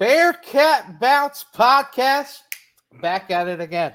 Bearcat 0.00 0.98
Bounce 0.98 1.44
podcast 1.54 2.40
back 3.00 3.30
at 3.30 3.46
it 3.46 3.60
again. 3.60 3.94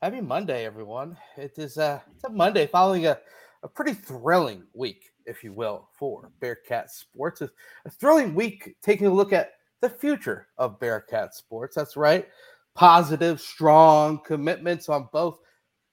Happy 0.00 0.20
Monday, 0.20 0.64
everyone. 0.64 1.16
It 1.36 1.58
is 1.58 1.76
a, 1.76 2.00
it's 2.14 2.22
a 2.22 2.28
Monday 2.28 2.68
following 2.68 3.06
a, 3.06 3.18
a 3.64 3.68
pretty 3.68 3.94
thrilling 3.94 4.62
week, 4.72 5.10
if 5.26 5.42
you 5.42 5.52
will, 5.52 5.88
for 5.98 6.30
Bearcat 6.38 6.88
sports. 6.92 7.40
A, 7.40 7.50
a 7.84 7.90
thrilling 7.90 8.32
week 8.32 8.76
taking 8.80 9.08
a 9.08 9.12
look 9.12 9.32
at 9.32 9.54
the 9.80 9.90
future 9.90 10.46
of 10.56 10.78
Bearcat 10.78 11.34
sports. 11.34 11.74
That's 11.74 11.96
right. 11.96 12.28
Positive, 12.76 13.40
strong 13.40 14.20
commitments 14.24 14.88
on 14.88 15.08
both 15.12 15.40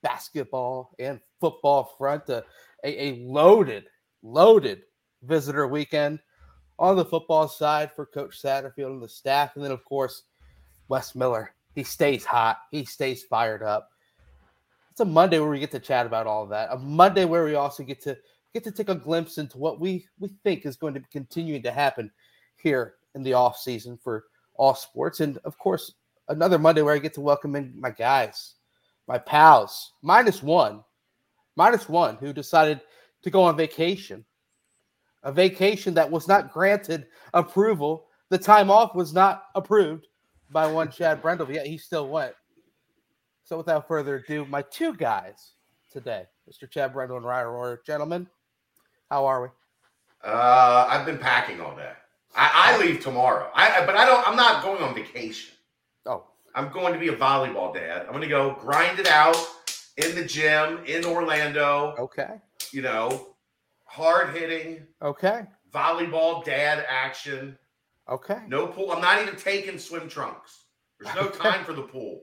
basketball 0.04 0.94
and 1.00 1.18
football 1.40 1.96
front. 1.98 2.28
A, 2.28 2.44
a 2.84 3.24
loaded, 3.26 3.86
loaded 4.22 4.82
visitor 5.24 5.66
weekend 5.66 6.20
on 6.78 6.96
the 6.96 7.04
football 7.04 7.48
side 7.48 7.90
for 7.94 8.06
Coach 8.06 8.40
Satterfield 8.40 8.92
and 8.92 9.02
the 9.02 9.08
staff. 9.08 9.56
And 9.56 9.64
then, 9.64 9.72
of 9.72 9.84
course, 9.84 10.24
Wes 10.88 11.14
Miller. 11.14 11.52
He 11.74 11.84
stays 11.84 12.24
hot, 12.24 12.58
he 12.70 12.84
stays 12.84 13.22
fired 13.22 13.62
up. 13.62 13.90
It's 14.90 15.00
a 15.00 15.04
Monday 15.04 15.38
where 15.38 15.50
we 15.50 15.60
get 15.60 15.70
to 15.72 15.78
chat 15.78 16.06
about 16.06 16.26
all 16.26 16.42
of 16.42 16.48
that. 16.48 16.70
A 16.72 16.78
Monday 16.78 17.24
where 17.24 17.44
we 17.44 17.54
also 17.54 17.84
get 17.84 18.00
to 18.02 18.18
get 18.52 18.64
to 18.64 18.72
take 18.72 18.88
a 18.88 18.94
glimpse 18.94 19.38
into 19.38 19.58
what 19.58 19.78
we 19.78 20.06
we 20.18 20.28
think 20.42 20.66
is 20.66 20.76
going 20.76 20.94
to 20.94 21.00
be 21.00 21.06
continuing 21.12 21.62
to 21.62 21.70
happen 21.70 22.10
here 22.56 22.94
in 23.14 23.22
the 23.22 23.34
off 23.34 23.56
season 23.56 23.96
for 24.02 24.24
all 24.54 24.74
sports. 24.74 25.20
And 25.20 25.38
of 25.44 25.56
course, 25.58 25.92
another 26.28 26.58
Monday 26.58 26.82
where 26.82 26.94
I 26.94 26.98
get 26.98 27.14
to 27.14 27.20
welcome 27.20 27.54
in 27.54 27.80
my 27.80 27.90
guys, 27.90 28.54
my 29.06 29.18
pals, 29.18 29.92
minus 30.02 30.42
one, 30.42 30.82
minus 31.54 31.88
one, 31.88 32.16
who 32.16 32.32
decided 32.32 32.80
to 33.22 33.30
go 33.30 33.42
on 33.42 33.56
vacation 33.56 34.24
a 35.22 35.32
vacation 35.32 35.94
that 35.94 36.10
was 36.10 36.28
not 36.28 36.52
granted 36.52 37.06
approval. 37.34 38.06
The 38.30 38.38
time 38.38 38.70
off 38.70 38.94
was 38.94 39.12
not 39.12 39.44
approved 39.54 40.06
by 40.50 40.70
one 40.70 40.90
Chad 40.90 41.22
Brendel, 41.22 41.50
yet 41.50 41.66
he 41.66 41.78
still 41.78 42.08
went. 42.08 42.34
So 43.44 43.56
without 43.56 43.88
further 43.88 44.16
ado, 44.16 44.44
my 44.46 44.62
two 44.62 44.94
guys 44.94 45.52
today, 45.90 46.24
Mr. 46.50 46.70
Chad 46.70 46.92
Brendel 46.92 47.16
and 47.16 47.26
Ryan 47.26 47.48
Royer. 47.48 47.80
Gentlemen, 47.86 48.26
how 49.10 49.24
are 49.26 49.42
we? 49.42 49.48
Uh, 50.22 50.86
I've 50.88 51.06
been 51.06 51.18
packing 51.18 51.60
all 51.60 51.74
day. 51.76 51.92
I, 52.36 52.74
I 52.74 52.78
leave 52.78 53.00
tomorrow. 53.00 53.50
I 53.54 53.84
but 53.86 53.96
I 53.96 54.04
don't. 54.04 54.26
I'm 54.28 54.36
not 54.36 54.62
going 54.62 54.82
on 54.82 54.94
vacation. 54.94 55.54
Oh, 56.04 56.24
I'm 56.54 56.70
going 56.70 56.92
to 56.92 56.98
be 56.98 57.08
a 57.08 57.16
volleyball 57.16 57.72
dad. 57.72 58.02
I'm 58.02 58.10
going 58.10 58.22
to 58.22 58.28
go 58.28 58.56
grind 58.60 58.98
it 58.98 59.06
out 59.06 59.36
in 59.96 60.14
the 60.14 60.24
gym 60.24 60.80
in 60.86 61.04
Orlando. 61.04 61.94
okay, 61.98 62.40
You 62.72 62.82
know, 62.82 63.28
hard 63.88 64.34
hitting 64.36 64.86
okay, 65.02 65.42
volleyball 65.72 66.44
dad 66.44 66.84
action. 66.88 67.58
okay. 68.08 68.38
No 68.46 68.66
pool. 68.68 68.90
I'm 68.92 69.00
not 69.00 69.20
even 69.22 69.36
taking 69.36 69.78
swim 69.78 70.08
trunks. 70.08 70.64
There's 71.00 71.14
no 71.14 71.22
Okay. 71.28 71.38
time 71.38 71.64
for 71.64 71.72
the 71.72 71.82
pool. 71.82 72.22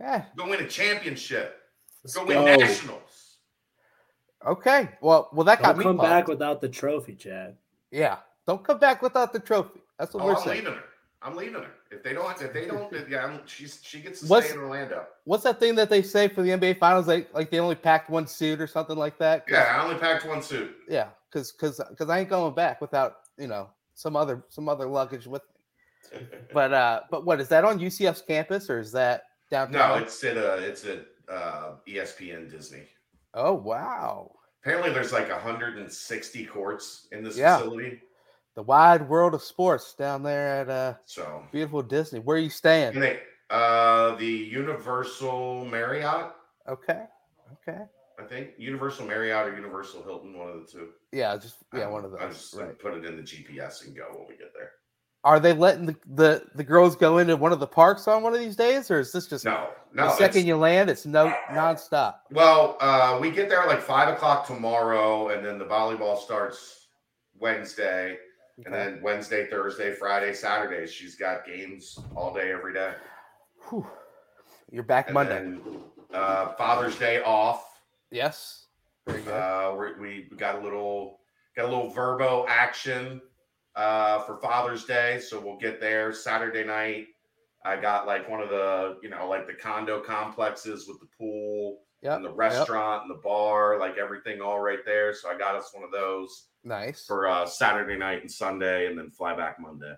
Yeah, 0.00 0.24
Go 0.36 0.48
win 0.48 0.60
a 0.60 0.68
championship. 0.68 1.58
Let's 2.04 2.14
Go 2.14 2.26
go. 2.26 2.44
win 2.44 2.58
nationals. 2.58 3.38
okay. 4.46 4.90
Well, 5.00 5.30
well, 5.32 5.44
that 5.44 5.60
got 5.62 5.68
Don't 5.68 5.78
me. 5.78 5.84
come 5.84 5.96
pumped. 5.96 6.10
back 6.10 6.28
without 6.28 6.60
the 6.60 6.68
trophy, 6.68 7.14
Chad. 7.14 7.56
Yeah, 7.90 8.18
don't 8.46 8.62
come 8.62 8.78
back 8.78 9.00
without 9.02 9.32
the 9.32 9.40
trophy. 9.40 9.80
That's 9.98 10.12
what 10.14 10.22
Oh, 10.22 10.26
we're 10.26 10.36
I'm 10.36 10.42
saying. 10.42 10.66
I'm 11.22 11.34
leaving 11.34 11.54
her. 11.54 11.70
If 11.90 12.02
they 12.02 12.12
don't, 12.12 12.40
if 12.40 12.52
they 12.52 12.66
don't, 12.66 12.92
yeah, 13.08 13.24
I'm, 13.24 13.40
she's 13.46 13.80
she 13.82 14.00
gets 14.00 14.20
to 14.20 14.26
What's- 14.26 14.46
stay 14.48 14.54
in 14.56 14.60
Orlando. 14.60 15.06
What's 15.24 15.44
that 15.44 15.58
thing 15.58 15.74
that 15.76 15.88
they 15.90 16.02
say 16.02 16.28
for 16.28 16.42
the 16.42 16.50
NBA 16.50 16.78
Finals? 16.78 17.08
Like, 17.08 17.32
like 17.34 17.50
they 17.50 17.58
only 17.58 17.74
packed 17.74 18.10
one 18.10 18.26
suit 18.26 18.60
or 18.60 18.66
something 18.66 18.96
like 18.96 19.18
that. 19.18 19.44
Yeah, 19.48 19.76
I 19.78 19.82
only 19.84 19.96
packed 19.98 20.26
one 20.26 20.42
suit. 20.42 20.74
yeah, 20.88 21.08
because 21.32 21.52
because 21.52 21.80
because 21.90 22.08
I 22.10 22.20
ain't 22.20 22.28
going 22.28 22.54
back 22.54 22.80
without 22.80 23.16
you 23.38 23.46
know 23.46 23.70
some 23.94 24.14
other 24.16 24.44
some 24.48 24.68
other 24.68 24.86
luggage 24.86 25.26
with 25.26 25.42
me. 25.42 26.20
But 26.52 26.72
uh, 26.72 27.00
but 27.10 27.24
what 27.26 27.40
is 27.40 27.48
that 27.48 27.64
on 27.64 27.80
UCF's 27.80 28.22
campus 28.22 28.70
or 28.70 28.78
is 28.78 28.92
that 28.92 29.22
downtown? 29.50 29.98
no, 29.98 30.04
it's 30.04 30.22
at 30.22 30.36
uh, 30.36 30.56
it's 30.60 30.84
at 30.84 31.04
uh, 31.28 31.72
ESPN 31.88 32.48
Disney. 32.50 32.84
oh 33.34 33.54
wow, 33.54 34.30
Apparently, 34.62 34.92
there's 34.92 35.12
like 35.12 35.28
160 35.30 36.44
courts 36.46 37.08
in 37.12 37.24
this 37.24 37.36
Yeah. 37.36 37.56
facility. 37.58 38.00
The 38.56 38.62
wide 38.62 39.08
world 39.08 39.34
of 39.34 39.42
sports 39.42 39.94
down 39.94 40.22
there 40.24 40.48
at 40.62 40.68
uh 40.68 40.94
So, 41.04 41.44
beautiful 41.52 41.82
Disney. 41.82 42.18
Where 42.18 42.36
are 42.36 42.40
you 42.40 42.50
staying? 42.50 42.98
they, 42.98 43.20
uh, 43.50 44.16
the 44.16 44.26
Universal 44.26 45.66
Marriott, 45.66 46.32
Okay, 46.68 47.04
okay, 47.52 47.82
I 48.18 48.24
think 48.24 48.50
Universal 48.58 49.06
Marriott 49.06 49.46
or 49.46 49.54
Universal 49.54 50.02
Hilton, 50.02 50.36
one 50.36 50.48
of 50.48 50.66
the 50.66 50.72
two. 50.72 50.88
yeah, 51.12 51.36
just 51.36 51.58
yeah, 51.72 51.86
one 51.86 52.04
of 52.04 52.10
those. 52.10 52.20
I'm 52.20 52.30
just 52.32 52.54
Right. 52.56 52.76
put 52.76 52.94
it 52.94 53.04
in 53.04 53.16
the 53.16 53.22
GPS 53.22 53.86
and 53.86 53.94
go 53.94 54.06
when 54.16 54.26
we 54.28 54.36
get 54.36 54.52
there. 54.52 54.72
Are 55.22 55.38
they 55.40 55.52
letting 55.52 55.86
the, 55.86 55.96
the 56.14 56.42
the 56.54 56.64
girls 56.64 56.96
go 56.96 57.18
into 57.18 57.36
one 57.36 57.52
of 57.52 57.60
the 57.60 57.66
parks 57.66 58.08
on 58.08 58.22
one 58.22 58.32
of 58.32 58.38
these 58.40 58.56
days, 58.56 58.90
or 58.90 58.98
is 59.00 59.12
this 59.12 59.26
just 59.26 59.44
No, 59.44 59.68
the 59.92 60.06
no. 60.06 60.14
second 60.14 60.46
you 60.46 60.56
land, 60.56 60.88
it's 60.88 61.04
no 61.04 61.32
nonstop? 61.50 62.14
Well, 62.30 62.76
uh, 62.80 63.18
we 63.20 63.30
get 63.30 63.48
there 63.48 63.60
at 63.60 63.68
like 63.68 63.80
five 63.82 64.08
o'clock 64.12 64.46
tomorrow, 64.46 65.28
and 65.28 65.44
then 65.44 65.58
the 65.58 65.64
volleyball 65.66 66.16
starts 66.18 66.88
Wednesday, 67.38 68.18
and 68.64 68.72
then 68.74 69.00
Wednesday, 69.02 69.46
Thursday, 69.48 69.92
Friday, 69.94 70.32
Saturday. 70.32 70.86
She's 70.90 71.14
got 71.16 71.46
games 71.46 71.98
all 72.14 72.32
day, 72.32 72.52
every 72.52 72.72
day. 72.72 72.92
Whew. 73.68 73.86
You're 74.70 74.82
back 74.82 75.06
And 75.08 75.14
Monday. 75.14 75.34
then 75.34 75.60
uh, 76.12 76.52
Father's 76.54 76.96
Day 76.98 77.22
off. 77.22 77.80
yes, 78.10 78.66
very 79.06 79.22
good. 79.22 79.32
Uh, 79.34 79.74
we're, 79.76 80.22
got 80.36 80.56
a 80.56 80.60
little 80.60 81.20
got 81.56 81.66
a 81.66 81.68
little 81.68 81.92
Vrbo 81.92 82.46
action 82.48 83.20
uh, 83.76 84.20
for 84.20 84.38
Father's 84.38 84.84
Day, 84.84 85.20
so 85.20 85.38
we'll 85.38 85.58
get 85.58 85.80
there 85.80 86.12
Saturday 86.12 86.64
night. 86.64 87.06
I 87.64 87.76
got 87.76 88.06
like 88.06 88.28
one 88.28 88.40
of 88.40 88.48
the 88.48 88.96
you 89.02 89.08
know 89.10 89.28
like 89.28 89.46
the 89.46 89.54
condo 89.54 90.00
complexes 90.00 90.86
with 90.88 90.98
the 91.00 91.08
pool 91.18 91.80
Yep, 92.02 92.16
and 92.16 92.24
the 92.24 92.28
yep. 92.30 92.38
restaurant 92.38 93.02
and 93.02 93.10
the 93.10 93.20
bar, 93.22 93.78
like 93.80 93.96
everything 93.98 94.40
all 94.40 94.60
right 94.60 94.84
there. 94.84 95.14
So 95.14 95.30
I 95.30 95.38
got 95.38 95.54
us 95.56 95.70
one 95.72 95.82
of 95.82 95.90
those 95.90 96.48
nice. 96.66 97.06
for 97.06 97.28
uh, 97.28 97.46
Saturday 97.46 97.96
night 97.96 98.20
and 98.22 98.30
Sunday, 98.30 98.86
and 98.86 98.98
then 98.98 99.10
fly 99.10 99.34
back 99.34 99.58
Monday, 99.60 99.94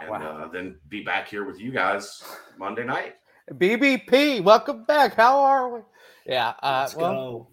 and 0.00 0.10
wow. 0.10 0.44
uh, 0.44 0.48
then 0.48 0.76
be 0.88 1.02
back 1.02 1.28
here 1.28 1.44
with 1.44 1.60
you 1.60 1.70
guys 1.70 2.22
Monday 2.58 2.84
night. 2.84 3.16
BBP, 3.52 4.42
welcome 4.42 4.84
back. 4.84 5.14
How 5.14 5.38
are 5.40 5.68
we? 5.74 5.80
Yeah, 6.26 6.54
uh, 6.62 6.80
Let's 6.82 6.94
well, 6.96 7.12
go. 7.12 7.48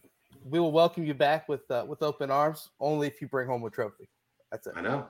we 0.45 0.59
will 0.59 0.71
welcome 0.71 1.03
you 1.03 1.13
back 1.13 1.47
with 1.49 1.69
uh, 1.71 1.85
with 1.87 2.01
open 2.03 2.31
arms. 2.31 2.69
Only 2.79 3.07
if 3.07 3.21
you 3.21 3.27
bring 3.27 3.47
home 3.47 3.63
a 3.65 3.69
trophy. 3.69 4.07
That's 4.51 4.67
it. 4.67 4.73
I 4.75 4.81
know. 4.81 5.07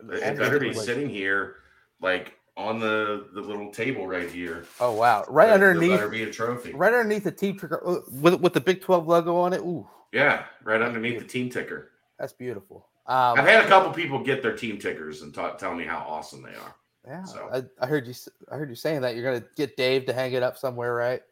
It 0.00 0.04
Only 0.04 0.20
better 0.20 0.58
be 0.58 0.72
stipulation. 0.72 0.82
sitting 0.84 1.08
here, 1.08 1.56
like 2.00 2.34
on 2.56 2.78
the 2.78 3.28
the 3.34 3.40
little 3.40 3.70
table 3.70 4.06
right 4.06 4.30
here. 4.30 4.64
Oh 4.80 4.92
wow! 4.92 5.24
Right 5.28 5.48
There- 5.48 5.58
there 5.58 5.68
underneath, 5.70 5.90
better 5.98 6.08
be 6.08 6.22
a 6.24 6.30
trophy. 6.30 6.72
right 6.72 6.92
underneath 6.92 7.24
the 7.24 7.32
team 7.32 7.58
ticker 7.58 7.82
uh, 7.86 8.00
with 8.20 8.34
with 8.40 8.52
the 8.52 8.60
Big 8.60 8.80
Twelve 8.80 9.06
logo 9.08 9.36
on 9.36 9.52
it. 9.52 9.60
Ooh, 9.60 9.88
Yeah, 10.12 10.44
right 10.62 10.82
underneath 10.82 11.18
the 11.18 11.26
team 11.26 11.50
ticker. 11.50 11.90
That's 12.18 12.32
beautiful. 12.32 12.88
Um, 13.06 13.38
I've 13.38 13.46
had 13.48 13.64
a 13.64 13.68
couple 13.68 13.92
people 13.92 14.22
get 14.22 14.42
their 14.42 14.56
team 14.56 14.78
tickers 14.78 15.22
and 15.22 15.34
ta- 15.34 15.54
tell 15.56 15.74
me 15.74 15.84
how 15.84 15.98
awesome 16.08 16.42
they 16.42 16.50
are. 16.54 16.74
yeah, 17.06 17.24
so. 17.24 17.48
I, 17.52 17.62
I 17.84 17.86
heard 17.88 18.06
you. 18.06 18.12
s- 18.12 18.28
I 18.50 18.56
heard 18.56 18.68
you 18.68 18.76
saying 18.76 19.00
that 19.00 19.16
you're 19.16 19.24
gonna 19.24 19.44
get 19.56 19.76
Dave 19.76 20.06
to 20.06 20.12
hang 20.12 20.32
it 20.34 20.42
up 20.42 20.56
somewhere, 20.56 20.94
right? 20.94 21.22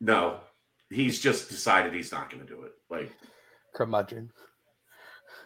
No, 0.00 0.38
he's 0.90 1.20
just 1.20 1.48
decided 1.50 1.92
he's 1.92 2.10
not 2.12 2.30
going 2.30 2.44
to 2.44 2.48
do 2.52 2.62
it. 2.62 2.72
Like 2.90 3.12
Curmudgeon. 3.74 4.30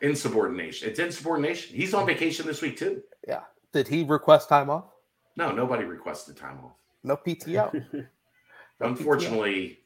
insubordination. 0.01 0.89
It's 0.89 0.99
insubordination. 0.99 1.77
He's 1.77 1.95
on 1.95 2.07
vacation 2.07 2.47
this 2.47 2.63
week 2.63 2.77
too. 2.77 3.03
Yeah. 3.27 3.43
Did 3.73 3.89
he 3.89 4.05
request 4.05 4.49
time 4.49 4.71
off? 4.71 4.85
No, 5.37 5.53
nobody 5.53 5.85
requested 5.85 6.37
time 6.37 6.59
off. 6.65 6.73
No 7.05 7.17
PTO. 7.17 7.73
No 7.75 7.81
PTO. 7.81 8.07
Unfortunately, 8.81 9.81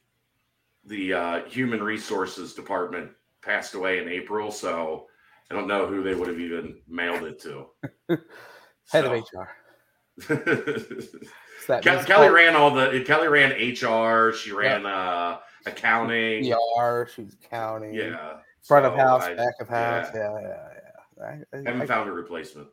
the 0.85 1.13
uh, 1.13 1.45
human 1.45 1.81
resources 1.83 2.53
department 2.53 3.11
passed 3.45 3.73
away 3.73 3.99
in 3.99 4.07
April, 4.09 4.51
so 4.51 5.07
I 5.51 5.55
don't 5.55 5.67
know 5.67 5.85
who 5.87 6.01
they 6.03 6.15
would 6.15 6.27
have 6.27 6.39
even 6.39 6.77
mailed 6.87 7.23
it 7.23 7.39
to. 7.41 7.65
Head 8.09 9.05
So- 9.05 9.13
of 9.13 9.23
HR. 9.23 9.49
So 11.65 11.79
Ke- 11.79 12.05
Kelly 12.05 12.29
ran 12.29 12.55
all 12.55 12.71
the. 12.71 13.03
Kelly 13.05 13.27
ran 13.29 13.51
HR. 13.51 14.33
She 14.33 14.51
ran 14.51 14.85
uh, 14.85 15.39
accounting. 15.65 16.43
PR. 16.51 17.05
She's 17.09 17.37
counting. 17.49 17.93
Yeah. 17.93 18.37
Front 18.63 18.85
of 18.85 18.95
house, 18.95 19.23
I 19.23 19.33
back 19.33 19.53
of 19.61 19.67
house. 19.69 20.07
yeah. 20.13 20.21
Yeah, 20.33 20.41
yeah, 20.41 20.67
yeah. 21.17 21.25
I- 21.53 21.57
I- 21.57 21.71
haven't 21.71 21.87
found 21.87 22.09
a 22.09 22.11
replacement. 22.13 22.67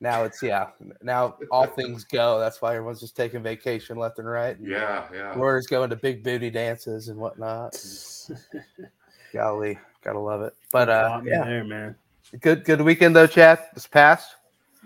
now 0.00 0.22
it's 0.24 0.42
yeah. 0.42 0.68
Now 1.02 1.36
all 1.50 1.66
things 1.66 2.04
go. 2.04 2.38
That's 2.38 2.62
why 2.62 2.74
everyone's 2.76 3.00
just 3.00 3.16
taking 3.16 3.42
vacation 3.42 3.96
left 3.96 4.18
and 4.20 4.28
right. 4.28 4.56
and 4.58 4.66
Yeah, 4.68 5.06
yeah. 5.12 5.34
Laura's 5.34 5.66
going 5.66 5.90
to 5.90 5.96
big 5.96 6.22
booty 6.22 6.50
dances 6.50 7.08
and 7.08 7.18
whatnot. 7.18 7.74
Golly, 9.32 9.78
gotta 10.02 10.18
love 10.18 10.42
it. 10.42 10.54
But 10.72 10.88
uh, 10.88 11.20
yeah, 11.24 11.44
there, 11.44 11.64
man. 11.64 11.96
good 12.40 12.64
good 12.64 12.80
weekend 12.80 13.14
though, 13.16 13.26
Chad. 13.26 13.60
This 13.74 13.86
past. 13.86 14.36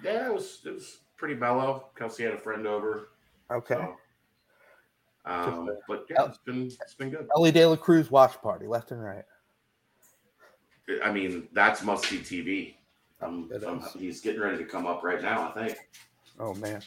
Yeah, 0.02 0.26
it 0.26 0.34
was 0.34 0.60
it 0.64 0.74
was 0.74 0.98
pretty 1.16 1.34
mellow. 1.34 1.86
Kelsey 1.96 2.24
had 2.24 2.34
a 2.34 2.38
friend 2.38 2.66
over. 2.66 3.10
Okay. 3.50 3.74
So, 3.74 3.96
um, 5.26 5.68
but 5.86 6.06
yeah, 6.08 6.26
it's 6.26 6.38
been 6.38 6.66
it's 6.66 6.94
been 6.94 7.10
good. 7.10 7.28
Elly 7.36 7.52
De 7.52 7.66
La 7.66 7.76
Cruz 7.76 8.10
watch 8.10 8.40
party, 8.40 8.66
left 8.66 8.90
and 8.90 9.04
right. 9.04 9.24
I 11.04 11.12
mean, 11.12 11.48
that's 11.52 11.82
must 11.82 12.06
see 12.06 12.18
TV. 12.18 12.74
Um, 13.22 13.50
um, 13.66 13.84
he's 13.98 14.20
getting 14.20 14.40
ready 14.40 14.58
to 14.58 14.64
come 14.64 14.86
up 14.86 15.02
right 15.04 15.22
now. 15.22 15.52
I 15.54 15.66
think. 15.66 15.78
Oh 16.38 16.54
man, 16.54 16.82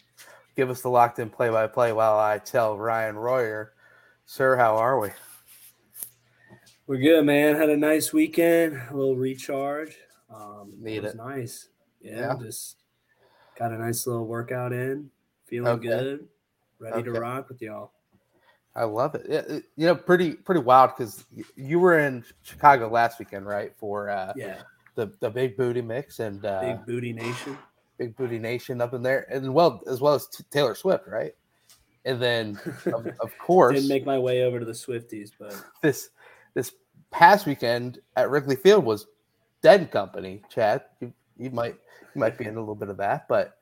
give 0.56 0.70
us 0.70 0.82
the 0.82 0.90
locked 0.90 1.20
in 1.20 1.30
play 1.30 1.50
by 1.50 1.68
play 1.68 1.94
while 1.94 2.18
I 2.18 2.40
tell 2.40 2.78
Ryan 2.78 3.16
Royer, 3.16 3.74
sir, 4.26 4.56
how 4.56 4.76
are 4.78 5.00
we? 5.00 5.10
We're 6.86 6.98
good, 6.98 7.26
man. 7.26 7.56
Had 7.56 7.70
a 7.70 7.78
nice 7.78 8.12
weekend, 8.12 8.76
a 8.90 8.96
little 8.96 9.16
recharge. 9.16 9.98
Um, 10.34 10.74
Need 10.80 10.98
it 10.98 11.04
was 11.04 11.14
it. 11.14 11.18
nice. 11.18 11.70
Yeah, 12.02 12.20
Yeah. 12.20 12.36
just 12.42 12.78
got 13.58 13.72
a 13.72 13.78
nice 13.78 14.06
little 14.06 14.26
workout 14.26 14.74
in. 14.74 15.10
Feeling 15.46 15.74
Okay. 15.80 15.88
good. 15.88 16.28
Ready 16.80 17.04
to 17.04 17.12
rock 17.14 17.48
with 17.48 17.62
y'all. 17.62 17.92
I 18.76 18.84
love 18.84 19.16
it. 19.16 19.26
Yeah, 19.30 19.40
it- 19.48 19.66
you 19.78 19.86
know, 19.86 19.96
pretty 19.96 20.34
pretty 20.34 20.62
wild 20.62 20.92
because 20.98 21.26
you 21.56 21.80
were 21.80 22.00
in 22.00 22.26
Chicago 22.42 22.90
last 22.90 23.20
weekend, 23.20 23.46
right? 23.46 23.74
For 23.78 24.10
uh, 24.10 24.34
Yeah, 24.36 24.64
the 24.96 25.08
the 25.20 25.30
big 25.30 25.56
booty 25.56 25.82
mix 25.82 26.20
and 26.20 26.44
uh, 26.44 26.60
big 26.62 26.86
booty 26.86 27.14
nation. 27.14 27.58
big 27.98 28.16
booty 28.18 28.40
nation 28.40 28.82
up 28.82 28.94
in 28.96 29.04
there, 29.04 29.26
and 29.30 29.54
well 29.54 29.82
as 29.88 30.02
well 30.02 30.16
as 30.16 30.28
t- 30.28 30.44
Taylor 30.50 30.74
Swift, 30.76 31.08
right? 31.08 31.36
And 32.06 32.20
then 32.22 32.60
of, 32.88 33.06
of 33.22 33.38
course 33.38 33.76
Didn't 33.76 33.90
make 33.90 34.06
my 34.06 34.18
way 34.20 34.44
over 34.44 34.60
to 34.60 34.66
the 34.66 34.72
Swifties, 34.74 35.32
but 35.40 35.56
this 35.82 36.10
this 36.54 36.72
past 37.12 37.46
weekend 37.46 38.00
at 38.16 38.30
Wrigley 38.30 38.56
Field 38.56 38.86
was 38.86 39.08
Dead 39.62 39.82
and 39.82 39.92
Company. 39.92 40.42
Chad, 40.50 40.84
you, 41.00 41.14
you 41.38 41.50
might 41.52 41.76
you 42.14 42.20
might 42.20 42.38
be 42.38 42.46
in 42.46 42.56
a 42.56 42.60
little 42.60 42.76
bit 42.76 42.90
of 42.90 42.98
that, 42.98 43.28
but 43.28 43.58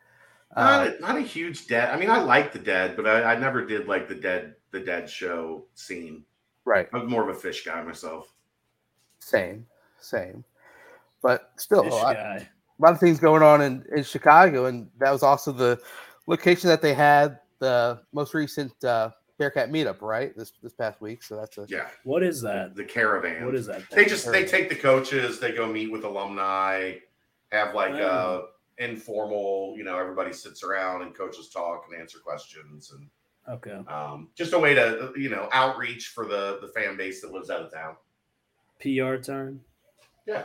Not, 0.55 0.88
uh, 0.88 0.91
a, 0.91 1.01
not 1.01 1.17
a 1.17 1.21
huge 1.21 1.67
dead. 1.67 1.89
I 1.89 1.97
mean, 1.97 2.09
I 2.09 2.21
like 2.21 2.51
the 2.51 2.59
dead, 2.59 2.95
but 2.95 3.07
I, 3.07 3.33
I 3.33 3.39
never 3.39 3.65
did 3.65 3.88
like 3.88 4.07
the 4.07 4.15
dead 4.15 4.55
the 4.71 4.79
dead 4.79 5.09
show 5.09 5.65
scene. 5.75 6.23
right, 6.65 6.88
I'm 6.93 7.09
more 7.09 7.29
of 7.29 7.35
a 7.35 7.39
Phish 7.39 7.65
guy 7.65 7.81
myself. 7.83 8.33
same, 9.19 9.65
same, 9.99 10.43
but 11.21 11.51
still 11.57 11.83
Phish 11.83 11.91
a 11.91 11.95
lot, 11.95 12.15
guy. 12.15 12.47
a 12.79 12.81
lot 12.81 12.93
of 12.93 12.99
things 12.99 13.19
going 13.19 13.43
on 13.43 13.61
in, 13.61 13.85
in 13.95 14.03
Chicago, 14.03 14.65
and 14.65 14.89
that 14.99 15.11
was 15.11 15.23
also 15.23 15.51
the 15.51 15.79
location 16.27 16.69
that 16.69 16.81
they 16.81 16.93
had 16.93 17.39
the 17.59 18.01
most 18.11 18.33
recent 18.33 18.71
uh, 18.83 19.11
Bearcat 19.41 19.71
meetup, 19.71 20.03
right? 20.03 20.38
This 20.38 20.53
this 20.61 20.73
past 20.73 21.01
week, 21.01 21.23
so 21.23 21.35
that's 21.35 21.57
a 21.57 21.65
Yeah, 21.67 21.88
What 22.03 22.21
is 22.21 22.43
that? 22.43 22.75
the 22.75 22.83
caravan. 22.83 23.43
What 23.43 23.55
is 23.55 23.65
that? 23.65 23.89
They 23.89 23.95
thing? 24.03 24.07
just 24.09 24.31
they 24.31 24.45
take 24.45 24.69
the 24.69 24.75
coaches, 24.75 25.39
they 25.39 25.51
go 25.51 25.65
meet 25.65 25.91
with 25.91 26.03
alumni, 26.03 26.97
have 27.51 27.73
like 27.73 27.95
Oh. 27.95 27.97
uh 28.05 28.45
informal, 28.77 29.73
you 29.77 29.83
know, 29.83 29.97
everybody 29.97 30.31
sits 30.31 30.61
around 30.63 31.01
and 31.01 31.15
coaches 31.15 31.49
talk 31.49 31.85
and 31.89 31.99
answer 31.99 32.19
questions 32.19 32.91
and 32.91 33.09
okay. 33.49 33.79
um, 33.91 34.29
just 34.35 34.53
a 34.53 34.59
way 34.59 34.75
to 34.75 35.11
you 35.17 35.29
know 35.29 35.49
outreach 35.51 36.09
for 36.09 36.27
the 36.27 36.59
the 36.61 36.67
fan 36.67 36.95
base 36.95 37.19
that 37.21 37.31
lives 37.31 37.49
out 37.49 37.63
of 37.63 37.73
town. 37.73 37.95
PR 38.79 39.15
turn. 39.15 39.59
Yeah, 40.27 40.43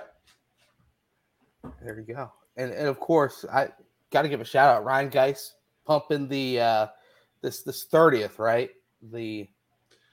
There 1.82 1.98
you 2.00 2.14
go. 2.14 2.32
And 2.56 2.72
and 2.72 2.88
of 2.88 2.98
course, 2.98 3.44
I 3.52 3.69
got 4.10 4.22
to 4.22 4.28
give 4.31 4.40
a 4.40 4.44
shout 4.46 4.75
out 4.75 4.87
Rhinegeist 4.87 5.50
pumping 5.84 6.28
the 6.28 6.60
uh 6.60 6.87
this 7.43 7.62
this 7.62 7.84
30th, 7.93 8.38
right? 8.38 8.70
The 9.12 9.49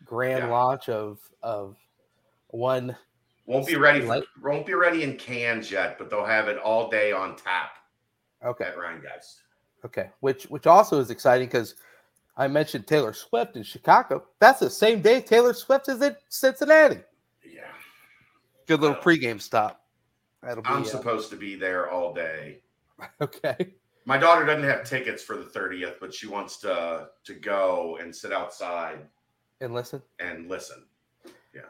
grand 0.06 0.46
Yeah. 0.46 0.52
launch 0.52 0.90
of 0.90 1.20
of 1.42 1.78
one 2.48 2.96
won't 3.46 3.68
be 3.68 3.76
ready 3.76 4.02
for, 4.02 4.24
won't 4.42 4.66
be 4.66 4.74
ready 4.74 5.04
in 5.04 5.18
cans 5.18 5.72
yet, 5.72 5.98
but 5.98 6.10
they'll 6.10 6.26
have 6.26 6.48
it 6.48 6.58
all 6.58 6.90
day 6.90 7.12
on 7.12 7.36
tap 7.36 7.78
okay. 8.44 8.66
at 8.66 8.78
Rhinegeist. 8.78 9.42
Okay. 9.86 10.10
Which 10.22 10.46
which 10.46 10.68
also 10.68 11.00
is 11.00 11.10
exciting 11.10 11.50
cuz 11.50 11.76
I 12.36 12.48
mentioned 12.48 12.88
Taylor 12.88 13.14
Swift 13.14 13.56
in 13.56 13.64
Chicago. 13.64 14.26
That's 14.40 14.60
the 14.60 14.70
same 14.70 15.02
day 15.02 15.22
Taylor 15.22 15.54
Swift 15.54 15.88
is 15.90 16.02
in 16.02 16.16
Cincinnati. 16.30 17.02
Yeah, 17.46 17.64
Good 18.66 18.82
little 18.82 18.96
pregame 18.96 19.42
stop. 19.42 19.86
That'll 20.42 20.64
be 20.64 20.70
I'm 20.70 20.82
uh, 20.82 20.86
supposed 20.86 21.30
to 21.30 21.36
be 21.36 21.56
there 21.56 21.90
all 21.90 22.14
day. 22.14 22.60
okay. 23.22 23.76
My 24.06 24.18
daughter 24.18 24.46
doesn't 24.46 24.64
have 24.64 24.84
tickets 24.84 25.24
for 25.24 25.38
the 25.38 25.46
30th, 25.46 25.96
but 26.00 26.14
she 26.14 26.28
wants 26.28 26.58
to 26.62 27.10
to 27.24 27.34
go 27.34 27.98
and 28.02 28.14
sit 28.16 28.34
outside 28.34 29.00
And 29.62 29.74
listen. 29.74 30.02
and 30.20 30.50
listen. 30.50 30.84
Yeah. 31.54 31.62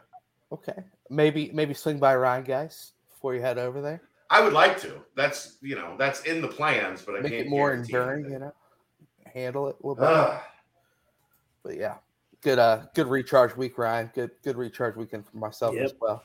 Okay. 0.52 0.84
Maybe 1.10 1.52
maybe 1.54 1.74
swing 1.74 2.00
by 2.00 2.16
Rhinegeist 2.16 2.92
before 3.12 3.36
you 3.36 3.42
head 3.42 3.58
over 3.58 3.82
there. 3.82 4.02
I 4.30 4.42
would 4.42 4.54
like 4.54 4.80
to. 4.82 5.02
That's 5.16 5.58
you 5.62 5.76
know 5.76 5.96
that's 5.98 6.22
in 6.22 6.42
the 6.42 6.48
plans, 6.48 7.02
but 7.04 7.16
I 7.16 7.20
Make 7.20 7.32
can't 7.34 7.46
it 7.48 7.50
more 7.50 7.74
enduring, 7.74 8.22
anything. 8.26 8.32
you 8.34 8.40
know. 8.40 8.54
Handle 9.32 9.68
it 9.70 9.76
a 9.84 9.88
little 9.88 10.04
bit. 10.04 10.40
But 11.64 11.78
yeah, 11.78 11.98
good 12.42 12.58
uh 12.60 12.84
good 12.96 13.08
recharge 13.08 13.56
week, 13.56 13.78
Ryan. 13.78 14.12
Good 14.16 14.32
good 14.44 14.58
recharge 14.58 14.96
weekend 14.96 15.26
for 15.28 15.38
myself 15.38 15.76
as 15.78 15.94
well. 16.02 16.24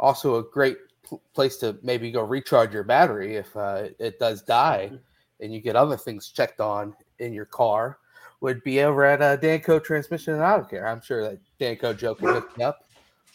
Also 0.00 0.36
a 0.38 0.42
great 0.42 0.76
pl- 1.04 1.22
place 1.34 1.56
to 1.58 1.78
maybe 1.82 2.10
go 2.10 2.22
recharge 2.22 2.74
your 2.74 2.82
battery 2.84 3.36
if 3.36 3.56
uh, 3.56 3.88
it 3.98 4.18
does 4.18 4.42
die 4.42 4.90
and 5.40 5.52
you 5.52 5.60
get 5.60 5.76
other 5.76 5.96
things 5.96 6.30
checked 6.30 6.60
on 6.60 6.94
in 7.18 7.32
your 7.32 7.44
car 7.44 7.98
would 8.40 8.62
be 8.62 8.82
over 8.82 9.04
at 9.04 9.22
uh, 9.22 9.36
Danco 9.36 9.82
Transmission 9.82 10.34
and 10.34 10.42
Auto 10.42 10.64
Care. 10.64 10.86
I'm 10.86 11.00
sure 11.00 11.22
that 11.22 11.38
Danco 11.58 11.96
Joe 11.96 12.14
can 12.14 12.28
hook 12.28 12.50
you 12.58 12.64
up 12.64 12.86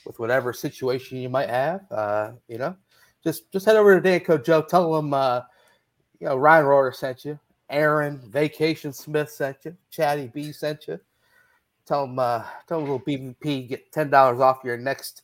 with 0.05 0.19
whatever 0.19 0.53
situation 0.53 1.17
you 1.17 1.29
might 1.29 1.49
have. 1.49 1.81
Uh, 1.91 2.31
you 2.47 2.57
know, 2.57 2.75
just 3.23 3.51
just 3.51 3.65
head 3.65 3.75
over 3.75 3.99
to 3.99 4.09
Danco 4.09 4.43
Joe. 4.43 4.61
Tell 4.61 4.93
them 4.93 5.13
uh, 5.13 5.41
you 6.19 6.27
know 6.27 6.37
Ryan 6.37 6.65
Royer 6.65 6.91
sent 6.91 7.25
you. 7.25 7.39
Aaron 7.69 8.19
Vacation 8.27 8.91
Smith 8.91 9.31
sent 9.31 9.57
you. 9.65 9.75
Chatty 9.89 10.27
B 10.27 10.51
sent 10.51 10.87
you. 10.87 10.99
Tell 11.85 12.05
them, 12.05 12.19
uh, 12.19 12.43
tell 12.67 12.79
them 12.79 12.89
little 12.89 12.99
BBP 12.99 13.69
get 13.69 13.91
ten 13.91 14.09
dollars 14.09 14.39
off 14.39 14.59
your 14.63 14.77
next 14.77 15.23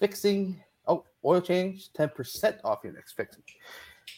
fixing. 0.00 0.62
Oh, 0.86 1.04
oil 1.24 1.40
change, 1.40 1.92
ten 1.92 2.08
percent 2.10 2.56
off 2.64 2.80
your 2.84 2.92
next 2.92 3.12
fixing. 3.12 3.42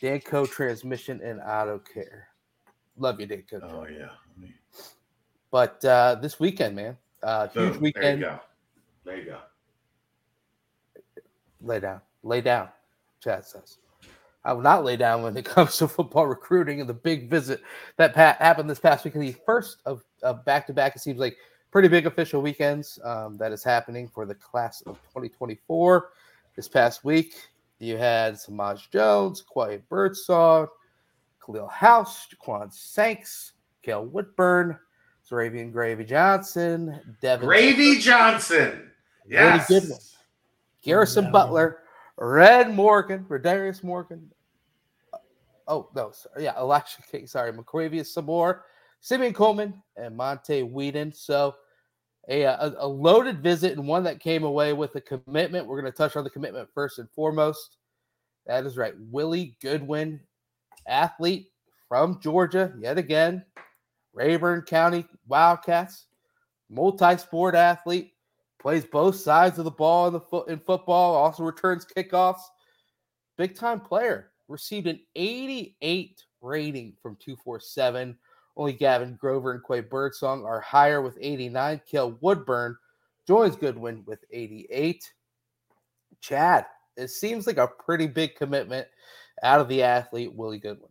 Danco 0.02 0.48
Transmission 0.48 1.20
and 1.22 1.40
Auto 1.40 1.78
Care. 1.78 2.28
Love 2.96 3.20
you, 3.20 3.26
Danco. 3.26 3.60
Oh 3.62 3.86
yeah. 3.90 4.08
But 5.50 5.84
uh, 5.84 6.16
this 6.16 6.40
weekend, 6.40 6.76
man, 6.76 6.96
uh, 7.22 7.48
huge 7.48 7.54
Boom. 7.54 7.64
There 7.64 7.72
you 7.72 7.80
weekend. 7.82 8.20
go. 8.20 8.40
There 9.04 9.16
you 9.16 9.24
go. 9.24 9.38
Lay 11.62 11.80
down, 11.80 12.00
lay 12.22 12.40
down. 12.40 12.68
Chad 13.22 13.44
says. 13.44 13.78
I 14.44 14.52
will 14.52 14.62
not 14.62 14.84
lay 14.84 14.96
down 14.96 15.22
when 15.22 15.36
it 15.36 15.44
comes 15.56 15.76
to 15.78 15.88
football 15.88 16.26
recruiting 16.26 16.80
and 16.80 16.88
the 16.88 16.94
big 16.94 17.28
visit 17.28 17.62
that 17.96 18.14
pa- 18.14 18.36
happened 18.38 18.70
this 18.70 18.78
past 18.78 19.04
weekend. 19.04 19.24
The 19.24 19.34
first 19.44 19.78
of 19.84 20.04
back 20.44 20.66
to 20.68 20.72
back. 20.72 20.94
It 20.94 21.00
seems 21.00 21.18
like 21.18 21.36
pretty 21.72 21.88
big 21.88 22.06
official 22.06 22.40
weekends 22.40 22.98
um, 23.04 23.36
that 23.38 23.52
is 23.52 23.64
happening 23.64 24.08
for 24.08 24.24
the 24.24 24.34
class 24.34 24.82
of 24.82 24.96
2024. 25.08 26.10
This 26.54 26.68
past 26.68 27.04
week, 27.04 27.34
you 27.78 27.96
had 27.96 28.38
Samaj 28.38 28.90
Jones, 28.90 29.43
Quay 29.52 29.82
Birdsong, 29.88 30.67
Khalil 31.44 31.69
House, 31.69 32.26
Jaquan 32.28 32.73
Sanks, 32.73 33.53
Kel 33.82 34.06
Whitburn, 34.06 34.79
Zaravian 35.29 35.72
Gravy 35.72 36.05
Johnson, 36.05 37.00
Devin 37.20 37.46
Gravy 37.46 37.98
Johnson. 37.98 38.91
Really 39.27 39.34
Yes. 39.44 39.69
good 39.69 39.89
one. 39.89 39.98
Garrison 40.82 41.24
Yeah. 41.24 41.31
Butler, 41.31 41.82
Red 42.17 42.72
Morgan, 42.72 43.24
Redarius 43.29 43.82
Morgan. 43.82 44.31
Uh, 45.12 45.19
oh 45.69 45.91
no, 45.94 46.12
sorry. 46.12 46.44
yeah, 46.44 46.55
Elisha 46.56 47.03
King. 47.10 47.27
Sorry, 47.27 47.53
McCravius 47.53 48.06
Sabor, 48.06 48.65
Simeon 49.00 49.34
Coleman, 49.34 49.82
and 49.96 50.17
Monte 50.17 50.62
Whedon. 50.62 51.12
So 51.12 51.55
a, 52.28 52.42
a 52.42 52.74
a 52.78 52.86
loaded 52.86 53.42
visit 53.42 53.72
and 53.76 53.86
one 53.86 54.04
that 54.04 54.20
came 54.20 54.44
away 54.44 54.72
with 54.72 54.94
a 54.96 55.00
commitment. 55.00 55.66
We're 55.66 55.80
going 55.80 55.92
to 55.92 55.96
touch 55.96 56.16
on 56.16 56.24
the 56.24 56.30
commitment 56.30 56.68
first 56.74 56.98
and 56.98 57.10
foremost. 57.10 57.76
That 58.46 58.64
is 58.64 58.76
right, 58.76 58.94
Willie 59.10 59.56
Goodwin, 59.60 60.20
athlete 60.86 61.48
from 61.88 62.20
Georgia, 62.20 62.72
yet 62.78 62.98
again, 62.98 63.44
Rabun 64.16 64.66
County 64.66 65.04
Wildcats, 65.28 66.06
multi-sport 66.70 67.54
athlete 67.54 68.12
plays 68.60 68.84
both 68.84 69.16
sides 69.16 69.58
of 69.58 69.64
the 69.64 69.70
ball 69.70 70.06
in 70.06 70.12
the 70.12 70.20
foot 70.20 70.48
in 70.48 70.58
football, 70.58 71.14
also 71.14 71.42
returns 71.42 71.86
kickoffs. 71.86 72.40
Big 73.36 73.54
time 73.54 73.80
player. 73.80 74.30
Received 74.48 74.86
an 74.86 75.00
88 75.14 76.22
rating 76.40 76.94
from 77.02 77.16
247. 77.16 78.16
Only 78.56 78.72
Gavin 78.72 79.17
Grover 79.20 79.53
and 79.53 79.63
Quay 79.63 79.81
Birdsong 79.81 80.44
are 80.44 80.60
higher 80.60 81.03
with 81.03 81.19
89. 81.20 81.81
Kel 81.91 82.17
Woodburn 82.20 82.77
joins 83.27 83.56
Goodwin 83.56 84.03
with 84.06 84.25
88. 84.31 85.13
Chad, 86.20 86.67
it 86.96 87.08
seems 87.08 87.46
like 87.46 87.58
a 87.58 87.69
pretty 87.69 88.06
big 88.06 88.34
commitment 88.34 88.89
out 89.43 89.60
of 89.60 89.69
the 89.69 89.82
athlete, 89.82 90.34
Willie 90.34 90.58
Goodwin. 90.58 90.91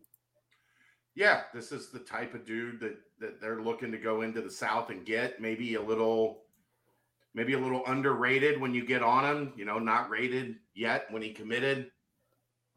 Yeah, 1.15 1.43
this 1.53 1.71
is 1.71 1.89
the 1.89 1.99
type 1.99 2.33
of 2.33 2.45
dude 2.45 2.79
that 2.81 2.97
that 3.19 3.39
they're 3.39 3.61
looking 3.61 3.91
to 3.93 3.97
go 3.97 4.21
into 4.21 4.41
the 4.41 4.51
South 4.51 4.89
and 4.89 5.05
get. 5.05 5.39
Maybe 5.41 5.75
a 5.75 5.81
little, 5.81 6.41
maybe 7.33 7.53
a 7.53 7.59
little 7.59 7.83
underrated 7.87 8.59
when 8.59 8.73
you 8.73 8.85
get 8.85 9.01
on 9.01 9.25
him. 9.25 9.53
You 9.55 9.63
know, 9.63 9.79
not 9.79 10.09
rated 10.09 10.57
yet 10.73 11.09
when 11.09 11.21
he 11.21 11.31
committed, 11.31 11.89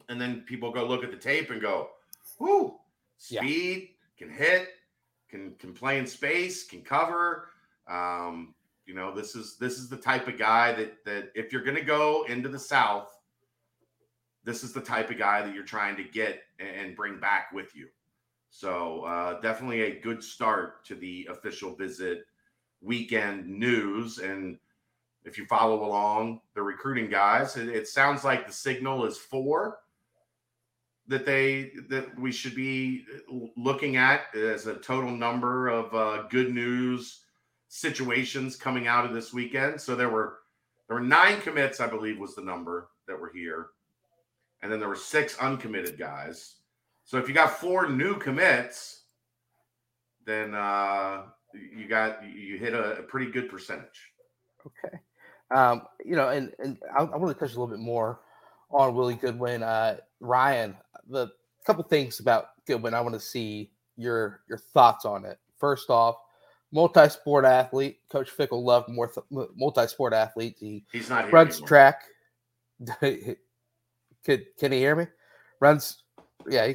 and 0.09 0.21
then 0.21 0.43
people 0.43 0.71
go 0.73 0.87
look 0.87 1.03
at 1.03 1.11
the 1.11 1.17
tape 1.17 1.51
and 1.51 1.61
go, 1.61 1.91
"Whoo, 2.39 2.79
Yeah. 3.29 3.41
speed 3.41 3.97
can 4.17 4.31
hit, 4.31 4.69
can 5.29 5.55
can 5.59 5.73
play 5.73 5.99
in 5.99 6.07
space, 6.07 6.65
can 6.65 6.83
cover." 6.83 7.49
Um, 7.87 8.55
you 8.87 8.95
know, 8.95 9.15
this 9.15 9.35
is 9.35 9.57
this 9.59 9.79
is 9.79 9.89
the 9.89 9.97
type 9.97 10.29
of 10.29 10.39
guy 10.39 10.73
that 10.73 11.05
that 11.05 11.31
if 11.35 11.53
you're 11.53 11.63
going 11.63 11.77
to 11.77 11.85
go 11.85 12.25
into 12.29 12.49
the 12.49 12.59
South, 12.59 13.11
this 14.45 14.65
is 14.65 14.73
the 14.73 14.81
type 14.81 15.11
of 15.11 15.19
guy 15.19 15.43
that 15.43 15.55
you're 15.55 15.65
trying 15.65 15.97
to 15.97 16.05
get 16.05 16.43
and 16.59 16.97
bring 16.97 17.21
back 17.21 17.53
with 17.53 17.77
you. 17.77 17.89
So 18.51 19.03
uh, 19.03 19.41
definitely 19.41 19.83
a 19.83 20.01
good 20.01 20.23
start 20.23 20.85
to 20.87 20.95
the 20.95 21.29
official 21.31 21.75
visit 21.75 22.25
weekend 22.81 23.47
news. 23.47 24.19
And 24.19 24.59
if 25.25 25.37
you 25.37 25.45
follow 25.45 25.85
along 25.85 26.41
the 26.55 26.63
recruiting 26.63 27.11
guys, 27.11 27.57
it, 27.57 27.69
it 27.69 27.89
sounds 27.89 28.25
like 28.25 28.47
the 28.47 28.53
signal 28.53 29.05
is 29.05 29.19
four 29.19 29.81
that 31.09 31.25
they 31.25 31.73
that 31.89 32.19
we 32.19 32.31
should 32.31 32.55
be 32.55 33.05
looking 33.57 33.97
at 33.97 34.35
as 34.37 34.67
a 34.67 34.75
total 34.75 35.11
number 35.11 35.69
of 35.69 35.95
uh, 35.95 36.23
good 36.29 36.55
news 36.55 37.23
situations 37.69 38.57
coming 38.57 38.87
out 38.87 39.05
of 39.05 39.15
this 39.15 39.33
weekend. 39.33 39.81
So 39.81 39.97
there 39.97 40.11
were 40.11 40.39
there 40.87 40.97
were 40.97 41.03
nine 41.03 41.41
commits, 41.41 41.81
I 41.81 41.87
believe, 41.87 42.19
was 42.19 42.35
the 42.35 42.43
number 42.43 42.91
that 43.07 43.19
were 43.19 43.33
here, 43.35 43.69
and 44.63 44.71
then 44.71 44.79
there 44.79 44.89
were 44.89 44.97
six 44.97 45.37
uncommitted 45.39 45.99
guys. 45.99 46.57
So 47.05 47.17
if 47.17 47.27
you 47.27 47.35
got 47.35 47.59
four 47.59 47.89
new 47.89 48.17
commits, 48.19 49.05
then 50.27 50.55
uh, 50.55 51.23
you 51.55 51.89
got 51.89 52.23
you 52.29 52.59
hit 52.59 52.75
a, 52.75 52.99
a 52.99 53.03
pretty 53.03 53.31
good 53.31 53.49
percentage. 53.49 54.13
Okay, 54.67 54.99
um, 55.51 55.83
you 56.05 56.17
know, 56.17 56.29
and 56.29 56.53
and 56.59 56.77
I, 56.95 57.05
I 57.05 57.17
want 57.17 57.35
to 57.35 57.41
touch 57.41 57.55
a 57.55 57.59
little 57.59 57.75
bit 57.75 57.79
more 57.79 58.21
on 58.71 58.95
Willie 58.95 59.15
Goodwin. 59.15 59.63
Uh, 59.63 59.97
Ryan, 60.21 60.77
the 61.09 61.29
couple 61.65 61.85
things 61.85 62.21
about 62.21 62.51
Goodwin 62.67 62.95
I 62.95 63.01
want 63.01 63.15
to 63.15 63.21
see 63.21 63.71
your 63.97 64.41
your 64.49 64.59
thoughts 64.59 65.05
on 65.05 65.25
it. 65.25 65.39
First 65.59 65.91
off, 65.91 66.17
multi-sport 66.73 67.45
athlete. 67.45 68.01
Coach 68.11 68.31
Fickell 68.35 68.63
loved 68.63 68.89
more 68.89 69.09
th- 69.09 69.49
multi-sport 69.57 70.13
athlete. 70.13 70.57
He 70.59 70.85
he's 70.93 71.11
not 71.11 71.31
runs 71.33 71.55
anymore. 71.55 71.69
track. 71.69 72.03
Could 74.25 74.47
can 74.59 74.73
he 74.73 74.79
hear 74.79 74.97
me? 74.97 75.07
Runs, 75.61 76.03
yeah, 76.49 76.69
he 76.69 76.75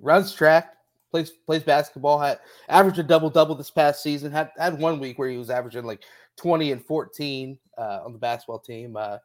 runs 0.00 0.32
track. 0.34 0.74
Plays 1.10 1.30
plays 1.30 1.62
basketball. 1.62 2.18
Had 2.18 2.40
averaged 2.68 2.98
a 2.98 3.02
double 3.02 3.30
double 3.30 3.54
this 3.54 3.70
past 3.70 4.02
season. 4.02 4.30
Had 4.30 4.50
had 4.58 4.78
one 4.78 4.98
week 5.00 5.18
where 5.18 5.30
he 5.30 5.38
was 5.38 5.48
averaging 5.48 5.84
like 5.84 6.02
twenty 6.36 6.72
and 6.72 6.84
fourteen 6.84 7.58
uh, 7.78 8.00
on 8.04 8.12
the 8.12 8.18
basketball 8.18 8.58
team. 8.58 8.96
Uh, 8.96 9.18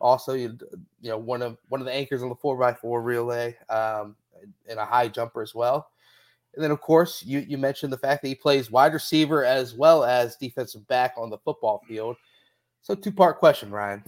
also, 0.00 0.32
you, 0.34 0.58
know 1.02 1.18
one 1.18 1.42
of 1.42 1.58
one 1.68 1.80
of 1.80 1.84
the 1.84 1.92
anchors 1.92 2.22
on 2.22 2.28
the 2.28 2.34
four 2.34 2.62
x 2.62 2.80
four 2.80 3.02
relay 3.02 3.56
um, 3.68 4.16
and 4.68 4.78
a 4.78 4.84
high 4.84 5.08
jumper 5.08 5.42
as 5.42 5.54
well. 5.54 5.90
And 6.54 6.64
then, 6.64 6.70
of 6.70 6.80
course, 6.80 7.22
you 7.24 7.40
you 7.40 7.58
mentioned 7.58 7.92
the 7.92 7.98
fact 7.98 8.22
that 8.22 8.28
he 8.28 8.34
plays 8.34 8.70
wide 8.70 8.94
receiver 8.94 9.44
as 9.44 9.74
well 9.74 10.04
as 10.04 10.36
defensive 10.36 10.86
back 10.88 11.14
on 11.16 11.30
the 11.30 11.38
football 11.38 11.82
field. 11.86 12.16
So, 12.82 12.94
two 12.94 13.12
part 13.12 13.38
question, 13.38 13.70
Ryan. 13.70 14.02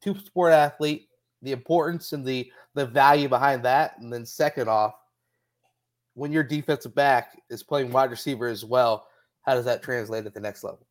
Two 0.00 0.16
sport 0.18 0.52
athlete, 0.52 1.08
the 1.42 1.52
importance 1.52 2.12
and 2.12 2.24
the 2.24 2.50
the 2.74 2.86
value 2.86 3.28
behind 3.28 3.64
that, 3.64 3.98
and 3.98 4.12
then 4.12 4.24
second 4.24 4.68
off, 4.68 4.94
when 6.14 6.32
your 6.32 6.42
defensive 6.42 6.94
back 6.94 7.40
is 7.50 7.62
playing 7.62 7.90
wide 7.90 8.10
receiver 8.10 8.46
as 8.46 8.64
well, 8.64 9.08
how 9.42 9.54
does 9.54 9.64
that 9.64 9.82
translate 9.82 10.26
at 10.26 10.34
the 10.34 10.40
next 10.40 10.64
level? 10.64 10.86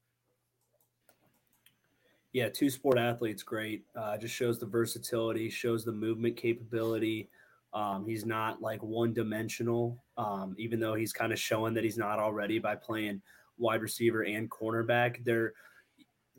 Yeah, 2.33 2.49
two 2.49 2.71
sport 2.71 2.97
athletes, 2.97 3.43
great. 3.43 3.85
Uh, 3.95 4.17
just 4.17 4.33
shows 4.33 4.59
the 4.59 4.65
versatility, 4.65 5.49
shows 5.49 5.85
the 5.85 5.91
movement 5.91 6.35
capability. 6.35 7.29
Um, 7.73 8.05
he's 8.07 8.25
not 8.25 8.59
like 8.61 8.81
one 8.81 9.13
dimensional, 9.13 10.03
um, 10.17 10.55
even 10.57 10.79
though 10.79 10.95
he's 10.95 11.13
kind 11.13 11.31
of 11.31 11.39
showing 11.39 11.75
that 11.75 11.83
he's 11.83 11.97
not 11.97 12.19
already 12.19 12.57
by 12.57 12.75
playing 12.75 13.21
wide 13.57 13.81
receiver 13.81 14.23
and 14.23 14.49
cornerback. 14.49 15.23
They're 15.23 15.53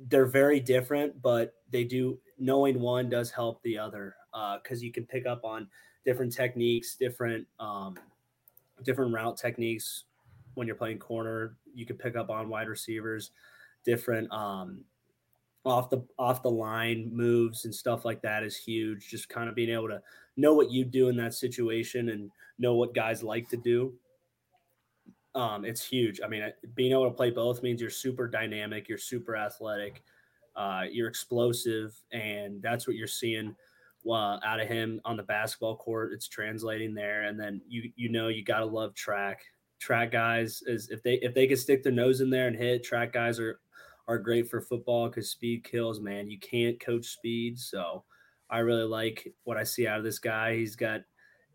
they're 0.08 0.26
very 0.26 0.58
different, 0.58 1.22
but 1.22 1.54
they 1.70 1.84
do 1.84 2.18
knowing 2.38 2.80
one 2.80 3.08
does 3.08 3.30
help 3.30 3.62
the 3.62 3.78
other 3.78 4.16
because 4.32 4.80
uh, 4.80 4.84
you 4.84 4.90
can 4.90 5.06
pick 5.06 5.26
up 5.26 5.44
on 5.44 5.68
different 6.04 6.32
techniques, 6.32 6.96
different 6.96 7.46
um, 7.60 7.96
different 8.82 9.14
route 9.14 9.36
techniques 9.36 10.04
when 10.54 10.66
you're 10.66 10.76
playing 10.76 10.98
corner. 10.98 11.56
You 11.72 11.86
can 11.86 11.96
pick 11.96 12.16
up 12.16 12.30
on 12.30 12.48
wide 12.48 12.68
receivers, 12.68 13.30
different 13.84 14.30
um, 14.32 14.84
off 15.64 15.88
the 15.88 16.04
off 16.18 16.42
the 16.42 16.50
line 16.50 17.10
moves 17.12 17.64
and 17.64 17.74
stuff 17.74 18.04
like 18.04 18.20
that 18.22 18.42
is 18.42 18.56
huge. 18.56 19.08
Just 19.08 19.28
kind 19.28 19.48
of 19.48 19.54
being 19.54 19.70
able 19.70 19.88
to 19.88 20.02
know 20.36 20.54
what 20.54 20.70
you 20.70 20.84
do 20.84 21.08
in 21.08 21.16
that 21.16 21.34
situation 21.34 22.10
and 22.10 22.30
know 22.58 22.74
what 22.74 22.94
guys 22.94 23.22
like 23.22 23.48
to 23.50 23.56
do. 23.56 23.94
Um, 25.34 25.64
it's 25.64 25.84
huge. 25.84 26.20
I 26.24 26.28
mean, 26.28 26.44
being 26.74 26.92
able 26.92 27.06
to 27.06 27.16
play 27.16 27.30
both 27.30 27.62
means 27.62 27.80
you're 27.80 27.90
super 27.90 28.28
dynamic, 28.28 28.88
you're 28.88 28.98
super 28.98 29.36
athletic, 29.36 30.02
uh, 30.54 30.82
you're 30.90 31.08
explosive, 31.08 31.92
and 32.12 32.62
that's 32.62 32.86
what 32.86 32.94
you're 32.94 33.08
seeing 33.08 33.56
uh, 34.08 34.38
out 34.44 34.60
of 34.60 34.68
him 34.68 35.00
on 35.04 35.16
the 35.16 35.22
basketball 35.22 35.76
court. 35.76 36.12
It's 36.12 36.28
translating 36.28 36.94
there, 36.94 37.22
and 37.22 37.40
then 37.40 37.60
you 37.66 37.90
you 37.96 38.10
know 38.10 38.28
you 38.28 38.44
gotta 38.44 38.66
love 38.66 38.94
track. 38.94 39.42
Track 39.80 40.12
guys 40.12 40.62
is 40.66 40.88
if 40.90 41.02
they 41.02 41.14
if 41.14 41.34
they 41.34 41.46
can 41.46 41.56
stick 41.56 41.82
their 41.82 41.92
nose 41.92 42.20
in 42.20 42.30
there 42.30 42.46
and 42.46 42.56
hit. 42.56 42.84
Track 42.84 43.12
guys 43.12 43.40
are 43.40 43.60
are 44.06 44.18
great 44.18 44.48
for 44.48 44.60
football 44.60 45.08
because 45.08 45.30
speed 45.30 45.64
kills. 45.64 46.00
Man, 46.00 46.30
you 46.30 46.38
can't 46.38 46.80
coach 46.80 47.06
speed, 47.06 47.58
so 47.58 48.04
I 48.50 48.58
really 48.58 48.84
like 48.84 49.32
what 49.44 49.56
I 49.56 49.64
see 49.64 49.86
out 49.86 49.98
of 49.98 50.04
this 50.04 50.18
guy. 50.18 50.56
He's 50.56 50.76
got 50.76 51.00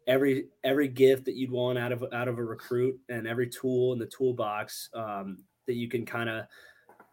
every 0.07 0.47
every 0.63 0.87
gift 0.87 1.25
that 1.25 1.35
you'd 1.35 1.51
want 1.51 1.77
out 1.77 1.91
of 1.91 2.03
out 2.13 2.27
of 2.27 2.39
a 2.39 2.43
recruit 2.43 2.99
and 3.09 3.27
every 3.27 3.47
tool 3.47 3.93
in 3.93 3.99
the 3.99 4.07
toolbox 4.07 4.89
um, 4.93 5.43
that 5.67 5.75
you 5.75 5.87
can 5.87 6.05
kind 6.05 6.29
of 6.29 6.45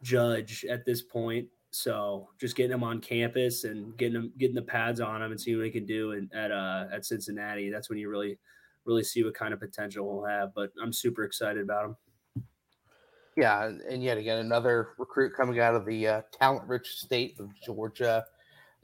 judge 0.02 0.64
at 0.68 0.84
this 0.84 1.02
point. 1.02 1.46
So 1.70 2.28
just 2.40 2.56
getting 2.56 2.72
him 2.72 2.82
on 2.82 3.00
campus 3.00 3.64
and 3.64 3.96
getting 3.98 4.16
him 4.16 4.32
getting 4.38 4.54
the 4.54 4.62
pads 4.62 5.00
on 5.00 5.22
him 5.22 5.30
and 5.30 5.40
seeing 5.40 5.58
what 5.58 5.66
he 5.66 5.70
can 5.70 5.86
do 5.86 6.12
in, 6.12 6.30
at 6.34 6.50
uh, 6.50 6.86
at 6.92 7.04
Cincinnati. 7.04 7.70
That's 7.70 7.90
when 7.90 7.98
you 7.98 8.08
really 8.08 8.38
really 8.86 9.04
see 9.04 9.24
what 9.24 9.34
kind 9.34 9.52
of 9.52 9.60
potential 9.60 10.10
he'll 10.10 10.24
have. 10.24 10.54
But 10.54 10.70
I'm 10.82 10.92
super 10.92 11.24
excited 11.24 11.62
about 11.62 11.84
him. 11.84 11.96
Yeah, 13.36 13.70
and 13.88 14.02
yet 14.02 14.16
again, 14.16 14.38
another 14.38 14.90
recruit 14.98 15.34
coming 15.36 15.60
out 15.60 15.74
of 15.74 15.84
the 15.84 16.06
uh, 16.08 16.22
talent-rich 16.32 16.88
state 16.96 17.38
of 17.38 17.50
Georgia, 17.64 18.24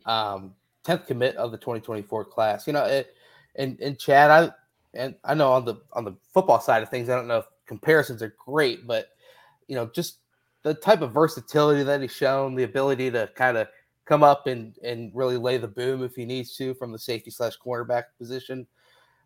um, 0.05 0.55
tenth 0.85 1.07
commit 1.07 1.37
of 1.37 1.53
the 1.53 1.57
2024 1.59 2.27
class. 2.27 2.67
You 2.67 2.75
know, 2.75 2.85
it, 2.85 3.15
and 3.57 3.81
and 3.81 3.99
Chad, 3.99 4.31
I 4.31 4.51
and 4.93 5.15
I 5.25 5.33
know 5.33 5.53
on 5.53 5.65
the 5.65 5.77
on 5.95 6.05
the 6.05 6.15
football 6.35 6.61
side 6.61 6.83
of 6.83 6.91
things, 6.91 7.09
I 7.09 7.17
don't 7.17 7.29
know 7.29 7.39
if 7.39 7.47
comparisons 7.67 8.23
are 8.23 8.35
great, 8.45 8.87
but 8.87 9.09
you 9.69 9.75
know, 9.75 9.87
just 9.95 10.19
the 10.63 10.75
type 10.75 11.01
of 11.01 11.13
versatility 11.13 11.83
that 11.83 12.03
he's 12.03 12.13
shown, 12.13 12.55
the 12.55 12.65
ability 12.65 13.11
to 13.11 13.31
kind 13.35 13.57
of 13.57 13.69
come 14.05 14.23
up 14.23 14.47
and 14.47 14.77
and 14.85 15.11
really 15.15 15.39
lay 15.39 15.57
the 15.57 15.69
boom 15.69 16.03
if 16.03 16.15
he 16.15 16.27
needs 16.27 16.55
to 16.57 16.75
from 16.75 16.93
the 16.93 16.99
safety 16.99 17.31
slash 17.31 17.55
cornerback 17.65 18.05
position. 18.19 18.67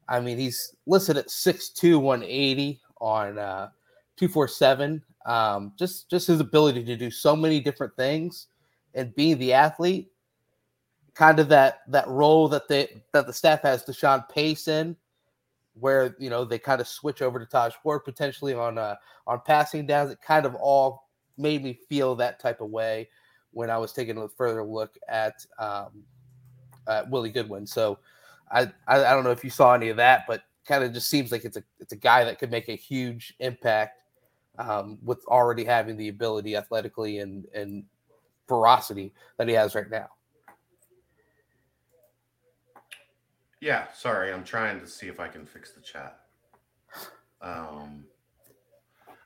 I 0.08 0.20
mean, 0.20 0.38
he's 0.38 0.76
listed 0.86 1.16
at 1.16 1.26
6'2", 1.26 2.00
180 2.00 2.80
on 3.00 3.38
uh, 3.38 3.70
247. 4.16 5.02
Um, 5.26 5.72
just 5.76 6.08
just 6.08 6.28
his 6.28 6.40
ability 6.40 6.84
to 6.84 6.96
do 6.96 7.10
so 7.10 7.34
many 7.34 7.60
different 7.60 7.94
things 7.96 8.46
and 8.94 9.14
being 9.14 9.38
the 9.38 9.52
athlete, 9.52 10.10
kind 11.14 11.40
of 11.40 11.48
that 11.48 11.80
that 11.88 12.06
role 12.06 12.48
that 12.48 12.68
they 12.68 13.02
that 13.12 13.26
the 13.26 13.32
staff 13.32 13.62
has 13.62 13.84
DeShawn 13.84 14.28
Pace 14.28 14.68
in, 14.68 14.96
where 15.74 16.14
you 16.20 16.30
know 16.30 16.44
they 16.44 16.60
kind 16.60 16.80
of 16.80 16.86
switch 16.86 17.22
over 17.22 17.40
to 17.40 17.46
Taj 17.46 17.74
Ward 17.82 18.04
potentially 18.04 18.54
on 18.54 18.78
uh, 18.78 18.94
on 19.26 19.40
passing 19.44 19.84
downs. 19.84 20.12
It 20.12 20.22
kind 20.22 20.46
of 20.46 20.54
all 20.54 21.08
made 21.36 21.62
me 21.62 21.78
feel 21.88 22.14
that 22.14 22.38
type 22.38 22.60
of 22.60 22.70
way 22.70 23.08
when 23.50 23.68
I 23.68 23.78
was 23.78 23.92
taking 23.92 24.16
a 24.18 24.28
further 24.28 24.62
look 24.62 24.96
at 25.08 25.44
um, 25.58 26.04
at 26.86 27.10
Willie 27.10 27.30
Goodwin. 27.30 27.66
So 27.66 27.98
I, 28.50 28.62
I 28.86 29.04
I 29.04 29.12
don't 29.12 29.24
know 29.24 29.32
if 29.32 29.42
you 29.42 29.50
saw 29.50 29.74
any 29.74 29.88
of 29.88 29.96
that, 29.96 30.22
but 30.28 30.42
kind 30.66 30.84
of 30.84 30.92
just 30.92 31.10
seems 31.10 31.32
like 31.32 31.44
it's 31.44 31.56
a 31.56 31.64
it's 31.80 31.92
a 31.92 31.96
guy 31.96 32.24
that 32.24 32.38
could 32.38 32.50
make 32.50 32.68
a 32.68 32.76
huge 32.76 33.34
impact 33.40 34.02
um, 34.58 34.98
with 35.02 35.24
already 35.26 35.64
having 35.64 35.96
the 35.96 36.08
ability 36.08 36.56
athletically 36.56 37.18
and 37.18 37.46
and 37.54 37.84
ferocity 38.46 39.12
that 39.38 39.48
he 39.48 39.54
has 39.54 39.74
right 39.74 39.90
now. 39.90 40.08
Yeah, 43.60 43.86
sorry, 43.94 44.32
I'm 44.32 44.44
trying 44.44 44.80
to 44.80 44.86
see 44.86 45.08
if 45.08 45.18
I 45.18 45.28
can 45.28 45.46
fix 45.46 45.72
the 45.72 45.80
chat. 45.80 46.20
Um, 47.40 48.04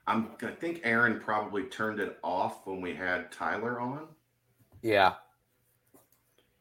I'm 0.07 0.31
I 0.43 0.53
think 0.53 0.81
Aaron 0.85 1.21
probably 1.21 1.65
turned 1.65 2.01
it 2.01 2.19
off 2.23 2.67
when 2.67 2.81
we 2.81 2.95
had 2.95 3.31
Tyler 3.31 3.81
on. 3.81 4.07
Yeah, 4.83 5.15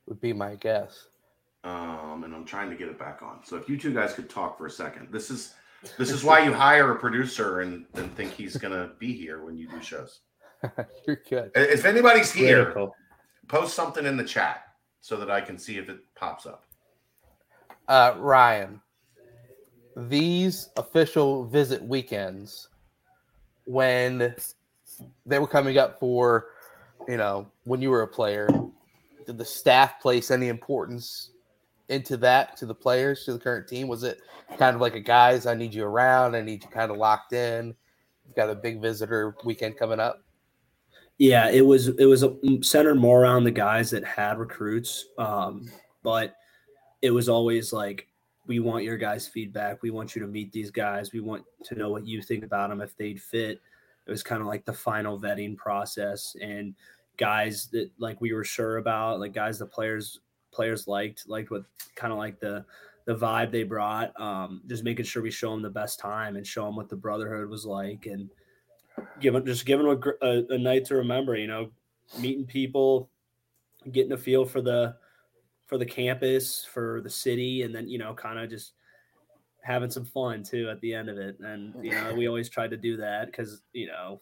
would 0.08 0.20
be 0.20 0.34
my 0.34 0.56
guess. 0.56 1.08
Um, 1.64 2.24
and 2.24 2.34
I'm 2.34 2.46
trying 2.46 2.70
to 2.70 2.76
get 2.76 2.88
it 2.88 2.98
back 2.98 3.22
on. 3.22 3.40
So 3.44 3.58
if 3.58 3.68
you 3.68 3.78
two 3.78 3.94
guys 3.94 4.14
could 4.14 4.30
talk 4.30 4.58
for 4.58 4.66
a 4.66 4.72
second, 4.72 5.10
this 5.12 5.30
is 5.30 5.54
this 5.98 6.12
is 6.12 6.24
why 6.26 6.40
you 6.44 6.54
hire 6.54 6.92
a 6.92 6.96
producer 7.00 7.62
and 7.62 7.86
then 7.94 8.10
think 8.10 8.32
he's 8.34 8.58
gonna 8.58 8.92
be 9.00 9.14
here 9.14 9.44
when 9.44 9.58
you 9.58 9.68
do 9.68 9.82
shows. 9.82 10.22
You're 11.08 11.22
good. 11.30 11.52
If 11.56 11.86
anybody's 11.86 12.32
here, 12.32 12.66
Critical. 12.66 12.96
post 13.48 13.74
something 13.76 14.06
in 14.06 14.18
the 14.18 14.24
chat 14.24 14.64
so 15.02 15.18
that 15.18 15.32
I 15.32 15.42
can 15.42 15.58
see 15.58 15.78
if 15.78 15.90
it 15.90 16.00
pops 16.16 16.46
up. 16.46 16.66
Uh, 17.88 18.16
Ryan, 18.18 18.82
these 19.96 20.70
official 20.78 21.46
visit 21.46 21.82
weekends, 21.82 22.70
when 23.66 24.36
they 25.26 25.40
were 25.40 25.48
coming 25.48 25.78
up 25.78 26.00
for, 26.00 26.48
you 27.08 27.18
know, 27.18 27.48
when 27.64 27.82
you 27.82 27.90
were 27.90 28.02
a 28.02 28.08
player, 28.08 28.50
did 29.26 29.38
the 29.38 29.46
staff 29.46 30.00
place 30.02 30.32
any 30.32 30.48
importance 30.48 31.32
into 31.90 32.18
that 32.18 32.58
to 32.58 32.66
the 32.66 32.76
players 32.76 33.26
to 33.26 33.34
the 33.34 33.40
current 33.40 33.68
team? 33.68 33.88
Was 33.88 34.04
it 34.04 34.22
kind 34.58 34.76
of 34.76 34.82
like 34.82 34.96
a 34.96 35.00
guys, 35.00 35.46
I 35.46 35.54
need 35.54 35.74
you 35.74 35.84
around, 35.84 36.36
I 36.36 36.42
need 36.42 36.64
you 36.64 36.70
kind 36.70 36.92
of 36.92 36.98
locked 36.98 37.34
in. 37.34 37.76
You've 38.26 38.36
got 38.36 38.50
a 38.50 38.56
big 38.56 38.82
visitor 38.82 39.36
weekend 39.44 39.78
coming 39.78 40.00
up. 40.00 40.24
Yeah, 41.18 41.50
it 41.50 41.66
was 41.66 41.90
it 41.90 42.06
was 42.06 42.24
mm, 42.24 42.64
centered 42.64 42.96
more 42.96 43.22
around 43.22 43.44
the 43.44 43.52
guys 43.52 43.90
that 43.92 44.06
had 44.06 44.40
recruits, 44.40 45.06
um, 45.18 45.70
but 46.02 46.36
it 47.02 47.12
was 47.12 47.28
always 47.28 47.74
like 47.74 48.08
we 48.48 48.60
want 48.60 48.86
your 48.86 48.98
guys' 48.98 49.28
feedback. 49.28 49.82
We 49.84 49.92
want 49.92 50.16
you 50.16 50.22
to 50.22 50.28
meet 50.28 50.52
these 50.52 50.72
guys. 50.72 51.12
We 51.12 51.20
want 51.20 51.44
to 51.66 51.76
know 51.76 51.90
what 51.90 52.08
you 52.08 52.22
think 52.22 52.44
about 52.44 52.70
them 52.70 52.82
if 52.82 52.96
they'd 52.96 53.22
fit. 53.22 53.62
It 54.08 54.12
was 54.12 54.24
kind 54.24 54.42
of 54.42 54.48
like 54.48 54.66
the 54.66 54.74
final 54.74 55.20
vetting 55.20 55.58
process 55.58 56.36
and 56.42 56.74
guys 57.18 57.68
that 57.74 57.92
like 58.00 58.22
we 58.22 58.34
were 58.34 58.46
sure 58.46 58.78
about, 58.78 59.20
like 59.20 59.34
guys 59.34 59.60
the 59.60 59.66
players 59.66 60.22
players 60.52 60.88
liked, 60.88 61.28
liked 61.28 61.52
what 61.52 61.64
kind 61.96 62.12
of 62.12 62.20
like 62.20 62.40
the 62.40 62.66
the 63.06 63.16
vibe 63.16 63.52
they 63.52 63.64
brought. 63.64 64.20
Um, 64.22 64.62
just 64.68 64.84
making 64.84 65.06
sure 65.06 65.24
we 65.24 65.32
show 65.32 65.52
them 65.52 65.64
the 65.64 65.70
best 65.70 66.00
time 66.00 66.36
and 66.36 66.46
show 66.46 66.66
them 66.66 66.76
what 66.76 66.90
the 66.90 66.96
brotherhood 66.96 67.50
was 67.50 67.66
like 67.66 68.06
and 68.06 68.30
giving 69.20 69.44
just 69.46 69.66
giving 69.66 69.88
them 69.88 70.00
a, 70.22 70.26
a, 70.26 70.46
a 70.50 70.58
night 70.58 70.86
to 70.86 70.96
remember. 70.96 71.36
You 71.36 71.48
know, 71.48 71.72
meeting 72.20 72.46
people, 72.46 73.10
getting 73.92 74.12
a 74.12 74.18
feel 74.18 74.46
for 74.46 74.62
the 74.62 74.96
for 75.66 75.78
the 75.78 75.86
campus, 75.86 76.66
for 76.66 77.02
the 77.02 77.10
city, 77.10 77.64
and 77.64 77.74
then 77.74 77.88
you 77.88 77.98
know, 77.98 78.14
kind 78.14 78.38
of 78.40 78.50
just 78.50 78.74
having 79.62 79.90
some 79.90 80.06
fun 80.06 80.44
too 80.44 80.70
at 80.70 80.80
the 80.82 80.94
end 80.94 81.10
of 81.10 81.18
it. 81.18 81.40
And 81.40 81.74
you 81.84 81.92
know, 81.92 82.14
we 82.14 82.28
always 82.28 82.50
tried 82.50 82.72
to 82.72 82.78
do 82.78 82.98
that 82.98 83.28
because 83.28 83.62
you 83.74 83.88
know 83.88 84.22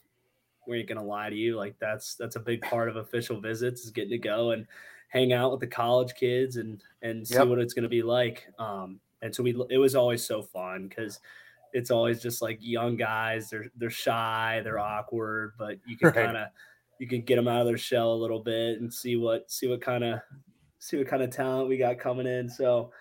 we 0.68 0.80
ain't 0.80 0.88
gonna 0.88 1.04
lie 1.04 1.30
to 1.30 1.36
you, 1.36 1.58
like 1.58 1.76
that's 1.80 2.16
that's 2.16 2.36
a 2.36 2.42
big 2.42 2.62
part 2.62 2.90
of 2.90 2.96
official 2.96 3.42
visits 3.42 3.84
is 3.84 3.92
getting 3.92 4.12
to 4.12 4.18
go 4.18 4.52
and 4.52 4.66
hang 5.08 5.34
out 5.34 5.52
with 5.52 5.60
the 5.60 5.68
college 5.68 6.14
kids 6.16 6.58
and 6.58 6.82
and 7.02 7.28
see 7.28 7.36
yep. 7.36 7.48
what 7.48 7.60
it's 7.60 7.74
gonna 7.74 7.90
be 7.90 8.04
like. 8.04 8.48
Um, 8.60 9.00
and 9.22 9.34
so 9.34 9.44
we 9.44 9.56
it 9.70 9.78
was 9.78 9.96
always 9.96 10.26
so 10.26 10.42
fun 10.42 10.88
because 10.88 11.20
it's 11.74 11.92
always 11.92 12.22
just 12.22 12.42
like 12.42 12.58
young 12.62 12.96
guys. 12.98 13.50
They're 13.50 13.68
they're 13.78 13.90
shy, 13.90 14.62
they're 14.64 14.80
awkward, 14.80 15.54
but 15.58 15.78
you 15.86 15.98
can 15.98 16.08
right. 16.08 16.26
kind 16.26 16.38
of 16.38 16.48
you 17.00 17.08
can 17.08 17.22
get 17.22 17.36
them 17.36 17.48
out 17.48 17.62
of 17.62 17.68
their 17.68 17.78
shell 17.78 18.14
a 18.14 18.16
little 18.16 18.40
bit 18.40 18.80
and 18.80 18.94
see 18.94 19.16
what 19.16 19.50
see 19.52 19.68
what 19.68 19.82
kind 19.82 20.04
of 20.04 20.20
see 20.80 20.98
what 20.98 21.08
kind 21.08 21.24
of 21.24 21.30
talent 21.30 21.70
we 21.70 21.78
got 21.78 22.00
coming 22.00 22.28
in. 22.28 22.50
So 22.50 22.92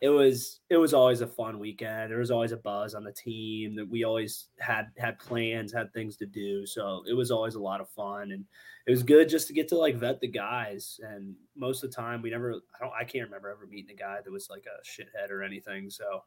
it 0.00 0.08
was 0.08 0.60
it 0.70 0.76
was 0.76 0.92
always 0.92 1.20
a 1.20 1.26
fun 1.26 1.58
weekend. 1.58 2.10
There 2.10 2.18
was 2.18 2.30
always 2.30 2.52
a 2.52 2.56
buzz 2.56 2.94
on 2.94 3.04
the 3.04 3.12
team 3.12 3.74
that 3.76 3.88
we 3.88 4.04
always 4.04 4.48
had 4.58 4.88
had 4.98 5.18
plans, 5.18 5.72
had 5.72 5.92
things 5.92 6.16
to 6.18 6.26
do. 6.26 6.66
So 6.66 7.02
it 7.08 7.14
was 7.14 7.30
always 7.30 7.54
a 7.54 7.60
lot 7.60 7.80
of 7.80 7.88
fun 7.88 8.32
and 8.32 8.44
it 8.86 8.90
was 8.90 9.02
good 9.02 9.28
just 9.28 9.46
to 9.46 9.54
get 9.54 9.68
to 9.68 9.78
like 9.78 9.96
vet 9.96 10.20
the 10.20 10.28
guys. 10.28 11.00
And 11.02 11.34
most 11.56 11.82
of 11.82 11.90
the 11.90 11.96
time 11.96 12.22
we 12.22 12.30
never 12.30 12.52
I 12.52 12.84
don't 12.84 12.92
I 12.98 13.04
can't 13.04 13.24
remember 13.24 13.50
ever 13.50 13.66
meeting 13.66 13.96
a 13.96 13.98
guy 13.98 14.18
that 14.22 14.30
was 14.32 14.50
like 14.50 14.66
a 14.66 14.84
shithead 14.84 15.30
or 15.30 15.42
anything. 15.42 15.88
So 15.90 16.22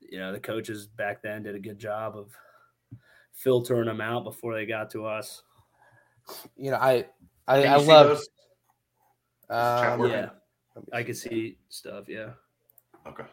you 0.00 0.18
know, 0.18 0.32
the 0.32 0.40
coaches 0.40 0.86
back 0.86 1.22
then 1.22 1.44
did 1.44 1.54
a 1.54 1.60
good 1.60 1.78
job 1.78 2.16
of 2.16 2.32
filtering 3.32 3.86
them 3.86 4.00
out 4.00 4.24
before 4.24 4.54
they 4.54 4.66
got 4.66 4.90
to 4.90 5.06
us. 5.06 5.42
You 6.56 6.72
know, 6.72 6.78
I 6.78 7.06
I, 7.46 7.64
I 7.64 7.76
love 7.76 8.20
um, 9.48 10.06
yeah, 10.06 10.30
I 10.92 11.02
can 11.02 11.14
see 11.14 11.58
stuff. 11.68 12.08
Yeah. 12.08 12.30
Okay. 13.06 13.24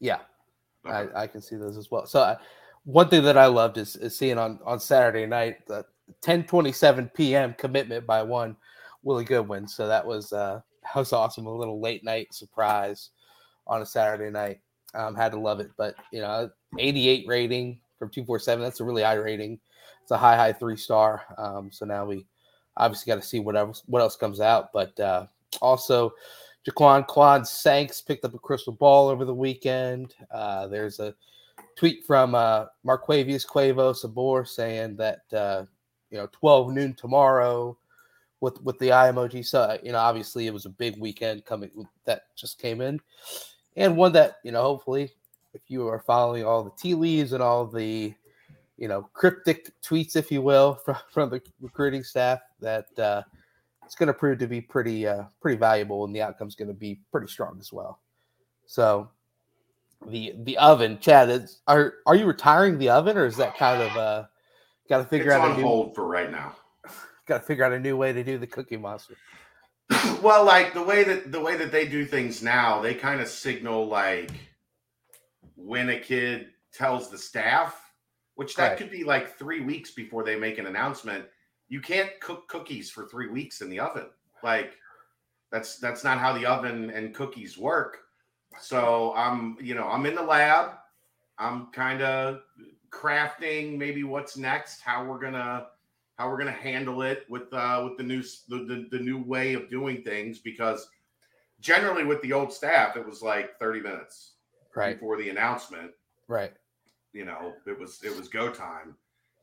Yeah, 0.00 0.18
okay. 0.86 1.08
I, 1.14 1.22
I 1.22 1.26
can 1.26 1.40
see 1.40 1.56
those 1.56 1.76
as 1.76 1.90
well. 1.90 2.06
So, 2.06 2.20
uh, 2.20 2.36
one 2.84 3.08
thing 3.08 3.24
that 3.24 3.38
I 3.38 3.46
loved 3.46 3.78
is, 3.78 3.96
is 3.96 4.16
seeing 4.16 4.38
on 4.38 4.58
on 4.64 4.78
Saturday 4.78 5.26
night 5.26 5.66
the 5.66 5.84
10:27 6.22 7.12
p.m. 7.14 7.54
commitment 7.58 8.06
by 8.06 8.22
one 8.22 8.56
Willie 9.02 9.24
Goodwin. 9.24 9.66
So 9.68 9.86
that 9.88 10.06
was 10.06 10.32
uh, 10.32 10.60
that 10.82 10.98
was 10.98 11.12
awesome. 11.12 11.46
A 11.46 11.54
little 11.54 11.80
late 11.80 12.04
night 12.04 12.32
surprise 12.32 13.10
on 13.66 13.82
a 13.82 13.86
Saturday 13.86 14.30
night. 14.30 14.60
Um, 14.94 15.14
had 15.14 15.32
to 15.32 15.38
love 15.38 15.60
it, 15.60 15.70
but 15.76 15.94
you 16.12 16.20
know, 16.20 16.50
88 16.78 17.26
rating 17.26 17.80
from 17.98 18.08
247. 18.08 18.62
That's 18.62 18.80
a 18.80 18.84
really 18.84 19.02
high 19.02 19.14
rating. 19.14 19.58
It's 20.02 20.10
a 20.10 20.16
high, 20.16 20.36
high 20.36 20.52
three 20.52 20.76
star. 20.76 21.22
Um, 21.36 21.70
so 21.70 21.84
now 21.84 22.06
we 22.06 22.26
obviously 22.76 23.10
got 23.10 23.20
to 23.20 23.26
see 23.26 23.40
what 23.40 23.56
else 23.56 23.82
what 23.86 24.00
else 24.00 24.16
comes 24.16 24.40
out. 24.40 24.72
But 24.72 24.98
uh, 25.00 25.26
also, 25.60 26.12
Jaquan 26.66 27.06
Quan 27.06 27.44
Sanks 27.44 28.00
picked 28.00 28.24
up 28.24 28.34
a 28.34 28.38
crystal 28.38 28.72
ball 28.72 29.08
over 29.08 29.24
the 29.24 29.34
weekend. 29.34 30.14
Uh, 30.30 30.66
there's 30.66 30.98
a 30.98 31.14
tweet 31.76 32.04
from 32.04 32.34
uh, 32.34 32.66
Marquavius 32.84 33.46
Quavo 33.46 33.94
Sabor 33.94 34.44
saying 34.44 34.96
that 34.96 35.20
uh, 35.32 35.64
you 36.10 36.18
know 36.18 36.28
12 36.32 36.72
noon 36.72 36.94
tomorrow 36.94 37.76
with 38.40 38.60
with 38.62 38.78
the 38.78 38.92
eye 38.92 39.10
emoji. 39.10 39.46
So 39.46 39.78
you 39.82 39.92
know, 39.92 39.98
obviously, 39.98 40.46
it 40.46 40.52
was 40.52 40.66
a 40.66 40.70
big 40.70 40.98
weekend 40.98 41.44
coming 41.44 41.70
that 42.04 42.22
just 42.34 42.58
came 42.58 42.80
in, 42.80 43.00
and 43.76 43.96
one 43.96 44.12
that 44.12 44.36
you 44.42 44.50
know, 44.50 44.62
hopefully, 44.62 45.12
if 45.54 45.62
you 45.68 45.86
are 45.86 46.00
following 46.00 46.44
all 46.44 46.64
the 46.64 46.72
tea 46.76 46.94
leaves 46.94 47.32
and 47.32 47.42
all 47.42 47.66
the 47.66 48.14
you 48.76 48.88
know, 48.88 49.08
cryptic 49.14 49.70
tweets, 49.80 50.16
if 50.16 50.30
you 50.30 50.42
will, 50.42 50.74
from, 50.84 50.96
from 51.10 51.30
the 51.30 51.40
recruiting 51.60 52.02
staff 52.02 52.40
that 52.60 52.86
uh, 52.98 53.22
it's 53.86 53.94
going 53.94 54.08
to 54.08 54.12
prove 54.12 54.38
to 54.38 54.46
be 54.46 54.60
pretty 54.60 55.06
uh, 55.06 55.24
pretty 55.40 55.56
valuable, 55.56 56.04
and 56.04 56.14
the 56.14 56.22
outcome's 56.22 56.54
going 56.54 56.68
to 56.68 56.74
be 56.74 57.00
pretty 57.10 57.28
strong 57.28 57.56
as 57.58 57.72
well. 57.72 58.00
So, 58.66 59.08
the 60.06 60.34
the 60.42 60.58
oven, 60.58 60.98
Chad, 61.00 61.30
is 61.30 61.60
are 61.66 61.94
are 62.06 62.14
you 62.14 62.26
retiring 62.26 62.78
the 62.78 62.90
oven, 62.90 63.16
or 63.16 63.26
is 63.26 63.36
that 63.36 63.56
kind 63.56 63.82
of 63.82 63.96
uh, 63.96 64.24
got 64.88 64.98
to 64.98 65.04
figure 65.04 65.30
it's 65.30 65.36
out 65.36 65.50
on 65.50 65.52
a 65.52 65.56
new, 65.56 65.62
hold 65.62 65.94
for 65.94 66.06
right 66.06 66.30
now? 66.30 66.54
Got 67.26 67.38
to 67.38 67.44
figure 67.44 67.64
out 67.64 67.72
a 67.72 67.80
new 67.80 67.96
way 67.96 68.12
to 68.12 68.22
do 68.22 68.38
the 68.38 68.46
Cookie 68.46 68.76
Monster. 68.76 69.16
well, 70.22 70.44
like 70.44 70.74
the 70.74 70.82
way 70.82 71.02
that 71.02 71.32
the 71.32 71.40
way 71.40 71.56
that 71.56 71.72
they 71.72 71.88
do 71.88 72.04
things 72.04 72.40
now, 72.40 72.80
they 72.80 72.94
kind 72.94 73.20
of 73.20 73.26
signal 73.26 73.88
like 73.88 74.30
when 75.56 75.90
a 75.90 75.98
kid 75.98 76.50
tells 76.72 77.10
the 77.10 77.18
staff 77.18 77.86
which 78.36 78.54
that 78.54 78.68
right. 78.68 78.78
could 78.78 78.90
be 78.90 79.02
like 79.02 79.36
three 79.36 79.60
weeks 79.60 79.90
before 79.90 80.22
they 80.22 80.36
make 80.36 80.58
an 80.58 80.66
announcement. 80.66 81.24
You 81.68 81.80
can't 81.80 82.10
cook 82.20 82.48
cookies 82.48 82.90
for 82.90 83.06
three 83.06 83.28
weeks 83.28 83.60
in 83.60 83.70
the 83.70 83.80
oven. 83.80 84.06
Like 84.42 84.74
that's 85.50 85.78
that's 85.78 86.04
not 86.04 86.18
how 86.18 86.32
the 86.32 86.46
oven 86.46 86.90
and 86.90 87.14
cookies 87.14 87.58
work. 87.58 87.98
So 88.60 89.12
I'm, 89.16 89.56
you 89.60 89.74
know, 89.74 89.88
I'm 89.88 90.06
in 90.06 90.14
the 90.14 90.22
lab. 90.22 90.72
I'm 91.38 91.66
kind 91.72 92.02
of 92.02 92.40
crafting 92.90 93.76
maybe 93.76 94.04
what's 94.04 94.36
next, 94.36 94.80
how 94.80 95.04
we're 95.04 95.18
gonna 95.18 95.66
how 96.16 96.30
we're 96.30 96.38
gonna 96.38 96.52
handle 96.52 97.02
it 97.02 97.26
with 97.28 97.52
uh 97.52 97.82
with 97.84 97.98
the 97.98 98.02
new 98.02 98.22
the, 98.48 98.64
the, 98.64 98.88
the 98.90 99.02
new 99.02 99.22
way 99.22 99.54
of 99.54 99.68
doing 99.68 100.02
things 100.02 100.38
because 100.38 100.88
generally 101.60 102.04
with 102.04 102.22
the 102.22 102.32
old 102.32 102.52
staff 102.52 102.96
it 102.96 103.06
was 103.06 103.22
like 103.22 103.58
30 103.58 103.80
minutes 103.80 104.32
right 104.74 104.94
before 104.94 105.18
the 105.18 105.28
announcement 105.28 105.90
right 106.28 106.52
you 107.16 107.24
know, 107.24 107.54
it 107.66 107.78
was 107.78 108.00
it 108.04 108.14
was 108.14 108.28
go 108.28 108.50
time. 108.50 108.94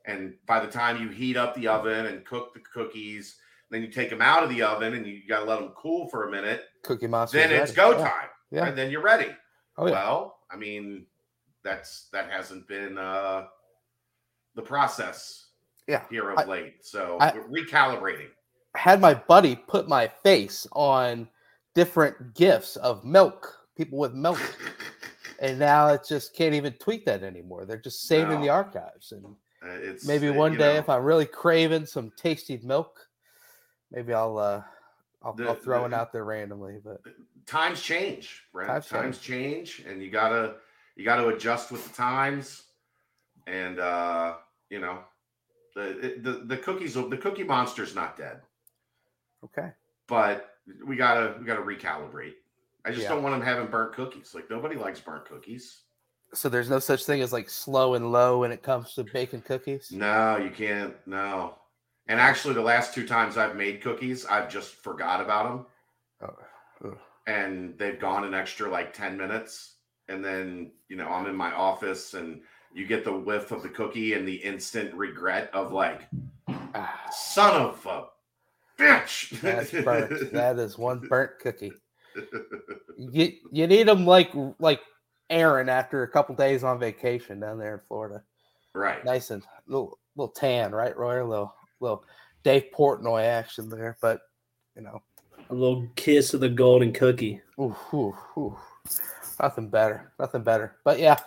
And 0.05 0.33
by 0.45 0.63
the 0.63 0.71
time 0.71 1.01
you 1.01 1.09
heat 1.09 1.37
up 1.37 1.55
the 1.55 1.67
oven 1.67 2.07
and 2.07 2.25
cook 2.25 2.53
the 2.53 2.59
cookies, 2.59 3.37
then 3.69 3.81
you 3.81 3.87
take 3.87 4.09
them 4.09 4.21
out 4.21 4.43
of 4.43 4.49
the 4.49 4.61
oven 4.61 4.93
and 4.93 5.05
you 5.05 5.21
got 5.27 5.39
to 5.39 5.45
let 5.45 5.59
them 5.59 5.71
cool 5.75 6.07
for 6.09 6.27
a 6.27 6.31
minute. 6.31 6.65
Cookie 6.83 7.07
monster. 7.07 7.37
Then 7.37 7.51
it's 7.51 7.75
ready. 7.75 7.91
go 7.91 7.97
yeah. 7.97 8.09
time. 8.09 8.29
Yeah. 8.51 8.65
And 8.67 8.77
then 8.77 8.91
you're 8.91 9.01
ready. 9.01 9.29
Oh, 9.77 9.87
yeah. 9.87 9.93
Well, 9.93 10.37
I 10.51 10.57
mean, 10.57 11.05
that's 11.63 12.09
that 12.11 12.29
hasn't 12.29 12.67
been 12.67 12.97
uh 12.97 13.45
the 14.55 14.61
process 14.61 15.47
yeah 15.87 16.03
here 16.09 16.29
of 16.29 16.39
I, 16.39 16.45
late. 16.45 16.73
So 16.81 17.17
I, 17.19 17.33
we're 17.33 17.63
recalibrating. 17.63 18.27
I 18.75 18.79
had 18.79 19.01
my 19.01 19.13
buddy 19.13 19.55
put 19.55 19.87
my 19.87 20.07
face 20.07 20.67
on 20.73 21.27
different 21.73 22.35
gifts 22.35 22.75
of 22.77 23.03
milk, 23.03 23.55
people 23.75 23.97
with 23.97 24.13
milk. 24.13 24.39
and 25.39 25.59
now 25.59 25.87
it 25.87 26.05
just 26.07 26.35
can't 26.35 26.53
even 26.53 26.73
tweet 26.73 27.05
that 27.05 27.23
anymore. 27.23 27.65
They're 27.65 27.77
just 27.77 28.07
saving 28.07 28.35
no. 28.35 28.41
the 28.41 28.49
archives, 28.49 29.11
and 29.11 29.25
it's 29.65 30.06
maybe 30.06 30.30
uh, 30.30 30.34
one 30.34 30.54
day 30.54 30.73
know, 30.73 30.80
if 30.80 30.89
I'm 30.89 31.04
really 31.04 31.26
craving 31.26 31.86
some 31.86 32.12
tasty 32.15 32.60
milk, 32.63 33.08
maybe 33.91 34.13
I'll 34.13 34.38
uh, 34.38 34.62
I'll, 35.21 35.34
the, 35.34 35.47
I'll 35.47 35.56
throw 35.56 35.82
the, 35.82 35.86
it 35.88 35.93
out 35.93 36.12
there 36.12 36.26
randomly. 36.26 36.78
But 36.84 37.02
times 37.45 37.82
change, 37.82 38.43
right? 38.54 38.67
Times, 38.67 38.88
times 38.88 39.17
change. 39.19 39.78
change, 39.78 39.88
and 39.88 40.04
you 40.04 40.12
gotta 40.12 40.56
you 40.95 41.06
gotta 41.06 41.28
adjust 41.28 41.71
with 41.71 41.88
the 41.88 41.93
times, 41.93 42.63
and 43.47 43.80
uh, 43.80 44.36
you 44.69 44.80
know 44.80 44.99
the 45.76 46.19
the 46.21 46.32
the 46.45 46.58
cookies 46.58 46.93
the 46.93 47.17
cookie 47.17 47.43
monster's 47.43 47.95
not 47.95 48.17
dead. 48.17 48.41
Okay, 49.43 49.69
but 50.08 50.58
we 50.86 50.95
gotta 50.95 51.36
we 51.39 51.45
gotta 51.45 51.62
recalibrate. 51.62 52.34
I 52.86 52.91
just 52.91 53.04
yeah. 53.04 53.10
don't 53.10 53.23
want 53.23 53.34
them 53.34 53.41
having 53.41 53.67
burnt 53.67 53.93
cookies. 53.93 54.36
Like 54.36 54.49
nobody 54.49 54.76
likes 54.76 54.99
burnt 54.99 55.26
cookies. 55.26 55.82
So 56.33 56.49
there's 56.49 56.69
no 56.69 56.79
such 56.79 57.05
thing 57.05 57.21
as 57.21 57.31
like 57.31 57.49
slow 57.49 57.93
and 57.93 58.11
low 58.11 58.39
when 58.39 58.51
it 58.51 58.63
comes 58.63 58.93
to 58.95 59.03
baking 59.03 59.41
cookies. 59.41 59.91
No, 59.91 60.37
you 60.37 60.49
can't. 60.49 60.95
No. 61.05 61.55
And 62.07 62.19
actually, 62.19 62.53
the 62.53 62.61
last 62.61 62.93
two 62.93 63.07
times 63.07 63.37
I've 63.37 63.55
made 63.55 63.81
cookies, 63.81 64.25
I've 64.25 64.49
just 64.49 64.75
forgot 64.75 65.21
about 65.21 65.65
them. 66.19 66.29
Oh. 66.83 66.97
And 67.27 67.77
they've 67.77 67.99
gone 67.99 68.25
an 68.25 68.33
extra 68.33 68.69
like 68.69 68.93
10 68.93 69.15
minutes. 69.17 69.75
And 70.09 70.23
then, 70.23 70.71
you 70.89 70.97
know, 70.97 71.07
I'm 71.07 71.27
in 71.27 71.35
my 71.35 71.53
office 71.53 72.13
and 72.13 72.41
you 72.73 72.85
get 72.85 73.05
the 73.05 73.13
whiff 73.13 73.51
of 73.51 73.63
the 73.63 73.69
cookie 73.69 74.13
and 74.13 74.27
the 74.27 74.35
instant 74.35 74.93
regret 74.93 75.49
of 75.53 75.71
like, 75.71 76.09
ah. 76.49 77.09
son 77.11 77.61
of 77.61 77.85
a 77.85 78.05
bitch. 78.77 79.39
That's 79.41 79.71
burnt. 79.71 80.31
that 80.33 80.59
is 80.59 80.77
one 80.77 80.99
burnt 80.99 81.39
cookie. 81.39 81.71
you 82.97 83.33
you 83.51 83.65
need 83.65 83.87
them 83.87 84.05
like 84.05 84.31
like 84.59 84.79
Aaron 85.29 85.69
after 85.69 86.03
a 86.03 86.07
couple 86.07 86.36
days 86.36 86.63
on 86.63 86.79
vacation 86.79 87.39
down 87.39 87.57
there 87.57 87.75
in 87.75 87.81
Florida. 87.88 88.23
Right. 88.75 89.03
Nice 89.05 89.31
and 89.31 89.43
little 89.67 89.99
little 90.15 90.33
tan, 90.33 90.71
right, 90.71 90.95
Roy? 90.97 91.23
A 91.23 91.25
little 91.25 91.53
little 91.79 92.03
Dave 92.43 92.65
Portnoy 92.75 93.23
action 93.23 93.69
there, 93.69 93.97
but 94.01 94.21
you 94.75 94.81
know, 94.81 95.01
a 95.49 95.53
little 95.53 95.88
kiss 95.95 96.33
of 96.33 96.39
the 96.39 96.49
golden 96.49 96.91
cookie. 96.91 97.41
Ooh, 97.59 97.75
ooh, 97.93 98.15
ooh. 98.38 98.57
Nothing 99.41 99.69
better. 99.69 100.12
Nothing 100.19 100.43
better. 100.43 100.77
But 100.83 100.99
yeah, 100.99 101.19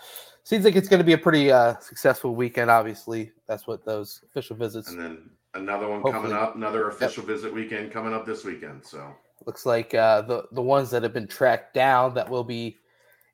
seems 0.44 0.64
like 0.64 0.76
it's 0.76 0.88
going 0.88 0.98
to 0.98 1.04
be 1.04 1.12
a 1.12 1.18
pretty 1.18 1.50
uh, 1.50 1.78
successful 1.78 2.35
weekend. 2.35 2.70
Obviously, 2.70 3.32
that's 3.46 3.66
what 3.66 3.85
those 3.85 4.22
official 4.26 4.56
visits. 4.56 4.90
And 4.90 5.00
then 5.00 5.30
another 5.54 5.88
one 5.88 6.00
Hopefully. 6.00 6.30
coming 6.30 6.37
up, 6.37 6.56
another 6.56 6.88
official 6.88 7.22
yep. 7.22 7.28
visit 7.28 7.52
weekend 7.52 7.92
coming 7.92 8.12
up 8.12 8.26
this 8.26 8.44
weekend. 8.44 8.85
So 8.85 9.12
looks 9.46 9.66
like 9.66 9.94
uh, 9.94 10.22
the 10.22 10.44
the 10.52 10.62
ones 10.62 10.90
that 10.90 11.02
have 11.02 11.12
been 11.12 11.28
tracked 11.28 11.74
down 11.74 12.14
that 12.14 12.28
will 12.28 12.44
be 12.44 12.78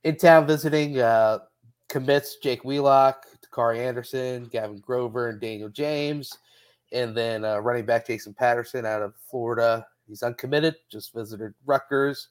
in 0.05 0.17
town 0.17 0.47
visiting 0.47 0.99
uh, 1.01 1.41
commits 1.89 2.37
Jake 2.37 2.65
Wheelock, 2.65 3.27
Kari 3.53 3.81
Anderson, 3.81 4.47
Gavin 4.47 4.79
Grover, 4.79 5.29
and 5.29 5.41
Daniel 5.41 5.69
James, 5.69 6.37
and 6.93 7.17
then 7.17 7.45
uh, 7.45 7.59
running 7.59 7.87
back 7.87 8.07
Jason 8.07 8.35
Patterson 8.35 8.87
out 8.87 9.03
of 9.03 9.15
Florida. 9.31 9.87
He's 10.09 10.23
uncommitted, 10.23 10.77
just 10.91 11.13
visited 11.13 11.55
Rutgers. 11.65 12.29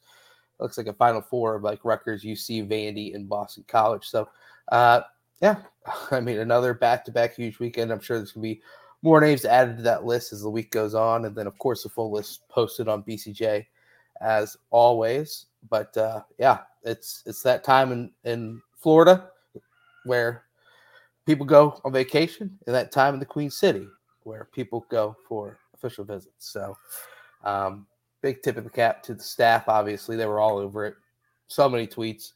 Looks 0.60 0.78
like 0.78 0.88
a 0.88 0.94
Final 0.94 1.22
Four 1.22 1.56
of 1.56 1.64
like 1.64 1.84
Rutgers, 1.84 2.24
UC, 2.24 2.68
Vandy, 2.68 3.16
and 3.16 3.28
Boston 3.28 3.64
College. 3.68 4.06
So, 4.08 4.30
uh, 4.72 5.02
yeah, 5.42 5.58
I 6.12 6.20
mean, 6.20 6.40
another 6.40 6.74
back 6.74 7.06
to 7.06 7.12
back 7.12 7.36
huge 7.36 7.60
weekend. 7.60 7.92
I'm 7.92 8.00
sure 8.00 8.18
there's 8.18 8.34
going 8.34 8.44
to 8.44 8.56
be 8.56 8.62
more 9.02 9.20
names 9.20 9.46
added 9.46 9.78
to 9.78 9.84
that 9.84 10.06
list 10.06 10.34
as 10.34 10.42
the 10.42 10.50
week 10.50 10.72
goes 10.72 10.94
on. 10.94 11.26
And 11.26 11.36
then, 11.36 11.48
of 11.48 11.58
course, 11.58 11.84
the 11.84 11.90
full 11.90 12.12
list 12.12 12.48
posted 12.50 12.88
on 12.88 13.04
BCJ 13.04 13.66
as 14.22 14.58
always. 14.70 15.48
But 15.70 15.96
uh, 15.98 16.22
yeah, 16.38 16.60
it's 16.84 17.24
it's 17.26 17.44
that 17.44 17.64
time 17.64 17.92
in, 17.92 18.12
in 18.24 18.62
Florida 18.78 19.30
where 20.06 20.44
people 21.26 21.46
go 21.46 21.80
on 21.84 21.94
vacation, 21.94 22.58
and 22.66 22.76
that 22.76 22.92
time 22.92 23.14
in 23.14 23.20
the 23.20 23.26
Queen 23.26 23.50
City 23.50 23.88
where 24.24 24.48
people 24.54 24.86
go 24.90 25.16
for 25.28 25.58
official 25.74 26.04
visits. 26.04 26.52
So, 26.52 26.78
um, 27.44 27.88
big 28.22 28.42
tip 28.44 28.58
of 28.58 28.64
the 28.64 28.70
cap 28.70 29.04
to 29.04 29.14
the 29.14 29.24
staff. 29.24 29.68
Obviously, 29.68 30.16
they 30.16 30.26
were 30.26 30.40
all 30.40 30.58
over 30.58 30.86
it. 30.86 30.96
So 31.48 31.68
many 31.68 31.88
tweets 31.88 32.32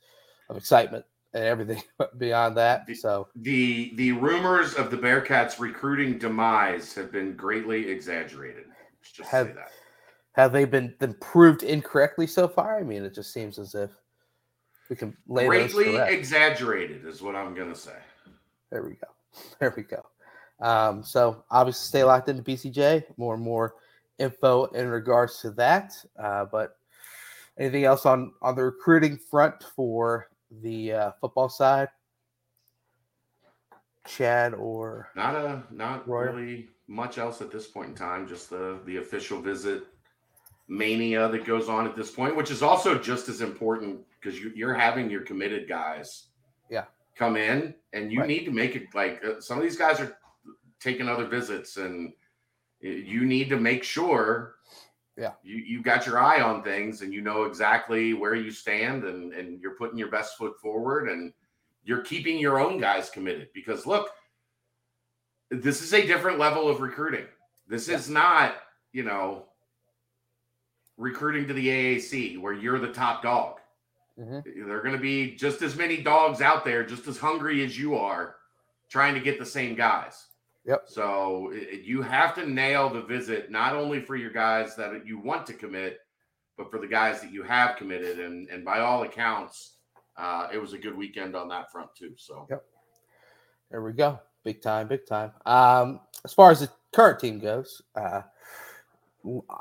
of 0.50 0.58
excitement 0.58 1.06
and 1.34 1.44
everything 1.44 1.82
beyond 2.18 2.58
that. 2.58 2.86
So 2.96 3.28
the 3.36 3.94
the 3.96 4.14
rumors 4.14 4.74
of 4.74 4.90
the 4.90 4.98
Bearcats 4.98 5.60
recruiting 5.60 6.18
demise 6.18 6.94
have 6.94 7.12
been 7.12 7.36
greatly 7.36 7.90
exaggerated. 7.90 8.66
Just 9.04 9.30
have, 9.30 9.56
have 10.36 10.52
they 10.52 10.66
been 10.66 10.94
been 11.00 11.14
proved 11.16 11.64
incorrectly 11.64 12.28
so 12.28 12.48
far? 12.48 12.78
I 12.78 12.84
mean, 12.84 13.04
it 13.04 13.16
just 13.16 13.32
seems 13.32 13.58
as 13.58 13.74
if 13.74 13.92
we 14.90 14.96
can 14.96 15.16
lay 15.28 15.48
greatly 15.48 15.96
exaggerated 15.96 17.06
is 17.06 17.22
what 17.22 17.36
I'm 17.36 17.56
gonna 17.56 17.76
say. 17.76 17.98
There 18.70 18.84
we 18.84 18.92
go. 18.96 19.08
There 19.60 19.74
we 19.76 19.84
go. 19.84 20.02
Um, 20.62 21.04
so 21.04 21.44
obviously, 21.52 21.88
stay 21.88 22.04
locked 22.04 22.30
into 22.30 22.44
BCJ. 22.44 23.04
More 23.18 23.34
and 23.34 23.44
more 23.44 23.76
info 24.18 24.66
in 24.66 24.88
regards 24.88 25.42
to 25.42 25.52
that. 25.52 25.94
Uh, 26.18 26.46
but 26.46 26.78
anything 27.58 27.86
else 27.86 28.06
on 28.06 28.34
on 28.42 28.56
the 28.56 28.64
recruiting 28.64 29.18
front 29.18 29.64
for 29.76 30.30
the 30.62 30.94
uh, 30.94 31.12
football 31.20 31.50
side? 31.50 31.90
Chad 34.08 34.54
or 34.54 35.10
not 35.16 35.36
a 35.36 35.64
not 35.72 36.08
really 36.08 36.70
much 36.88 37.18
else 37.18 37.42
at 37.42 37.52
this 37.52 37.68
point 37.68 37.90
in 37.90 37.96
time. 37.96 38.28
Just 38.28 38.50
the 38.50 38.80
the 38.86 38.98
official 38.98 39.42
visit 39.42 39.84
mania 40.68 41.28
that 41.28 41.46
goes 41.46 41.70
on 41.70 41.88
at 41.88 41.96
this 41.96 42.12
point, 42.12 42.36
which 42.36 42.52
is 42.52 42.62
also 42.62 42.98
just 42.98 43.30
as 43.30 43.42
important 43.42 44.00
because 44.20 44.40
you, 44.40 44.52
you're 44.56 44.74
having 44.74 45.10
your 45.10 45.22
committed 45.22 45.68
guys, 45.68 46.28
yeah, 46.70 46.86
come 47.16 47.38
in, 47.38 47.76
and 47.94 48.12
you 48.12 48.20
right. 48.20 48.28
need 48.28 48.46
to 48.46 48.52
make 48.52 48.76
it 48.76 48.88
like 48.94 49.22
uh, 49.24 49.40
some 49.40 49.58
of 49.58 49.64
these 49.64 49.78
guys 49.78 50.00
are 50.00 50.18
taking 50.80 51.08
other 51.08 51.26
visits, 51.26 51.78
and 51.78 52.14
you 52.82 53.26
need 53.26 53.50
to 53.50 53.58
make 53.58 53.84
sure 53.84 54.56
yeah 55.18 55.32
you 55.44 55.56
you 55.58 55.82
got 55.82 56.06
your 56.06 56.20
eye 56.20 56.42
on 56.42 56.62
things 56.62 57.02
and 57.02 57.14
you 57.14 57.22
know 57.22 57.44
exactly 57.44 58.14
where 58.14 58.36
you 58.36 58.52
stand 58.52 59.04
and 59.04 59.34
and 59.34 59.62
you're 59.62 59.76
putting 59.76 59.98
your 59.98 60.10
best 60.10 60.38
foot 60.38 60.60
forward 60.60 61.10
and 61.10 61.34
you're 61.84 62.02
keeping 62.02 62.38
your 62.38 62.60
own 62.60 62.80
guys 62.80 63.10
committed 63.10 63.48
because 63.54 63.86
look 63.86 64.10
this 65.52 65.82
is 65.82 65.94
a 65.94 66.06
different 66.06 66.38
level 66.38 66.68
of 66.68 66.82
recruiting 66.82 67.26
this 67.68 67.88
yeah. 67.88 67.96
is 67.96 68.10
not 68.10 68.56
you 68.92 69.04
know 69.04 69.46
recruiting 70.98 71.48
to 71.48 71.54
the 71.54 71.68
AAC 71.68 72.40
where 72.40 72.54
you're 72.54 72.80
the 72.80 72.94
top 72.94 73.22
dog 73.24 73.60
mm-hmm. 74.20 74.40
there 74.68 74.78
are 74.78 74.82
going 74.82 74.96
to 74.96 75.02
be 75.02 75.36
just 75.36 75.62
as 75.62 75.76
many 75.76 75.98
dogs 75.98 76.42
out 76.42 76.64
there 76.64 76.86
just 76.86 77.08
as 77.08 77.18
hungry 77.18 77.64
as 77.64 77.78
you 77.78 77.96
are 77.96 78.36
trying 78.90 79.14
to 79.14 79.20
get 79.20 79.40
the 79.40 79.46
same 79.46 79.76
guys 79.76 80.28
Yep. 80.66 80.86
So 80.88 81.52
it, 81.54 81.82
you 81.84 82.02
have 82.02 82.34
to 82.36 82.50
nail 82.50 82.90
the 82.90 83.02
visit, 83.02 83.52
not 83.52 83.76
only 83.76 84.02
for 84.02 84.16
your 84.16 84.32
guys 84.32 84.76
that 84.76 85.06
you 85.06 85.20
want 85.20 85.46
to 85.48 85.54
commit, 85.54 86.00
but 86.58 86.72
for 86.72 86.80
the 86.80 86.88
guys 86.88 87.22
that 87.22 87.32
you 87.32 87.44
have 87.44 87.78
committed. 87.78 88.20
And 88.20 88.50
and 88.50 88.66
by 88.66 88.80
all 88.80 89.04
accounts, 89.04 89.74
uh, 90.18 90.48
it 90.52 90.58
was 90.58 90.74
a 90.74 90.78
good 90.78 90.98
weekend 90.98 91.36
on 91.36 91.48
that 91.50 91.72
front 91.72 91.90
too. 91.96 92.14
So 92.18 92.48
yep. 92.50 92.64
There 93.70 93.84
we 93.84 93.94
go. 93.94 94.20
Big 94.44 94.62
time, 94.62 94.88
big 94.88 95.06
time. 95.06 95.32
Um, 95.46 96.02
as 96.24 96.34
far 96.34 96.52
as 96.52 96.62
the 96.62 96.70
current 96.94 97.20
team 97.20 97.40
goes, 97.40 97.82
uh, 97.96 98.22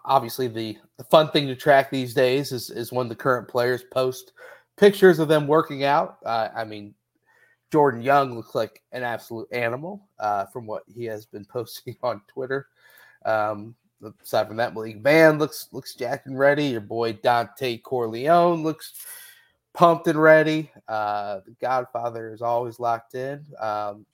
obviously 0.05 0.49
the, 0.49 0.77
the 0.97 1.05
fun 1.05 1.31
thing 1.31 1.47
to 1.47 1.57
track 1.57 1.91
these 1.91 2.15
days 2.15 2.53
is 2.53 2.71
is 2.71 2.93
when 2.93 3.09
the 3.09 3.15
current 3.15 3.49
players 3.49 3.85
post 3.93 4.33
pictures 4.77 5.19
of 5.19 5.29
them 5.29 5.47
working 5.47 5.85
out. 5.85 6.19
Uh, 6.25 6.49
I 6.55 6.65
mean, 6.65 6.95
Jordan 7.71 8.03
Young 8.03 8.35
looks 8.35 8.55
like 8.55 8.83
an 8.93 9.03
absolute 9.03 9.49
animal 9.53 10.09
uh, 10.19 10.47
from 10.47 10.67
what 10.67 10.83
he 10.95 11.05
has 11.07 11.27
been 11.27 11.45
posting 11.53 11.97
on 12.03 12.21
Twitter. 12.29 12.69
Um, 13.25 13.75
aside 14.23 14.49
from 14.49 14.57
that, 14.59 14.75
Malik 14.75 15.03
Van 15.03 15.39
looks 15.39 15.69
looks 15.73 15.95
jacked 15.95 16.27
and 16.27 16.39
ready. 16.39 16.67
Your 16.67 16.81
boy 16.81 17.15
Dontay 17.15 17.83
Corleone 17.83 18.63
looks 18.63 18.93
pumped 19.73 20.07
and 20.07 20.21
ready. 20.21 20.71
Uh, 20.89 21.41
the 21.47 21.55
Godfather 21.61 22.33
is 22.33 22.43
always 22.43 22.79
locked 22.79 23.15
in. 23.15 23.45
Um, 23.61 24.07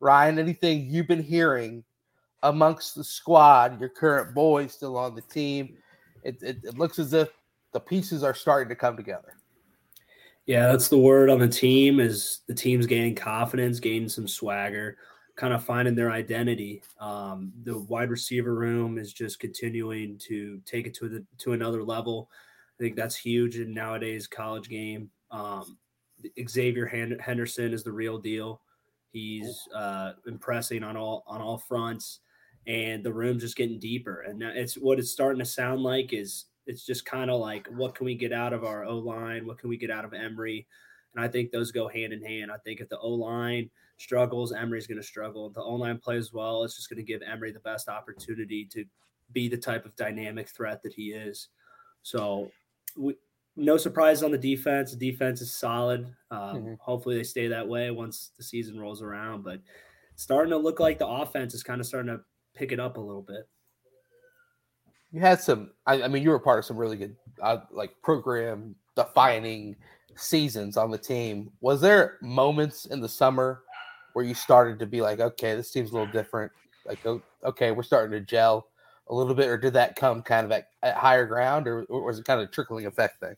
Ryan, 0.00 0.38
anything 0.38 0.86
you've 0.88 1.08
been 1.08 1.22
hearing 1.22 1.84
amongst 2.42 2.94
the 2.94 3.04
squad, 3.04 3.80
your 3.80 3.88
current 3.88 4.34
boys 4.34 4.72
still 4.72 4.96
on 4.96 5.14
the 5.14 5.22
team? 5.22 5.76
It, 6.22 6.42
it, 6.42 6.58
it 6.64 6.78
looks 6.78 6.98
as 6.98 7.12
if 7.12 7.30
the 7.72 7.80
pieces 7.80 8.22
are 8.22 8.34
starting 8.34 8.68
to 8.68 8.76
come 8.76 8.96
together. 8.96 9.36
Yeah, 10.46 10.66
that's 10.66 10.88
the 10.88 10.98
word 10.98 11.30
on 11.30 11.38
the 11.38 11.48
team 11.48 12.00
is 12.00 12.40
the 12.48 12.54
team's 12.54 12.86
gaining 12.86 13.14
confidence, 13.14 13.78
gaining 13.78 14.08
some 14.08 14.26
swagger, 14.26 14.96
kind 15.36 15.54
of 15.54 15.64
finding 15.64 15.94
their 15.94 16.10
identity. 16.10 16.82
Um, 17.00 17.52
the 17.62 17.78
wide 17.78 18.10
receiver 18.10 18.54
room 18.54 18.98
is 18.98 19.12
just 19.12 19.38
continuing 19.38 20.18
to 20.26 20.60
take 20.66 20.86
it 20.86 20.94
to 20.94 21.08
the 21.08 21.24
to 21.38 21.52
another 21.52 21.84
level. 21.84 22.28
I 22.78 22.82
think 22.82 22.96
that's 22.96 23.16
huge 23.16 23.58
in 23.58 23.72
nowadays 23.72 24.26
college 24.26 24.68
game. 24.68 25.10
Um, 25.30 25.78
Xzavier 26.38 27.20
Henderson 27.20 27.72
is 27.72 27.84
the 27.84 27.92
real 27.92 28.18
deal. 28.18 28.60
He's 29.12 29.68
uh, 29.74 30.12
impressing 30.26 30.82
on 30.82 30.96
all 30.96 31.22
on 31.26 31.40
all 31.40 31.58
fronts, 31.58 32.20
and 32.66 33.02
the 33.04 33.12
room's 33.12 33.42
just 33.42 33.56
getting 33.56 33.78
deeper. 33.78 34.20
And 34.22 34.42
it's 34.42 34.74
what 34.74 34.98
it's 34.98 35.10
starting 35.10 35.40
to 35.40 35.44
sound 35.44 35.82
like 35.82 36.12
is 36.12 36.46
it's 36.66 36.86
just 36.86 37.04
kind 37.04 37.30
of 37.30 37.40
like 37.40 37.66
what 37.68 37.94
can 37.94 38.06
we 38.06 38.14
get 38.14 38.32
out 38.32 38.52
of 38.52 38.64
our 38.64 38.84
O 38.84 38.98
line? 38.98 39.46
What 39.46 39.58
can 39.58 39.68
we 39.68 39.76
get 39.76 39.90
out 39.90 40.04
of 40.04 40.14
Emory? 40.14 40.66
And 41.14 41.24
I 41.24 41.28
think 41.28 41.50
those 41.50 41.72
go 41.72 41.88
hand 41.88 42.12
in 42.12 42.22
hand. 42.22 42.50
I 42.50 42.58
think 42.58 42.80
if 42.80 42.88
the 42.88 42.98
O 42.98 43.10
line 43.10 43.70
struggles, 43.98 44.52
Emory's 44.52 44.86
going 44.86 45.00
to 45.00 45.06
struggle. 45.06 45.46
If 45.46 45.54
the 45.54 45.62
O 45.62 45.74
line 45.74 45.98
plays 45.98 46.32
well, 46.32 46.64
it's 46.64 46.76
just 46.76 46.88
going 46.88 46.98
to 46.98 47.02
give 47.02 47.22
Emory 47.22 47.52
the 47.52 47.60
best 47.60 47.88
opportunity 47.88 48.64
to 48.72 48.84
be 49.32 49.48
the 49.48 49.56
type 49.56 49.84
of 49.84 49.96
dynamic 49.96 50.48
threat 50.48 50.82
that 50.82 50.92
he 50.92 51.12
is. 51.12 51.48
So, 52.02 52.50
we, 52.96 53.16
no 53.54 53.76
surprise 53.76 54.22
on 54.22 54.30
the 54.30 54.38
defense. 54.38 54.92
The 54.92 55.10
defense 55.10 55.40
is 55.40 55.52
solid. 55.52 56.06
Um, 56.30 56.38
mm-hmm. 56.40 56.74
Hopefully, 56.80 57.16
they 57.16 57.22
stay 57.22 57.48
that 57.48 57.68
way 57.68 57.90
once 57.90 58.30
the 58.36 58.42
season 58.42 58.80
rolls 58.80 59.02
around. 59.02 59.44
But 59.44 59.60
starting 60.16 60.50
to 60.50 60.56
look 60.56 60.80
like 60.80 60.98
the 60.98 61.06
offense 61.06 61.54
is 61.54 61.62
kind 61.62 61.80
of 61.80 61.86
starting 61.86 62.16
to 62.16 62.22
pick 62.54 62.72
it 62.72 62.80
up 62.80 62.96
a 62.96 63.00
little 63.00 63.22
bit 63.22 63.48
you 65.12 65.20
had 65.20 65.40
some. 65.40 65.70
I, 65.86 66.02
I, 66.02 66.08
mean, 66.08 66.22
you 66.22 66.30
were 66.30 66.38
part 66.38 66.58
of 66.58 66.64
some 66.64 66.76
really 66.76 66.96
good, 66.96 67.14
uh, 67.40 67.58
like 67.70 67.92
program 68.02 68.74
defining 68.96 69.76
seasons 70.16 70.76
on 70.76 70.90
the 70.90 70.98
team. 70.98 71.52
Was 71.60 71.80
there 71.80 72.16
moments 72.22 72.86
in 72.86 73.00
the 73.00 73.08
summer 73.08 73.62
where 74.14 74.24
you 74.24 74.34
started 74.34 74.78
to 74.78 74.86
be 74.86 75.02
like, 75.02 75.20
okay, 75.20 75.54
this 75.54 75.70
team's 75.70 75.90
a 75.90 75.92
little 75.92 76.12
different? 76.12 76.50
Like, 76.86 77.06
okay, 77.44 77.70
we're 77.70 77.82
starting 77.82 78.18
to 78.18 78.24
gel 78.24 78.66
a 79.08 79.14
little 79.14 79.34
bit, 79.34 79.48
or 79.48 79.58
did 79.58 79.74
that 79.74 79.96
come 79.96 80.22
kind 80.22 80.46
of 80.46 80.52
at, 80.52 80.68
at 80.82 80.96
higher 80.96 81.26
ground, 81.26 81.68
or, 81.68 81.84
or 81.84 82.02
was 82.04 82.18
it 82.18 82.24
kind 82.24 82.40
of 82.40 82.50
trickling 82.50 82.86
effect 82.86 83.20
thing? 83.20 83.36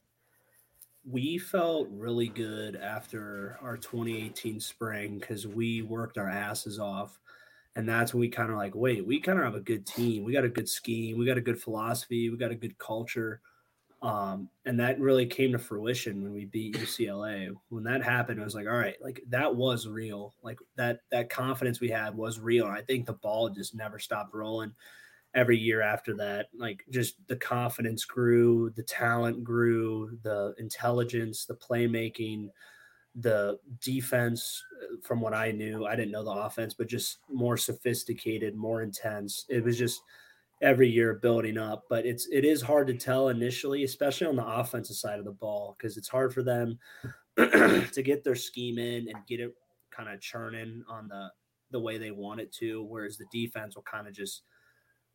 We 1.07 1.39
felt 1.39 1.89
really 1.91 2.29
good 2.29 2.77
after 2.77 3.59
our 3.61 3.77
2018 3.77 4.61
spring 4.61 5.19
because 5.19 5.47
we 5.47 5.83
worked 5.83 6.17
our 6.17 6.29
asses 6.29 6.79
off 6.79 7.19
and 7.77 7.89
that's 7.89 8.15
when 8.15 8.21
we 8.21 8.29
kind 8.29 8.51
of 8.51 8.57
like, 8.57 8.75
wait, 8.75 9.05
we 9.07 9.21
kind 9.21 9.39
of 9.39 9.45
have 9.45 9.55
a 9.55 9.61
good 9.61 9.87
team. 9.87 10.25
We 10.25 10.33
got 10.33 10.45
a 10.45 10.49
good 10.49 10.69
scheme. 10.69 11.19
We 11.19 11.27
got 11.27 11.39
a 11.39 11.43
good 11.43 11.61
philosophy. 11.61 12.31
We 12.31 12.37
got 12.37 12.53
a 12.53 12.57
good 12.57 12.79
culture. 12.79 13.41
Um, 14.01 14.51
and 14.67 14.79
that 14.81 15.01
really 15.01 15.27
came 15.27 15.53
to 15.53 15.59
fruition 15.59 16.23
when 16.23 16.33
we 16.35 16.45
beat 16.45 16.77
UCLA. 16.77 17.55
When 17.71 17.85
that 17.85 18.05
happened, 18.05 18.39
it 18.39 18.45
was 18.45 18.55
like, 18.55 18.67
all 18.67 18.77
right, 18.77 18.97
like 19.01 19.23
that 19.29 19.57
was 19.57 19.89
real. 19.89 20.35
Like 20.43 20.59
that 20.77 21.01
that 21.11 21.31
confidence 21.31 21.81
we 21.81 21.89
had 21.89 22.15
was 22.15 22.39
real. 22.39 22.67
And 22.67 22.77
I 22.77 22.83
think 22.83 23.07
the 23.07 23.15
ball 23.15 23.49
just 23.49 23.75
never 23.75 23.99
stopped 23.99 24.35
rolling 24.35 24.75
every 25.35 25.59
year 25.59 25.81
after 25.81 26.15
that. 26.17 26.49
Like 26.55 26.85
just 26.91 27.17
the 27.29 27.37
confidence 27.37 28.05
grew, 28.05 28.71
the 28.77 28.83
talent 28.83 29.43
grew, 29.43 30.19
the 30.23 30.55
intelligence, 30.59 31.47
the 31.47 31.55
playmaking, 31.55 32.51
the 33.15 33.59
defense. 33.81 34.63
Uh, 34.83 34.97
from 35.03 35.21
what 35.21 35.35
I 35.35 35.53
knew, 35.53 35.87
I 35.87 35.97
didn't 35.97 36.13
know 36.13 36.25
the 36.25 36.31
offense, 36.31 36.75
but 36.75 36.89
just 36.89 37.19
more 37.31 37.57
sophisticated, 37.57 38.55
more 38.55 38.83
intense. 38.83 39.45
It 39.49 39.63
was 39.63 39.79
just 39.79 40.01
every 40.63 40.89
year 40.89 41.15
building 41.15 41.59
up. 41.59 41.85
But 41.89 42.07
it's 42.07 42.27
it 42.29 42.45
is 42.45 42.63
hard 42.63 42.87
to 42.89 42.95
tell 42.95 43.29
initially, 43.29 43.85
especially 43.85 44.27
on 44.27 44.37
the 44.37 44.47
offensive 44.47 44.97
side 44.97 45.19
of 45.19 45.25
the 45.25 45.33
ball, 45.33 45.77
because 45.79 45.97
it's 45.97 46.09
hard 46.09 46.33
for 46.35 46.43
them 46.43 46.79
to 47.37 48.03
get 48.03 48.25
their 48.25 48.35
scheme 48.35 48.79
in 48.79 49.09
and 49.09 49.27
get 49.27 49.41
it 49.41 49.55
kind 49.91 50.09
of 50.09 50.21
churning 50.21 50.83
on 50.89 51.09
the 51.09 51.29
the 51.71 51.81
way 51.81 51.99
they 51.99 52.11
want 52.11 52.41
it 52.41 52.53
to. 52.53 52.85
Whereas 52.85 53.17
the 53.17 53.27
defense 53.33 53.77
will 53.77 53.83
kind 53.83 54.07
of 54.09 54.15
just 54.15 54.43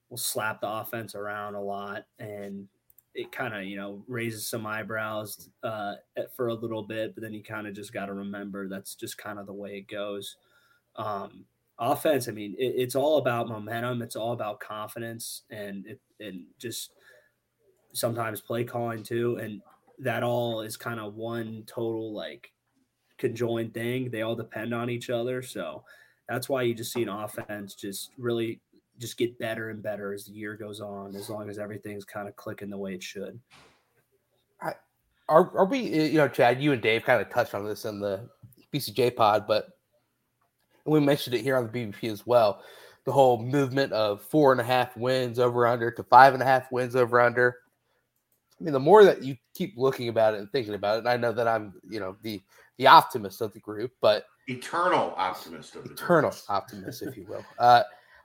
will 0.09 0.17
slap 0.17 0.61
the 0.61 0.69
offense 0.69 1.15
around 1.15 1.55
a 1.55 1.61
lot 1.61 2.05
and 2.17 2.67
it 3.15 3.31
kind 3.31 3.53
of 3.53 3.63
you 3.63 3.77
know 3.77 4.03
raises 4.07 4.47
some 4.47 4.65
eyebrows 4.65 5.49
uh, 5.63 5.95
for 6.35 6.47
a 6.47 6.53
little 6.53 6.83
bit, 6.83 7.15
but 7.15 7.23
then 7.23 7.33
you 7.33 7.43
kind 7.43 7.67
of 7.67 7.73
just 7.73 7.93
got 7.93 8.07
to 8.07 8.13
remember 8.13 8.67
that's 8.67 8.95
just 8.95 9.17
kind 9.17 9.39
of 9.39 9.45
the 9.45 9.53
way 9.53 9.77
it 9.77 9.87
goes. 9.87 10.37
Um, 10.95 11.45
offense, 11.79 12.27
I 12.27 12.31
mean, 12.31 12.55
it, 12.57 12.73
it's 12.75 12.95
all 12.95 13.17
about 13.17 13.47
momentum. 13.47 14.01
It's 14.01 14.15
all 14.15 14.33
about 14.33 14.59
confidence 14.59 15.43
and 15.49 15.85
it, 15.87 15.99
and 16.19 16.43
just 16.59 16.91
sometimes 17.93 18.41
play 18.41 18.63
calling 18.63 19.03
too. 19.03 19.37
And 19.37 19.61
that 19.99 20.23
all 20.23 20.61
is 20.61 20.77
kind 20.77 20.99
of 20.99 21.15
one 21.15 21.63
total 21.65 22.13
like 22.13 22.51
conjoined 23.17 23.73
thing. 23.73 24.11
They 24.11 24.21
all 24.21 24.35
depend 24.35 24.73
on 24.73 24.89
each 24.89 25.09
other. 25.09 25.41
So 25.41 25.83
that's 26.27 26.47
why 26.47 26.61
you 26.61 26.73
just 26.73 26.93
see 26.93 27.03
an 27.03 27.09
offense 27.09 27.73
just 27.75 28.11
really 28.17 28.59
just 28.99 29.17
get 29.17 29.39
better 29.39 29.69
and 29.69 29.81
better 29.81 30.13
as 30.13 30.25
the 30.25 30.33
year 30.33 30.55
goes 30.55 30.81
on, 30.81 31.15
as 31.15 31.29
long 31.29 31.49
as 31.49 31.57
everything's 31.57 32.05
kind 32.05 32.27
of 32.27 32.35
clicking 32.35 32.69
the 32.69 32.77
way 32.77 32.93
it 32.93 33.01
should. 33.01 33.39
I, 34.61 34.73
are, 35.29 35.55
are 35.57 35.65
we, 35.65 35.79
you 35.79 36.17
know, 36.17 36.27
Chad, 36.27 36.61
you 36.61 36.73
and 36.73 36.81
Dave 36.81 37.03
kind 37.03 37.21
of 37.21 37.29
touched 37.29 37.53
on 37.53 37.65
this 37.65 37.85
in 37.85 37.99
the 37.99 38.29
BCJ 38.73 39.15
pod, 39.15 39.47
but 39.47 39.69
we 40.85 40.99
mentioned 40.99 41.35
it 41.35 41.41
here 41.41 41.55
on 41.55 41.69
the 41.69 41.71
BBP 41.71 42.11
as 42.11 42.27
well. 42.27 42.61
The 43.05 43.11
whole 43.11 43.41
movement 43.41 43.93
of 43.93 44.21
four 44.21 44.51
and 44.51 44.59
a 44.59 44.63
half 44.63 44.95
wins 44.97 45.39
over 45.39 45.65
under 45.65 45.89
to 45.91 46.03
five 46.03 46.33
and 46.33 46.43
a 46.43 46.45
half 46.45 46.71
wins 46.71 46.95
over 46.95 47.21
under. 47.21 47.57
I 48.59 48.63
mean, 48.63 48.73
the 48.73 48.79
more 48.79 49.05
that 49.05 49.23
you 49.23 49.37
keep 49.53 49.75
looking 49.77 50.09
about 50.09 50.33
it 50.33 50.41
and 50.41 50.51
thinking 50.51 50.73
about 50.73 50.97
it, 50.97 50.99
and 50.99 51.07
I 51.07 51.15
know 51.15 51.31
that 51.31 51.47
I'm, 51.47 51.73
you 51.89 51.99
know, 51.99 52.17
the 52.21 52.41
the 52.77 52.87
optimist 52.87 53.41
of 53.41 53.53
the 53.53 53.59
group, 53.59 53.91
but 54.01 54.25
eternal 54.47 55.13
optimist 55.15 55.75
of 55.75 55.85
the 55.85 55.91
eternal 55.91 56.31
group. 56.31 56.43
optimist, 56.49 57.01
if 57.01 57.15
you 57.15 57.25
will. 57.27 57.43
Uh, 57.57 57.83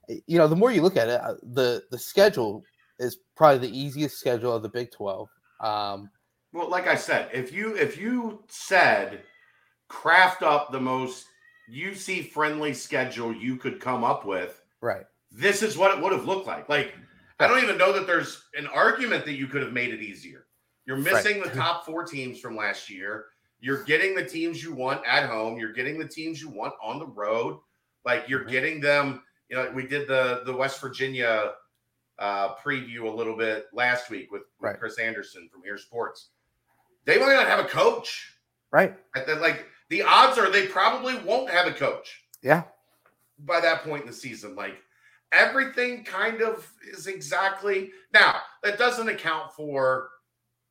you 0.08 0.38
know, 0.38 0.48
the 0.48 0.56
more 0.56 0.72
you 0.72 0.82
look 0.82 0.96
at 0.96 1.08
it, 1.08 1.20
uh, 1.20 1.34
the 1.42 1.82
the 1.90 1.98
schedule 1.98 2.62
is 2.98 3.18
probably 3.36 3.66
the 3.66 3.78
easiest 3.78 4.18
schedule 4.18 4.52
of 4.52 4.62
the 4.62 4.68
Big 4.68 4.90
Twelve. 4.90 5.28
Um, 5.60 6.10
well, 6.52 6.68
like 6.68 6.86
I 6.86 6.94
said, 6.94 7.30
if 7.32 7.52
you 7.52 7.76
if 7.76 7.98
you 7.98 8.42
said 8.48 9.22
craft 9.88 10.42
up 10.42 10.72
the 10.72 10.80
most 10.80 11.26
UC 11.72 12.30
friendly 12.30 12.74
schedule 12.74 13.34
you 13.34 13.56
could 13.56 13.80
come 13.80 14.04
up 14.04 14.24
with, 14.24 14.62
right? 14.80 15.04
This 15.30 15.62
is 15.62 15.76
what 15.76 15.96
it 15.96 16.02
would 16.02 16.12
have 16.12 16.26
looked 16.26 16.46
like. 16.46 16.68
Like 16.68 16.94
I 17.40 17.48
don't 17.48 17.62
even 17.62 17.78
know 17.78 17.92
that 17.92 18.06
there's 18.06 18.44
an 18.56 18.66
argument 18.68 19.24
that 19.24 19.34
you 19.34 19.46
could 19.46 19.62
have 19.62 19.72
made 19.72 19.92
it 19.92 20.00
easier. 20.00 20.46
You're 20.86 20.96
missing 20.96 21.40
right. 21.40 21.52
the 21.52 21.58
top 21.58 21.84
four 21.84 22.04
teams 22.04 22.38
from 22.38 22.56
last 22.56 22.88
year. 22.88 23.26
You're 23.60 23.84
getting 23.84 24.14
the 24.14 24.24
teams 24.24 24.62
you 24.62 24.74
want 24.74 25.00
at 25.06 25.28
home. 25.28 25.58
You're 25.58 25.72
getting 25.72 25.98
the 25.98 26.06
teams 26.06 26.40
you 26.40 26.50
want 26.50 26.74
on 26.82 26.98
the 26.98 27.06
road. 27.06 27.58
Like 28.04 28.28
you're 28.28 28.44
getting 28.44 28.80
them 28.80 29.22
you 29.54 29.62
know, 29.62 29.70
we 29.72 29.86
did 29.86 30.08
the 30.08 30.42
the 30.44 30.52
West 30.54 30.80
Virginia 30.80 31.52
uh, 32.18 32.54
preview 32.56 33.04
a 33.04 33.14
little 33.14 33.36
bit 33.36 33.66
last 33.72 34.10
week 34.10 34.30
with, 34.32 34.42
with 34.60 34.70
right. 34.70 34.78
Chris 34.78 34.98
Anderson 34.98 35.48
from 35.52 35.62
Ear 35.64 35.78
Sports. 35.78 36.30
They 37.04 37.18
might 37.18 37.34
not 37.34 37.46
have 37.46 37.60
a 37.60 37.68
coach, 37.68 38.32
right? 38.72 38.96
Then, 39.26 39.40
like 39.40 39.66
the 39.90 40.02
odds 40.02 40.38
are 40.38 40.50
they 40.50 40.66
probably 40.66 41.16
won't 41.18 41.50
have 41.50 41.66
a 41.68 41.72
coach. 41.72 42.24
Yeah. 42.42 42.64
By 43.38 43.60
that 43.60 43.84
point 43.84 44.02
in 44.02 44.08
the 44.08 44.14
season, 44.14 44.56
like 44.56 44.76
everything 45.32 46.02
kind 46.02 46.40
of 46.42 46.68
is 46.84 47.06
exactly 47.06 47.92
now. 48.12 48.40
That 48.62 48.78
doesn't 48.78 49.08
account 49.08 49.52
for 49.52 50.08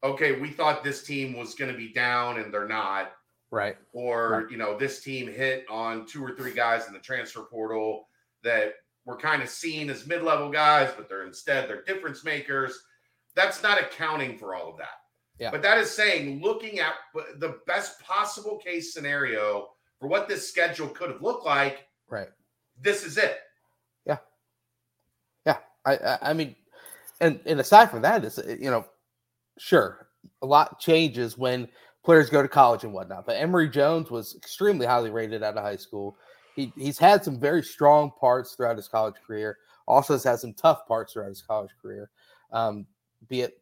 okay, 0.04 0.34
we 0.34 0.50
thought 0.50 0.84
this 0.84 1.04
team 1.04 1.38
was 1.38 1.56
going 1.56 1.72
to 1.72 1.78
be 1.78 1.94
down 1.94 2.38
and 2.38 2.54
they're 2.54 2.68
not. 2.68 3.14
Right. 3.52 3.78
Or, 3.94 4.32
right. 4.32 4.52
you 4.52 4.58
know, 4.58 4.78
this 4.78 5.02
team 5.02 5.32
hit 5.32 5.64
on 5.70 6.06
two 6.06 6.22
or 6.22 6.36
three 6.36 6.54
guys 6.54 6.88
in 6.88 6.94
the 6.94 7.00
transfer 7.00 7.44
portal 7.44 8.08
that 8.44 8.74
were 9.06 9.18
kind 9.18 9.42
of 9.42 9.50
seen 9.50 9.90
as 9.90 10.08
mid-level 10.08 10.50
guys, 10.50 10.92
but 10.96 11.10
they're 11.10 11.26
instead 11.26 11.70
they're 11.70 11.84
difference 11.84 12.24
makers. 12.24 12.78
That's 13.36 13.64
not 13.64 13.82
accounting 13.82 14.38
for 14.38 14.56
all 14.56 14.70
of 14.70 14.78
that. 14.78 15.00
Yeah. 15.40 15.52
But 15.52 15.62
that 15.64 15.78
is 15.78 15.90
saying 15.90 16.42
looking 16.42 16.80
at 16.80 16.94
the 17.40 17.58
best 17.66 18.00
possible 18.02 18.58
case 18.58 18.94
scenario 18.94 19.70
for 20.00 20.08
what 20.08 20.28
this 20.28 20.48
schedule 20.48 20.88
could 20.88 21.10
have 21.10 21.22
looked 21.22 21.46
like. 21.46 21.88
Right. 22.08 22.30
This 22.80 23.04
is 23.04 23.18
it. 23.18 23.40
Yeah. 24.06 24.18
Yeah. 25.46 25.58
I 25.86 25.98
I, 25.98 26.18
I 26.22 26.34
mean, 26.34 26.56
and 27.20 27.40
and 27.46 27.60
aside 27.60 27.90
from 27.90 28.04
that, 28.04 28.24
is 28.24 28.40
you 28.60 28.70
know, 28.70 28.86
sure, 29.58 30.08
a 30.42 30.46
lot 30.46 30.80
changes 30.80 31.38
when 31.38 31.68
players 32.04 32.30
go 32.30 32.42
to 32.42 32.48
college 32.48 32.84
and 32.84 32.94
whatnot. 32.94 33.26
But 33.26 33.38
Emory 33.38 33.70
Jones 33.70 34.12
was 34.12 34.36
extremely 34.36 34.86
highly 34.86 35.10
rated 35.10 35.42
out 35.44 35.58
of 35.58 35.64
high 35.64 35.78
school. 35.78 36.18
He, 36.56 36.72
he's 36.76 37.00
had 37.00 37.24
some 37.24 37.40
very 37.40 37.64
strong 37.64 38.12
parts 38.20 38.54
throughout 38.54 38.78
his 38.78 38.88
college 38.88 39.16
career. 39.26 39.58
Also 39.88 40.14
has 40.14 40.24
had 40.24 40.40
some 40.40 40.54
tough 40.54 40.88
parts 40.88 41.14
throughout 41.14 41.30
his 41.30 41.42
college 41.42 41.72
career, 41.82 42.10
um, 42.52 42.86
be 43.28 43.42
it 43.42 43.62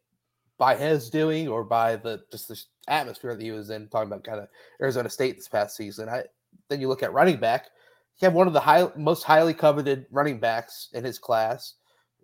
by 0.58 0.76
his 0.76 1.10
doing 1.10 1.48
or 1.48 1.64
by 1.64 1.96
the 1.96 2.22
just 2.30 2.48
the 2.48 2.60
atmosphere 2.86 3.34
that 3.34 3.42
he 3.42 3.50
was 3.50 3.70
in. 3.70 3.88
Talking 3.88 4.08
about 4.08 4.24
kind 4.24 4.38
of 4.38 4.48
Arizona 4.80 5.10
State 5.10 5.36
this 5.36 5.48
past 5.48 5.76
season. 5.76 6.08
I 6.08 6.24
then 6.68 6.80
you 6.80 6.88
look 6.88 7.02
at 7.02 7.12
running 7.12 7.38
back. 7.38 7.70
He 8.16 8.26
had 8.26 8.34
one 8.34 8.46
of 8.46 8.52
the 8.52 8.60
high, 8.60 8.86
most 8.96 9.24
highly 9.24 9.54
coveted 9.54 10.06
running 10.10 10.38
backs 10.38 10.90
in 10.92 11.02
his 11.02 11.18
class, 11.18 11.74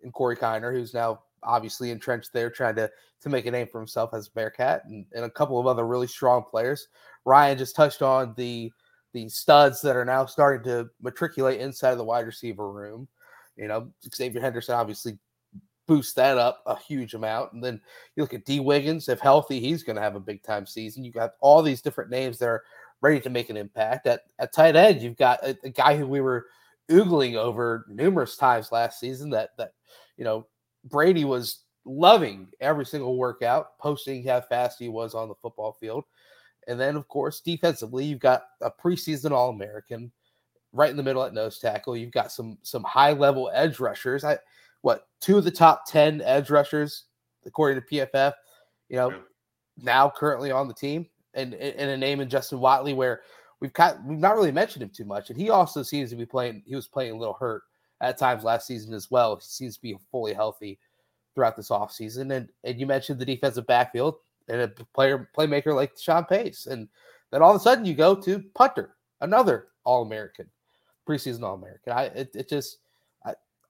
in 0.03 0.13
Corey 0.13 0.37
Kiner, 0.37 0.73
who's 0.73 0.95
now 0.95 1.23
obviously 1.43 1.91
entrenched 1.91 2.33
there, 2.33 2.51
trying 2.51 2.77
to 2.77 2.91
to 3.21 3.29
make 3.29 3.47
a 3.47 3.51
name 3.51 3.67
for 3.67 3.81
himself 3.81 4.15
as 4.15 4.29
Bearcat, 4.29 4.85
and, 4.85 5.05
and 5.13 5.25
a 5.25 5.31
couple 5.31 5.59
of 5.59 5.67
other 5.67 5.87
really 5.87 6.07
strong 6.07 6.45
players. 6.45 6.87
Ryan 7.25 7.59
just 7.59 7.75
touched 7.75 8.03
on 8.03 8.35
the 8.37 8.71
the 9.12 9.29
studs 9.29 9.81
that 9.83 9.97
are 9.97 10.05
now 10.05 10.27
starting 10.27 10.64
to 10.64 10.88
matriculate 11.01 11.61
inside 11.61 11.92
of 11.92 11.99
the 11.99 12.05
wide 12.05 12.27
receiver 12.27 12.71
room. 12.71 13.09
You 13.57 13.68
know, 13.68 13.90
Xzavier 14.07 14.40
Henderson 14.40 14.75
obviously 14.75 15.18
boosts 15.87 16.12
that 16.12 16.38
up 16.38 16.62
a 16.66 16.79
huge 16.79 17.14
amount. 17.14 17.55
And 17.55 17.64
then 17.64 17.81
you 18.14 18.23
look 18.23 18.35
at 18.35 18.44
Dee 18.44 18.61
Wiggins, 18.61 19.09
if 19.09 19.21
healthy, 19.21 19.59
he's 19.59 19.83
going 19.83 19.97
to 19.97 20.03
have 20.03 20.14
a 20.14 20.21
big 20.21 20.42
time 20.42 20.66
season. 20.66 21.03
You 21.03 21.11
got 21.11 21.33
all 21.40 21.62
these 21.62 21.83
different 21.83 22.11
names 22.11 22.38
that 22.38 22.47
are 22.49 22.62
ready 23.01 23.21
to 23.21 23.31
make 23.31 23.49
an 23.51 23.57
impact. 23.57 24.07
At, 24.07 24.23
at 24.38 24.53
tight 24.53 24.77
end, 24.77 25.03
you've 25.03 25.16
got 25.16 25.42
a, 25.42 25.57
a 25.64 25.71
guy 25.71 25.97
who 25.97 26.07
we 26.07 26.21
were 26.21 26.47
oogling 26.90 27.37
over 27.37 27.87
numerous 27.88 28.37
times 28.37 28.71
last 28.71 29.01
season 29.01 29.31
that, 29.31 29.51
that, 29.59 29.73
you 30.16 30.25
know, 30.25 30.47
Brady 30.85 31.25
was 31.25 31.64
loving 31.85 32.49
every 32.61 32.85
single 32.85 33.16
workout, 33.16 33.79
posting 33.79 34.25
how 34.27 34.40
fast 34.42 34.79
he 34.79 34.88
was 34.88 35.14
on 35.14 35.29
the 35.29 35.35
football 35.37 35.73
field. 35.73 36.05
And 36.69 36.79
then, 36.79 36.97
of 36.97 37.09
course, 37.09 37.41
defensively, 37.41 38.05
you've 38.05 38.21
got 38.21 38.43
a 38.61 38.71
preseason 38.71 39.33
All 39.33 39.51
American 39.51 40.13
right 40.73 40.91
in 40.91 40.97
the 40.97 41.03
middle 41.03 41.25
at 41.25 41.35
nose 41.35 41.59
tackle. 41.59 41.97
You've 41.97 42.13
got 42.13 42.31
some 42.31 42.59
some 42.63 42.85
high 42.85 43.13
level 43.13 43.51
edge 43.53 43.81
rushers. 43.81 44.23
I 44.23 44.39
what 44.83 45.09
two 45.21 45.39
of 45.39 45.45
the 45.45 45.51
top 45.51 45.87
ten 45.87 46.21
edge 46.23 46.51
rushers 46.51 47.05
according 47.47 47.83
to 47.83 47.89
PFF. 47.89 48.35
You 48.89 48.97
know, 48.97 49.15
now 49.77 50.13
currently 50.15 50.51
on 50.51 50.69
the 50.69 50.75
team, 50.75 51.07
and 51.35 51.55
and 51.55 51.91
a 51.91 51.97
name 51.97 52.21
in 52.21 52.29
Justin 52.29 52.59
Wodtly 52.59 52.95
where 52.95 53.23
we've 53.61 53.73
got 53.73 54.05
we've 54.05 54.19
not 54.19 54.37
really 54.37 54.53
mentioned 54.53 54.83
him 54.83 54.91
too 54.91 55.07
much, 55.07 55.31
and 55.31 55.39
he 55.39 55.51
also 55.51 55.83
seems 55.83 56.11
to 56.11 56.17
be 56.17 56.27
playing. 56.27 56.63
He 56.67 56.75
was 56.75 56.87
playing 56.87 57.13
a 57.13 57.19
little 57.19 57.35
hurt 57.35 57.63
at 58.01 58.19
times 58.19 58.45
last 58.45 58.67
season 58.67 58.95
as 58.95 59.11
well. 59.11 59.37
He 59.37 59.43
seems 59.43 59.77
to 59.77 59.83
be 59.83 59.97
fully 60.11 60.35
healthy 60.35 60.79
throughout 61.35 61.57
this 61.57 61.71
offseason. 61.71 62.35
And 62.35 62.49
and 62.65 62.81
you 62.81 62.87
mentioned 62.87 63.19
the 63.19 63.25
defensive 63.25 63.67
backfield 63.67 64.17
and 64.49 64.61
a 64.63 64.69
player 64.95 65.29
playmaker 65.37 65.75
like 65.75 65.93
Sean 65.99 66.25
Pace. 66.25 66.67
And 66.67 66.89
then 67.31 67.43
all 67.43 67.55
of 67.55 67.61
a 67.61 67.63
sudden 67.63 67.85
you 67.85 67.95
go 67.95 68.15
to 68.15 68.43
punter, 68.55 68.97
another 69.21 69.69
All 69.85 70.03
American, 70.03 70.47
preseason 71.09 71.43
All 71.43 71.55
American. 71.55 71.93
I 71.93 72.05
it, 72.05 72.31
it 72.35 72.49
just 72.49 72.79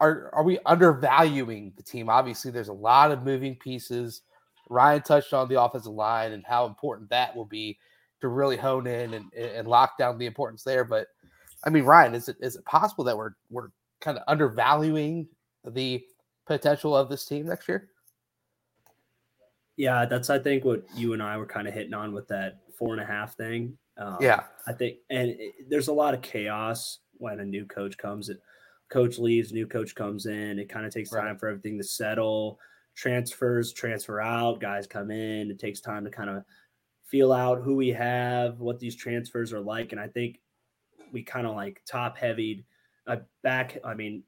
are 0.01 0.31
are 0.33 0.45
we 0.45 0.59
undervaluing 0.67 1.73
the 1.77 1.83
team? 1.83 2.09
Obviously, 2.09 2.51
there's 2.51 2.69
a 2.69 2.73
lot 2.73 3.11
of 3.11 3.25
moving 3.25 3.57
pieces. 3.57 4.23
Ryan 4.69 5.03
touched 5.03 5.33
on 5.33 5.49
the 5.49 5.61
offensive 5.61 5.93
line 5.93 6.33
and 6.33 6.45
how 6.47 6.67
important 6.67 7.11
that 7.11 7.35
will 7.35 7.47
be 7.47 7.79
to 8.21 8.29
really 8.29 8.57
hone 8.57 8.87
in 8.87 9.15
and, 9.15 9.33
and 9.35 9.67
lock 9.67 9.97
down 9.99 10.19
the 10.19 10.27
importance 10.27 10.63
there. 10.63 10.85
But 10.85 11.09
I 11.65 11.71
mean, 11.71 11.85
Ryan, 11.85 12.15
is 12.15 12.29
it 12.29 12.37
is 12.41 12.57
it 12.57 12.65
possible 12.65 13.05
that 13.05 13.17
we're 13.17 13.33
we're 13.51 13.71
kind 14.01 14.17
of 14.17 14.25
undervaluing 14.29 15.27
the 15.65 16.05
potential 16.47 16.97
of 16.97 17.09
this 17.09 17.25
team 17.25 17.47
next 17.47 17.69
year? 17.69 17.89
Yeah, 19.79 20.05
that's 20.07 20.29
I 20.29 20.39
think 20.41 20.65
what 20.65 20.85
you 20.97 21.13
and 21.15 21.23
I 21.23 21.37
were 21.39 21.47
kind 21.47 21.69
of 21.69 21.73
hitting 21.73 21.95
on 21.95 22.13
with 22.13 22.29
that 22.29 22.59
four 22.77 22.93
and 22.93 23.01
a 23.01 23.07
half 23.07 23.37
thing. 23.37 23.79
Um, 23.97 24.19
Yeah. 24.21 24.45
I 24.67 24.73
think, 24.73 24.99
and 25.09 25.31
it, 25.31 25.71
there's 25.71 25.89
a 25.89 25.93
lot 25.93 26.15
of 26.15 26.21
chaos 26.21 26.99
when 27.13 27.41
a 27.41 27.45
new 27.45 27.65
coach 27.65 27.97
comes. 27.97 28.29
It, 28.29 28.41
coach 28.91 29.19
leaves, 29.19 29.53
new 29.53 29.67
coach 29.67 29.95
comes 29.95 30.27
in. 30.27 30.59
It 30.59 30.69
kind 30.69 30.85
of 30.85 30.93
takes 30.93 31.13
Right. 31.13 31.23
time 31.23 31.39
for 31.39 31.49
everything 31.49 31.79
to 31.79 31.85
settle. 31.85 32.59
Transfers 32.97 33.73
transfer 33.73 34.21
out, 34.21 34.61
guys 34.61 34.87
come 34.89 35.11
in. 35.13 35.51
It 35.51 35.61
takes 35.61 35.81
time 35.81 36.05
to 36.05 36.11
kind 36.11 36.29
of 36.31 36.45
feel 37.05 37.33
out 37.33 37.63
who 37.63 37.77
we 37.77 37.89
have, 37.89 38.59
what 38.61 38.81
these 38.81 38.97
transfers 38.97 39.53
are 39.53 39.61
like, 39.61 39.93
and 39.93 40.01
I 40.01 40.09
think 40.09 40.41
we 41.13 41.23
kind 41.23 41.47
of 41.47 41.55
like 41.55 41.81
top 41.87 42.19
heavied, 42.19 42.65
uh, 43.07 43.19
back. 43.43 43.79
I 43.85 43.95
mean, 43.95 44.25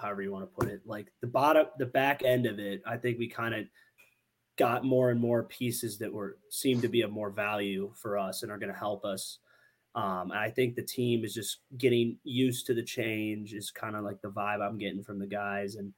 however 0.00 0.22
you 0.22 0.30
want 0.32 0.44
to 0.44 0.54
put 0.54 0.72
it, 0.72 0.86
like 0.86 1.12
the 1.20 1.26
bottom, 1.26 1.66
the 1.78 1.86
back 1.86 2.22
end 2.22 2.46
of 2.46 2.58
it. 2.60 2.82
I 2.86 2.96
think 2.96 3.18
we 3.18 3.28
kind 3.28 3.54
of 3.54 3.66
got 4.58 4.84
more 4.84 5.10
and 5.10 5.20
more 5.20 5.44
pieces 5.44 5.98
that 5.98 6.12
were 6.12 6.38
seem 6.50 6.80
to 6.80 6.88
be 6.88 7.02
of 7.02 7.10
more 7.10 7.30
value 7.30 7.92
for 7.96 8.18
us 8.18 8.42
and 8.42 8.52
are 8.52 8.58
going 8.58 8.72
to 8.72 8.78
help 8.78 9.04
us. 9.04 9.38
Um, 9.94 10.30
and 10.30 10.38
I 10.38 10.50
think 10.50 10.74
the 10.74 10.82
team 10.82 11.24
is 11.24 11.34
just 11.34 11.58
getting 11.78 12.18
used 12.24 12.66
to 12.66 12.74
the 12.74 12.82
change. 12.82 13.54
Is 13.54 13.70
kind 13.70 13.96
of 13.96 14.04
like 14.04 14.20
the 14.22 14.30
vibe 14.30 14.60
I'm 14.66 14.78
getting 14.78 15.02
from 15.02 15.18
the 15.18 15.26
guys 15.26 15.76
and 15.76 15.92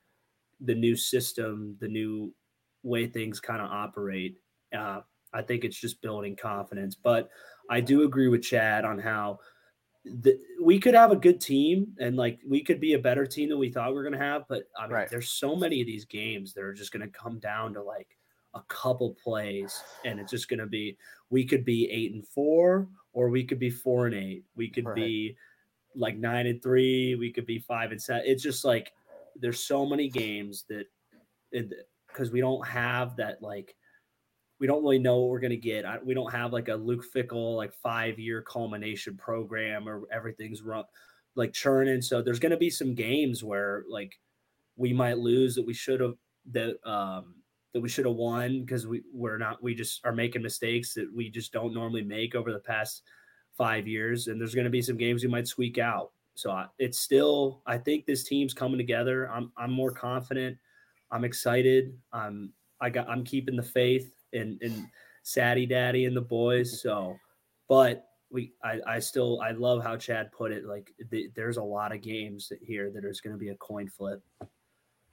the 0.61 0.75
new 0.75 0.97
system, 0.97 1.77
the 1.81 1.89
new 1.89 2.33
way 2.83 3.07
things 3.07 3.41
kind 3.41 3.61
of 3.61 3.71
operate. 3.71 4.37
Uh, 4.77 5.01
I 5.33 5.43
think 5.43 5.65
it's 5.65 5.81
just 5.81 6.03
building 6.03 6.37
confidence. 6.37 6.95
But 6.95 7.29
I 7.71 7.81
do 7.81 8.03
agree 8.03 8.29
with 8.29 8.43
Chad 8.43 8.85
on 8.85 8.99
how 8.99 9.41
the, 10.05 10.39
we 10.63 10.79
could 10.79 10.95
have 10.95 11.13
a 11.13 11.17
good 11.17 11.41
team 11.41 11.89
and 11.99 12.17
like 12.17 12.39
we 12.47 12.63
could 12.63 12.81
be 12.81 12.93
a 12.93 12.99
better 12.99 13.27
team 13.27 13.49
than 13.49 13.59
we 13.59 13.71
thought 13.71 13.89
we 13.89 13.95
were 13.95 14.03
going 14.03 14.19
to 14.19 14.19
have. 14.19 14.45
But 14.49 14.65
I 14.79 14.83
mean, 14.83 14.93
Right. 14.93 15.11
there's 15.11 15.31
so 15.31 15.57
many 15.57 15.81
of 15.81 15.87
these 15.87 16.05
games 16.05 16.53
that 16.55 16.63
are 16.63 16.75
just 16.75 16.93
going 16.93 17.05
to 17.09 17.19
come 17.19 17.39
down 17.39 17.75
to 17.75 17.83
like 17.83 18.17
a 18.55 18.63
couple 18.69 19.15
plays, 19.23 19.83
and 20.05 20.21
it's 20.21 20.31
just 20.31 20.49
going 20.49 20.61
to 20.61 20.67
be 20.67 20.97
we 21.31 21.45
could 21.45 21.65
be 21.65 21.91
eight 21.91 22.13
and 22.13 22.27
four, 22.27 22.89
or 23.13 23.29
we 23.29 23.45
could 23.45 23.59
be 23.59 23.71
four 23.71 24.07
and 24.07 24.15
eight. 24.15 24.45
We 24.57 24.69
could 24.69 24.87
Right. 24.87 24.95
be 24.97 25.37
like 25.95 26.17
nine 26.17 26.47
and 26.47 26.63
three. 26.63 27.15
We 27.15 27.33
could 27.33 27.47
be 27.47 27.59
five 27.59 27.93
and 27.93 28.01
seven. 28.01 28.23
It's 28.27 28.43
just 28.43 28.65
like 28.65 28.93
there's 29.37 29.61
so 29.61 29.85
many 29.87 30.09
games 30.09 30.65
that 30.69 30.87
because 32.09 32.31
we 32.31 32.41
don't 32.41 32.67
have 32.67 33.17
that 33.17 33.43
like 33.43 33.75
we 34.61 34.67
don't 34.67 34.83
really 34.83 34.99
know 34.99 35.19
what 35.19 35.31
we're 35.31 35.41
going 35.41 35.51
to 35.51 35.57
get. 35.57 35.85
I, 35.85 35.99
we 36.03 36.15
don't 36.15 36.33
have 36.33 36.53
like 36.53 36.69
a 36.69 36.75
Luke 36.75 37.05
Fickell 37.15 37.57
like 37.57 37.75
five 37.75 38.19
year 38.19 38.43
culmination 38.43 39.17
program 39.17 39.89
or 39.89 40.03
everything's 40.13 40.63
run 40.63 40.85
like 41.35 41.53
churning. 41.53 42.01
So 42.01 42.23
there's 42.23 42.39
going 42.39 42.53
to 42.53 42.57
be 42.57 42.71
some 42.71 42.95
games 42.95 43.43
where 43.43 43.85
like 43.89 44.19
we 44.77 44.93
might 44.93 45.19
lose 45.19 45.55
that 45.57 45.67
we 45.67 45.75
should 45.75 46.01
have 46.01 46.15
that 46.53 46.77
um 46.89 47.37
that 47.75 47.81
we 47.81 47.89
should 47.89 48.07
have 48.07 48.15
won 48.15 48.61
because 48.61 48.87
we 48.87 49.03
we're 49.13 49.37
not 49.37 49.63
we 49.63 49.75
just 49.75 50.01
are 50.07 50.13
making 50.13 50.43
mistakes 50.43 50.95
that 50.95 51.13
we 51.13 51.29
just 51.29 51.53
don't 51.53 51.75
normally 51.75 52.03
make 52.03 52.35
over 52.35 52.53
the 52.53 52.59
past 52.61 53.03
five 53.53 53.87
years. 53.87 54.29
And 54.29 54.41
there's 54.41 54.55
going 54.55 54.65
to 54.65 54.71
be 54.71 54.81
some 54.81 54.97
games 54.97 55.23
we 55.23 55.29
might 55.29 55.49
squeak 55.49 55.79
out. 55.79 56.13
So 56.37 56.53
I, 56.53 56.67
it's 56.79 56.99
still 56.99 57.63
I 57.67 57.77
think 57.77 58.07
this 58.07 58.25
team's 58.25 58.55
coming 58.55 58.79
together. 58.79 59.29
I'm 59.31 59.53
I'm 59.57 59.73
more 59.73 59.91
confident. 59.91 60.57
I'm 61.11 61.25
excited. 61.25 61.99
I'm 62.13 62.53
I 62.81 62.91
got 62.91 63.09
I'm 63.09 63.25
keeping 63.25 63.57
the 63.57 63.63
faith 63.63 64.15
and 64.33 64.61
and 64.63 64.87
Saddy 65.25 65.67
Daddy 65.67 66.05
and 66.05 66.17
the 66.17 66.21
boys. 66.21 66.81
So, 66.81 67.17
but 67.69 68.07
we 68.31 68.53
I 68.63 68.81
I 68.87 68.99
still 69.01 69.41
I 69.41 69.51
love 69.51 69.83
how 69.83 69.97
Chad 69.97 70.31
put 70.31 70.53
it. 70.53 70.65
Like 70.65 70.93
the, 71.11 71.29
there's 71.35 71.57
a 71.57 71.63
lot 71.63 71.93
of 71.93 72.03
games 72.03 72.53
here 72.63 72.91
that 72.91 73.05
is 73.05 73.21
going 73.21 73.35
to 73.35 73.39
be 73.39 73.49
a 73.49 73.57
coin 73.57 73.89
flip. 73.89 74.23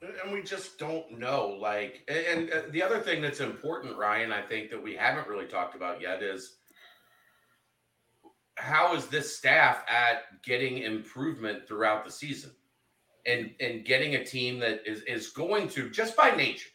And 0.02 0.32
we 0.32 0.42
just 0.42 0.78
don't 0.78 1.18
know 1.18 1.56
like 1.60 2.02
and, 2.08 2.50
uh, 2.50 2.62
the 2.70 2.82
other 2.82 2.98
thing 2.98 3.22
that's 3.22 3.40
important 3.40 3.96
ryan 3.96 4.32
i 4.32 4.42
think 4.42 4.68
that 4.70 4.82
we 4.82 4.94
haven't 4.94 5.28
really 5.28 5.46
talked 5.46 5.76
about 5.76 6.00
yet 6.00 6.22
is 6.22 6.56
how 8.56 8.94
is 8.94 9.06
this 9.06 9.36
staff 9.36 9.84
at 9.88 10.42
getting 10.42 10.78
improvement 10.78 11.66
throughout 11.66 12.04
the 12.04 12.10
season? 12.10 12.50
And 13.24 13.52
and 13.60 13.84
getting 13.84 14.16
a 14.16 14.24
team 14.24 14.58
that 14.60 14.82
is 14.84 15.02
is 15.02 15.28
going 15.28 15.68
to 15.70 15.88
just 15.90 16.16
by 16.16 16.34
nature 16.34 16.70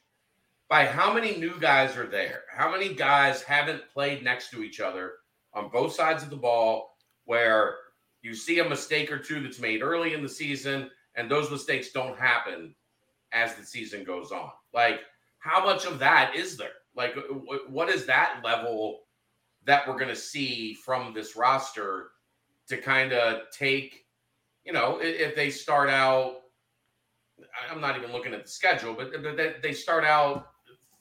by 0.69 0.85
how 0.85 1.13
many 1.13 1.35
new 1.35 1.59
guys 1.59 1.97
are 1.97 2.07
there 2.07 2.43
how 2.49 2.71
many 2.71 2.93
guys 2.93 3.41
haven't 3.41 3.89
played 3.89 4.23
next 4.23 4.49
to 4.51 4.63
each 4.63 4.79
other 4.79 5.15
on 5.53 5.69
both 5.69 5.91
sides 5.91 6.23
of 6.23 6.29
the 6.29 6.37
ball 6.37 6.95
where 7.25 7.75
you 8.21 8.33
see 8.33 8.59
a 8.59 8.69
mistake 8.69 9.11
or 9.11 9.19
two 9.19 9.43
that's 9.43 9.59
made 9.59 9.81
early 9.81 10.13
in 10.13 10.23
the 10.23 10.29
season 10.29 10.89
and 11.15 11.29
those 11.29 11.51
mistakes 11.51 11.91
don't 11.91 12.17
happen 12.17 12.73
as 13.38 13.56
the 13.56 13.63
season 13.65 14.04
goes 14.04 14.32
on. 14.32 14.50
Like, 14.73 15.02
how 15.39 15.63
much 15.63 15.86
of 15.86 16.00
that 16.00 16.36
is 16.36 16.58
there? 16.58 16.71
Like, 16.95 17.15
what 17.69 17.89
is 17.89 18.06
that 18.08 18.41
level 18.43 19.02
that 19.65 19.88
we're 19.88 19.93
going 19.97 20.08
to 20.10 20.15
see 20.15 20.73
from 20.73 21.13
this 21.13 21.36
roster 21.36 22.10
to 22.69 22.78
kind 22.78 23.13
of 23.13 23.41
take, 23.52 24.06
you 24.65 24.73
know, 24.73 25.00
if 25.02 25.36
they 25.36 25.50
start 25.50 25.89
out, 25.89 26.38
I'm 27.69 27.80
not 27.82 27.95
even 27.97 28.12
looking 28.12 28.34
at 28.34 28.43
the 28.43 28.50
schedule, 28.50 28.93
but 28.93 29.12
but 29.21 29.38
they- 29.38 29.56
they 29.62 29.73
start 29.73 30.04
out 30.04 30.50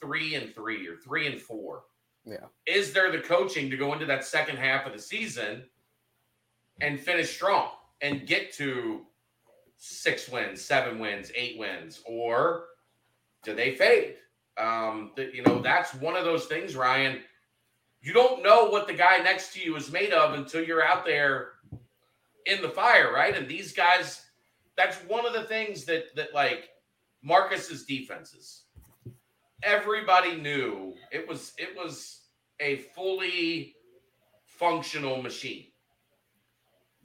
three 0.01 0.35
and 0.35 0.55
three 0.55 0.87
or 0.87 0.97
three 0.97 1.27
and 1.27 1.41
four. 1.41 1.85
Yeah. 2.25 2.47
Is 2.67 2.93
there 2.93 3.11
the 3.11 3.21
coaching 3.21 3.71
to 3.71 3.77
go 3.77 3.93
into 3.95 4.05
that 4.07 4.25
second 4.25 4.57
half 4.59 4.85
of 4.87 4.93
the 4.93 4.99
season 4.99 5.71
and 6.81 7.01
finish 7.01 7.35
strong 7.35 7.71
and 8.03 8.27
get 8.27 8.53
to 8.55 9.07
six 9.79 10.29
wins, 10.29 10.63
seven 10.63 10.99
wins, 10.99 11.31
eight 11.35 11.59
wins, 11.59 12.03
or 12.07 12.67
do 13.43 13.55
they 13.55 13.75
fade? 13.75 14.17
Um, 14.59 15.13
that 15.17 15.35
you 15.35 15.43
know, 15.43 15.61
that's 15.61 15.95
one 15.95 16.17
of 16.17 16.25
those 16.25 16.47
things, 16.47 16.77
Ryan. 16.77 17.21
You 18.01 18.13
don't 18.13 18.43
know 18.43 18.67
what 18.67 18.87
the 18.87 18.95
guy 18.95 19.19
next 19.19 19.53
to 19.55 19.61
you 19.61 19.77
is 19.77 19.93
made 19.93 20.13
of 20.13 20.35
until 20.35 20.65
you're 20.65 20.85
out 20.85 21.05
there 21.05 21.53
in 22.47 22.63
the 22.63 22.69
fire, 22.69 23.13
right? 23.13 23.37
And 23.37 23.49
these 23.49 23.73
guys, 23.73 24.23
that's 24.77 24.97
one 25.09 25.27
of 25.27 25.33
the 25.33 25.45
things 25.45 25.85
that 25.87 26.15
that 26.17 26.35
like 26.35 26.71
Marcus's 27.23 27.85
defenses. 27.85 28.65
Everybody 29.63 30.37
knew 30.37 30.95
it 31.13 31.29
was 31.29 31.53
it 31.59 31.77
was 31.77 32.23
a 32.61 32.77
fully 32.95 33.75
functional 34.47 35.21
machine 35.23 35.67
the- 35.67 35.76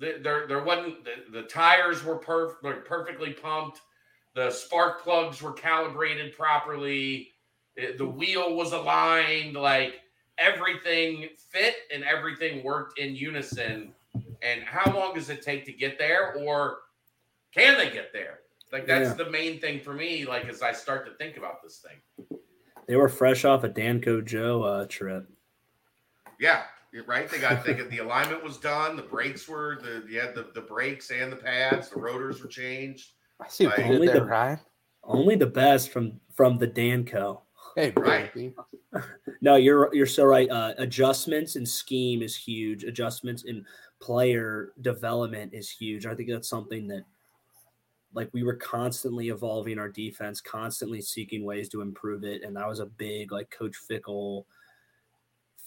there 0.01 0.47
there 0.47 0.63
wasn't 0.63 1.03
the, 1.03 1.41
the 1.41 1.43
tires 1.47 2.03
were 2.03 2.17
perf- 2.19 2.61
were 2.63 2.75
perfectly 2.81 3.33
pumped. 3.33 3.81
The 4.33 4.49
spark 4.49 5.03
plugs 5.03 5.41
were 5.41 5.53
calibrated 5.53 6.35
properly. 6.35 7.31
It- 7.75 7.97
the 7.97 8.07
wheel 8.07 8.55
was 8.55 8.71
aligned 8.73 9.55
like 9.55 9.95
everything 10.37 11.29
fit 11.37 11.75
and 11.93 12.03
everything 12.03 12.63
worked 12.63 12.97
in 12.99 13.15
unison. 13.15 13.93
And 14.41 14.63
how 14.63 14.91
long 14.91 15.13
does 15.13 15.29
it 15.29 15.41
take 15.41 15.65
to 15.65 15.71
get 15.71 15.97
there 15.99 16.33
or 16.35 16.79
can 17.53 17.77
they 17.77 17.91
get 17.91 18.11
there? 18.11 18.39
Like 18.71 18.87
that's 18.87 19.09
Yeah. 19.09 19.25
the 19.25 19.29
main 19.29 19.59
thing 19.59 19.79
for 19.81 19.93
me 19.93 20.25
like 20.25 20.45
as 20.45 20.61
i 20.61 20.71
start 20.71 21.05
to 21.05 21.13
think 21.15 21.37
about 21.37 21.61
this 21.61 21.77
thing. 21.85 22.39
They 22.87 22.95
were 22.95 23.09
fresh 23.09 23.45
off 23.45 23.63
a 23.63 23.69
Danco 23.69 24.25
Joe 24.25 24.63
uh, 24.63 24.85
trip. 24.87 25.29
Yeah, 26.39 26.63
right. 27.07 27.29
They 27.29 27.39
got 27.39 27.63
they 27.65 27.73
got 27.73 27.89
the 27.89 27.99
alignment 27.99 28.43
was 28.43 28.57
done. 28.57 28.95
The 28.95 29.01
brakes 29.03 29.47
were 29.47 29.79
the 29.81 30.03
you 30.09 30.19
had 30.19 30.35
the, 30.35 30.47
the 30.53 30.61
brakes 30.61 31.09
and 31.11 31.31
the 31.31 31.37
pads. 31.37 31.89
The 31.89 31.99
rotors 31.99 32.41
were 32.41 32.49
changed. 32.49 33.11
I 33.41 33.47
see 33.47 33.65
what 33.65 33.77
you 33.79 33.85
Only 33.85 34.07
there, 34.07 34.19
the- 34.19 34.25
Ryan. 34.25 34.59
Only 35.03 35.35
the 35.35 35.47
best 35.47 35.89
from 35.89 36.19
from 36.33 36.57
the 36.57 36.67
Danco. 36.67 37.41
Hey, 37.75 37.93
Right. 37.95 38.31
No, 39.41 39.55
you're 39.55 39.89
you're 39.95 40.05
so 40.05 40.25
right. 40.25 40.49
Uh, 40.49 40.73
adjustments 40.77 41.55
and 41.55 41.67
scheme 41.67 42.21
is 42.21 42.35
huge. 42.35 42.83
Adjustments 42.83 43.43
in 43.43 43.65
player 44.01 44.73
development 44.81 45.53
is 45.53 45.69
huge. 45.69 46.05
I 46.05 46.13
think 46.13 46.29
that's 46.29 46.49
something 46.49 46.87
that, 46.89 47.05
like, 48.13 48.29
we 48.33 48.43
were 48.43 48.55
constantly 48.57 49.29
evolving 49.29 49.79
our 49.79 49.87
defense, 49.87 50.41
constantly 50.41 51.01
seeking 51.01 51.45
ways 51.45 51.69
to 51.69 51.81
improve 51.81 52.25
it, 52.25 52.43
and 52.43 52.55
that 52.57 52.67
was 52.67 52.79
a 52.81 52.85
big 52.85 53.31
like 53.31 53.49
Coach 53.49 53.77
Fickell 53.89 54.43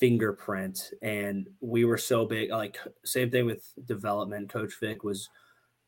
fingerprint. 0.05 0.93
And 1.01 1.49
we 1.61 1.85
were 1.85 1.97
so 1.97 2.27
big. 2.27 2.51
Like, 2.51 2.79
same 3.05 3.31
thing 3.31 3.47
with 3.47 3.73
development. 3.87 4.51
Coach 4.51 4.75
vic 4.79 5.03
was 5.03 5.31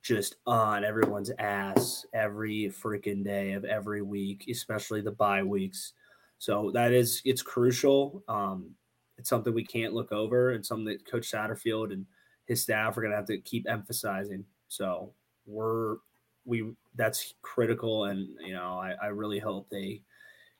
just 0.02 0.36
on 0.46 0.84
everyone's 0.84 1.30
ass 1.38 2.06
every 2.14 2.72
freaking 2.82 3.22
day 3.22 3.52
of 3.52 3.64
every 3.64 4.02
week, 4.02 4.46
especially 4.50 5.02
the 5.02 5.10
bye 5.10 5.42
weeks. 5.42 5.92
So 6.38 6.70
that 6.72 6.92
is 6.92 7.20
it's 7.24 7.42
crucial. 7.42 8.22
Um, 8.28 8.70
it's 9.18 9.28
something 9.28 9.52
we 9.52 9.64
can't 9.64 9.94
look 9.94 10.12
over, 10.12 10.52
and 10.52 10.64
something 10.64 10.86
that 10.86 11.10
Coach 11.10 11.30
Satterfield 11.30 11.92
and 11.92 12.06
his 12.46 12.62
staff 12.62 12.96
are 12.96 13.00
going 13.00 13.10
to 13.10 13.16
have 13.16 13.26
to 13.26 13.38
keep 13.38 13.68
emphasizing. 13.68 14.44
So 14.68 15.12
we're 15.46 15.96
we 16.44 16.72
that's 16.94 17.34
critical, 17.42 18.04
and 18.04 18.28
you 18.44 18.52
know 18.52 18.78
I, 18.78 18.94
I 19.02 19.06
really 19.06 19.38
hope 19.38 19.68
they 19.70 20.02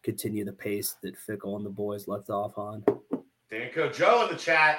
continue 0.03 0.45
the 0.45 0.53
pace 0.53 0.97
that 1.03 1.17
Fickell 1.17 1.57
and 1.57 1.67
the 1.67 1.71
boys 1.71 2.09
left 2.09 2.31
off 2.31 2.57
on. 2.57 2.85
Danco 3.51 3.92
Joe 3.94 4.26
in 4.26 4.32
the 4.32 4.38
chat. 4.38 4.78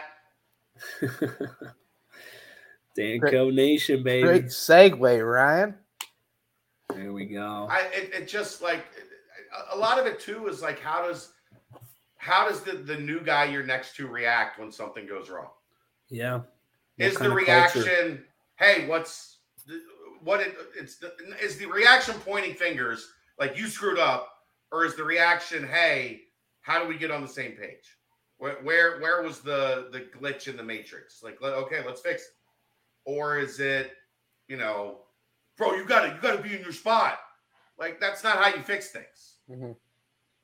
Danco 2.97 3.53
Nation, 3.53 4.03
baby. 4.03 4.27
Great 4.27 4.45
segue, 4.45 5.33
Ryan. 5.33 5.75
There 6.93 7.13
we 7.13 7.25
go. 7.25 7.67
I 7.69 7.81
it, 7.93 8.13
it 8.13 8.27
just 8.27 8.61
like 8.61 8.85
a- 9.55 9.75
a 9.75 9.77
lot 9.77 9.99
of 9.99 10.05
it 10.05 10.19
too 10.19 10.47
is 10.47 10.61
like 10.61 10.79
how 10.79 11.07
does 11.07 11.33
how 12.17 12.47
does 12.49 12.61
the, 12.61 12.73
the 12.73 12.97
new 12.97 13.21
guy 13.21 13.45
you're 13.45 13.63
next 13.63 13.95
to 13.97 14.07
react 14.07 14.59
when 14.59 14.71
something 14.71 15.05
goes 15.05 15.29
wrong? 15.29 15.49
Yeah. 16.09 16.41
Is 16.97 17.15
the 17.17 17.29
reaction, 17.29 18.23
hey, 18.55 18.87
what's 18.87 19.37
what 20.23 20.39
it, 20.41 20.55
it's 20.75 20.97
the, 20.97 21.13
is 21.41 21.57
the 21.57 21.67
reaction 21.67 22.15
pointing 22.25 22.55
fingers 22.55 23.13
like 23.39 23.55
you 23.57 23.67
screwed 23.67 23.99
up, 23.99 24.29
or 24.71 24.83
is 24.83 24.95
the 24.95 25.03
reaction, 25.03 25.67
hey, 25.67 26.21
how 26.61 26.81
do 26.81 26.87
we 26.87 26.97
get 26.97 27.11
on 27.11 27.21
the 27.21 27.27
same 27.27 27.51
page? 27.51 27.96
Where 28.37 28.55
where, 28.63 28.99
where 28.99 29.23
was 29.23 29.39
the 29.39 29.89
the 29.91 30.01
glitch 30.01 30.47
in 30.47 30.57
the 30.57 30.63
matrix? 30.63 31.23
Like, 31.23 31.41
okay, 31.41 31.81
let's 31.85 32.01
fix 32.01 32.23
it. 32.23 32.29
Or 33.05 33.39
is 33.39 33.59
it, 33.59 33.93
you 34.47 34.57
know, 34.57 34.99
bro, 35.57 35.73
you 35.73 35.85
got 35.85 36.01
to 36.01 36.09
you 36.09 36.21
got 36.21 36.37
to 36.37 36.43
be 36.43 36.55
in 36.55 36.61
your 36.61 36.73
spot. 36.73 37.19
Like 37.79 37.99
that's 37.99 38.23
not 38.23 38.37
how 38.37 38.55
you 38.55 38.61
fix 38.61 38.89
things. 38.89 39.35
Mm-hmm. 39.49 39.71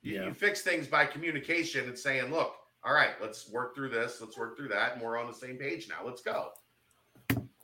You, 0.02 0.16
yeah. 0.16 0.26
you 0.26 0.34
fix 0.34 0.62
things 0.62 0.88
by 0.88 1.06
communication 1.06 1.88
and 1.88 1.98
saying, 1.98 2.32
look, 2.32 2.56
all 2.84 2.94
right, 2.94 3.12
let's 3.22 3.50
work 3.50 3.76
through 3.76 3.89
this, 3.89 4.20
let's 4.20 4.38
work 4.38 4.58
through 4.58 4.68
that, 4.70 4.94
and 4.94 5.02
we're 5.02 5.18
on 5.18 5.28
the 5.28 5.34
same 5.34 5.58
page 5.58 5.88
now. 5.88 6.06
Let's 6.06 6.22
go. 6.22 6.50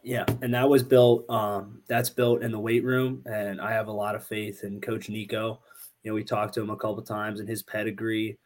Yeah, 0.02 0.26
and 0.42 0.54
that 0.54 0.68
was 0.68 0.82
built. 0.82 1.30
Um, 1.30 1.82
that's 1.88 2.10
built 2.10 2.42
in 2.42 2.52
the 2.52 2.60
weight 2.60 2.86
room, 2.86 3.22
and 3.26 3.60
I 3.60 3.72
have 3.72 3.88
a 3.88 3.92
lot 3.92 4.16
of 4.16 4.26
faith 4.26 4.64
in 4.64 4.80
Coach 4.80 5.10
Nico. 5.10 5.60
You 6.04 6.12
know, 6.12 6.16
we 6.16 6.24
talked 6.24 6.54
to 6.54 6.62
him 6.62 6.70
a 6.70 6.78
couple 6.78 7.02
times, 7.02 7.42
and 7.42 7.50
his 7.50 7.64
pedigree. 7.64 8.38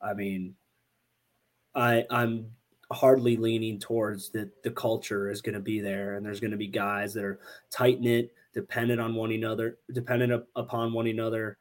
I 0.00 0.14
mean, 0.14 0.54
I 1.74 2.04
I'm 2.10 2.46
hardly 2.92 3.36
leaning 3.36 3.78
towards 3.78 4.30
that 4.30 4.62
the 4.62 4.70
culture 4.70 5.30
is 5.30 5.40
going 5.40 5.54
to 5.54 5.60
be 5.60 5.80
there, 5.80 6.14
and 6.14 6.24
there's 6.24 6.40
going 6.40 6.50
to 6.50 6.56
be 6.56 6.66
guys 6.66 7.14
that 7.14 7.24
are 7.24 7.40
tight 7.70 8.00
knit, 8.00 8.32
dependent 8.52 9.00
on 9.00 9.14
one 9.14 9.32
another, 9.32 9.78
dependent 9.92 10.44
upon 10.56 10.92
one 10.92 11.06
another, 11.06 11.56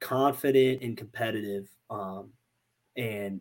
confident 0.00 0.82
and 0.82 0.96
competitive, 0.96 1.68
um, 1.90 2.30
and 2.96 3.40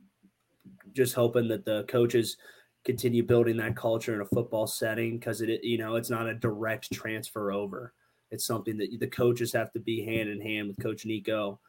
just 0.93 1.15
hoping 1.15 1.47
that 1.47 1.65
the 1.65 1.83
coaches 1.83 2.37
continue 2.85 3.23
building 3.23 3.57
that 3.57 3.75
culture 3.75 4.13
in 4.13 4.21
a 4.21 4.25
football 4.25 4.65
setting 4.65 5.17
because 5.17 5.41
it 5.41 5.63
you 5.63 5.77
know 5.77 5.95
it's 5.95 6.09
not 6.09 6.27
a 6.27 6.33
direct 6.33 6.91
transfer 6.91 7.51
over. 7.51 7.93
It's 8.31 8.45
something 8.45 8.77
that 8.77 8.99
the 8.99 9.07
coaches 9.07 9.53
have 9.53 9.71
to 9.73 9.79
be 9.79 10.03
hand 10.03 10.29
in 10.29 10.39
hand 10.39 10.67
with 10.67 10.79
coach 10.79 11.05
nico 11.05 11.59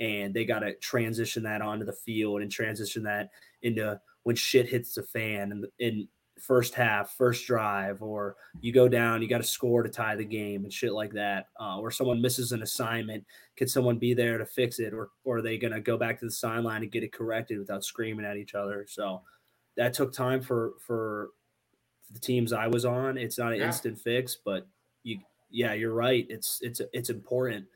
and 0.00 0.34
they 0.34 0.44
got 0.44 0.60
to 0.60 0.74
transition 0.76 1.42
that 1.44 1.62
onto 1.62 1.84
the 1.84 1.92
field 1.92 2.42
and 2.42 2.50
transition 2.50 3.02
that 3.04 3.30
into 3.62 4.00
when 4.24 4.34
shit 4.34 4.68
hits 4.68 4.94
the 4.94 5.02
fan 5.02 5.52
and 5.52 5.66
in 5.78 6.08
first 6.40 6.74
half 6.74 7.14
first 7.18 7.46
drive 7.46 8.02
or 8.02 8.34
you 8.62 8.72
go 8.72 8.88
down 8.88 9.20
you 9.20 9.28
got 9.28 9.42
to 9.42 9.44
score 9.44 9.82
to 9.82 9.90
tie 9.90 10.16
the 10.16 10.24
game 10.24 10.64
and 10.64 10.72
shit 10.72 10.94
like 10.94 11.12
that 11.12 11.48
uh, 11.60 11.78
or 11.78 11.90
someone 11.90 12.22
misses 12.22 12.52
an 12.52 12.62
assignment 12.62 13.22
can 13.56 13.68
someone 13.68 13.98
be 13.98 14.14
there 14.14 14.38
to 14.38 14.46
fix 14.46 14.78
it 14.78 14.94
or, 14.94 15.10
or 15.24 15.36
are 15.36 15.42
they 15.42 15.58
going 15.58 15.72
to 15.72 15.80
go 15.82 15.98
back 15.98 16.18
to 16.18 16.24
the 16.24 16.30
sideline 16.30 16.82
and 16.82 16.92
get 16.92 17.04
it 17.04 17.12
corrected 17.12 17.58
without 17.58 17.84
screaming 17.84 18.24
at 18.24 18.38
each 18.38 18.54
other 18.54 18.86
so 18.88 19.20
that 19.76 19.92
took 19.92 20.14
time 20.14 20.40
for 20.40 20.72
for 20.78 21.30
the 22.12 22.20
teams 22.20 22.52
I 22.52 22.66
was 22.66 22.84
on. 22.84 23.16
It's 23.16 23.38
not 23.38 23.52
an 23.52 23.60
yeah. 23.60 23.66
instant 23.66 23.98
fix, 23.98 24.36
but 24.44 24.66
you 25.02 25.20
yeah, 25.50 25.72
you're 25.72 25.94
right. 25.94 26.26
It's 26.28 26.58
it's 26.62 26.80
it's 26.92 27.10
important. 27.10 27.66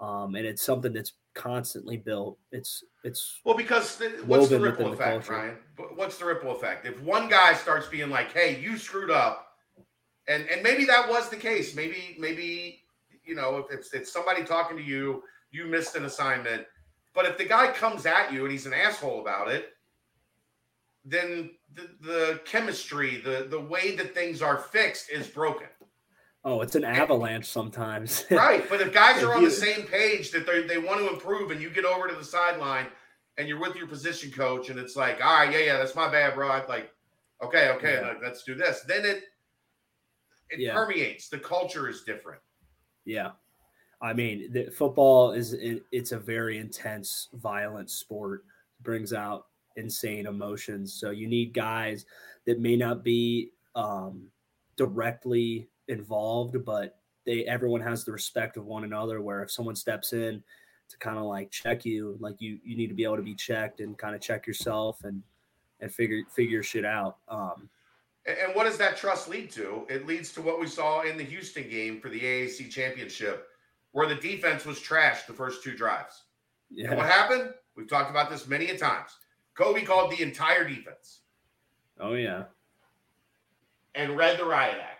Um, 0.00 0.34
and 0.34 0.44
it's 0.46 0.62
something 0.62 0.92
that's 0.92 1.12
constantly 1.34 1.96
built. 1.96 2.38
It's 2.52 2.84
it's 3.02 3.40
well 3.44 3.56
because 3.56 3.96
the, 3.96 4.08
what's 4.26 4.48
the 4.48 4.58
ripple 4.58 4.92
effect, 4.92 5.28
Ryan? 5.28 5.56
What's 5.94 6.18
the 6.18 6.24
ripple 6.24 6.52
effect? 6.52 6.86
If 6.86 7.00
one 7.02 7.28
guy 7.28 7.54
starts 7.54 7.86
being 7.88 8.10
like, 8.10 8.32
"Hey, 8.32 8.60
you 8.60 8.78
screwed 8.78 9.10
up," 9.10 9.48
and 10.28 10.48
and 10.48 10.62
maybe 10.62 10.84
that 10.86 11.08
was 11.08 11.28
the 11.28 11.36
case. 11.36 11.74
Maybe 11.74 12.16
maybe 12.18 12.82
you 13.24 13.34
know 13.34 13.58
if 13.58 13.66
it's 13.70 13.92
it's 13.92 14.12
somebody 14.12 14.44
talking 14.44 14.76
to 14.76 14.82
you, 14.82 15.22
you 15.50 15.66
missed 15.66 15.96
an 15.96 16.04
assignment. 16.04 16.64
But 17.14 17.26
if 17.26 17.38
the 17.38 17.44
guy 17.44 17.72
comes 17.72 18.06
at 18.06 18.32
you 18.32 18.42
and 18.42 18.50
he's 18.50 18.66
an 18.66 18.74
asshole 18.74 19.20
about 19.20 19.48
it, 19.48 19.68
then 21.04 21.50
the, 21.74 21.90
the 22.00 22.40
chemistry, 22.44 23.18
the 23.18 23.46
the 23.50 23.60
way 23.60 23.94
that 23.96 24.14
things 24.14 24.40
are 24.40 24.58
fixed 24.58 25.10
is 25.10 25.26
broken. 25.26 25.66
Oh, 26.44 26.60
it's 26.60 26.74
an 26.74 26.84
avalanche 26.84 27.46
sometimes. 27.46 28.26
right. 28.30 28.68
But 28.68 28.82
if 28.82 28.92
guys 28.92 29.22
are 29.22 29.34
on 29.34 29.44
the 29.44 29.50
same 29.50 29.86
page 29.86 30.30
that 30.32 30.46
they 30.46 30.62
they 30.62 30.78
want 30.78 31.00
to 31.00 31.08
improve 31.08 31.50
and 31.50 31.60
you 31.60 31.70
get 31.70 31.84
over 31.84 32.08
to 32.08 32.14
the 32.14 32.24
sideline 32.24 32.86
and 33.38 33.48
you're 33.48 33.60
with 33.60 33.76
your 33.76 33.86
position 33.86 34.30
coach 34.30 34.68
and 34.68 34.78
it's 34.78 34.94
like, 34.94 35.24
all 35.24 35.38
right, 35.38 35.52
yeah, 35.52 35.64
yeah, 35.64 35.78
that's 35.78 35.94
my 35.94 36.10
bad, 36.10 36.34
bro. 36.34 36.50
I'm 36.50 36.68
like, 36.68 36.90
okay, 37.42 37.70
okay, 37.70 37.94
yeah. 37.94 38.14
let's 38.22 38.44
do 38.44 38.54
this. 38.54 38.82
Then 38.86 39.06
it 39.06 39.24
it 40.50 40.60
yeah. 40.60 40.74
permeates. 40.74 41.28
The 41.28 41.38
culture 41.38 41.88
is 41.88 42.02
different. 42.02 42.40
Yeah. 43.06 43.30
I 44.02 44.12
mean, 44.12 44.52
the, 44.52 44.70
football 44.70 45.32
is 45.32 45.54
it, 45.54 45.82
it's 45.90 46.12
a 46.12 46.18
very 46.18 46.58
intense, 46.58 47.28
violent 47.32 47.90
sport. 47.90 48.44
Brings 48.82 49.14
out 49.14 49.46
insane 49.76 50.26
emotions. 50.26 50.92
So 50.92 51.10
you 51.10 51.26
need 51.26 51.54
guys 51.54 52.04
that 52.44 52.60
may 52.60 52.76
not 52.76 53.02
be 53.02 53.52
um, 53.74 54.28
directly 54.76 55.68
involved, 55.88 56.64
but 56.64 56.98
they 57.26 57.44
everyone 57.44 57.80
has 57.80 58.04
the 58.04 58.12
respect 58.12 58.56
of 58.56 58.66
one 58.66 58.84
another. 58.84 59.20
Where 59.20 59.42
if 59.42 59.50
someone 59.50 59.76
steps 59.76 60.12
in 60.12 60.42
to 60.88 60.98
kind 60.98 61.18
of 61.18 61.24
like 61.24 61.50
check 61.50 61.84
you, 61.84 62.16
like 62.20 62.40
you 62.40 62.58
you 62.64 62.76
need 62.76 62.88
to 62.88 62.94
be 62.94 63.04
able 63.04 63.16
to 63.16 63.22
be 63.22 63.34
checked 63.34 63.80
and 63.80 63.96
kind 63.98 64.14
of 64.14 64.20
check 64.20 64.46
yourself 64.46 65.04
and 65.04 65.22
and 65.80 65.92
figure 65.92 66.22
figure 66.34 66.62
shit 66.62 66.84
out. 66.84 67.18
Um, 67.28 67.68
and 68.26 68.54
what 68.54 68.64
does 68.64 68.78
that 68.78 68.96
trust 68.96 69.28
lead 69.28 69.50
to? 69.52 69.86
It 69.88 70.06
leads 70.06 70.32
to 70.32 70.42
what 70.42 70.58
we 70.58 70.66
saw 70.66 71.02
in 71.02 71.18
the 71.18 71.24
Houston 71.24 71.68
game 71.68 72.00
for 72.00 72.08
the 72.08 72.20
AAC 72.20 72.70
championship, 72.70 73.48
where 73.92 74.08
the 74.08 74.14
defense 74.14 74.64
was 74.64 74.78
trashed 74.78 75.26
the 75.26 75.34
first 75.34 75.62
two 75.62 75.76
drives. 75.76 76.22
Yeah. 76.70 76.88
And 76.88 76.96
what 76.96 77.06
happened? 77.06 77.50
We've 77.76 77.88
talked 77.88 78.10
about 78.10 78.30
this 78.30 78.46
many 78.46 78.70
a 78.70 78.78
times. 78.78 79.10
Coby 79.58 79.84
called 79.84 80.10
the 80.10 80.22
entire 80.22 80.66
defense. 80.66 81.20
Oh 82.00 82.14
yeah. 82.14 82.44
And 83.94 84.16
read 84.16 84.38
the 84.38 84.44
riot 84.44 84.78
act 84.80 84.93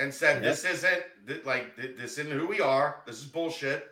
and 0.00 0.12
said, 0.12 0.42
yep. 0.42 0.52
"This 0.52 0.64
isn't 0.64 1.46
like 1.46 1.76
this 1.76 2.18
isn't 2.18 2.32
who 2.32 2.46
we 2.46 2.60
are. 2.60 3.02
This 3.06 3.18
is 3.18 3.24
bullshit. 3.24 3.86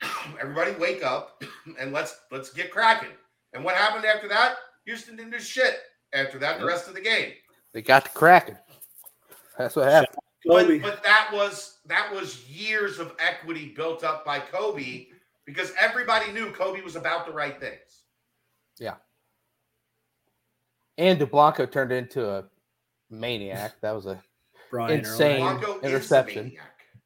Everybody 0.40 0.72
wake 0.72 1.04
up 1.04 1.42
and 1.78 1.92
let's 1.92 2.16
let's 2.30 2.52
get 2.52 2.70
cracking." 2.70 3.10
And 3.52 3.64
what 3.64 3.74
happened 3.74 4.04
after 4.04 4.28
that? 4.28 4.54
Houston 4.86 5.16
didn't 5.16 5.32
do 5.32 5.40
shit 5.40 5.80
after 6.14 6.38
that. 6.38 6.52
Yep. 6.52 6.60
The 6.60 6.66
rest 6.66 6.88
of 6.88 6.94
the 6.94 7.00
game, 7.00 7.32
they 7.72 7.82
got 7.82 8.04
to 8.04 8.10
cracking. 8.12 8.56
That's 9.58 9.76
what 9.76 9.90
happened. 9.90 10.16
But, 10.46 10.80
but 10.80 11.02
that 11.02 11.30
was 11.32 11.80
that 11.86 12.10
was 12.14 12.48
years 12.48 12.98
of 12.98 13.14
equity 13.18 13.74
built 13.76 14.04
up 14.04 14.24
by 14.24 14.38
Coby 14.38 15.08
because 15.44 15.72
everybody 15.78 16.32
knew 16.32 16.46
Coby 16.52 16.82
was 16.82 16.96
about 16.96 17.26
the 17.26 17.32
right 17.32 17.60
things. 17.60 18.04
Yeah. 18.78 18.94
And 20.96 21.20
Dublanko 21.20 21.70
turned 21.70 21.92
into 21.92 22.28
a 22.28 22.44
maniac. 23.10 23.74
That 23.80 23.92
was 23.92 24.06
a 24.06 24.22
Brian 24.70 25.00
insane 25.00 25.60
interception. 25.82 26.52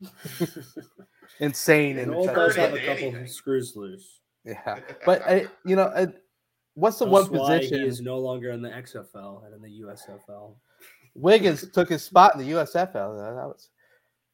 insane 1.40 1.98
and 1.98 2.14
interception. 2.14 2.76
a 2.76 2.86
couple 2.86 3.26
screws 3.26 3.74
loose. 3.76 4.20
Yeah, 4.44 4.80
but 5.06 5.22
I, 5.22 5.46
you 5.64 5.74
know, 5.76 5.92
I, 5.96 6.08
what's 6.74 6.98
the 6.98 7.06
That's 7.06 7.30
one 7.30 7.40
position? 7.40 7.80
He 7.80 7.86
is 7.86 8.00
no 8.00 8.18
longer 8.18 8.50
in 8.50 8.60
the 8.60 8.68
XFL 8.68 9.46
and 9.46 9.54
in 9.54 9.62
the 9.62 9.80
USFL. 9.82 10.54
Wiggins 11.14 11.70
took 11.70 11.88
his 11.88 12.02
spot 12.02 12.34
in 12.34 12.40
the 12.40 12.52
USFL. 12.52 12.92
That 12.92 13.46
was 13.46 13.70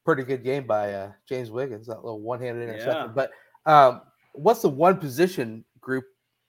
pretty 0.04 0.24
good 0.24 0.42
game 0.42 0.66
by 0.66 0.92
uh, 0.92 1.12
James 1.28 1.50
Wiggins. 1.50 1.86
That 1.86 2.02
little 2.02 2.20
one-handed 2.20 2.62
interception. 2.62 2.94
Yeah. 2.94 3.12
But 3.14 3.30
um, 3.66 4.02
what's 4.32 4.62
the 4.62 4.68
one 4.68 4.96
position 4.96 5.64
group 5.80 6.04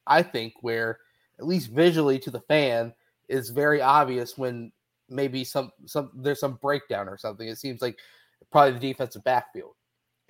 I 0.08 0.24
think, 0.24 0.56
where 0.62 1.00
at 1.40 1.48
least 1.48 1.72
visually 1.72 2.20
to 2.20 2.32
the 2.32 2.42
fan 2.42 2.94
is 3.30 3.50
very 3.50 3.82
obvious 3.82 4.38
when 4.38 4.72
maybe 5.12 5.44
some 5.44 5.72
some 5.86 6.12
there's 6.16 6.40
some 6.40 6.58
breakdown 6.62 7.08
or 7.08 7.18
something. 7.18 7.48
It 7.48 7.58
seems 7.58 7.82
like 7.82 8.00
probably 8.52 8.74
the 8.74 8.80
defensive 8.80 9.24
backfield, 9.24 9.76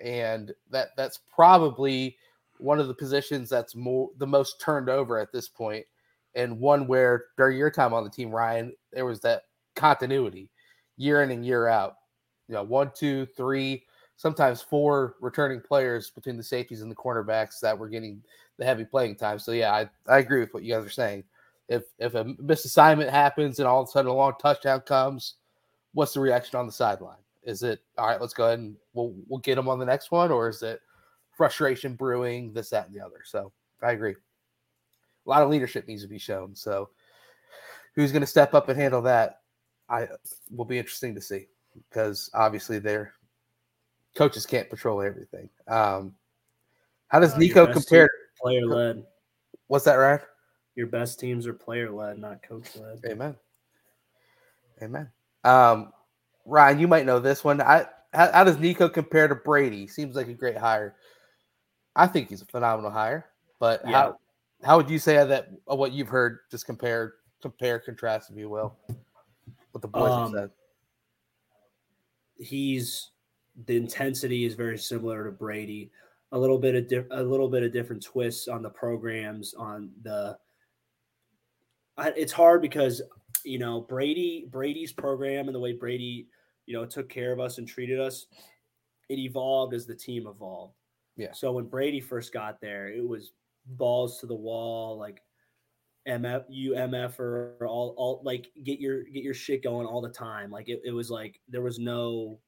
and 0.00 0.52
that 0.70 0.88
that's 0.96 1.20
probably 1.34 2.16
one 2.58 2.78
of 2.78 2.88
the 2.88 2.94
positions 2.94 3.48
that's 3.48 3.74
more 3.74 4.10
the 4.18 4.26
most 4.26 4.60
turned 4.60 4.90
over 4.90 5.18
at 5.18 5.32
this 5.32 5.48
point, 5.48 5.86
and 6.34 6.58
one 6.60 6.86
where 6.86 7.24
during 7.36 7.56
your 7.56 7.70
time 7.70 7.94
on 7.94 8.04
the 8.04 8.10
team, 8.10 8.30
Ryan, 8.30 8.72
there 8.92 9.06
was 9.06 9.20
that 9.20 9.44
continuity 9.74 10.50
year 10.96 11.22
in 11.22 11.30
and 11.30 11.46
year 11.46 11.68
out. 11.68 11.94
You 12.48 12.54
know, 12.54 12.62
one, 12.64 12.90
two, 12.94 13.26
three, 13.36 13.84
sometimes 14.16 14.60
four 14.60 15.16
returning 15.20 15.60
players 15.60 16.10
between 16.10 16.36
the 16.36 16.42
safeties 16.42 16.82
and 16.82 16.90
the 16.90 16.96
cornerbacks 16.96 17.60
that 17.60 17.78
were 17.78 17.88
getting 17.88 18.22
the 18.58 18.64
heavy 18.64 18.84
playing 18.84 19.16
time. 19.16 19.38
So 19.38 19.52
yeah, 19.52 19.72
I, 19.72 19.88
I 20.06 20.18
agree 20.18 20.40
with 20.40 20.52
what 20.52 20.62
you 20.62 20.74
guys 20.74 20.84
are 20.84 20.90
saying. 20.90 21.24
If 21.72 21.84
if 21.98 22.14
a 22.14 22.24
misassignment 22.24 23.10
happens 23.10 23.58
and 23.58 23.66
all 23.66 23.80
of 23.80 23.88
a 23.88 23.90
sudden 23.90 24.10
a 24.10 24.14
long 24.14 24.34
touchdown 24.40 24.80
comes, 24.80 25.34
what's 25.94 26.12
the 26.12 26.20
reaction 26.20 26.58
on 26.58 26.66
the 26.66 26.72
sideline? 26.72 27.16
Is 27.42 27.62
it 27.62 27.80
all 27.96 28.08
right? 28.08 28.20
Let's 28.20 28.34
go 28.34 28.46
ahead 28.46 28.58
and 28.58 28.76
we'll 28.92 29.14
we'll 29.26 29.40
get 29.40 29.54
them 29.54 29.68
on 29.68 29.78
the 29.78 29.86
next 29.86 30.10
one, 30.10 30.30
or 30.30 30.48
is 30.48 30.62
it 30.62 30.80
frustration 31.32 31.94
brewing, 31.94 32.52
this, 32.52 32.70
that, 32.70 32.86
and 32.86 32.94
the 32.94 33.04
other? 33.04 33.22
So 33.24 33.52
I 33.82 33.92
agree. 33.92 34.14
A 35.26 35.28
lot 35.30 35.42
of 35.42 35.48
leadership 35.48 35.88
needs 35.88 36.02
to 36.02 36.08
be 36.08 36.18
shown. 36.18 36.54
So 36.54 36.90
who's 37.94 38.12
going 38.12 38.20
to 38.20 38.26
step 38.26 38.54
up 38.54 38.68
and 38.68 38.78
handle 38.78 39.02
that? 39.02 39.40
I 39.88 40.08
will 40.54 40.64
be 40.64 40.78
interesting 40.78 41.14
to 41.14 41.20
see 41.20 41.46
because 41.88 42.30
obviously 42.34 42.78
their 42.78 43.14
coaches 44.14 44.44
can't 44.46 44.68
patrol 44.68 45.00
everything. 45.00 45.48
Um, 45.68 46.14
how 47.08 47.20
does 47.20 47.34
uh, 47.34 47.38
Nico 47.38 47.66
compare? 47.72 48.10
Player 48.40 48.66
led. 48.66 49.04
What's 49.68 49.84
that, 49.84 49.94
Ryan? 49.94 50.20
Your 50.74 50.86
best 50.86 51.20
teams 51.20 51.46
are 51.46 51.52
player 51.52 51.90
led, 51.90 52.18
not 52.18 52.42
coach 52.42 52.68
led. 52.76 53.00
Amen. 53.10 53.36
Amen. 54.82 55.10
Um, 55.44 55.92
Ryan, 56.46 56.78
you 56.78 56.88
might 56.88 57.06
know 57.06 57.18
this 57.20 57.44
one. 57.44 57.60
I 57.60 57.86
how, 58.14 58.30
how 58.32 58.44
does 58.44 58.58
Nico 58.58 58.88
compare 58.88 59.28
to 59.28 59.34
Brady? 59.34 59.86
Seems 59.86 60.16
like 60.16 60.28
a 60.28 60.34
great 60.34 60.56
hire. 60.56 60.96
I 61.94 62.06
think 62.06 62.28
he's 62.30 62.42
a 62.42 62.46
phenomenal 62.46 62.90
hire. 62.90 63.26
But 63.58 63.82
Yeah. 63.84 63.92
how 63.92 64.18
how 64.64 64.76
would 64.76 64.88
you 64.90 64.98
say 64.98 65.22
that 65.24 65.48
what 65.66 65.92
you've 65.92 66.08
heard? 66.08 66.40
Just 66.50 66.66
compare 66.66 67.14
compare 67.42 67.78
contrast, 67.78 68.30
if 68.30 68.36
you 68.36 68.48
will, 68.48 68.76
what 69.72 69.82
the 69.82 69.88
boys 69.88 70.10
Um, 70.12 70.20
have 70.22 70.30
said. 70.30 70.50
he's 72.38 73.10
the 73.66 73.76
intensity 73.76 74.44
is 74.46 74.54
very 74.54 74.78
similar 74.78 75.24
to 75.24 75.30
Brady. 75.30 75.90
A 76.32 76.38
little 76.38 76.58
bit 76.58 76.74
of 76.74 76.88
di- 76.88 77.04
a 77.10 77.22
little 77.22 77.48
bit 77.48 77.62
of 77.62 77.72
different 77.72 78.02
twists 78.02 78.48
on 78.48 78.62
the 78.62 78.70
programs 78.70 79.52
on 79.54 79.92
the. 80.02 80.38
It's 82.16 82.32
hard 82.32 82.62
because 82.62 83.02
you 83.44 83.58
know 83.58 83.80
Brady 83.80 84.46
Brady's 84.50 84.92
program 84.92 85.48
and 85.48 85.54
the 85.54 85.60
way 85.60 85.72
Brady 85.72 86.28
you 86.66 86.74
know 86.74 86.84
took 86.84 87.08
care 87.08 87.32
of 87.32 87.40
us 87.40 87.58
and 87.58 87.66
treated 87.66 88.00
us, 88.00 88.26
it 89.08 89.18
evolved 89.18 89.74
as 89.74 89.86
the 89.86 89.94
team 89.94 90.26
evolved. 90.26 90.74
Yeah. 91.16 91.32
So 91.32 91.52
when 91.52 91.66
Brady 91.66 92.00
first 92.00 92.32
got 92.32 92.60
there, 92.60 92.88
it 92.88 93.06
was 93.06 93.32
balls 93.66 94.20
to 94.20 94.26
the 94.26 94.34
wall, 94.34 94.98
like 94.98 95.22
MF, 96.08 96.44
you 96.48 96.72
MF 96.72 97.18
or 97.20 97.56
all, 97.66 97.94
all 97.96 98.22
like 98.24 98.50
get 98.64 98.80
your 98.80 99.04
get 99.04 99.22
your 99.22 99.34
shit 99.34 99.62
going 99.62 99.86
all 99.86 100.00
the 100.00 100.08
time. 100.08 100.50
Like 100.50 100.68
it, 100.68 100.80
it 100.84 100.92
was 100.92 101.10
like 101.10 101.40
there 101.48 101.62
was 101.62 101.78
no 101.78 102.38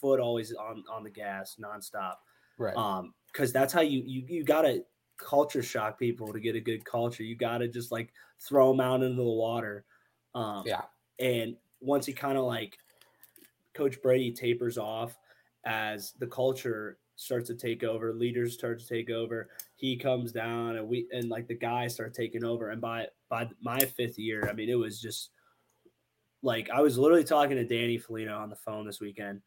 foot 0.00 0.20
always 0.20 0.52
on 0.52 0.84
on 0.90 1.04
the 1.04 1.10
gas 1.10 1.56
nonstop. 1.60 2.14
Right. 2.58 2.76
Um, 2.76 3.14
because 3.32 3.52
that's 3.52 3.72
how 3.72 3.80
you 3.80 4.02
you 4.04 4.24
you 4.28 4.44
gotta 4.44 4.82
culture 5.16 5.62
shock 5.62 5.98
people 5.98 6.32
to 6.32 6.40
get 6.40 6.56
a 6.56 6.60
good 6.60 6.84
culture. 6.84 7.22
You 7.22 7.36
gotta 7.36 7.68
just 7.68 7.92
like 7.92 8.12
throw 8.40 8.70
them 8.70 8.80
out 8.80 9.02
into 9.02 9.16
the 9.16 9.22
water. 9.22 9.84
Um, 10.34 10.62
Yeah. 10.66 10.82
And 11.18 11.56
once 11.80 12.06
he 12.06 12.12
kind 12.12 12.38
of 12.38 12.44
like 12.44 12.78
Coach 13.74 14.00
Brady 14.02 14.32
tapers 14.32 14.78
off 14.78 15.18
as 15.64 16.12
the 16.18 16.26
culture 16.26 16.98
starts 17.16 17.48
to 17.48 17.54
take 17.54 17.84
over, 17.84 18.12
leaders 18.12 18.54
start 18.54 18.80
to 18.80 18.86
take 18.86 19.10
over. 19.10 19.48
He 19.76 19.96
comes 19.96 20.32
down, 20.32 20.76
and 20.76 20.88
we 20.88 21.06
and 21.12 21.28
like 21.28 21.46
the 21.46 21.54
guys 21.54 21.94
start 21.94 22.14
taking 22.14 22.44
over. 22.44 22.70
And 22.70 22.80
by 22.80 23.08
by 23.28 23.48
my 23.60 23.78
fifth 23.78 24.18
year, 24.18 24.48
I 24.48 24.52
mean 24.52 24.68
it 24.68 24.74
was 24.74 25.00
just 25.00 25.30
like 26.42 26.70
I 26.70 26.80
was 26.80 26.98
literally 26.98 27.24
talking 27.24 27.56
to 27.56 27.64
Danny 27.64 27.98
Felino 27.98 28.38
on 28.38 28.50
the 28.50 28.56
phone 28.56 28.86
this 28.86 29.00
weekend, 29.00 29.40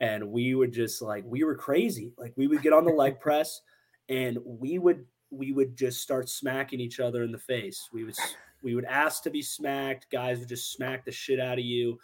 and 0.00 0.30
we 0.30 0.54
would 0.54 0.72
just 0.72 1.02
like 1.02 1.24
we 1.26 1.44
were 1.44 1.54
crazy. 1.54 2.12
Like 2.18 2.32
we 2.36 2.46
would 2.46 2.62
get 2.62 2.72
on 2.72 2.84
the 2.84 2.92
leg 2.92 3.20
press, 3.20 3.60
and 4.08 4.38
we 4.44 4.78
would 4.78 5.04
we 5.30 5.52
would 5.52 5.76
just 5.76 6.00
start 6.00 6.28
smacking 6.28 6.80
each 6.80 6.98
other 7.00 7.22
in 7.22 7.32
the 7.32 7.38
face. 7.38 7.88
We 7.92 8.04
would 8.04 8.16
we 8.62 8.74
would 8.74 8.84
ask 8.84 9.22
to 9.24 9.30
be 9.30 9.42
smacked. 9.42 10.10
Guys 10.10 10.38
would 10.40 10.48
just 10.48 10.72
smack 10.72 11.04
the 11.04 11.12
shit 11.12 11.40
out 11.40 11.58
of 11.58 11.64
you. 11.64 11.98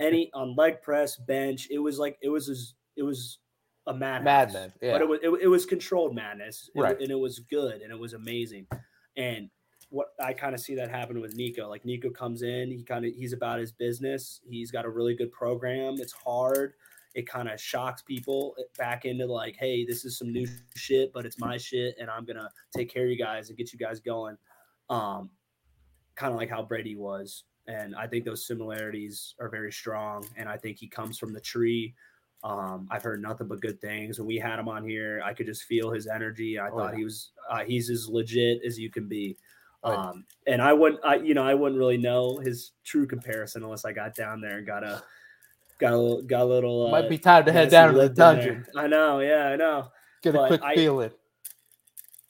Any 0.00 0.30
on 0.34 0.54
leg 0.56 0.82
press, 0.82 1.16
bench. 1.16 1.68
It 1.70 1.78
was 1.78 1.98
like 1.98 2.18
it 2.22 2.28
was 2.30 2.48
as- 2.48 2.74
it 2.96 3.02
was 3.02 3.38
a 3.86 3.94
madhouse. 3.94 4.24
Madman, 4.52 4.72
yeah. 4.82 4.92
But 4.92 5.02
it 5.02 5.08
was 5.08 5.20
it, 5.22 5.30
it 5.42 5.48
was 5.48 5.64
controlled 5.66 6.14
madness, 6.14 6.68
Right. 6.74 7.00
and 7.00 7.10
it 7.10 7.18
was 7.18 7.38
good 7.38 7.80
and 7.82 7.90
it 7.92 7.98
was 7.98 8.12
amazing. 8.12 8.66
And 9.16 9.48
what 9.88 10.08
I 10.22 10.32
kind 10.34 10.54
of 10.54 10.60
see 10.60 10.74
that 10.76 10.88
happen 10.90 11.20
with 11.20 11.34
Nico. 11.34 11.68
Like 11.68 11.84
Nico 11.84 12.10
comes 12.10 12.42
in, 12.42 12.70
he 12.70 12.82
kind 12.84 13.04
of 13.04 13.12
he's 13.12 13.32
about 13.32 13.58
his 13.58 13.72
business. 13.72 14.40
He's 14.48 14.70
got 14.70 14.84
a 14.84 14.90
really 14.90 15.14
good 15.16 15.32
program. 15.32 15.96
It's 15.98 16.12
hard. 16.12 16.74
It 17.14 17.26
kind 17.28 17.48
of 17.48 17.60
shocks 17.60 18.02
people 18.02 18.54
back 18.78 19.04
into 19.04 19.26
like, 19.26 19.56
hey, 19.56 19.84
this 19.84 20.04
is 20.04 20.18
some 20.18 20.32
new 20.32 20.46
shit, 20.76 21.12
but 21.12 21.26
it's 21.26 21.38
my 21.38 21.56
shit, 21.56 21.96
and 22.00 22.08
I'm 22.10 22.24
gonna 22.24 22.50
take 22.76 22.92
care 22.92 23.04
of 23.04 23.10
you 23.10 23.18
guys 23.18 23.48
and 23.48 23.58
get 23.58 23.72
you 23.72 23.78
guys 23.78 24.00
going. 24.00 24.36
Um, 24.88 25.30
kind 26.16 26.32
of 26.32 26.38
like 26.38 26.50
how 26.50 26.62
Brady 26.62 26.96
was. 26.96 27.44
And 27.66 27.94
I 27.94 28.06
think 28.06 28.24
those 28.24 28.46
similarities 28.46 29.34
are 29.40 29.48
very 29.48 29.72
strong. 29.72 30.26
And 30.36 30.48
I 30.48 30.56
think 30.56 30.76
he 30.78 30.88
comes 30.88 31.18
from 31.18 31.32
the 31.32 31.40
tree. 31.40 31.94
Um, 32.42 32.88
I've 32.90 33.02
heard 33.02 33.22
nothing 33.22 33.48
but 33.48 33.60
good 33.60 33.80
things. 33.80 34.18
When 34.18 34.26
we 34.26 34.36
had 34.36 34.58
him 34.58 34.68
on 34.68 34.86
here, 34.86 35.22
I 35.24 35.32
could 35.32 35.46
just 35.46 35.64
feel 35.64 35.90
his 35.90 36.06
energy. 36.06 36.58
I 36.58 36.68
Oh, 36.68 36.76
thought 36.76 36.92
yeah. 36.92 36.98
he 36.98 37.04
was 37.04 37.30
uh, 37.48 37.64
he's 37.64 37.88
as 37.90 38.08
legit 38.08 38.60
as 38.66 38.78
you 38.78 38.90
can 38.90 39.08
be. 39.08 39.36
Oh, 39.82 39.92
yeah. 39.92 39.98
Um, 39.98 40.24
and 40.46 40.60
I 40.60 40.72
wouldn't, 40.72 41.00
I 41.04 41.16
you 41.16 41.32
know, 41.34 41.44
I 41.44 41.54
wouldn't 41.54 41.78
really 41.78 41.96
know 41.96 42.38
his 42.38 42.72
true 42.84 43.06
comparison 43.06 43.62
unless 43.62 43.84
I 43.84 43.92
got 43.92 44.14
down 44.14 44.40
there 44.40 44.58
and 44.58 44.66
got 44.66 44.84
a 44.84 45.02
got 45.80 45.92
a 45.92 45.96
little 45.98 46.22
got 46.22 46.42
a 46.42 46.44
little. 46.44 46.86
Uh, 46.86 46.90
Might 46.90 47.08
be 47.08 47.18
time 47.18 47.44
to 47.46 47.52
head 47.52 47.70
down 47.70 47.92
to 47.94 47.98
the 48.00 48.08
dungeon. 48.08 48.66
I 48.76 48.86
know, 48.86 49.20
yeah, 49.20 49.48
I 49.48 49.56
know 49.56 49.88
Get 50.22 50.34
a 50.34 50.38
but 50.38 50.46
quick 50.48 50.62
I- 50.62 50.74
feeling. 50.74 51.10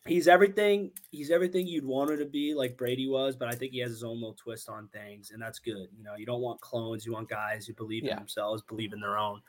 he's 0.06 0.26
everything 0.28 0.90
he's 1.10 1.30
everything 1.30 1.66
you'd 1.66 1.84
want 1.84 2.10
him 2.10 2.18
to 2.18 2.24
be 2.24 2.54
like 2.54 2.76
brady 2.76 3.06
was 3.06 3.36
but 3.36 3.48
i 3.48 3.52
think 3.52 3.70
he 3.72 3.78
has 3.78 3.90
his 3.90 4.02
own 4.02 4.14
little 4.16 4.34
twist 4.34 4.68
on 4.68 4.88
things 4.88 5.30
and 5.30 5.40
that's 5.40 5.58
good 5.58 5.88
you 5.96 6.02
know 6.02 6.14
you 6.16 6.24
don't 6.24 6.40
want 6.40 6.58
clones 6.62 7.04
you 7.04 7.12
want 7.12 7.28
guys 7.28 7.66
who 7.66 7.74
believe 7.74 8.02
Yeah. 8.04 8.12
in 8.12 8.16
themselves 8.20 8.62
believe 8.62 8.94
in 8.94 9.00
their 9.00 9.18
own 9.18 9.40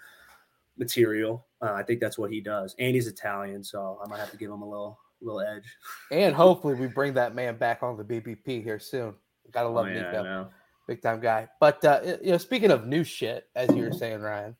material 0.78 1.46
uh, 1.62 1.72
i 1.74 1.84
think 1.84 2.00
that's 2.02 2.18
what 2.18 2.32
he 2.32 2.42
does 2.42 2.76
and 2.80 2.94
he's 2.96 3.08
italian 3.08 3.64
so 3.64 4.00
i 4.04 4.08
might 4.10 4.20
have 4.20 4.30
to 4.32 4.38
give 4.38 4.52
him 4.52 4.62
a 4.62 4.70
little 4.70 5.00
little 5.22 5.40
edge 5.40 5.64
And 6.12 6.36
hopefully 6.44 6.74
we 6.76 6.88
bring 6.88 7.14
that 7.14 7.34
man 7.34 7.56
back 7.58 7.82
on 7.82 7.96
the 7.96 8.04
BBP 8.04 8.62
here 8.64 8.80
soon. 8.80 9.14
Gotta 9.52 9.70
love 9.70 9.86
Oh, 9.86 9.90
yeah, 9.90 10.02
Nico. 10.12 10.50
Big 10.92 11.02
time 11.02 11.22
guy. 11.22 11.48
But 11.62 11.86
uh, 11.86 12.18
you 12.22 12.32
know, 12.32 12.38
speaking 12.38 12.70
of 12.70 12.86
new 12.86 13.06
shit, 13.06 13.48
as 13.56 13.74
you 13.74 13.84
were 13.84 13.94
saying, 13.94 14.20
Ryan, 14.20 14.58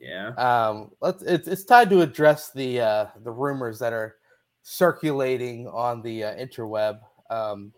yeah 0.00 0.28
um, 0.28 0.92
let's 1.02 1.22
it's 1.22 1.46
it's 1.46 1.64
time 1.64 1.90
to 1.90 2.00
address 2.00 2.50
the 2.52 2.80
uh, 2.80 3.06
the 3.22 3.30
rumors 3.30 3.78
that 3.78 3.92
are 3.92 4.16
circulating 4.62 5.68
on 5.68 6.00
the 6.00 6.24
uh, 6.24 6.34
interweb. 6.36 7.00
Um, 7.28 7.74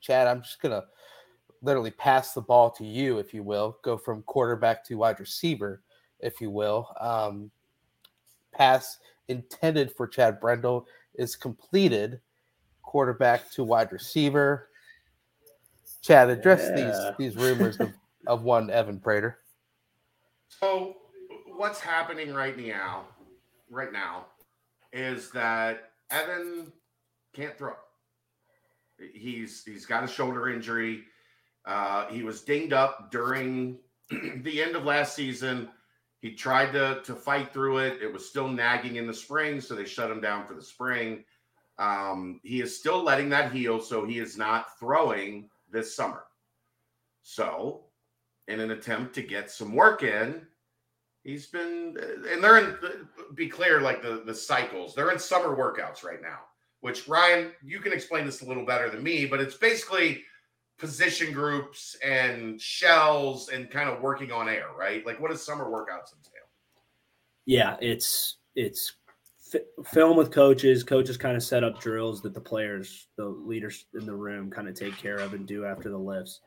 Chad, 0.00 0.26
I'm 0.26 0.42
just 0.42 0.60
gonna 0.60 0.82
literally 1.62 1.92
pass 1.92 2.32
the 2.32 2.40
ball 2.40 2.72
to 2.72 2.84
you, 2.84 3.18
if 3.18 3.32
you 3.32 3.44
will. 3.44 3.78
Go 3.84 3.96
from 3.96 4.22
quarterback 4.22 4.84
to 4.86 4.96
wide 4.96 5.20
receiver, 5.20 5.82
if 6.18 6.40
you 6.40 6.50
will. 6.50 6.92
Um, 6.98 7.52
pass 8.52 8.98
intended 9.28 9.92
for 9.92 10.08
Chad 10.08 10.40
Brendel 10.40 10.88
is 11.14 11.36
completed. 11.36 12.18
Quarterback 12.82 13.48
to 13.52 13.62
wide 13.62 13.92
receiver. 13.92 14.70
Chad, 16.02 16.30
address 16.30 16.68
Yeah. 16.70 17.12
these 17.18 17.34
these 17.34 17.42
rumors 17.42 17.78
of, 17.80 17.92
of 18.26 18.42
one 18.42 18.70
Evan 18.70 18.98
Prater. 19.00 19.38
So 20.48 20.96
what's 21.56 21.80
happening 21.80 22.32
right 22.32 22.56
now, 22.58 23.06
right 23.70 23.92
now, 23.92 24.26
is 24.92 25.30
that 25.32 25.90
Evan 26.10 26.72
can't 27.34 27.56
throw. 27.56 27.74
He's 29.12 29.64
he's 29.64 29.86
got 29.86 30.04
a 30.04 30.08
shoulder 30.08 30.48
injury. 30.48 31.04
Uh, 31.66 32.06
he 32.08 32.22
was 32.22 32.40
dinged 32.42 32.72
up 32.72 33.10
during 33.10 33.78
the 34.10 34.62
end 34.62 34.74
of 34.76 34.84
last 34.84 35.14
season. 35.14 35.68
He 36.20 36.32
tried 36.32 36.72
to 36.72 37.00
to 37.04 37.14
fight 37.14 37.52
through 37.52 37.78
it. 37.78 38.02
It 38.02 38.12
was 38.12 38.28
still 38.28 38.48
nagging 38.48 38.96
in 38.96 39.06
the 39.06 39.14
spring, 39.14 39.60
so 39.60 39.74
they 39.74 39.84
shut 39.84 40.10
him 40.10 40.20
down 40.20 40.46
for 40.46 40.54
the 40.54 40.62
spring. 40.62 41.24
Um, 41.78 42.40
he 42.42 42.60
is 42.60 42.76
still 42.76 43.04
letting 43.04 43.28
that 43.28 43.52
heal, 43.52 43.80
so 43.80 44.04
he 44.04 44.18
is 44.18 44.36
not 44.36 44.76
throwing 44.80 45.48
this 45.70 45.94
summer. 45.94 46.24
So, 47.22 47.84
in 48.46 48.60
an 48.60 48.70
attempt 48.70 49.14
to 49.16 49.22
get 49.22 49.50
some 49.50 49.74
work 49.74 50.02
in, 50.02 50.46
he's 51.24 51.46
been 51.46 51.96
and 52.30 52.42
they're 52.42 52.58
in 52.58 52.76
be 53.34 53.48
clear 53.48 53.80
like 53.80 54.02
the 54.02 54.22
the 54.24 54.34
cycles. 54.34 54.94
They're 54.94 55.12
in 55.12 55.18
summer 55.18 55.56
workouts 55.56 56.04
right 56.04 56.22
now 56.22 56.40
which 56.80 57.08
ryan 57.08 57.52
you 57.62 57.80
can 57.80 57.92
explain 57.92 58.24
this 58.24 58.42
a 58.42 58.44
little 58.44 58.64
better 58.64 58.90
than 58.90 59.02
me 59.02 59.26
but 59.26 59.40
it's 59.40 59.56
basically 59.56 60.22
position 60.78 61.32
groups 61.32 61.96
and 62.04 62.60
shells 62.60 63.48
and 63.48 63.70
kind 63.70 63.88
of 63.88 64.00
working 64.00 64.30
on 64.30 64.48
air 64.48 64.68
right? 64.78 65.04
Like 65.04 65.20
what 65.20 65.30
does 65.30 65.44
summer 65.44 65.64
workouts 65.64 66.14
entail? 66.14 66.46
Yeah 67.46 67.76
it's 67.80 68.36
it's 68.54 68.94
fi- 69.50 69.82
film 69.84 70.16
with 70.16 70.30
coaches. 70.30 70.84
Coaches 70.84 71.16
kind 71.16 71.36
of 71.36 71.42
set 71.42 71.64
up 71.64 71.80
drills 71.80 72.22
that 72.22 72.34
the 72.34 72.40
players 72.40 73.08
the 73.16 73.24
leaders 73.26 73.86
in 73.94 74.06
the 74.06 74.14
room 74.14 74.50
kind 74.50 74.68
of 74.68 74.74
take 74.74 74.96
care 74.96 75.18
of 75.18 75.34
and 75.34 75.46
do 75.46 75.64
after 75.64 75.88
the 75.90 75.98
lifts. 75.98 76.40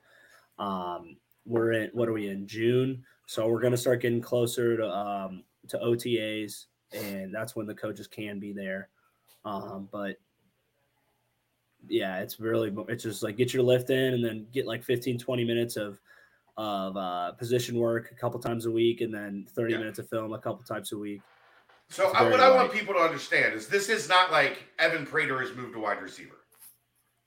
Um 0.59 1.17
we're 1.45 1.71
in 1.71 1.89
what 1.93 2.07
are 2.07 2.13
we 2.13 2.27
in 2.29 2.47
june? 2.47 3.03
So 3.25 3.47
we're 3.47 3.61
going 3.61 3.71
to 3.71 3.77
start 3.77 4.01
getting 4.01 4.21
closer 4.21 4.77
to 4.77 4.87
um 4.89 5.43
to 5.69 5.77
otas 5.79 6.65
and 6.93 7.33
that's 7.33 7.55
when 7.55 7.65
the 7.65 7.73
coaches 7.75 8.07
can 8.07 8.39
be 8.39 8.53
there. 8.53 8.89
Um 9.45 9.87
but 9.91 10.17
yeah 11.87 12.19
it's 12.19 12.39
really 12.39 12.71
it's 12.89 13.03
just 13.03 13.23
like 13.23 13.37
get 13.37 13.53
your 13.55 13.63
lift 13.63 13.89
in 13.89 14.13
and 14.13 14.23
then 14.23 14.45
get 14.53 14.67
like 14.67 14.83
15 14.83 15.17
20 15.17 15.43
minutes 15.43 15.77
of 15.77 15.99
of 16.57 16.95
uh 16.95 17.31
position 17.31 17.75
work 17.75 18.11
a 18.11 18.15
couple 18.15 18.39
times 18.39 18.67
a 18.67 18.71
week 18.71 19.01
and 19.01 19.11
then 19.11 19.47
30 19.55 19.73
Yeah. 19.73 19.79
minutes 19.79 19.97
of 19.97 20.07
film 20.07 20.31
a 20.33 20.37
couple 20.37 20.63
times 20.63 20.91
a 20.91 20.97
week 20.97 21.21
so 21.91 22.11
I, 22.13 22.23
what 22.23 22.39
very 22.39 22.41
i 22.41 22.55
want 22.55 22.71
people 22.71 22.93
to 22.93 22.99
understand 22.99 23.53
is 23.53 23.67
this 23.67 23.89
is 23.89 24.09
not 24.09 24.31
like 24.31 24.65
evan 24.79 25.05
prater 25.05 25.39
has 25.39 25.55
moved 25.55 25.73
to 25.73 25.79
wide 25.79 26.01
receiver 26.01 26.37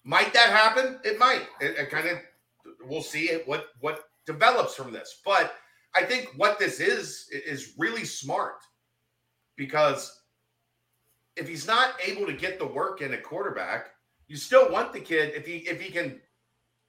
might 0.04 0.32
that 0.32 0.50
happen 0.50 0.98
it 1.04 1.18
might 1.18 1.42
it, 1.60 1.76
it 1.78 1.90
kind 1.90 2.08
of 2.08 2.18
we'll 2.84 3.02
see 3.02 3.30
it, 3.30 3.46
what 3.46 3.68
what 3.80 4.08
develops 4.26 4.74
from 4.74 4.92
this 4.92 5.20
but 5.24 5.54
i 5.94 6.02
think 6.02 6.32
what 6.36 6.58
this 6.58 6.80
is 6.80 7.28
is 7.30 7.74
really 7.78 8.04
smart 8.04 8.62
because 9.56 10.22
if 11.36 11.48
he's 11.48 11.66
not 11.66 11.94
able 12.04 12.26
to 12.26 12.32
get 12.32 12.58
the 12.58 12.66
work 12.66 13.00
in 13.00 13.12
at 13.12 13.22
quarterback 13.22 13.90
you 14.26 14.36
still 14.36 14.70
want 14.70 14.92
the 14.92 15.00
kid 15.00 15.34
if 15.34 15.46
he 15.46 15.58
if 15.58 15.80
he 15.80 15.90
can 15.90 16.20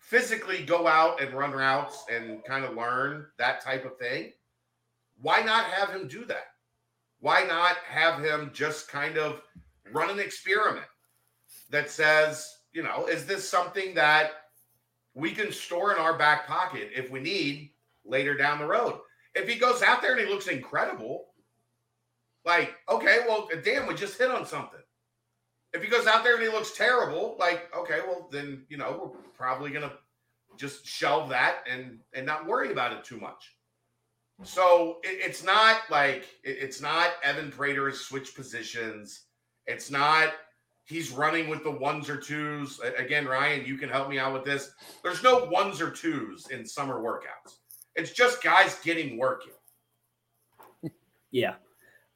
physically 0.06 0.64
go 0.64 0.86
out 0.86 1.20
and 1.20 1.34
run 1.34 1.52
routes 1.52 2.06
and 2.12 2.44
kind 2.44 2.64
of 2.64 2.76
learn 2.76 3.26
that 3.40 3.60
type 3.62 3.86
of 3.86 3.98
thing. 3.98 4.32
Why 5.20 5.42
not 5.42 5.66
have 5.66 5.90
him 5.90 6.08
do 6.08 6.26
that? 6.26 6.55
Why 7.20 7.44
not 7.44 7.78
have 7.88 8.24
him 8.24 8.52
just 8.54 8.88
kind 8.88 9.18
of 9.18 9.42
run 9.92 10.10
an 10.10 10.20
experiment 10.20 10.86
that 11.70 11.90
says, 11.90 12.48
you 12.74 12.84
know, 12.84 13.08
is 13.08 13.26
this 13.26 13.50
something 13.50 13.96
that 13.96 14.32
we 15.14 15.32
can 15.32 15.52
store 15.52 15.94
in 15.94 15.98
our 16.00 16.18
back 16.18 16.46
pocket 16.48 16.90
if 16.96 17.10
we 17.10 17.20
need 17.20 17.72
later 18.04 18.36
down 18.36 18.60
the 18.60 18.66
road? 18.66 19.00
If 19.34 19.48
he 19.50 19.56
goes 19.56 19.82
out 19.82 20.02
there 20.02 20.12
and 20.12 20.22
he 20.22 20.32
looks 20.32 20.48
incredible, 20.48 21.28
like, 22.46 22.76
okay, 22.90 23.20
well, 23.28 23.48
damn, 23.64 23.88
we 23.88 23.96
just 23.96 24.18
hit 24.18 24.32
on 24.32 24.46
something. 24.46 24.80
If 25.74 25.84
he 25.84 25.90
goes 25.90 26.08
out 26.08 26.24
there 26.24 26.36
and 26.36 26.44
he 26.44 26.50
looks 26.50 26.78
terrible, 26.78 27.36
like, 27.40 27.70
okay, 27.76 28.00
well, 28.08 28.30
then 28.32 28.66
you 28.70 28.78
know 28.78 29.12
we're 29.14 29.22
probably 29.34 29.72
gonna 29.72 29.92
just 30.58 30.86
shelve 30.86 31.30
that 31.30 31.58
and 31.70 32.00
and 32.14 32.26
not 32.26 32.46
worry 32.46 32.72
about 32.72 32.94
it 32.94 33.04
too 33.04 33.18
much. 33.20 33.55
So 34.44 34.98
it, 35.04 35.20
it's 35.22 35.44
not 35.44 35.82
like 35.90 36.26
it, 36.44 36.58
it's 36.60 36.82
not 36.82 37.12
Evan 37.24 37.52
Prater 37.52 37.90
has 37.90 38.00
switched 38.02 38.36
positions. 38.36 39.22
It's 39.68 39.90
not 39.90 40.34
he's 40.86 41.12
running 41.12 41.50
with 41.50 41.64
the 41.64 41.72
ones 41.72 42.10
or 42.10 42.18
twos. 42.18 42.80
Again, 42.98 43.26
Ryan, 43.26 43.66
you 43.66 43.78
can 43.78 43.90
help 43.90 44.10
me 44.10 44.20
out 44.20 44.34
with 44.34 44.44
this. 44.46 44.72
There's 45.04 45.24
no 45.24 45.46
ones 45.46 45.82
or 45.82 45.90
twos 45.90 46.48
in 46.50 46.66
summer 46.66 47.02
workouts. 47.02 47.56
It's 47.96 48.12
just 48.12 48.44
guys 48.44 48.80
getting 48.84 49.18
working. 49.18 49.54
Yeah. 51.32 51.56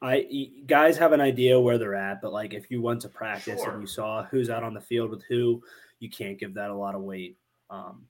I 0.01 0.49
guys 0.65 0.97
have 0.97 1.11
an 1.11 1.20
idea 1.20 1.59
where 1.59 1.78
they're 1.78 1.95
at, 1.95 2.22
but 2.22 2.32
like 2.32 2.53
if 2.53 2.72
you 2.72 2.82
went 2.82 3.01
to 3.01 3.09
practice 3.09 3.61
Sure. 3.61 3.74
and 3.74 3.82
you 3.82 3.88
saw 3.88 4.24
who's 4.24 4.49
out 4.49 4.63
on 4.63 4.74
the 4.74 4.80
field 4.80 5.09
with 5.09 5.24
who, 5.28 5.61
you 5.99 6.09
can't 6.09 6.39
give 6.39 6.53
that 6.53 6.70
a 6.70 6.74
lot 6.74 6.95
of 6.95 7.01
weight. 7.01 7.36
Um, 7.70 8.05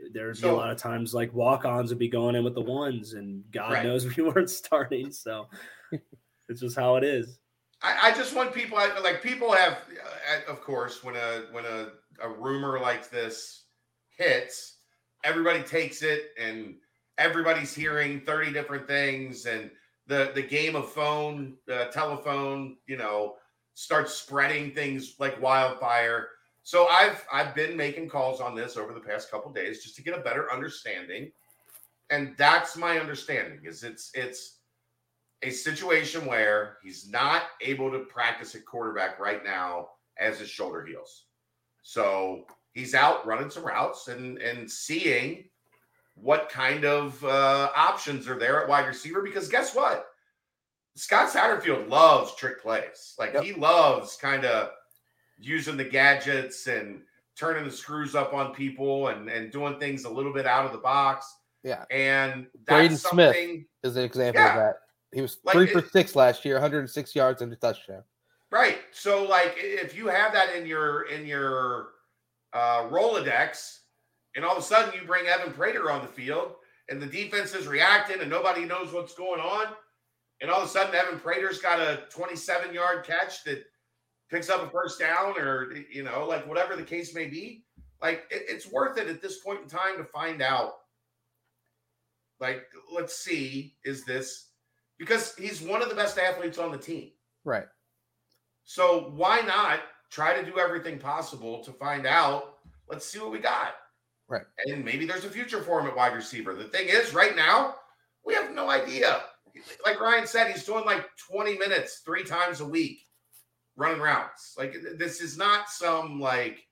there, 0.00 0.10
there'd 0.12 0.40
be 0.40 0.48
a 0.48 0.52
lot 0.52 0.70
of 0.70 0.78
times 0.78 1.12
like 1.14 1.32
walk-ons 1.34 1.90
would 1.90 1.98
be 1.98 2.08
going 2.08 2.34
in 2.34 2.44
with 2.44 2.54
the 2.54 2.60
ones, 2.62 3.14
and 3.14 3.44
God 3.50 3.72
Right. 3.72 3.84
knows 3.84 4.04
we 4.16 4.22
weren't 4.22 4.50
starting. 4.50 5.10
So 5.12 5.48
it's 6.48 6.60
just 6.60 6.76
how 6.76 6.96
it 6.96 7.04
is. 7.04 7.38
I, 7.82 8.10
I 8.10 8.12
just 8.12 8.34
want 8.34 8.54
people 8.54 8.78
I- 8.78 8.98
like 9.00 9.22
people 9.22 9.52
have, 9.52 9.78
uh, 10.02 10.50
of 10.50 10.60
course, 10.60 11.02
when 11.02 11.16
a 11.16 11.46
when 11.50 11.64
a, 11.64 11.88
a 12.22 12.28
rumor 12.28 12.78
like 12.78 13.10
this 13.10 13.64
hits, 14.16 14.78
everybody 15.24 15.62
takes 15.62 16.02
it 16.02 16.30
and 16.40 16.76
everybody's 17.18 17.74
hearing 17.74 18.20
thirty 18.20 18.52
different 18.52 18.86
things, 18.86 19.46
and 19.46 19.70
the 20.06 20.30
the 20.34 20.42
game 20.42 20.76
of 20.76 20.90
phone, 20.92 21.56
uh, 21.72 21.86
telephone, 21.86 22.76
you 22.86 22.96
know, 22.96 23.34
starts 23.74 24.14
spreading 24.14 24.72
things 24.72 25.14
like 25.18 25.40
wildfire. 25.42 26.28
So 26.62 26.86
I've 26.88 27.24
I've 27.32 27.54
been 27.54 27.76
making 27.76 28.08
calls 28.08 28.40
on 28.40 28.54
this 28.54 28.76
over 28.76 28.92
the 28.92 29.00
past 29.00 29.30
couple 29.30 29.52
days 29.52 29.82
just 29.82 29.96
to 29.96 30.02
get 30.02 30.16
a 30.18 30.22
better 30.22 30.50
understanding, 30.52 31.32
and 32.10 32.34
that's 32.38 32.76
my 32.76 32.98
understanding 32.98 33.60
is 33.64 33.82
it's 33.82 34.10
it's 34.14 34.58
a 35.42 35.50
situation 35.50 36.24
where 36.24 36.76
he's 36.82 37.10
not 37.10 37.42
able 37.60 37.90
to 37.90 38.00
practice 38.00 38.54
at 38.54 38.64
quarterback 38.64 39.18
right 39.18 39.44
now 39.44 39.88
as 40.18 40.38
his 40.38 40.48
shoulder 40.48 40.84
heals. 40.84 41.24
So 41.82 42.44
he's 42.74 42.94
out 42.94 43.26
running 43.26 43.50
some 43.50 43.64
routes 43.64 44.06
and 44.06 44.38
and 44.38 44.70
seeing 44.70 45.48
what 46.14 46.48
kind 46.48 46.84
of 46.84 47.24
uh, 47.24 47.70
options 47.74 48.28
are 48.28 48.38
there 48.38 48.62
at 48.62 48.68
wide 48.68 48.86
receiver. 48.86 49.22
Because 49.22 49.48
guess 49.48 49.74
what? 49.74 50.06
Scott 50.94 51.30
Satterfield 51.32 51.88
loves 51.88 52.36
trick 52.36 52.60
plays. 52.62 53.14
Like 53.18 53.32
Yep. 53.32 53.44
he 53.44 53.52
loves 53.54 54.16
kind 54.16 54.44
of 54.44 54.70
using 55.42 55.76
the 55.76 55.84
gadgets 55.84 56.66
and 56.66 57.02
turning 57.38 57.64
the 57.64 57.70
screws 57.70 58.14
up 58.14 58.32
on 58.34 58.54
people 58.54 59.08
and 59.08 59.28
and 59.28 59.50
doing 59.50 59.78
things 59.78 60.04
a 60.04 60.10
little 60.10 60.32
bit 60.32 60.46
out 60.46 60.64
of 60.64 60.72
the 60.72 60.78
box. 60.78 61.34
Yeah. 61.64 61.84
And 61.90 62.46
Braden 62.66 62.92
that's 62.92 63.08
Smith. 63.10 63.34
something 63.36 63.66
Is 63.82 63.96
an 63.96 64.04
example 64.04 64.40
Yeah. 64.42 64.50
of 64.50 64.56
that. 64.56 64.76
He 65.12 65.20
was 65.20 65.38
Like, 65.44 65.54
three 65.54 65.66
for 65.66 65.78
it- 65.80 65.90
six 65.92 66.16
last 66.16 66.44
year, 66.44 66.54
106 66.56 67.14
yards 67.14 67.42
and 67.42 67.52
a 67.52 67.56
touchdown. 67.56 68.02
Right. 68.50 68.78
So 68.92 69.24
like 69.24 69.54
if 69.56 69.96
you 69.96 70.08
have 70.08 70.32
that 70.32 70.54
in 70.54 70.66
your 70.66 71.02
in 71.08 71.26
your 71.26 71.90
uh 72.52 72.82
Rolodex 72.88 73.78
and 74.36 74.44
all 74.44 74.52
of 74.52 74.58
a 74.58 74.62
sudden 74.66 74.92
you 74.98 75.06
bring 75.06 75.26
Evan 75.26 75.52
Prater 75.52 75.90
on 75.90 76.02
the 76.02 76.08
field 76.08 76.56
and 76.88 77.00
the 77.00 77.06
defense 77.06 77.54
is 77.54 77.66
reacting 77.66 78.20
and 78.20 78.28
nobody 78.30 78.64
knows 78.64 78.92
what's 78.92 79.14
going 79.14 79.40
on 79.40 79.68
and 80.42 80.50
all 80.50 80.60
of 80.60 80.66
a 80.66 80.70
sudden 80.70 80.94
Evan 80.94 81.18
Prater's 81.18 81.60
got 81.60 81.80
a 81.80 82.04
27 82.10 82.74
yard 82.74 83.04
catch 83.06 83.44
that 83.44 83.64
picks 84.32 84.48
up 84.50 84.62
a 84.66 84.70
first 84.70 84.98
down 84.98 85.38
or 85.38 85.72
you 85.90 86.02
know 86.02 86.26
like 86.26 86.44
whatever 86.48 86.74
the 86.74 86.82
case 86.82 87.14
may 87.14 87.26
be 87.26 87.64
like 88.00 88.24
it- 88.30 88.46
it's 88.48 88.66
worth 88.66 88.98
it 88.98 89.06
at 89.06 89.22
this 89.22 89.38
point 89.40 89.60
in 89.62 89.68
time 89.68 89.96
to 89.98 90.04
find 90.04 90.42
out 90.42 90.72
like 92.40 92.64
let's 92.92 93.14
see 93.16 93.76
is 93.84 94.04
this 94.04 94.48
because 94.98 95.34
he's 95.36 95.60
one 95.60 95.82
of 95.82 95.88
the 95.88 95.94
best 95.94 96.18
athletes 96.18 96.58
on 96.58 96.72
the 96.72 96.78
team 96.78 97.10
Right. 97.44 97.66
so 98.64 99.10
why 99.14 99.40
not 99.42 99.80
try 100.10 100.38
to 100.38 100.44
do 100.48 100.58
everything 100.58 100.98
possible 100.98 101.64
to 101.64 101.72
find 101.72 102.06
out? 102.06 102.58
Let's 102.86 103.06
see 103.06 103.18
what 103.18 103.32
we 103.32 103.38
got. 103.38 103.76
Right. 104.28 104.42
And 104.66 104.84
maybe 104.84 105.06
there's 105.06 105.24
a 105.24 105.30
future 105.30 105.62
for 105.62 105.80
him 105.80 105.86
at 105.86 105.96
wide 105.96 106.14
receiver. 106.14 106.54
The 106.54 106.64
thing 106.64 106.88
is, 106.88 107.14
right 107.14 107.34
now, 107.34 107.76
we 108.22 108.34
have 108.34 108.52
no 108.52 108.68
idea. 108.68 109.22
Like 109.86 109.98
Ryan 110.00 110.26
said, 110.26 110.50
he's 110.52 110.64
doing 110.64 110.84
like 110.84 111.06
20 111.30 111.56
minutes 111.56 112.02
three 112.04 112.24
times 112.24 112.60
a 112.60 112.64
week 112.66 113.06
running 113.76 114.00
routes. 114.00 114.54
Like 114.58 114.76
this 114.96 115.20
is 115.20 115.36
not 115.36 115.68
some 115.68 116.20
like 116.20 116.66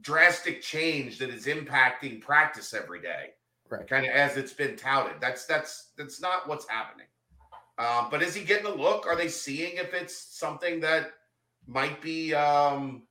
drastic 0.00 0.62
change 0.62 1.18
that 1.18 1.30
is 1.30 1.46
impacting 1.46 2.20
practice 2.20 2.74
every 2.74 3.00
day. 3.00 3.30
Right. 3.70 3.86
Kind 3.88 4.06
of 4.06 4.12
as 4.12 4.36
it's 4.36 4.52
been 4.52 4.76
touted. 4.76 5.20
That's 5.20 5.46
that's 5.46 5.92
that's 5.96 6.20
not 6.20 6.48
what's 6.48 6.68
happening. 6.68 7.06
Um, 7.78 8.08
but 8.10 8.22
is 8.22 8.34
he 8.34 8.44
getting 8.44 8.66
a 8.66 8.74
look? 8.74 9.06
Are 9.06 9.16
they 9.16 9.28
seeing 9.28 9.76
if 9.76 9.94
it's 9.94 10.38
something 10.38 10.80
that 10.80 11.12
might 11.66 12.00
be 12.00 12.32
um, 12.34 13.02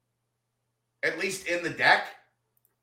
at 1.03 1.19
least 1.19 1.47
in 1.47 1.63
the 1.63 1.69
deck? 1.69 2.05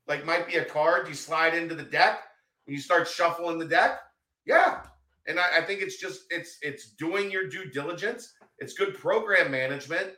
Like 0.07 0.25
might 0.25 0.47
be 0.47 0.55
a 0.55 0.65
card 0.65 1.07
you 1.07 1.13
slide 1.13 1.55
into 1.55 1.73
the 1.73 1.83
deck 1.83 2.19
and 2.67 2.75
you 2.75 2.81
start 2.81 3.07
shuffling 3.07 3.57
the 3.57 3.65
deck? 3.65 3.99
Yeah. 4.45 4.81
And 5.27 5.39
I, 5.39 5.59
I 5.59 5.61
think 5.61 5.81
it's 5.81 5.97
just 5.97 6.23
it's 6.29 6.57
it's 6.61 6.91
doing 6.91 7.31
your 7.31 7.47
due 7.47 7.71
diligence. 7.71 8.33
It's 8.59 8.73
good 8.73 8.95
program 8.95 9.49
management 9.49 10.11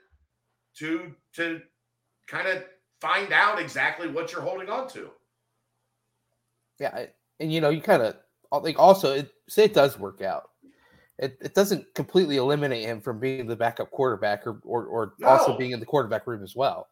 to 0.80 1.14
to 1.36 1.62
kind 2.28 2.48
of 2.48 2.64
find 3.02 3.34
out 3.34 3.60
exactly 3.60 4.08
what 4.08 4.32
you're 4.32 4.42
holding 4.42 4.70
on 4.70 4.88
to. 4.90 5.10
Yeah, 6.80 7.06
and 7.40 7.52
you 7.52 7.62
know, 7.62 7.70
you 7.70 7.82
kind 7.82 8.02
of 8.02 8.16
I 8.52 8.60
think 8.60 8.80
also 8.80 9.14
it, 9.14 9.32
say 9.50 9.66
it 9.66 9.74
does 9.74 10.00
work 10.00 10.22
out. 10.22 10.50
It, 11.20 11.38
it 11.42 11.54
doesn't 11.54 11.94
completely 11.94 12.38
eliminate 12.38 12.86
him 12.86 13.00
from 13.00 13.20
being 13.20 13.46
the 13.46 13.56
backup 13.56 13.92
quarterback 13.92 14.48
or 14.48 14.60
or, 14.64 14.86
or 14.86 15.14
also 15.24 15.58
being 15.58 15.72
in 15.72 15.80
the 15.80 15.86
quarterback 15.86 16.28
room 16.28 16.44
as 16.44 16.56
well. 16.56 16.88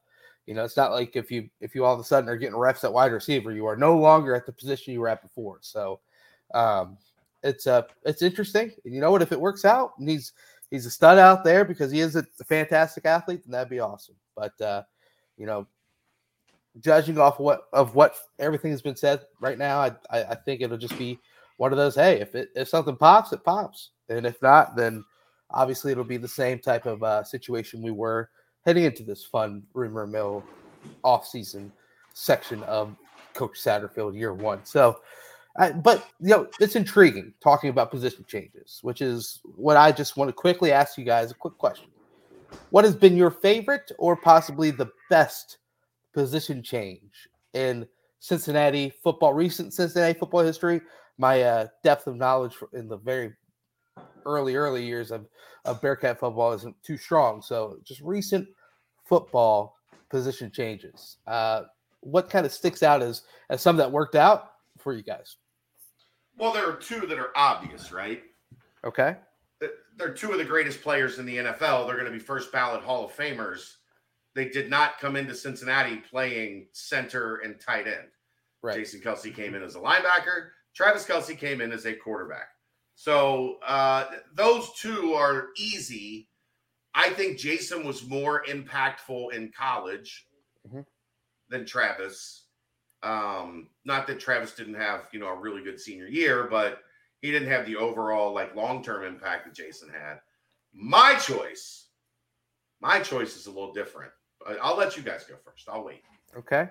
You 0.45 0.55
know, 0.55 0.63
it's 0.63 0.77
not 0.77 0.91
like 0.91 1.15
if 1.15 1.31
you 1.31 1.49
if 1.59 1.75
you 1.75 1.85
all 1.85 1.93
of 1.93 1.99
a 1.99 2.03
sudden 2.03 2.29
are 2.29 2.37
getting 2.37 2.57
reps 2.57 2.83
at 2.83 2.93
wide 2.93 3.11
receiver, 3.11 3.51
you 3.51 3.65
are 3.65 3.75
no 3.75 3.97
longer 3.97 4.35
at 4.35 4.45
the 4.45 4.51
position 4.51 4.93
you 4.93 4.99
were 4.99 5.09
at 5.09 5.21
before. 5.21 5.59
So 5.61 5.99
um 6.53 6.97
it's 7.43 7.67
uh 7.67 7.83
it's 8.05 8.21
interesting. 8.21 8.71
And 8.85 8.93
you 8.93 9.01
know 9.01 9.11
what? 9.11 9.21
If 9.21 9.31
it 9.31 9.39
works 9.39 9.65
out 9.65 9.93
and 9.97 10.09
he's 10.71 10.85
a 10.87 10.89
stud 10.89 11.19
out 11.19 11.43
there 11.43 11.63
because 11.63 11.91
he 11.91 11.99
is 11.99 12.15
a, 12.15 12.25
a 12.39 12.43
fantastic 12.45 13.05
athlete, 13.05 13.41
and 13.45 13.53
that'd 13.53 13.69
be 13.69 13.79
awesome. 13.79 14.15
But 14.35 14.59
uh, 14.59 14.83
you 15.37 15.45
know, 15.45 15.67
judging 16.79 17.19
off 17.19 17.39
what 17.39 17.65
of 17.73 17.93
what 17.93 18.15
everything 18.39 18.71
has 18.71 18.81
been 18.81 18.95
said 18.95 19.21
right 19.39 19.57
now, 19.59 19.79
I, 19.79 19.91
I 20.09 20.23
I 20.23 20.35
think 20.35 20.61
it'll 20.61 20.77
just 20.77 20.97
be 20.97 21.19
one 21.57 21.71
of 21.71 21.77
those. 21.77 21.93
Hey, 21.93 22.19
if 22.19 22.33
it 22.33 22.49
if 22.55 22.67
something 22.67 22.95
pops, 22.95 23.33
it 23.33 23.43
pops, 23.43 23.91
and 24.09 24.25
if 24.25 24.41
not, 24.41 24.75
then 24.75 25.03
obviously 25.51 25.91
it'll 25.91 26.03
be 26.03 26.17
the 26.17 26.27
same 26.27 26.57
type 26.57 26.87
of 26.87 27.03
uh, 27.03 27.23
situation 27.23 27.83
we 27.83 27.91
were 27.91 28.29
heading 28.65 28.85
into 28.85 29.03
this 29.03 29.23
fun 29.23 29.63
rumor 29.73 30.07
mill 30.07 30.43
off 31.03 31.27
season 31.27 31.71
section 32.13 32.63
of 32.63 32.95
Coach 33.33 33.59
Satterfield 33.61 34.17
year 34.17 34.33
one. 34.33 34.65
So. 34.65 34.99
I, 35.57 35.71
but 35.71 36.07
you 36.19 36.29
know 36.29 36.47
it's 36.59 36.75
intriguing 36.75 37.33
talking 37.41 37.69
about 37.69 37.91
position 37.91 38.25
changes, 38.27 38.79
which 38.81 39.01
is 39.01 39.41
what 39.55 39.77
I 39.77 39.91
just 39.91 40.17
want 40.17 40.29
to 40.29 40.33
quickly 40.33 40.71
ask 40.71 40.97
you 40.97 41.03
guys 41.03 41.31
a 41.31 41.35
quick 41.35 41.57
question. 41.57 41.89
What 42.69 42.85
has 42.85 42.95
been 42.95 43.17
your 43.17 43.31
favorite 43.31 43.91
or 43.97 44.15
possibly 44.15 44.71
the 44.71 44.89
best 45.09 45.57
position 46.13 46.63
change 46.63 47.29
in 47.53 47.87
Cincinnati 48.19 48.93
football, 49.03 49.33
recent 49.33 49.73
Cincinnati 49.73 50.17
football 50.17 50.41
history. 50.41 50.81
My 51.17 51.41
uh, 51.41 51.67
depth 51.83 52.07
of 52.07 52.15
knowledge 52.15 52.55
in 52.73 52.87
the 52.87 52.97
very 52.97 53.33
early, 54.25 54.55
early 54.55 54.85
years 54.85 55.11
of, 55.11 55.27
of 55.65 55.81
Bearcat 55.81 56.19
football 56.19 56.53
isn't 56.53 56.75
too 56.83 56.97
strong. 56.97 57.41
So 57.41 57.77
just 57.83 58.01
recent 58.01 58.47
football 59.05 59.77
position 60.09 60.51
changes. 60.51 61.17
Uh, 61.27 61.63
what 62.01 62.29
kind 62.29 62.45
of 62.45 62.51
sticks 62.51 62.83
out 62.83 63.01
as, 63.01 63.23
as 63.49 63.61
some 63.61 63.77
that 63.77 63.91
worked 63.91 64.15
out 64.15 64.50
for 64.81 64.93
you 64.93 65.03
guys? 65.03 65.37
Well, 66.37 66.51
there 66.53 66.67
are 66.69 66.75
two 66.75 67.01
that 67.07 67.19
are 67.19 67.31
obvious, 67.35 67.91
right? 67.91 68.23
Okay. 68.83 69.15
They're 69.97 70.13
two 70.13 70.31
of 70.31 70.37
the 70.39 70.45
greatest 70.45 70.81
players 70.81 71.19
in 71.19 71.25
the 71.25 71.37
NFL. 71.37 71.85
They're 71.85 71.95
going 71.97 72.05
to 72.05 72.11
be 72.11 72.17
first 72.19 72.51
ballot 72.51 72.81
Hall 72.81 73.05
of 73.05 73.11
Famers. 73.15 73.75
they 74.33 74.47
did 74.47 74.69
not 74.69 74.97
come 74.97 75.15
into 75.17 75.35
Cincinnati 75.35 75.97
playing 75.97 76.67
center 76.71 77.37
and 77.37 77.59
tight 77.59 77.85
end. 77.85 78.07
Right. 78.63 78.75
Jason 78.77 79.01
Kelce 79.01 79.35
came 79.35 79.53
in 79.55 79.61
as 79.61 79.75
a 79.75 79.79
linebacker. 79.79 80.51
Travis 80.73 81.05
Kelce 81.05 81.37
came 81.37 81.59
in 81.59 81.71
as 81.73 81.85
a 81.85 81.93
quarterback. 81.93 82.47
So 82.95 83.57
uh, 83.65 84.05
those 84.33 84.71
two 84.79 85.13
are 85.13 85.47
easy. 85.57 86.29
I 86.95 87.09
think 87.09 87.37
Jason 87.37 87.85
was 87.85 88.07
more 88.07 88.43
impactful 88.45 89.33
in 89.33 89.51
college 89.51 90.27
Mhm. 90.67 90.85
than 91.49 91.65
Travis. 91.65 92.45
Um, 93.03 93.69
not 93.85 94.05
that 94.07 94.19
Travis 94.19 94.53
didn't 94.53 94.75
have 94.75 95.07
you 95.11 95.19
know 95.19 95.27
a 95.27 95.35
really 95.39 95.63
good 95.63 95.79
senior 95.79 96.07
year, 96.07 96.47
but 96.49 96.79
he 97.21 97.31
didn't 97.31 97.49
have 97.49 97.65
the 97.65 97.75
overall 97.75 98.33
like 98.33 98.55
long 98.55 98.83
term 98.83 99.03
impact 99.03 99.45
that 99.45 99.53
Jason 99.55 99.89
had. 99.89 100.19
My 100.73 101.15
choice, 101.15 101.87
my 102.79 102.99
choice 102.99 103.35
is 103.35 103.47
a 103.47 103.51
little 103.51 103.73
different. 103.73 104.11
I- 104.47 104.57
I'll 104.61 104.77
let 104.77 104.95
you 104.97 105.03
guys 105.03 105.23
go 105.23 105.35
first. 105.43 105.67
I'll 105.69 105.83
wait. 105.83 106.03
Okay. 106.37 106.69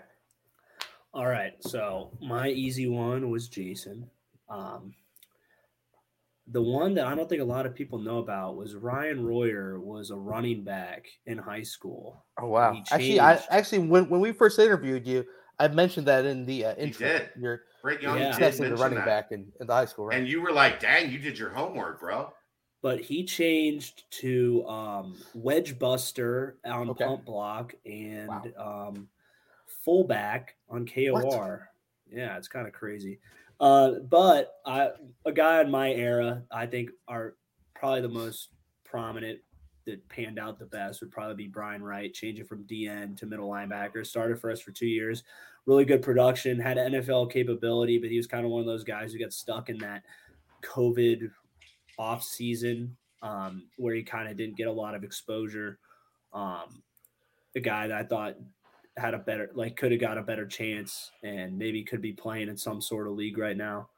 All 1.13 1.27
right. 1.27 1.53
So 1.61 2.17
my 2.21 2.49
easy 2.49 2.89
one 2.89 3.31
was 3.31 3.49
Jason. 3.49 4.09
Um, 4.49 4.95
the 6.47 6.63
one 6.63 6.95
that 6.95 7.07
I 7.07 7.15
don't 7.15 7.29
think 7.29 7.41
a 7.43 7.45
lot 7.45 7.67
of 7.67 7.75
people 7.75 7.99
know 7.99 8.19
about 8.19 8.57
was 8.57 8.75
Ryan 8.75 9.25
Royer 9.25 9.79
was 9.81 10.11
a 10.11 10.17
running 10.17 10.65
back 10.65 11.07
in 11.27 11.39
high 11.39 11.63
school. 11.63 12.25
Oh 12.41 12.49
wow. 12.49 12.77
Actually, 12.91 13.21
I 13.21 13.41
actually 13.51 13.79
when, 13.81 14.09
when 14.09 14.21
we 14.21 14.33
first 14.33 14.59
interviewed 14.59 15.07
you, 15.07 15.25
I 15.61 15.69
mentioned 15.69 16.07
that 16.07 16.25
in 16.25 16.47
the 16.47 16.65
uh, 16.65 16.75
intro. 16.77 17.07
did. 17.07 17.29
You're 17.39 17.63
Brent 17.83 18.01
Young 18.03 18.19
Yeah. 18.19 18.39
did 18.39 18.55
the 18.55 18.77
running 18.77 18.99
that. 18.99 19.07
back 19.07 19.29
in, 19.31 19.53
in 19.61 19.67
the 19.67 19.75
high 19.75 19.85
school, 19.85 20.07
right? 20.07 20.19
and 20.19 20.27
you 20.27 20.41
were 20.41 20.53
like, 20.53 20.81
"Dang, 20.81 21.11
you 21.11 21.19
did 21.19 21.39
your 21.39 21.51
homework, 21.51 22.01
bro." 22.01 22.33
But 22.83 23.01
he 23.01 23.25
changed 23.25 24.05
to 24.23 24.67
um, 24.67 25.15
wedge 25.35 25.79
buster 25.79 26.57
on 26.65 26.89
Okay. 26.91 27.05
pump 27.05 27.27
block 27.27 27.75
and 27.85 28.55
um, 28.57 29.09
fullback 29.85 30.57
on 30.71 30.87
KOR. 30.87 31.69
Yeah, 32.11 32.39
it's 32.39 32.49
kind 32.49 32.67
of 32.67 32.73
crazy. 32.73 33.21
Uh, 33.61 33.99
but 34.09 34.55
I, 34.65 34.93
a 35.27 35.33
guy 35.33 35.61
in 35.61 35.71
my 35.71 35.93
era, 35.93 36.43
I 36.51 36.65
think 36.65 36.91
are 37.07 37.37
probably 37.75 38.01
the 38.01 38.09
most 38.09 38.49
prominent 38.85 39.41
that 39.85 40.09
panned 40.09 40.39
out 40.39 40.59
the 40.59 40.67
best 40.67 41.01
would 41.01 41.11
probably 41.11 41.35
be 41.35 41.49
Brian 41.49 41.83
Wright, 41.83 42.13
changing 42.13 42.47
from 42.47 42.65
DN 42.65 43.17
to 43.19 43.27
middle 43.27 43.49
linebacker. 43.51 44.07
Started 44.07 44.41
for 44.41 44.51
us 44.51 44.61
for 44.61 44.73
two 44.73 44.87
years. 44.87 45.23
Really 45.67 45.85
good 45.85 46.03
production, 46.03 46.59
had 46.59 46.77
NFL 46.79 47.31
capability, 47.31 47.99
but 47.99 48.11
he 48.11 48.17
was 48.17 48.27
kind 48.27 48.45
of 48.45 48.51
one 48.51 48.61
of 48.61 48.67
those 48.67 48.85
guys 48.85 49.13
who 49.13 49.19
got 49.19 49.33
stuck 49.33 49.69
in 49.69 49.79
that 49.79 50.03
COVID 50.65 51.31
off 51.99 52.23
season 52.23 52.97
um, 53.23 53.65
where 53.77 53.95
he 53.95 54.03
kind 54.03 54.29
of 54.29 54.37
didn't 54.37 54.57
get 54.57 54.67
a 54.69 54.73
lot 54.73 54.95
of 54.95 55.05
exposure. 55.05 55.79
Um, 56.33 56.83
the 57.55 57.61
guy 57.61 57.87
that 57.89 57.97
I 57.97 58.05
thought 58.05 58.37
had 58.97 59.15
a 59.15 59.19
better, 59.19 59.51
like, 59.55 59.77
could 59.77 59.93
have 59.93 60.01
got 60.01 60.19
a 60.19 60.23
better 60.23 60.47
chance 60.47 61.11
and 61.23 61.57
maybe 61.59 61.85
could 61.85 62.01
be 62.01 62.13
playing 62.13 62.49
in 62.49 62.57
some 62.57 62.81
sort 62.81 63.07
of 63.07 63.13
league 63.15 63.39
right 63.39 63.57
now. 63.57 63.89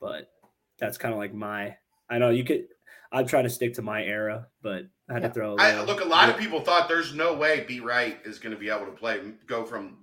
But 0.00 0.30
that's 0.78 0.98
kind 0.98 1.12
of 1.12 1.18
like 1.18 1.34
my, 1.34 1.76
I 2.08 2.18
know 2.18 2.30
you 2.30 2.44
could, 2.44 2.66
I'm 3.10 3.26
trying 3.26 3.44
to 3.44 3.50
stick 3.50 3.74
to 3.74 3.82
my 3.82 4.04
era, 4.04 4.46
but 4.62 4.84
I 5.10 5.14
had 5.14 5.22
Yeah. 5.22 5.28
to 5.28 5.34
throw. 5.34 5.54
a 5.54 5.56
I, 5.56 5.82
look, 5.82 6.00
a 6.00 6.08
lot 6.08 6.28
of 6.28 6.36
people 6.36 6.60
thought 6.60 6.88
there's 6.88 7.14
no 7.14 7.34
way 7.34 7.64
B. 7.66 7.80
Wright 7.80 8.18
is 8.24 8.38
going 8.38 8.54
to 8.54 8.58
be 8.58 8.68
able 8.70 8.86
to 8.86 8.92
play, 8.92 9.20
go 9.46 9.64
from 9.64 9.96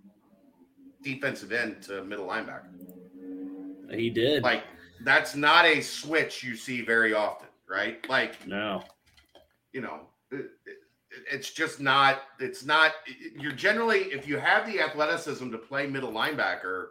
defensive 1.06 1.53
end 1.53 1.82
to 1.84 2.03
middle 2.03 2.28
linebacker. 2.28 2.68
He 3.91 4.10
did. 4.10 4.43
Like 4.43 4.64
that's 5.03 5.36
not 5.36 5.66
a 5.66 5.80
switch 5.82 6.43
you 6.43 6.56
see 6.58 6.82
very 6.82 7.14
often, 7.14 7.47
right? 7.70 8.08
Like 8.10 8.45
no. 8.45 8.84
you 9.72 9.82
know, 9.82 10.01
it, 10.32 10.49
it, 10.66 10.78
it's 11.32 11.51
just 11.51 11.80
not. 11.80 12.24
It's 12.39 12.66
not. 12.66 12.93
You're 13.39 13.53
generally, 13.53 13.99
if 13.99 14.28
you 14.28 14.38
have 14.38 14.66
the 14.66 14.82
athleticism 14.82 15.51
to 15.51 15.58
play 15.58 15.88
middle 15.88 16.12
linebacker, 16.12 16.88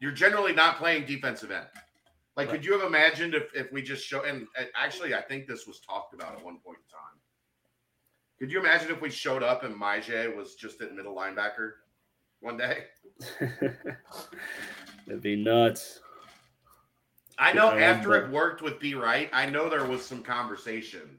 you're 0.00 0.12
generally 0.12 0.52
not 0.52 0.78
playing 0.78 1.04
defensive 1.04 1.50
end. 1.50 1.66
Like, 2.36 2.50
could 2.50 2.64
you 2.66 2.72
have 2.72 2.82
imagined 2.82 3.34
if, 3.34 3.44
if 3.54 3.72
we 3.72 3.82
just 3.82 4.06
show? 4.06 4.22
And 4.24 4.46
actually, 4.74 5.14
I 5.14 5.22
think 5.22 5.46
this 5.46 5.66
was 5.66 5.80
talked 5.80 6.14
about 6.14 6.36
at 6.36 6.44
one 6.44 6.58
point 6.58 6.78
in 6.78 6.90
time. 6.90 7.18
Could 8.38 8.52
you 8.52 8.60
imagine 8.60 8.90
if 8.90 9.00
we 9.00 9.10
showed 9.10 9.42
up 9.42 9.64
and 9.64 9.74
Myjai 9.74 10.34
was 10.34 10.54
just 10.54 10.82
at 10.82 10.94
middle 10.94 11.16
linebacker 11.16 11.72
one 12.40 12.58
day? 12.58 12.84
It'd 15.06 15.22
be 15.22 15.36
nuts. 15.36 16.00
I 17.38 17.52
know 17.52 17.68
I 17.68 17.80
after 17.82 18.10
wonder. 18.10 18.26
it 18.26 18.32
worked 18.32 18.62
with 18.62 18.80
B 18.80 18.94
Wright, 18.94 19.28
I 19.32 19.46
know 19.48 19.68
there 19.68 19.84
was 19.84 20.04
some 20.04 20.22
conversation 20.22 21.18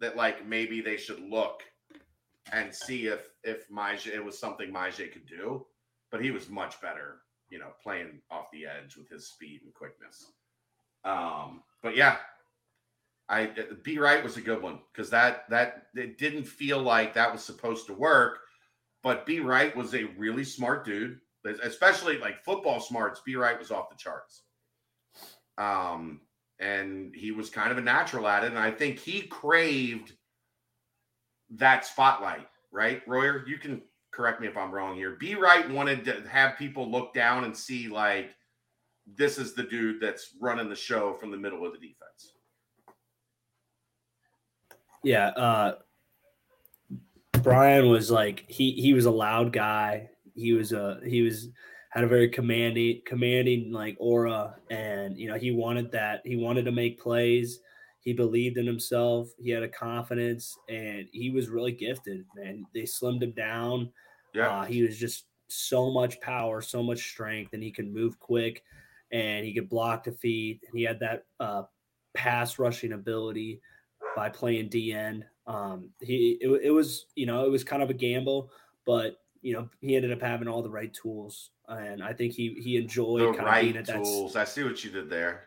that 0.00 0.16
like 0.16 0.46
maybe 0.46 0.80
they 0.80 0.96
should 0.96 1.20
look 1.20 1.62
and 2.52 2.74
see 2.74 3.06
if 3.06 3.30
if 3.44 3.68
Myjai 3.70 4.14
it 4.14 4.24
was 4.24 4.38
something 4.38 4.72
Myjai 4.72 5.12
could 5.12 5.26
do, 5.26 5.66
but 6.10 6.22
he 6.22 6.30
was 6.30 6.48
much 6.48 6.80
better, 6.80 7.18
you 7.50 7.58
know, 7.58 7.68
playing 7.82 8.20
off 8.30 8.50
the 8.50 8.66
edge 8.66 8.96
with 8.96 9.08
his 9.08 9.26
speed 9.26 9.60
and 9.64 9.74
quickness. 9.74 10.32
Um, 11.04 11.62
but 11.82 11.96
yeah, 11.96 12.16
I 13.28 13.50
B 13.82 13.98
Wright 13.98 14.24
was 14.24 14.36
a 14.36 14.42
good 14.42 14.62
one 14.62 14.80
because 14.92 15.10
that 15.10 15.48
that 15.50 15.86
it 15.94 16.18
didn't 16.18 16.44
feel 16.44 16.80
like 16.80 17.14
that 17.14 17.32
was 17.32 17.44
supposed 17.44 17.86
to 17.86 17.94
work, 17.94 18.40
but 19.02 19.26
B 19.26 19.40
Wright 19.40 19.74
was 19.74 19.94
a 19.94 20.04
really 20.18 20.44
smart 20.44 20.84
dude, 20.84 21.18
especially 21.62 22.18
like 22.18 22.44
football 22.44 22.80
smarts. 22.80 23.22
B 23.24 23.36
Wright 23.36 23.58
was 23.58 23.70
off 23.70 23.90
the 23.90 23.96
charts. 23.96 24.42
Um, 25.58 26.20
and 26.58 27.14
he 27.14 27.30
was 27.30 27.48
kind 27.50 27.72
of 27.72 27.78
a 27.78 27.82
natural 27.82 28.28
at 28.28 28.44
it. 28.44 28.48
And 28.48 28.58
I 28.58 28.70
think 28.70 28.98
he 28.98 29.22
craved 29.22 30.12
that 31.50 31.84
spotlight, 31.84 32.46
right? 32.70 33.02
Royer, 33.06 33.44
you 33.46 33.58
can 33.58 33.82
correct 34.12 34.40
me 34.40 34.46
if 34.46 34.56
I'm 34.56 34.70
wrong 34.70 34.94
here. 34.94 35.16
B 35.18 35.34
Wright 35.34 35.68
wanted 35.70 36.04
to 36.04 36.22
have 36.28 36.58
people 36.58 36.90
look 36.90 37.14
down 37.14 37.44
and 37.44 37.56
see 37.56 37.88
like 37.88 38.34
this 39.16 39.38
is 39.38 39.54
the 39.54 39.62
dude 39.62 40.00
that's 40.00 40.34
running 40.40 40.68
the 40.68 40.76
show 40.76 41.14
from 41.14 41.30
the 41.30 41.36
middle 41.36 41.66
of 41.66 41.72
the 41.72 41.78
defense. 41.78 42.34
Yeah, 45.02 45.28
uh 45.28 45.76
Brian 47.42 47.88
was 47.88 48.10
like 48.10 48.44
he 48.48 48.72
he 48.72 48.92
was 48.92 49.06
a 49.06 49.10
loud 49.10 49.52
guy. 49.52 50.10
He 50.34 50.52
was 50.52 50.72
a 50.72 51.00
he 51.04 51.22
was 51.22 51.48
had 51.90 52.04
a 52.04 52.08
very 52.08 52.28
commanding 52.28 53.02
commanding 53.04 53.72
like 53.72 53.96
aura 53.98 54.54
and 54.70 55.18
you 55.18 55.28
know 55.28 55.36
he 55.36 55.50
wanted 55.50 55.90
that 55.92 56.22
he 56.24 56.36
wanted 56.36 56.64
to 56.64 56.72
make 56.72 57.00
plays. 57.00 57.60
He 58.00 58.12
believed 58.12 58.56
in 58.56 58.66
himself. 58.66 59.28
He 59.38 59.50
had 59.50 59.62
a 59.62 59.68
confidence 59.68 60.56
and 60.68 61.06
he 61.12 61.30
was 61.30 61.48
really 61.48 61.72
gifted, 61.72 62.24
man. 62.34 62.64
They 62.72 62.82
slimmed 62.82 63.22
him 63.22 63.32
down. 63.32 63.92
Uh, 64.62 64.64
he 64.64 64.82
was 64.82 64.98
just 64.98 65.26
so 65.48 65.90
much 65.90 66.20
power, 66.20 66.62
so 66.62 66.82
much 66.82 67.10
strength, 67.10 67.52
and 67.52 67.62
he 67.62 67.70
could 67.70 67.92
move 67.92 68.18
quick 68.18 68.62
and 69.12 69.44
he 69.44 69.52
could 69.52 69.68
block 69.68 70.04
the 70.04 70.12
feet. 70.12 70.60
And 70.66 70.78
he 70.78 70.84
had 70.84 71.00
that 71.00 71.24
uh, 71.40 71.64
pass 72.14 72.58
rushing 72.58 72.92
ability 72.92 73.60
by 74.16 74.28
playing 74.28 74.68
D 74.68 74.92
end. 74.92 75.24
Um, 75.50 75.90
he 76.00 76.38
it, 76.40 76.48
it 76.62 76.70
was 76.70 77.06
you 77.16 77.26
know 77.26 77.44
it 77.44 77.50
was 77.50 77.64
kind 77.64 77.82
of 77.82 77.90
a 77.90 77.94
gamble, 77.94 78.50
but 78.86 79.16
you 79.42 79.52
know 79.52 79.68
he 79.80 79.96
ended 79.96 80.12
up 80.12 80.22
having 80.22 80.46
all 80.46 80.62
the 80.62 80.70
right 80.70 80.94
tools, 80.94 81.50
and 81.68 82.02
I 82.02 82.12
think 82.12 82.34
he 82.34 82.54
he 82.62 82.76
enjoyed 82.76 83.34
the 83.34 83.38
kind 83.38 83.48
of 83.48 83.60
being 83.60 83.74
right 83.74 84.04
tools. 84.04 84.36
I 84.36 84.44
see 84.44 84.62
what 84.62 84.84
you 84.84 84.90
did 84.90 85.10
there. 85.10 85.46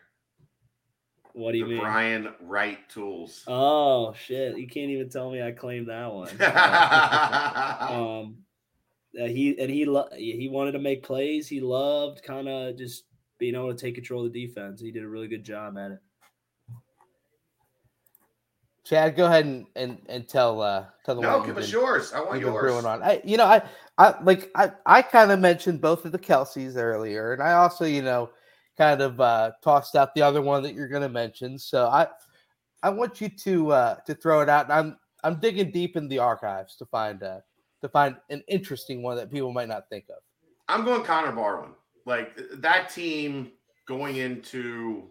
What 1.32 1.52
do 1.52 1.58
you 1.58 1.64
the 1.64 1.70
mean? 1.70 1.80
Brian 1.80 2.34
Wright 2.42 2.86
tools. 2.90 3.44
Oh 3.46 4.12
shit! 4.12 4.58
You 4.58 4.68
can't 4.68 4.90
even 4.90 5.08
tell 5.08 5.30
me 5.30 5.42
I 5.42 5.52
claimed 5.52 5.88
that 5.88 6.12
one. 6.12 6.28
um, 7.90 8.36
he 9.14 9.58
and 9.58 9.70
he 9.70 9.86
lo- 9.86 10.10
he 10.14 10.48
wanted 10.48 10.72
to 10.72 10.80
make 10.80 11.02
plays. 11.02 11.48
He 11.48 11.60
loved 11.60 12.22
kind 12.22 12.46
of 12.46 12.76
just 12.76 13.04
being 13.38 13.54
able 13.54 13.74
to 13.74 13.80
take 13.80 13.94
control 13.94 14.26
of 14.26 14.32
the 14.32 14.46
defense. 14.46 14.82
He 14.82 14.92
did 14.92 15.02
a 15.02 15.08
really 15.08 15.28
good 15.28 15.44
job 15.44 15.78
at 15.78 15.92
it. 15.92 15.98
Chad, 18.84 19.16
go 19.16 19.26
ahead 19.26 19.46
and 19.46 19.66
and, 19.76 19.98
and 20.08 20.28
tell 20.28 20.60
uh 20.60 20.84
tell 21.04 21.14
the 21.14 21.22
no, 21.22 21.38
one 21.38 21.46
give 21.46 21.56
us 21.56 21.72
yours. 21.72 22.12
I 22.12 22.20
want 22.20 22.40
yours. 22.40 22.60
brewing 22.60 22.84
on. 22.84 23.02
I 23.02 23.20
you 23.24 23.38
know 23.38 23.46
I 23.46 23.62
I 23.96 24.14
like 24.22 24.50
I 24.54 24.72
I 24.84 25.00
kind 25.02 25.32
of 25.32 25.40
mentioned 25.40 25.80
both 25.80 26.04
of 26.04 26.12
the 26.12 26.18
Kelces 26.18 26.76
earlier, 26.76 27.32
and 27.32 27.42
I 27.42 27.54
also 27.54 27.86
you 27.86 28.02
know 28.02 28.30
kind 28.76 29.00
of 29.00 29.20
uh 29.20 29.52
tossed 29.62 29.96
out 29.96 30.14
the 30.14 30.22
other 30.22 30.42
one 30.42 30.62
that 30.62 30.74
you're 30.74 30.88
going 30.88 31.02
to 31.02 31.08
mention. 31.08 31.58
So 31.58 31.86
I 31.86 32.08
I 32.82 32.90
want 32.90 33.22
you 33.22 33.30
to 33.30 33.72
uh 33.72 33.94
to 34.06 34.14
throw 34.14 34.40
it 34.40 34.50
out. 34.50 34.64
And 34.64 34.72
I'm 34.74 34.98
I'm 35.22 35.40
digging 35.40 35.70
deep 35.70 35.96
in 35.96 36.06
the 36.08 36.18
archives 36.18 36.76
to 36.76 36.84
find 36.84 37.22
uh 37.22 37.40
to 37.80 37.88
find 37.88 38.16
an 38.28 38.42
interesting 38.48 39.02
one 39.02 39.16
that 39.16 39.32
people 39.32 39.52
might 39.52 39.68
not 39.68 39.88
think 39.88 40.04
of. 40.10 40.22
I'm 40.68 40.84
going 40.84 41.04
Connor 41.04 41.32
Barwin. 41.32 41.70
Like 42.04 42.38
that 42.52 42.90
team 42.90 43.52
going 43.86 44.16
into 44.16 45.08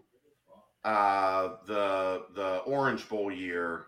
uh 0.84 1.56
the 1.66 2.24
the 2.36 2.58
Orange 2.66 3.08
Bowl 3.10 3.32
year, 3.32 3.86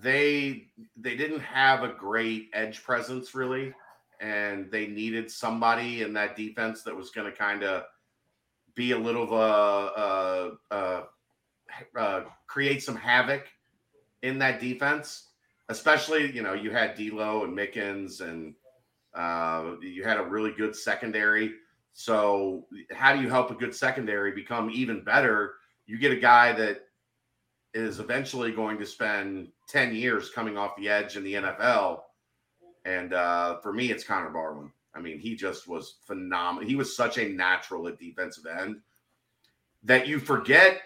they 0.00 0.68
they 0.96 1.16
didn't 1.16 1.40
have 1.40 1.82
a 1.82 1.88
great 1.88 2.50
edge 2.54 2.82
presence 2.82 3.34
really, 3.34 3.74
and 4.20 4.70
they 4.70 4.86
needed 4.86 5.30
somebody 5.30 6.02
in 6.02 6.12
that 6.14 6.36
defense 6.36 6.82
that 6.84 6.96
was 6.96 7.10
going 7.10 7.30
to 7.30 7.36
kind 7.36 7.62
of 7.64 7.84
be 8.74 8.92
a 8.92 8.98
little 8.98 9.24
of 9.24 9.32
a, 9.32 9.34
uh 9.34 10.50
uh 10.74 11.02
uh 11.96 12.22
create 12.46 12.82
some 12.82 12.96
havoc 12.96 13.46
in 14.22 14.38
that 14.38 14.60
defense. 14.60 15.28
especially 15.68 16.30
you 16.32 16.42
know 16.42 16.54
you 16.54 16.70
had 16.70 16.94
D'Lo 16.96 17.44
and 17.44 17.56
Mickens, 17.56 18.20
and 18.20 18.54
uh, 19.14 19.74
you 19.82 20.04
had 20.04 20.18
a 20.18 20.22
really 20.22 20.52
good 20.52 20.74
secondary. 20.76 21.54
So 21.92 22.66
how 22.92 23.14
do 23.14 23.20
you 23.20 23.28
help 23.28 23.50
a 23.50 23.54
good 23.54 23.74
secondary 23.74 24.32
become 24.32 24.70
even 24.70 25.02
better? 25.04 25.54
You 25.88 25.98
get 25.98 26.12
a 26.12 26.16
guy 26.16 26.52
that 26.52 26.82
is 27.74 27.98
eventually 27.98 28.52
going 28.52 28.78
to 28.78 28.86
spend 28.86 29.48
ten 29.66 29.92
years 29.92 30.30
coming 30.30 30.56
off 30.56 30.76
the 30.76 30.88
edge 30.88 31.16
in 31.16 31.24
the 31.24 31.34
NFL, 31.34 32.02
and 32.84 33.12
uh, 33.12 33.58
for 33.58 33.72
me, 33.72 33.90
it's 33.90 34.04
Connor 34.04 34.30
Barwin. 34.30 34.70
I 34.94 35.00
mean, 35.00 35.18
he 35.18 35.34
just 35.34 35.66
was 35.66 35.96
phenomenal. 36.06 36.68
He 36.68 36.76
was 36.76 36.96
such 36.96 37.18
a 37.18 37.28
natural 37.28 37.88
at 37.88 37.98
defensive 37.98 38.46
end 38.46 38.76
that 39.82 40.06
you 40.06 40.18
forget 40.18 40.82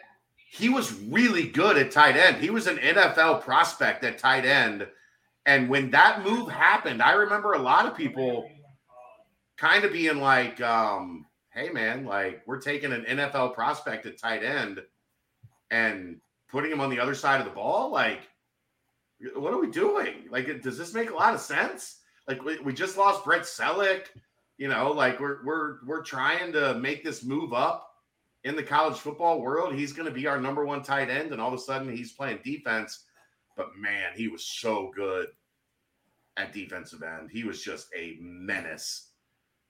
he 0.53 0.69
was 0.69 0.93
really 1.05 1.49
good 1.49 1.79
at 1.79 1.91
tight 1.91 2.17
end. 2.17 2.37
He 2.37 2.51
was 2.51 2.67
an 2.67 2.77
NFL 2.77 3.41
prospect 3.41 4.05
at 4.05 4.19
tight 4.19 4.45
end. 4.45 4.87
And 5.47 5.69
when 5.69 5.91
that 5.93 6.23
move 6.23 6.51
happened, 6.51 7.03
I 7.03 7.13
remember 7.13 7.55
a 7.55 7.59
lot 7.59 7.87
of 7.87 7.97
people 7.97 8.49
kind 9.57 9.85
of 9.85 9.93
being 9.93 10.19
like, 10.19 10.61
um, 10.61 11.25
hey, 11.55 11.71
man, 11.71 12.05
like 12.05 12.43
we're 12.47 12.61
taking 12.61 12.93
an 12.93 13.05
NFL 13.09 13.55
prospect 13.55 14.05
at 14.05 14.19
tight 14.19 14.45
end 14.45 14.83
and 15.73 16.21
putting 16.49 16.71
him 16.71 16.81
on 16.81 16.91
the 16.91 17.01
other 17.01 17.17
side 17.17 17.41
of 17.41 17.47
the 17.47 17.53
ball. 17.53 17.91
Like, 17.91 18.21
what 19.35 19.53
are 19.53 19.61
we 19.61 19.71
doing? 19.71 20.27
Like, 20.31 20.63
does 20.63 20.79
this 20.79 20.95
make 20.95 21.11
a 21.11 21.15
lot 21.15 21.35
of 21.35 21.41
sense? 21.41 21.99
Like, 22.29 22.45
we, 22.45 22.61
we 22.61 22.73
just 22.73 22.97
lost 22.97 23.25
Brent 23.25 23.43
Celek. 23.43 24.05
You 24.59 24.69
know, 24.69 24.93
like 24.93 25.19
we're 25.19 25.45
we're 25.45 25.79
we're 25.85 26.03
trying 26.05 26.53
to 26.53 26.75
make 26.75 27.03
this 27.03 27.25
move 27.25 27.53
up 27.53 27.93
in 28.45 28.57
the 28.57 28.63
college 28.63 28.99
football 28.99 29.41
world, 29.41 29.75
he's 29.75 29.93
going 29.93 30.09
to 30.09 30.15
be 30.15 30.27
our 30.27 30.41
number 30.41 30.65
one 30.65 30.83
tight 30.83 31.11
end, 31.11 31.33
and 31.33 31.41
all 31.41 31.49
of 31.49 31.55
a 31.55 31.59
sudden 31.59 31.95
he's 31.95 32.13
playing 32.13 32.41
defense. 32.45 33.05
But 33.57 33.77
man, 33.77 34.11
he 34.15 34.29
was 34.29 34.45
so 34.45 34.91
good 34.95 35.29
at 36.37 36.53
defensive 36.53 37.03
end. 37.03 37.31
He 37.31 37.45
was 37.45 37.63
just 37.63 37.89
a 37.97 38.17
menace, 38.21 39.11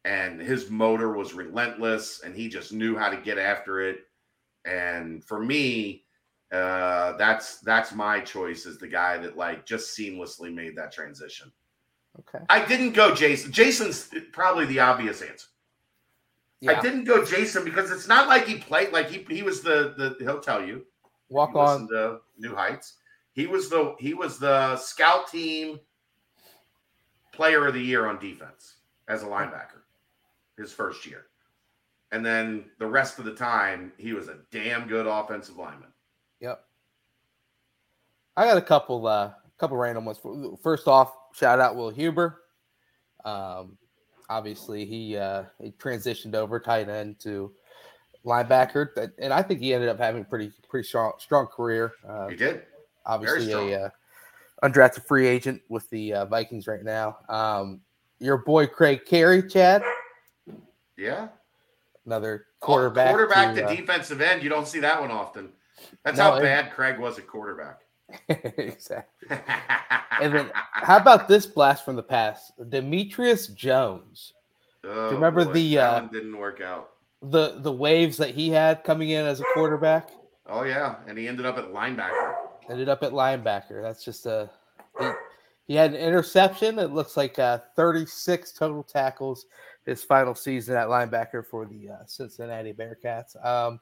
and 0.05 0.40
his 0.40 0.70
motor 0.70 1.12
was 1.12 1.34
relentless, 1.34 2.22
and 2.24 2.34
he 2.34 2.48
just 2.48 2.72
knew 2.72 2.96
how 2.96 3.11
to 3.11 3.16
get 3.16 3.38
after 3.38 3.80
it. 3.80 4.00
And 4.65 5.25
for 5.25 5.43
me, 5.43 6.05
uh, 6.53 7.17
that's 7.17 7.61
that's 7.61 7.93
my 7.93 8.21
choice 8.21 8.67
as 8.67 8.79
the 8.79 8.89
guy 8.89 9.19
that 9.19 9.37
like 9.37 9.65
just 9.65 9.97
seamlessly 9.97 10.53
made 10.53 10.77
that 10.77 10.93
transition. 10.93 11.51
Okay. 12.21 12.45
I 12.51 12.65
didn't 12.65 12.93
go 12.93 13.15
Jason. 13.15 13.53
Jason's 13.53 14.11
probably 14.33 14.67
the 14.67 14.81
obvious 14.81 15.23
answer. 15.23 15.49
Yeah. 16.61 16.73
I 16.73 16.81
didn't 16.83 17.05
go 17.05 17.25
Jason 17.25 17.65
because 17.65 17.91
it's 17.91 18.07
not 18.07 18.29
like 18.29 18.47
he 18.47 18.57
played 18.57 18.93
like 18.93 19.09
he 19.09 19.25
he 19.35 19.43
was 19.43 19.63
the 19.63 19.95
the 19.97 20.17
he'll 20.25 20.41
tell 20.41 20.65
you 20.65 20.85
walk 21.29 21.55
on 21.55 21.87
the 21.87 22.21
New 22.39 22.55
Heights. 22.55 22.95
He 23.33 23.47
was 23.47 23.71
the 23.71 23.95
he 23.99 24.15
was 24.15 24.39
the 24.39 24.77
scout 24.77 25.29
team 25.29 25.81
player 27.33 27.67
of 27.67 27.75
the 27.75 27.81
year 27.81 28.07
on 28.07 28.19
defense 28.19 28.77
as 29.09 29.23
a 29.23 29.27
linebacker 29.27 29.81
his 30.59 30.73
first 30.73 31.07
year. 31.07 31.27
And 32.13 32.25
then 32.25 32.67
the 32.79 32.87
rest 32.87 33.19
of 33.19 33.25
the 33.25 33.35
time 33.35 33.93
he 33.97 34.13
was 34.13 34.29
a 34.29 34.39
damn 34.51 34.87
good 34.87 35.07
offensive 35.07 35.57
lineman. 35.57 35.89
Yep. 36.41 36.63
I 38.37 38.47
got 38.47 38.57
a 38.57 38.63
couple 38.63 39.07
uh 39.07 39.33
couple 39.59 39.77
random 39.77 40.05
ones. 40.05 40.21
First 40.63 40.87
off, 40.87 41.15
shout 41.35 41.59
out 41.59 41.75
Will 41.75 41.91
Huber. 41.91 42.43
Um 43.25 43.79
obviously 44.33 44.85
he 44.85 45.17
uh, 45.17 45.45
he 45.61 45.71
transitioned 45.73 46.35
over 46.35 46.59
tight 46.59 46.89
end 46.89 47.21
to 47.21 47.53
linebacker, 48.25 49.11
and 49.19 49.33
I 49.33 49.43
think 49.43 49.61
he 49.61 49.75
ended 49.75 49.89
up 49.89 49.99
having 49.99 50.23
a 50.23 50.25
pretty 50.25 50.53
pretty 50.69 50.89
strong 50.89 51.13
strong 51.19 51.47
career. 51.47 51.93
Uh, 52.07 52.29
he 52.29 52.37
did. 52.37 52.63
Obviously, 53.05 53.53
a 53.53 53.87
uh, 53.87 53.89
undrafted 54.63 55.07
free 55.07 55.27
agent 55.27 55.61
with 55.69 55.89
the 55.91 56.15
uh, 56.15 56.25
Vikings 56.27 56.67
right 56.67 56.85
now. 56.85 57.19
Um, 57.29 57.81
your 58.21 58.39
boy 58.39 58.67
Craig 58.67 59.05
Carey, 59.05 59.43
Chad. 59.43 59.83
Yeah. 60.97 61.29
Another 62.07 62.46
quarterback. 62.61 63.09
Oh, 63.09 63.11
quarterback 63.11 63.55
to, 63.55 63.61
to 63.61 63.66
uh, 63.66 63.74
defensive 63.74 64.20
end. 64.20 64.42
You 64.42 64.48
don't 64.48 64.66
see 64.66 64.80
that 64.80 65.00
one 65.00 65.11
often. 65.11 65.50
That's 66.05 66.18
no, 66.18 66.24
how 66.24 66.40
bad 66.40 66.66
it, 66.66 66.72
Craig 66.72 66.98
was 66.98 67.18
at 67.18 67.26
quarterback. 67.26 67.80
exactly. 68.28 69.38
and 70.20 70.34
then 70.34 70.50
how 70.55 70.96
about 70.96 71.28
this 71.28 71.46
blast 71.46 71.84
from 71.84 71.96
the 71.96 72.03
past? 72.03 72.53
Demetrius 72.68 73.46
Jones. 73.48 74.32
Oh, 74.84 74.88
Do 74.88 75.00
you 75.00 75.14
remember 75.14 75.44
boy, 75.44 75.53
the 75.53 75.78
uh, 75.78 76.00
didn't 76.00 76.36
work 76.36 76.61
out. 76.61 76.90
The 77.22 77.59
the 77.59 77.72
waves 77.72 78.16
that 78.16 78.30
he 78.30 78.50
had 78.50 78.82
coming 78.82 79.11
in 79.11 79.24
as 79.24 79.40
a 79.40 79.44
quarterback? 79.55 80.11
Oh 80.46 80.64
yeah, 80.64 80.96
and 81.07 81.16
he 81.16 81.28
ended 81.28 81.46
up 81.46 81.57
at 81.57 81.72
linebacker. 81.72 82.34
Ended 82.68 82.88
up 82.88 83.03
at 83.05 83.12
linebacker. 83.12 83.80
That's 83.80 84.05
just 84.05 84.26
a 84.26 84.50
he, 84.98 85.07
he 85.68 85.74
had 85.74 85.94
an 85.94 86.00
interception. 86.00 86.78
It 86.78 86.90
looks 86.90 87.16
like 87.16 87.38
uh, 87.38 87.59
36 87.76 88.53
total 88.53 88.82
tackles 88.82 89.46
his 89.85 90.03
final 90.03 90.35
season 90.35 90.76
at 90.76 90.89
linebacker 90.89 91.45
for 91.45 91.66
the 91.66 91.91
uh, 91.91 92.07
Cincinnati 92.07 92.72
Bearcats. 92.72 93.35
Um, 93.45 93.80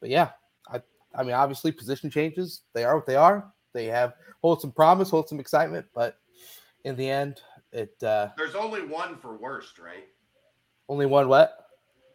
but 0.00 0.10
yeah, 0.10 0.30
I 0.68 0.80
I 1.14 1.22
mean 1.22 1.34
obviously 1.34 1.72
position 1.72 2.10
changes. 2.10 2.62
They 2.72 2.84
are 2.84 2.96
what 2.96 3.06
they 3.06 3.16
are. 3.16 3.52
They 3.72 3.86
have 3.86 4.14
hold 4.42 4.60
some 4.60 4.72
promise, 4.72 5.10
hold 5.10 5.28
some 5.28 5.40
excitement, 5.40 5.86
but 5.94 6.18
in 6.84 6.96
the 6.96 7.08
end, 7.08 7.40
it 7.72 7.94
uh 8.02 8.28
there's 8.36 8.54
only 8.54 8.82
one 8.82 9.16
for 9.16 9.36
worst, 9.36 9.78
right? 9.78 10.06
Only 10.88 11.06
one 11.06 11.28
what? 11.28 11.56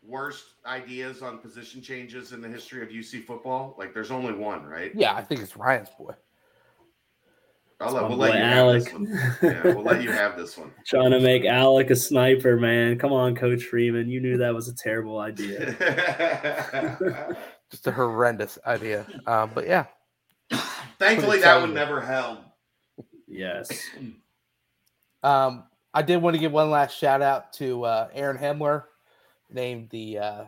Worst 0.04 0.44
ideas 0.66 1.22
on 1.22 1.40
position 1.40 1.82
changes 1.82 2.32
in 2.32 2.42
the 2.42 2.48
history 2.48 2.84
of 2.84 2.90
UC 2.90 3.24
football? 3.26 3.76
Like 3.78 3.94
there's 3.94 4.12
only 4.12 4.34
one, 4.34 4.64
right? 4.66 4.92
Yeah, 4.94 5.16
I 5.16 5.22
think 5.22 5.42
it's 5.42 5.58
Ryan's 5.58 5.90
boy. 5.98 6.14
I'll 7.82 7.94
let, 7.94 8.08
we'll 8.08 8.18
let 8.18 8.36
you 8.36 8.40
Alec. 8.40 8.90
have 8.90 9.02
this 9.02 9.42
one. 9.42 9.52
Yeah, 9.52 9.64
we'll 9.64 9.84
let 9.84 10.02
you 10.02 10.12
have 10.12 10.38
this 10.38 10.58
one. 10.58 10.72
Trying 10.86 11.12
to 11.12 11.20
make 11.20 11.46
Alec 11.46 11.90
a 11.90 11.96
sniper, 11.96 12.58
man. 12.58 12.98
Come 12.98 13.12
on, 13.12 13.36
Coach 13.36 13.64
Freeman. 13.64 14.10
You 14.10 14.22
knew 14.22 14.38
that 14.38 14.54
was 14.54 14.70
a 14.70 14.76
terrible 14.76 15.20
idea. 15.20 15.76
Just 17.72 17.88
a 17.88 17.92
horrendous 17.92 18.58
idea. 18.66 19.06
Um, 19.28 19.52
but 19.54 19.68
yeah, 19.68 19.86
Thankfully, 21.00 21.40
that 21.40 21.62
would 21.62 21.74
never 21.74 22.02
held. 22.02 22.40
Yes. 23.28 23.70
Um, 25.24 25.64
I 25.92 26.04
did 26.04 26.22
want 26.22 26.36
to 26.36 26.40
give 26.40 26.52
one 26.52 26.70
last 26.70 26.96
shout 26.96 27.24
out 27.24 27.52
to 27.54 27.84
uh, 27.84 28.10
Aaron 28.14 28.38
Hemler, 28.38 28.84
named 29.50 29.90
the 29.90 30.20
uh, 30.20 30.44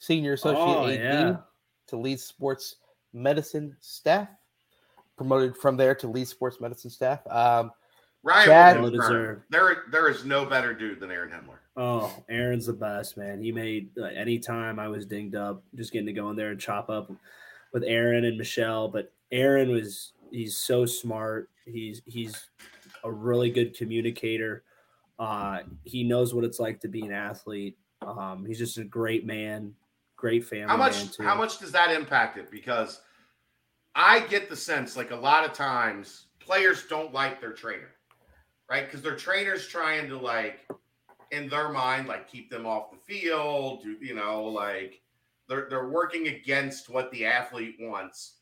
senior 0.00 0.34
associate 0.34 0.60
oh, 0.60 0.86
AD 0.86 1.00
yeah. 1.00 1.36
to 1.86 1.96
lead 1.96 2.20
sports 2.20 2.76
medicine 3.14 3.74
staff. 3.80 4.28
Promoted 5.16 5.56
from 5.56 5.76
there 5.76 5.94
to 5.96 6.08
lead 6.08 6.26
sports 6.26 6.60
medicine 6.60 6.90
staff. 6.90 7.20
Um, 7.28 7.70
Ryan 8.22 8.46
Chad, 8.46 8.92
deserved. 8.92 9.42
There, 9.50 9.84
there 9.90 10.08
is 10.08 10.24
no 10.24 10.44
better 10.44 10.72
dude 10.72 11.00
than 11.00 11.10
Aaron 11.10 11.30
Hemler. 11.30 11.58
Oh, 11.76 12.12
Aaron's 12.28 12.66
the 12.66 12.72
best 12.72 13.16
man. 13.16 13.42
He 13.42 13.50
made 13.50 13.90
uh, 13.98 14.04
anytime 14.04 14.78
I 14.78 14.88
was 14.88 15.06
dinged 15.06 15.34
up, 15.34 15.62
just 15.74 15.92
getting 15.92 16.06
to 16.06 16.12
go 16.12 16.30
in 16.30 16.36
there 16.36 16.50
and 16.50 16.60
chop 16.60 16.88
up 16.88 17.10
with 17.72 17.82
Aaron 17.84 18.24
and 18.24 18.38
Michelle. 18.38 18.88
But 18.88 19.12
Aaron 19.32 19.70
was 19.70 20.12
he's 20.30 20.56
so 20.56 20.86
smart. 20.86 21.48
He's 21.64 22.02
he's 22.06 22.50
a 23.04 23.10
really 23.10 23.50
good 23.50 23.76
communicator. 23.76 24.62
Uh, 25.18 25.60
he 25.84 26.04
knows 26.04 26.34
what 26.34 26.44
it's 26.44 26.60
like 26.60 26.80
to 26.80 26.88
be 26.88 27.02
an 27.02 27.12
athlete. 27.12 27.76
Um, 28.02 28.44
he's 28.44 28.58
just 28.58 28.78
a 28.78 28.84
great 28.84 29.24
man, 29.24 29.74
great 30.16 30.44
family. 30.44 30.68
How 30.68 30.76
much? 30.76 31.16
How 31.18 31.34
much 31.34 31.58
does 31.58 31.72
that 31.72 31.90
impact 31.90 32.38
it? 32.38 32.50
Because 32.50 33.00
I 33.94 34.20
get 34.20 34.48
the 34.48 34.56
sense, 34.56 34.96
like 34.96 35.10
a 35.10 35.16
lot 35.16 35.44
of 35.44 35.52
times, 35.52 36.26
players 36.40 36.86
don't 36.86 37.12
like 37.12 37.40
their 37.40 37.52
trainer, 37.52 37.90
right? 38.70 38.86
Because 38.86 39.02
their 39.02 39.16
trainer's 39.16 39.68
trying 39.68 40.08
to 40.08 40.16
like, 40.16 40.60
in 41.30 41.48
their 41.48 41.70
mind, 41.70 42.08
like 42.08 42.30
keep 42.30 42.50
them 42.50 42.66
off 42.66 42.90
the 42.90 42.98
field. 43.12 43.82
Do 43.82 43.96
you 44.00 44.14
know, 44.14 44.44
like 44.44 45.00
they're 45.48 45.66
they're 45.68 45.88
working 45.88 46.28
against 46.28 46.88
what 46.88 47.10
the 47.10 47.26
athlete 47.26 47.76
wants. 47.80 48.36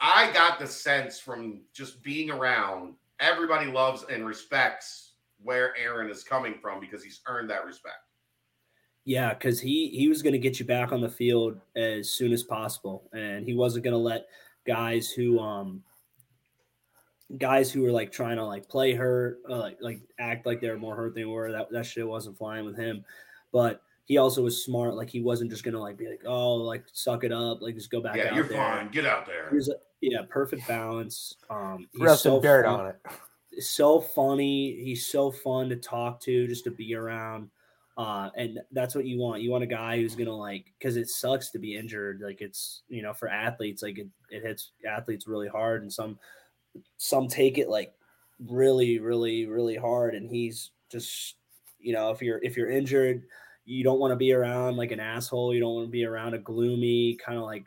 I 0.00 0.30
got 0.32 0.58
the 0.58 0.66
sense 0.66 1.18
from 1.18 1.60
just 1.72 2.02
being 2.02 2.30
around, 2.30 2.94
everybody 3.20 3.70
loves 3.70 4.04
and 4.10 4.26
respects 4.26 5.12
where 5.42 5.76
Aaron 5.76 6.10
is 6.10 6.22
coming 6.22 6.54
from 6.60 6.80
because 6.80 7.02
he's 7.02 7.20
earned 7.26 7.48
that 7.50 7.64
respect. 7.64 7.96
Yeah, 9.04 9.32
because 9.32 9.60
he 9.60 9.88
he 9.88 10.08
was 10.08 10.22
going 10.22 10.32
to 10.32 10.38
get 10.38 10.58
you 10.58 10.66
back 10.66 10.92
on 10.92 11.00
the 11.00 11.08
field 11.08 11.60
as 11.76 12.10
soon 12.10 12.32
as 12.32 12.42
possible, 12.42 13.08
and 13.12 13.46
he 13.46 13.54
wasn't 13.54 13.84
going 13.84 13.92
to 13.92 13.98
let 13.98 14.26
guys 14.66 15.10
who 15.10 15.38
um 15.38 15.82
guys 17.38 17.70
who 17.72 17.82
were 17.82 17.90
like 17.90 18.12
trying 18.12 18.36
to 18.36 18.44
like 18.44 18.68
play 18.68 18.94
hurt, 18.94 19.40
uh, 19.48 19.58
like 19.58 19.78
like 19.80 20.00
act 20.18 20.46
like 20.46 20.60
they 20.60 20.70
were 20.70 20.78
more 20.78 20.96
hurt 20.96 21.14
than 21.14 21.22
they 21.22 21.24
were. 21.24 21.50
That 21.52 21.70
that 21.70 21.86
shit 21.86 22.06
wasn't 22.06 22.38
flying 22.38 22.64
with 22.64 22.76
him, 22.76 23.04
but 23.52 23.82
he 24.04 24.18
also 24.18 24.42
was 24.42 24.64
smart. 24.64 24.94
Like 24.94 25.10
he 25.10 25.20
wasn't 25.20 25.50
just 25.50 25.64
gonna 25.64 25.80
like 25.80 25.96
be 25.96 26.08
like, 26.08 26.22
oh, 26.26 26.54
like 26.54 26.84
suck 26.92 27.24
it 27.24 27.32
up, 27.32 27.62
like 27.62 27.74
just 27.74 27.90
go 27.90 28.00
back. 28.00 28.16
Yeah, 28.16 28.34
you're 28.34 28.46
there. 28.46 28.58
fine. 28.58 28.88
Get 28.90 29.06
out 29.06 29.26
there. 29.26 29.50
He 29.50 29.56
was 29.56 29.68
a, 29.68 29.74
yeah, 30.00 30.20
perfect 30.28 30.66
balance. 30.68 31.36
Um, 31.50 31.88
he's 31.92 32.20
so 32.20 32.40
dirt 32.40 32.66
fun, 32.66 32.80
on 32.80 32.86
it. 32.86 33.62
So 33.62 34.00
funny. 34.00 34.80
He's 34.82 35.06
so 35.06 35.30
fun 35.30 35.68
to 35.70 35.76
talk 35.76 36.20
to, 36.20 36.46
just 36.46 36.64
to 36.64 36.70
be 36.70 36.94
around. 36.94 37.50
Uh, 37.96 38.28
and 38.36 38.60
that's 38.72 38.94
what 38.94 39.06
you 39.06 39.18
want. 39.18 39.40
You 39.42 39.50
want 39.50 39.64
a 39.64 39.68
guy 39.68 39.96
who's 39.96 40.14
gonna 40.14 40.36
like, 40.36 40.66
because 40.78 40.96
it 40.96 41.08
sucks 41.08 41.50
to 41.50 41.58
be 41.58 41.76
injured. 41.76 42.20
Like 42.22 42.42
it's 42.42 42.82
you 42.88 43.02
know 43.02 43.14
for 43.14 43.28
athletes, 43.28 43.82
like 43.82 43.98
it, 43.98 44.08
it 44.30 44.42
hits 44.42 44.72
athletes 44.86 45.26
really 45.26 45.48
hard, 45.48 45.82
and 45.82 45.92
some 45.92 46.18
some 46.98 47.26
take 47.26 47.56
it 47.58 47.70
like 47.70 47.94
really, 48.38 48.98
really, 48.98 49.46
really 49.46 49.76
hard, 49.76 50.14
and 50.14 50.30
he's 50.30 50.72
just 50.90 51.36
you 51.80 51.94
know 51.94 52.10
if 52.10 52.20
you're 52.20 52.40
if 52.42 52.56
you're 52.56 52.70
injured, 52.70 53.24
you 53.64 53.82
don't 53.82 53.98
want 53.98 54.12
to 54.12 54.16
be 54.16 54.32
around 54.32 54.76
like 54.76 54.92
an 54.92 55.00
asshole. 55.00 55.54
You 55.54 55.60
don't 55.60 55.74
want 55.74 55.86
to 55.86 55.92
be 55.92 56.04
around 56.04 56.34
a 56.34 56.38
gloomy 56.38 57.14
kind 57.16 57.38
of 57.38 57.44
like 57.44 57.64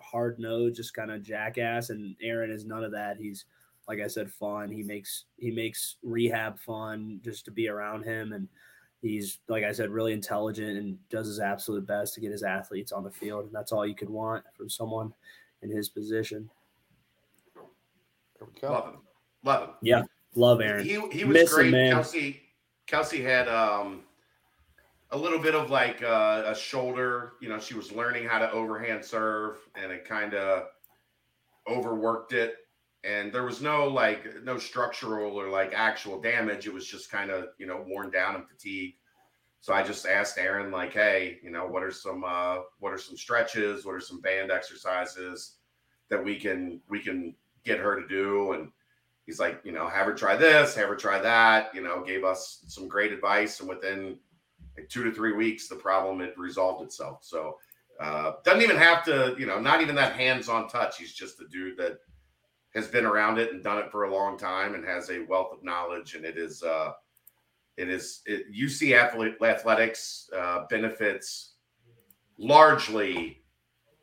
hard 0.00 0.40
nose, 0.40 0.76
just 0.76 0.94
kind 0.94 1.10
of 1.10 1.22
jackass. 1.22 1.90
And 1.90 2.16
Aaron 2.20 2.50
is 2.50 2.64
none 2.64 2.82
of 2.82 2.92
that. 2.92 3.16
He's 3.16 3.44
like 3.88 4.00
I 4.00 4.06
said, 4.06 4.30
fun. 4.30 4.70
He 4.70 4.82
makes 4.82 5.24
he 5.38 5.50
makes 5.50 5.96
rehab 6.02 6.58
fun 6.58 7.20
just 7.24 7.44
to 7.46 7.50
be 7.50 7.68
around 7.68 8.04
him, 8.04 8.32
and 8.32 8.48
he's 9.02 9.38
like 9.48 9.64
I 9.64 9.72
said, 9.72 9.90
really 9.90 10.12
intelligent 10.12 10.76
and 10.78 10.98
does 11.08 11.26
his 11.26 11.40
absolute 11.40 11.86
best 11.86 12.14
to 12.14 12.20
get 12.20 12.32
his 12.32 12.42
athletes 12.42 12.92
on 12.92 13.04
the 13.04 13.10
field, 13.10 13.46
and 13.46 13.54
that's 13.54 13.72
all 13.72 13.86
you 13.86 13.94
could 13.94 14.10
want 14.10 14.44
from 14.54 14.68
someone 14.68 15.12
in 15.62 15.70
his 15.70 15.88
position. 15.88 16.50
There 17.54 18.48
we 18.52 18.60
go. 18.60 18.72
Love 18.72 18.84
him. 18.86 19.00
Love 19.44 19.68
him. 19.68 19.74
Yeah, 19.82 20.02
love 20.34 20.60
Aaron. 20.60 20.84
He 20.84 21.00
he 21.10 21.24
was 21.24 21.34
Miss 21.34 21.50
him, 21.52 21.56
great. 21.56 21.72
man. 21.72 21.92
Kelsey 21.92 22.42
Kelsey 22.86 23.22
had 23.22 23.48
um 23.48 24.02
a 25.10 25.18
little 25.18 25.38
bit 25.38 25.54
of 25.54 25.70
like 25.70 26.02
uh, 26.02 26.42
a 26.46 26.54
shoulder. 26.54 27.32
You 27.40 27.48
know, 27.48 27.58
she 27.58 27.74
was 27.74 27.92
learning 27.92 28.26
how 28.26 28.38
to 28.38 28.50
overhand 28.52 29.04
serve, 29.04 29.58
and 29.74 29.90
it 29.90 30.04
kind 30.04 30.34
of 30.34 30.64
overworked 31.68 32.32
it. 32.32 32.56
And 33.04 33.32
there 33.32 33.44
was 33.44 33.60
no 33.60 33.86
like 33.86 34.42
no 34.42 34.58
structural 34.58 35.36
or 35.36 35.48
like 35.48 35.72
actual 35.74 36.20
damage. 36.20 36.66
It 36.66 36.74
was 36.74 36.86
just 36.86 37.10
kind 37.10 37.30
of 37.30 37.48
you 37.58 37.66
know 37.66 37.84
worn 37.86 38.10
down 38.10 38.34
and 38.34 38.48
fatigued. 38.48 38.96
So 39.60 39.72
I 39.72 39.82
just 39.82 40.06
asked 40.06 40.38
Aaron 40.38 40.70
like, 40.70 40.92
hey, 40.92 41.38
you 41.42 41.50
know, 41.50 41.66
what 41.66 41.82
are 41.82 41.90
some 41.90 42.24
uh, 42.26 42.58
what 42.80 42.92
are 42.92 42.98
some 42.98 43.16
stretches? 43.16 43.84
What 43.84 43.94
are 43.94 44.00
some 44.00 44.20
band 44.20 44.50
exercises 44.50 45.56
that 46.08 46.22
we 46.22 46.38
can 46.38 46.80
we 46.88 47.00
can 47.00 47.34
get 47.64 47.78
her 47.78 48.00
to 48.00 48.06
do? 48.08 48.52
And 48.52 48.70
he's 49.26 49.40
like, 49.40 49.60
you 49.64 49.72
know, 49.72 49.88
have 49.88 50.06
her 50.06 50.14
try 50.14 50.36
this, 50.36 50.74
have 50.74 50.88
her 50.88 50.96
try 50.96 51.20
that. 51.20 51.74
You 51.74 51.82
know, 51.82 52.02
gave 52.02 52.24
us 52.24 52.64
some 52.66 52.88
great 52.88 53.12
advice, 53.12 53.60
and 53.60 53.68
within 53.68 54.18
like 54.76 54.88
two 54.88 55.04
to 55.04 55.12
three 55.12 55.32
weeks, 55.32 55.68
the 55.68 55.76
problem 55.76 56.20
had 56.20 56.32
resolved 56.36 56.82
itself. 56.84 57.18
So 57.22 57.58
uh, 58.00 58.34
doesn't 58.44 58.62
even 58.62 58.76
have 58.76 59.04
to, 59.04 59.34
you 59.38 59.46
know, 59.46 59.60
not 59.60 59.82
even 59.82 59.96
that 59.96 60.14
hands-on 60.14 60.68
touch. 60.68 60.98
He's 60.98 61.12
just 61.12 61.40
a 61.40 61.48
dude 61.48 61.76
that 61.78 61.98
has 62.74 62.88
been 62.88 63.04
around 63.04 63.38
it 63.38 63.52
and 63.52 63.62
done 63.62 63.78
it 63.78 63.90
for 63.90 64.04
a 64.04 64.14
long 64.14 64.38
time 64.38 64.74
and 64.74 64.84
has 64.84 65.10
a 65.10 65.24
wealth 65.28 65.52
of 65.52 65.64
knowledge. 65.64 66.14
And 66.14 66.24
it 66.24 66.36
is, 66.36 66.62
uh, 66.62 66.92
it 67.76 67.88
is, 67.88 68.22
it, 68.26 68.52
UC 68.52 68.96
athlete, 68.96 69.34
athletics 69.42 70.28
uh, 70.36 70.64
benefits 70.68 71.54
largely 72.38 73.42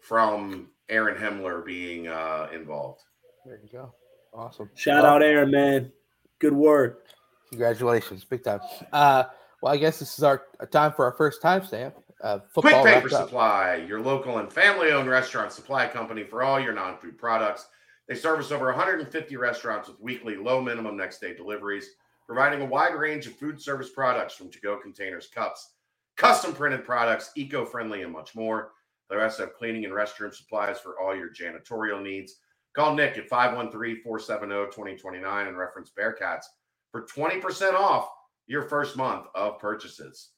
from 0.02 0.70
Aaron 0.90 1.18
Hemler 1.18 1.66
being 1.66 2.08
uh, 2.08 2.48
involved. 2.54 3.02
There 3.46 3.60
you 3.62 3.70
go. 3.72 3.94
Awesome. 4.34 4.70
Shout 4.76 5.04
Well, 5.04 5.14
out 5.14 5.24
Aaron, 5.24 5.52
man. 5.52 5.92
Good 6.40 6.54
work. 6.54 7.06
Congratulations, 7.50 8.26
big 8.26 8.44
time. 8.44 8.60
Uh, 8.92 9.26
well, 9.62 9.74
I 9.74 9.78
guess 9.78 10.00
this 10.00 10.18
is 10.18 10.24
our 10.24 10.44
our 10.60 10.66
time 10.66 10.92
for 10.94 11.06
our 11.06 11.14
first 11.14 11.42
timestamp. 11.42 11.94
Uh, 12.22 12.40
Quick 12.54 12.74
Paper 12.74 12.86
wrapped 12.86 13.14
up. 13.14 13.28
Supply, 13.28 13.76
your 13.88 14.02
local 14.02 14.40
and 14.40 14.52
family 14.52 14.92
owned 14.92 15.10
restaurant 15.10 15.52
supply 15.52 15.88
company 15.88 16.24
for 16.24 16.44
all 16.44 16.60
your 16.60 16.74
non 16.74 16.98
food 16.98 17.18
products. 17.18 17.68
They 18.08 18.16
service 18.16 18.52
over 18.52 18.66
150 18.68 19.36
restaurants 19.38 19.90
with 19.90 20.00
weekly 20.00 20.36
low 20.36 20.62
minimum 20.62 20.96
next 20.96 21.20
day 21.20 21.34
deliveries, 21.34 21.90
providing 22.28 22.62
a 22.62 22.66
wide 22.66 22.96
range 22.96 23.26
of 23.28 23.36
food 23.36 23.62
service 23.62 23.90
products 23.90 24.36
from 24.36 24.50
to 24.52 24.60
go 24.62 24.78
containers, 24.78 25.28
cups, 25.28 25.74
custom 26.16 26.54
printed 26.54 26.86
products, 26.86 27.32
eco 27.36 27.66
friendly, 27.66 28.04
and 28.04 28.12
much 28.12 28.36
more. 28.36 28.72
They 29.10 29.22
also 29.22 29.46
have 29.46 29.56
cleaning 29.56 29.86
and 29.86 29.94
restroom 29.94 30.34
supplies 30.34 30.80
for 30.80 31.00
all 31.00 31.16
your 31.16 31.30
janitorial 31.30 32.02
needs. 32.02 32.36
Call 32.76 32.96
Nick 32.96 33.18
at 33.18 33.30
513 33.30 34.02
470 34.04 34.72
2029 34.72 35.48
and 35.48 35.58
reference 35.58 35.92
Bearcats 35.98 36.46
for 36.92 37.06
20% 37.06 37.74
off 37.74 38.10
your 38.48 38.64
first 38.64 38.98
month 38.98 39.28
of 39.34 39.60
purchases. 39.60 40.30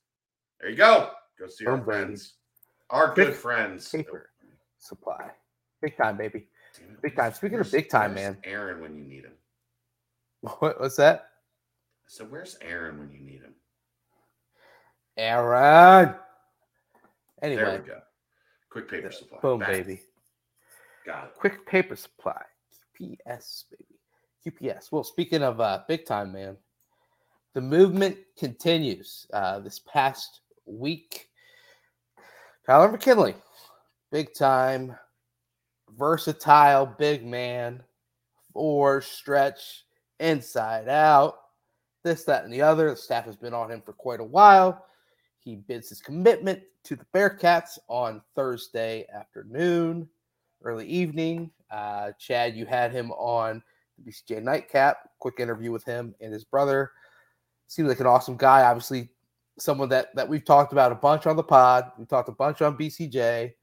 There 0.59 0.69
you 0.69 0.75
go. 0.75 1.11
Go 1.39 1.47
see 1.47 1.65
our 1.65 1.81
friends. 1.83 2.33
Our 2.89 3.13
good 3.13 3.33
friends. 3.33 3.89
Paper 3.89 4.29
supply. 4.77 5.31
Big 5.81 5.97
time, 5.97 6.17
baby. 6.17 6.47
Big 7.01 7.15
time. 7.15 7.25
where's- 7.25 7.37
Speaking 7.37 7.59
of 7.59 7.71
big 7.71 7.89
time, 7.89 8.13
man. 8.13 8.37
Aaron 8.43 8.81
when 8.81 8.95
you 8.97 9.03
need 9.03 9.23
him. 9.25 9.33
What, 10.59 10.79
what's 10.79 10.95
that? 10.97 11.29
So 12.07 12.23
where's 12.25 12.57
Aaron 12.61 12.99
when 12.99 13.11
you 13.11 13.19
need 13.19 13.41
him? 13.41 13.53
Aaron. 15.17 16.15
There 17.41 17.79
we 17.81 17.87
go. 17.87 17.99
Quick 18.69 18.89
paper 18.89 19.11
supply. 19.11 19.39
boom, 19.41 19.59
Back. 19.59 19.69
baby. 19.69 20.01
Got 21.05 21.25
it. 21.25 21.33
Quick 21.35 21.65
paper 21.65 21.95
supply. 21.95 22.41
QPS, 22.99 23.65
baby. 23.71 23.99
QPS. 24.45 24.91
Well, 24.91 25.03
speaking 25.03 25.43
of 25.43 25.59
uh, 25.59 25.81
big 25.87 26.05
time, 26.05 26.31
man, 26.31 26.57
the 27.53 27.61
movement 27.61 28.17
continues. 28.37 29.27
Uh, 29.33 29.59
this 29.59 29.79
past 29.79 30.41
week, 30.65 31.29
Tyler 32.65 32.91
McKinley, 32.91 33.35
big 34.11 34.33
time, 34.33 34.95
versatile, 35.97 36.85
big 36.85 37.25
man, 37.25 37.83
four 38.53 39.01
stretch, 39.01 39.85
inside 40.19 40.87
out, 40.87 41.35
this, 42.03 42.23
that, 42.23 42.43
and 42.43 42.53
the 42.53 42.61
other. 42.61 42.89
The 42.89 42.95
staff 42.95 43.25
has 43.25 43.35
been 43.35 43.53
on 43.53 43.71
him 43.71 43.81
for 43.85 43.93
quite 43.93 44.19
a 44.19 44.23
while. 44.23 44.85
He 45.39 45.55
bids 45.55 45.89
his 45.89 46.01
commitment 46.01 46.61
to 46.83 46.95
the 46.95 47.05
Bearcats 47.13 47.77
on 47.87 48.21
Thursday 48.35 49.05
afternoon 49.13 50.07
early 50.63 50.87
evening. 50.87 51.51
Uh, 51.71 52.11
Chad, 52.19 52.55
you 52.55 52.65
had 52.65 52.91
him 52.91 53.11
on 53.11 53.61
the 53.97 54.11
BCJ 54.11 54.41
Nightcap. 54.41 55.09
Quick 55.19 55.35
interview 55.39 55.71
with 55.71 55.83
him 55.83 56.15
and 56.21 56.33
his 56.33 56.43
brother. 56.43 56.91
Seems 57.67 57.89
like 57.89 57.99
an 57.99 58.07
awesome 58.07 58.37
guy. 58.37 58.63
Obviously, 58.63 59.09
someone 59.59 59.89
that 59.89 60.15
that 60.15 60.27
we've 60.27 60.45
talked 60.45 60.71
about 60.71 60.91
a 60.91 60.95
bunch 60.95 61.25
on 61.25 61.35
the 61.35 61.43
pod. 61.43 61.91
We 61.97 62.05
talked 62.05 62.29
a 62.29 62.33
bunch 62.33 62.61
on 62.61 62.77
BCJ. 62.77 63.53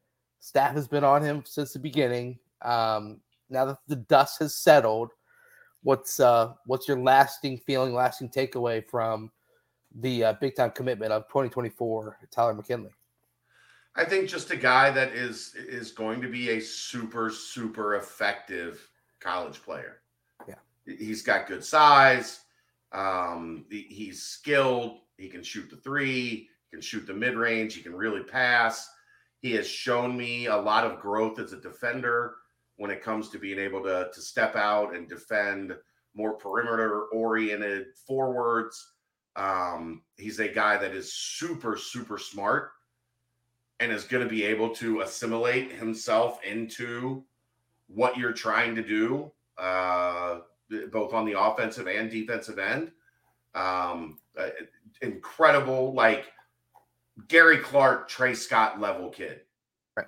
Staff 0.44 0.74
has 0.74 0.86
been 0.86 1.04
on 1.04 1.22
him 1.22 1.42
since 1.46 1.72
the 1.72 1.78
beginning. 1.78 2.38
Um, 2.60 3.22
now 3.48 3.64
that 3.64 3.78
the 3.88 3.96
dust 3.96 4.40
has 4.40 4.54
settled, 4.54 5.08
what's 5.84 6.20
uh, 6.20 6.52
what's 6.66 6.86
your 6.86 6.98
lasting 6.98 7.56
feeling, 7.56 7.94
lasting 7.94 8.28
takeaway 8.28 8.86
from 8.86 9.30
the 10.02 10.22
uh, 10.22 10.32
big 10.34 10.54
time 10.54 10.70
commitment 10.72 11.12
of 11.12 11.26
2024, 11.28 12.18
Tyler 12.30 12.52
McKinley? 12.52 12.90
I 13.96 14.04
think 14.04 14.28
just 14.28 14.50
a 14.50 14.56
guy 14.56 14.90
that 14.90 15.12
is 15.12 15.54
is 15.54 15.92
going 15.92 16.20
to 16.20 16.28
be 16.28 16.50
a 16.50 16.60
super 16.60 17.30
super 17.30 17.94
effective 17.94 18.86
college 19.20 19.62
player. 19.62 20.02
Yeah. 20.46 20.56
he's 20.84 21.22
got 21.22 21.46
good 21.46 21.64
size. 21.64 22.40
Um, 22.92 23.64
he's 23.70 24.22
skilled. 24.22 24.98
He 25.16 25.30
can 25.30 25.42
shoot 25.42 25.70
the 25.70 25.76
three. 25.76 26.10
He 26.20 26.48
can 26.70 26.82
shoot 26.82 27.06
the 27.06 27.14
mid 27.14 27.34
range. 27.34 27.74
He 27.74 27.82
can 27.82 27.94
really 27.94 28.22
pass. 28.22 28.90
He 29.44 29.52
has 29.56 29.68
shown 29.68 30.16
me 30.16 30.46
a 30.46 30.56
lot 30.56 30.86
of 30.86 31.00
growth 31.00 31.38
as 31.38 31.52
a 31.52 31.60
defender 31.60 32.36
when 32.76 32.90
it 32.90 33.02
comes 33.02 33.28
to 33.28 33.38
being 33.38 33.58
able 33.58 33.82
to 33.82 34.08
to 34.10 34.20
step 34.22 34.56
out 34.56 34.96
and 34.96 35.06
defend 35.06 35.76
more 36.14 36.32
perimeter 36.32 37.08
oriented 37.12 37.88
forwards. 38.06 38.92
Um, 39.36 40.00
he's 40.16 40.40
a 40.40 40.48
guy 40.48 40.78
that 40.78 40.94
is 40.94 41.12
super 41.12 41.76
super 41.76 42.16
smart 42.16 42.70
and 43.80 43.92
is 43.92 44.04
going 44.04 44.22
to 44.22 44.30
be 44.30 44.44
able 44.44 44.70
to 44.76 45.02
assimilate 45.02 45.72
himself 45.72 46.42
into 46.42 47.22
what 47.88 48.16
you're 48.16 48.32
trying 48.32 48.74
to 48.74 48.82
do, 48.82 49.30
uh, 49.58 50.38
both 50.90 51.12
on 51.12 51.26
the 51.26 51.38
offensive 51.38 51.86
and 51.86 52.10
defensive 52.10 52.58
end. 52.58 52.92
Um, 53.54 54.20
uh, 54.38 54.48
incredible, 55.02 55.92
like 55.92 56.32
Gary 57.28 57.58
Clark, 57.58 58.08
Trey 58.08 58.34
Scott 58.34 58.80
level 58.80 59.10
kid, 59.10 59.42
Right. 59.96 60.06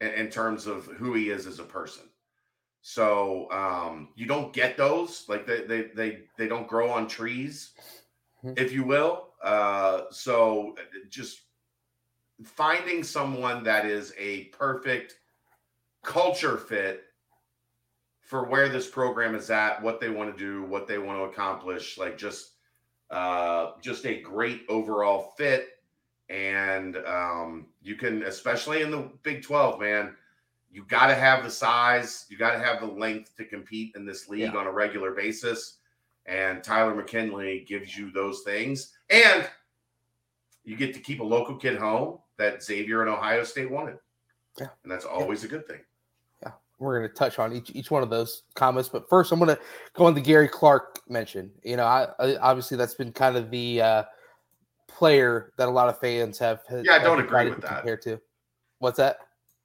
In, 0.00 0.08
in 0.08 0.30
terms 0.30 0.66
of 0.66 0.86
who 0.86 1.14
he 1.14 1.30
is 1.30 1.46
as 1.46 1.58
a 1.58 1.64
person. 1.64 2.04
So 2.80 3.50
um, 3.50 4.10
you 4.14 4.26
don't 4.26 4.52
get 4.52 4.76
those, 4.76 5.24
like 5.28 5.46
they 5.46 5.62
they 5.62 5.82
they 5.94 6.22
they 6.38 6.48
don't 6.48 6.68
grow 6.68 6.90
on 6.90 7.06
trees, 7.08 7.72
Mhm. 8.44 8.58
if 8.58 8.72
you 8.72 8.84
will. 8.84 9.34
Uh, 9.42 10.02
so 10.10 10.74
just 11.10 11.42
finding 12.44 13.02
someone 13.02 13.64
that 13.64 13.84
is 13.84 14.14
a 14.16 14.44
perfect 14.46 15.18
culture 16.02 16.56
fit 16.56 17.04
for 18.20 18.44
where 18.44 18.68
this 18.68 18.88
program 18.88 19.34
is 19.34 19.50
at, 19.50 19.82
what 19.82 20.00
they 20.00 20.08
want 20.10 20.30
to 20.30 20.38
do, 20.38 20.62
what 20.64 20.86
they 20.86 20.98
want 20.98 21.18
to 21.18 21.24
accomplish, 21.24 21.98
like 21.98 22.16
just 22.16 22.52
uh 23.10 23.72
just 23.80 24.04
a 24.06 24.20
great 24.20 24.64
overall 24.68 25.32
fit 25.38 25.70
and 26.30 26.96
um 26.98 27.66
you 27.82 27.94
can 27.94 28.22
especially 28.24 28.82
in 28.82 28.90
the 28.90 29.10
Big 29.22 29.42
12, 29.42 29.80
man, 29.80 30.14
you 30.70 30.84
got 30.84 31.06
to 31.06 31.14
have 31.14 31.42
the 31.44 31.50
size, 31.50 32.26
you 32.28 32.36
got 32.36 32.52
to 32.52 32.58
have 32.58 32.80
the 32.80 32.86
length 32.86 33.36
to 33.36 33.44
compete 33.44 33.94
in 33.96 34.04
this 34.04 34.28
league 34.28 34.52
Yeah. 34.52 34.58
on 34.58 34.66
a 34.66 34.72
regular 34.72 35.12
basis 35.12 35.76
and 36.26 36.62
Tyler 36.62 36.94
McKinley 36.94 37.64
gives 37.66 37.96
you 37.96 38.10
those 38.10 38.42
things 38.42 38.92
and 39.08 39.48
you 40.64 40.76
get 40.76 40.92
to 40.94 41.00
keep 41.00 41.20
a 41.20 41.24
local 41.24 41.56
kid 41.56 41.78
home 41.78 42.18
that 42.36 42.62
Xavier 42.62 43.00
and 43.00 43.08
Ohio 43.10 43.42
State 43.42 43.70
wanted. 43.70 43.96
Yeah. 44.60 44.66
And 44.82 44.92
that's 44.92 45.06
always 45.06 45.42
a 45.44 45.48
good 45.48 45.66
thing. 45.66 45.80
Yeah. 46.42 46.50
We're 46.78 46.98
going 46.98 47.08
to 47.08 47.14
touch 47.14 47.38
on 47.38 47.54
each 47.54 47.70
each 47.70 47.90
one 47.90 48.02
of 48.02 48.10
those 48.10 48.42
comments. 48.54 48.90
But 48.90 49.08
first, 49.08 49.32
I'm 49.32 49.38
going 49.38 49.56
to 49.56 49.60
go 49.94 50.04
on 50.04 50.14
the 50.14 50.20
Gary 50.20 50.48
Clark 50.48 51.00
mention. 51.08 51.50
You 51.62 51.78
know, 51.78 51.86
I, 51.86 52.08
I 52.18 52.36
obviously 52.36 52.76
that's 52.76 52.94
been 52.94 53.12
kind 53.12 53.36
of 53.36 53.50
the 53.50 53.80
uh, 53.80 54.02
player 54.98 55.52
that 55.56 55.68
a 55.68 55.70
lot 55.70 55.88
of 55.88 55.98
fans 56.00 56.38
have. 56.38 56.60
Yeah, 56.70 56.94
I 56.94 56.98
don't 56.98 57.20
agree 57.20 57.48
with 57.48 57.56
to 57.56 57.60
that. 57.62 57.76
Compare 57.78 57.96
to 57.98 58.20
what's 58.80 58.96
that? 58.96 59.18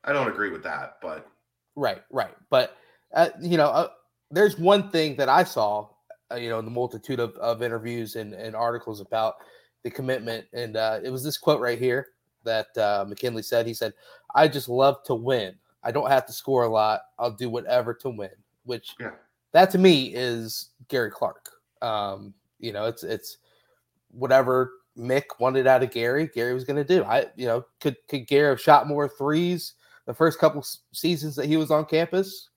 I 0.03 0.13
don't 0.13 0.27
agree 0.27 0.49
with 0.51 0.63
that, 0.63 0.97
but 1.01 1.27
Right, 1.75 2.03
right. 2.11 2.36
But 2.49 2.77
uh, 3.15 3.29
you 3.41 3.57
know, 3.57 3.67
uh, 3.67 3.89
there's 4.31 4.59
one 4.59 4.89
thing 4.91 5.15
that 5.15 5.29
I 5.29 5.43
saw, 5.43 5.89
uh, 6.31 6.36
you 6.36 6.49
know, 6.49 6.59
in 6.59 6.65
the 6.65 6.71
multitude 6.71 7.19
of, 7.19 7.36
of 7.38 7.61
interviews 7.63 8.15
and, 8.15 8.34
and 8.34 8.55
articles 8.55 9.01
about 9.01 9.36
the 9.84 9.89
commitment, 9.89 10.45
and 10.53 10.77
uh, 10.77 10.99
it 11.03 11.09
was 11.09 11.23
this 11.23 11.38
quote 11.38 11.59
right 11.59 11.79
here 11.79 12.09
that 12.43 12.75
uh, 12.77 13.05
McKinley 13.07 13.41
said. 13.41 13.65
He 13.65 13.73
said, 13.73 13.93
"I 14.36 14.47
just 14.47 14.69
love 14.69 15.03
to 15.05 15.15
win. 15.15 15.55
I 15.84 15.91
don't 15.91 16.09
have 16.09 16.25
to 16.27 16.34
score 16.34 16.63
a 16.63 16.69
lot. 16.69 17.01
I'll 17.17 17.31
do 17.31 17.49
whatever 17.49 17.93
to 17.95 18.09
win." 18.09 18.29
Which, 18.65 18.95
Yeah. 18.99 19.11
that 19.51 19.71
to 19.71 19.77
me 19.77 20.13
is 20.13 20.69
Gary 20.88 21.11
Clark. 21.11 21.49
Um, 21.81 22.34
you 22.59 22.71
know, 22.71 22.86
it's 22.86 23.03
it's 23.03 23.38
whatever 24.11 24.71
Mick 24.97 25.23
wanted 25.39 25.67
out 25.67 25.83
of 25.83 25.91
Gary, 25.91 26.29
Gary 26.33 26.53
was 26.53 26.63
going 26.63 26.75
to 26.77 26.83
do. 26.83 27.03
I, 27.03 27.25
you 27.35 27.47
know, 27.47 27.65
could 27.81 27.97
could 28.07 28.27
Gary 28.27 28.49
have 28.49 28.61
shot 28.61 28.87
more 28.87 29.07
threes 29.09 29.73
the 30.05 30.13
first 30.13 30.39
couple 30.39 30.65
seasons 30.93 31.35
that 31.35 31.45
he 31.45 31.57
was 31.57 31.71
on 31.71 31.85
campus? 31.85 32.49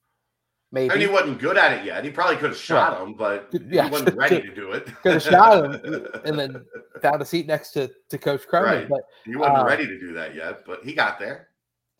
Maybe 0.73 0.91
mean, 0.91 1.01
he 1.01 1.07
wasn't 1.07 1.39
good 1.39 1.57
at 1.57 1.73
it 1.79 1.85
yet. 1.85 2.05
He 2.05 2.11
probably 2.11 2.37
could 2.37 2.51
have 2.51 2.59
shot 2.59 3.01
him, 3.01 3.15
but 3.15 3.49
Yeah, 3.53 3.85
he 3.85 3.91
wasn't 3.91 4.17
ready 4.17 4.43
to 4.43 4.55
do 4.55 4.73
it. 4.73 4.87
Could 5.03 5.13
have 5.13 5.23
shot 5.23 5.65
him, 5.65 6.07
and 6.25 6.39
then 6.39 6.65
found 7.03 7.23
a 7.23 7.25
seat 7.25 7.47
next 7.47 7.71
to 7.73 7.91
to 8.11 8.19
Coach 8.19 8.47
Cronin. 8.49 8.81
Right. 8.81 8.89
But 8.89 9.03
he 9.25 9.37
wasn't 9.37 9.59
uh, 9.59 9.65
ready 9.65 9.87
to 9.87 9.99
do 9.99 10.13
that 10.15 10.35
yet, 10.35 10.67
but 10.67 10.85
he 10.85 10.93
got 10.93 11.19
there. 11.21 11.49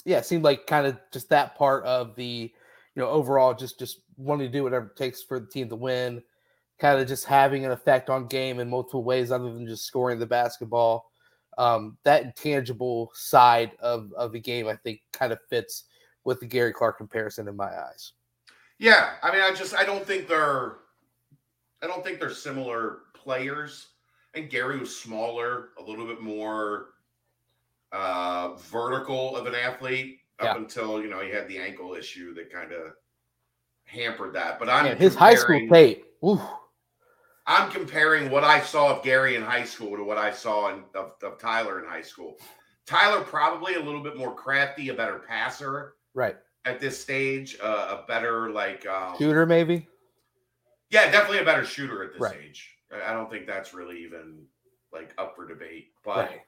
yeah, 0.05 0.19
it 0.19 0.27
seemed 0.27 0.43
like 0.43 0.67
kind 0.67 0.87
of 0.87 0.99
just 1.13 1.29
that 1.31 1.57
part 1.57 1.85
of 1.85 2.17
the, 2.17 2.53
you 2.95 3.03
know, 3.03 3.09
overall 3.09 3.55
just 3.55 3.79
just 3.79 4.01
wanting 4.17 4.49
to 4.49 4.53
do 4.53 4.65
whatever 4.65 4.87
it 4.87 4.97
takes 4.97 5.23
for 5.23 5.39
the 5.39 5.47
team 5.47 5.69
to 5.69 5.77
win, 5.77 6.21
kind 6.79 7.01
of 7.01 7.09
just 7.09 7.25
having 7.25 7.65
an 7.65 7.71
effect 7.73 8.11
on 8.11 8.27
game 8.27 8.61
in 8.61 8.69
multiple 8.69 9.03
ways 9.05 9.31
other 9.33 9.53
than 9.53 9.67
just 9.67 9.87
scoring 9.87 10.19
the 10.19 10.27
basketball. 10.27 11.11
Um, 11.59 11.97
that 12.05 12.23
intangible 12.23 13.11
side 13.15 13.73
of 13.81 14.13
of 14.13 14.33
the 14.33 14.41
game, 14.41 14.69
I 14.69 14.77
think, 14.77 15.01
kind 15.13 15.33
of 15.33 15.39
fits 15.49 15.85
with 16.25 16.41
the 16.41 16.47
Gary 16.47 16.73
Clark 16.73 16.99
comparison 16.99 17.49
in 17.49 17.57
my 17.57 17.71
eyes. 17.71 18.13
Yeah, 18.79 19.15
I 19.23 19.33
mean, 19.33 19.41
I 19.41 19.55
just 19.55 19.75
I 19.75 19.85
don't 19.85 20.05
think 20.07 20.29
they're 20.29 20.79
I 21.83 21.87
don't 21.87 22.05
think 22.05 22.21
they're 22.21 22.31
similar 22.31 22.99
players. 23.15 23.89
And 24.35 24.51
Gary 24.51 24.79
was 24.79 24.95
smaller, 24.95 25.71
a 25.79 25.83
little 25.83 26.07
bit 26.07 26.21
more 26.21 26.89
uh 27.93 28.55
vertical 28.57 29.35
of 29.37 29.47
an 29.47 29.55
athlete 29.55 30.19
up 30.41 30.45
Yeah. 30.47 30.57
until 30.57 31.01
you 31.01 31.09
know 31.09 31.21
he 31.21 31.31
had 31.31 31.49
the 31.49 31.57
ankle 31.59 31.95
issue 31.95 32.35
that 32.35 32.53
kind 32.53 32.73
of 32.73 32.93
hampered 33.85 34.35
that. 34.35 34.59
But 34.59 34.69
I'm 34.69 34.85
Yeah, 34.87 34.95
his 34.95 35.15
high 35.15 35.37
school 35.37 35.67
tape. 35.71 36.05
Ooh, 36.23 36.41
I'm 37.47 37.71
comparing 37.71 38.31
what 38.31 38.43
I 38.45 38.61
saw 38.61 38.97
of 38.97 39.05
Gary 39.05 39.37
in 39.37 39.43
high 39.43 39.65
school 39.65 39.97
to 39.97 40.03
what 40.03 40.19
I 40.19 40.33
saw 40.33 40.73
in, 40.73 40.83
of, 40.95 41.13
of 41.23 41.39
Tyler 41.39 41.81
in 41.81 41.89
high 41.89 42.03
school. 42.03 42.37
Tyler 42.87 43.21
probably 43.23 43.75
a 43.75 43.81
little 43.81 44.03
bit 44.03 44.17
more 44.17 44.35
crafty, 44.35 44.89
a 44.89 44.95
better 44.95 45.21
passer 45.29 45.95
right. 46.15 46.37
at 46.65 46.81
this 46.81 47.01
stage, 47.01 47.57
uh, 47.63 47.99
a 48.03 48.07
better 48.07 48.51
like 48.51 48.87
um, 48.87 49.17
Shooter, 49.19 49.47
maybe. 49.47 49.87
Yeah, 50.91 51.11
definitely 51.11 51.39
a 51.39 51.45
better 51.45 51.65
shooter 51.65 52.03
at 52.05 52.13
this 52.13 52.21
Right. 52.21 52.37
age. 52.43 52.73
I 53.05 53.13
don't 53.13 53.29
think 53.31 53.47
that's 53.47 53.75
really 53.75 54.03
even 54.05 54.45
like 54.93 55.13
up 55.19 55.35
for 55.35 55.47
debate. 55.47 55.89
But 56.05 56.31
Right. 56.31 56.41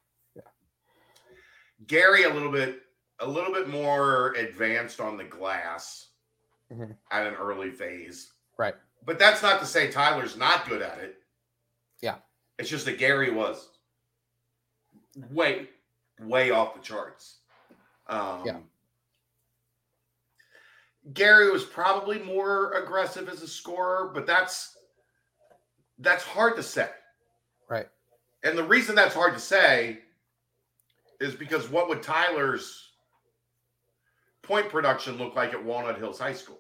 Gary 1.87 2.25
a 2.25 2.29
little 2.33 2.51
bit 2.51 2.83
a 3.21 3.27
little 3.27 3.53
bit 3.53 3.69
more 3.69 4.33
advanced 4.35 5.01
on 5.01 5.17
the 5.17 5.25
glass 5.25 6.11
Mhm. 6.73 6.97
at 7.11 7.27
an 7.27 7.35
early 7.35 7.73
phase. 7.73 8.33
Right. 8.57 8.77
But 9.05 9.19
that's 9.19 9.43
not 9.43 9.61
to 9.61 9.67
say 9.67 9.91
Tyler's 9.91 10.37
not 10.37 10.69
good 10.69 10.83
at 10.83 10.99
it. 10.99 11.17
Yeah. 12.01 12.17
It's 12.59 12.69
just 12.69 12.85
that 12.87 12.99
Gary 12.99 13.31
was 13.31 13.69
way, 15.31 15.69
way 16.21 16.51
off 16.51 16.75
the 16.75 16.81
charts. 16.81 17.39
Um, 18.09 18.43
Yeah. 18.45 18.59
Gary 21.15 21.51
was 21.51 21.65
probably 21.65 22.19
more 22.19 22.73
aggressive 22.75 23.29
as 23.29 23.41
a 23.43 23.49
scorer, 23.49 24.11
but 24.13 24.27
that's 24.27 24.77
that's 26.01 26.23
hard 26.23 26.55
to 26.57 26.63
say. 26.63 26.89
Right. 27.69 27.89
And 28.45 28.57
the 28.57 28.65
reason 28.65 28.95
that's 28.95 29.15
hard 29.15 29.35
to 29.35 29.41
say 29.41 30.01
is 31.21 31.35
because 31.35 31.69
what 31.71 31.89
would 31.89 32.03
Tyler's 32.03 32.91
point 34.43 34.69
production 34.69 35.17
look 35.17 35.35
like 35.35 35.55
at 35.55 35.65
Walnut 35.65 35.99
Hills 35.99 36.19
High 36.19 36.35
School? 36.35 36.59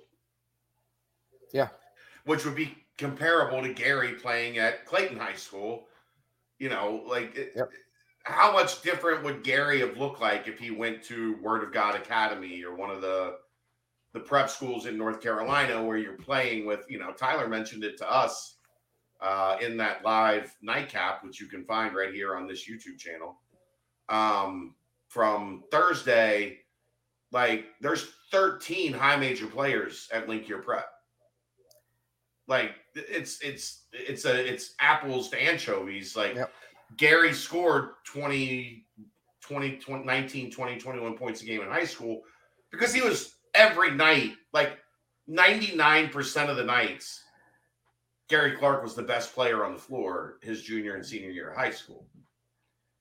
Yeah. 1.53 1.69
Which 2.29 2.45
would 2.45 2.55
be 2.55 2.77
comparable 2.99 3.63
to 3.63 3.73
Gary 3.73 4.13
playing 4.13 4.59
at 4.59 4.85
Clayton 4.85 5.19
High 5.19 5.35
School. 5.37 5.87
You 6.59 6.69
know, 6.69 7.03
like 7.07 7.35
Yep. 7.57 7.71
how 8.25 8.53
much 8.53 8.83
different 8.83 9.25
would 9.25 9.43
Gary 9.43 9.81
have 9.81 9.97
looked 9.97 10.21
like 10.21 10.47
if 10.47 10.59
he 10.59 10.71
went 10.71 11.03
to 11.05 11.37
Word 11.41 11.65
of 11.65 11.73
God 11.73 11.95
Academy 11.95 12.63
or 12.65 12.75
one 12.75 12.91
of 12.91 13.01
the 13.01 13.39
the 14.13 14.21
prep 14.21 14.51
schools 14.51 14.85
in 14.85 14.99
North 14.99 15.23
Carolina 15.23 15.83
where 15.83 15.97
you're 15.97 16.19
playing 16.19 16.67
with, 16.67 16.85
you 16.89 16.99
know, 16.99 17.13
Tyler 17.13 17.49
mentioned 17.49 17.85
it 17.85 17.97
to 17.99 18.11
us 18.11 18.57
uh, 19.21 19.57
in 19.61 19.77
that 19.79 20.05
live 20.05 20.55
nightcap, 20.63 21.25
which 21.25 21.41
you 21.41 21.47
can 21.47 21.65
find 21.65 21.95
right 21.95 22.13
here 22.13 22.37
on 22.37 22.47
this 22.47 22.69
YouTube 22.69 22.99
channel. 22.99 23.39
Um, 24.11 24.75
from 25.09 25.65
Thursday, 25.71 26.59
like 27.33 27.67
there's 27.81 28.13
13 28.33 28.93
high 28.93 29.17
major 29.17 29.47
players 29.47 30.09
at 30.13 30.29
Link 30.29 30.49
Year 30.49 30.59
Prep. 30.59 30.91
Like 32.49 32.73
it's 32.95 33.41
it's 33.43 33.85
it's 33.93 34.25
a 34.25 34.53
it's 34.53 34.75
apples 34.81 35.29
to 35.31 35.41
anchovies. 35.41 36.17
Like 36.17 36.35
Yep. 36.35 36.53
Gary 36.97 37.35
scored 37.35 37.91
20, 38.05 38.87
20, 39.43 39.77
20, 39.77 40.05
19, 40.05 40.51
20, 40.51 40.79
21 40.79 41.19
points 41.19 41.43
a 41.43 41.45
game 41.45 41.61
in 41.61 41.69
high 41.69 41.85
school 41.85 42.23
because 42.71 42.95
he 42.95 43.03
was 43.03 43.35
every 43.55 43.91
night, 43.91 44.33
like 44.53 44.79
99% 45.29 46.49
of 46.49 46.57
the 46.57 46.65
nights, 46.65 47.23
Gary 48.29 48.57
Clark 48.57 48.83
was 48.83 48.95
the 48.95 49.03
best 49.03 49.35
player 49.35 49.65
on 49.65 49.73
the 49.73 49.79
floor 49.79 50.39
his 50.43 50.63
junior 50.63 50.95
and 50.95 51.05
senior 51.05 51.31
year 51.31 51.51
of 51.51 51.57
high 51.57 51.71
school. 51.71 52.07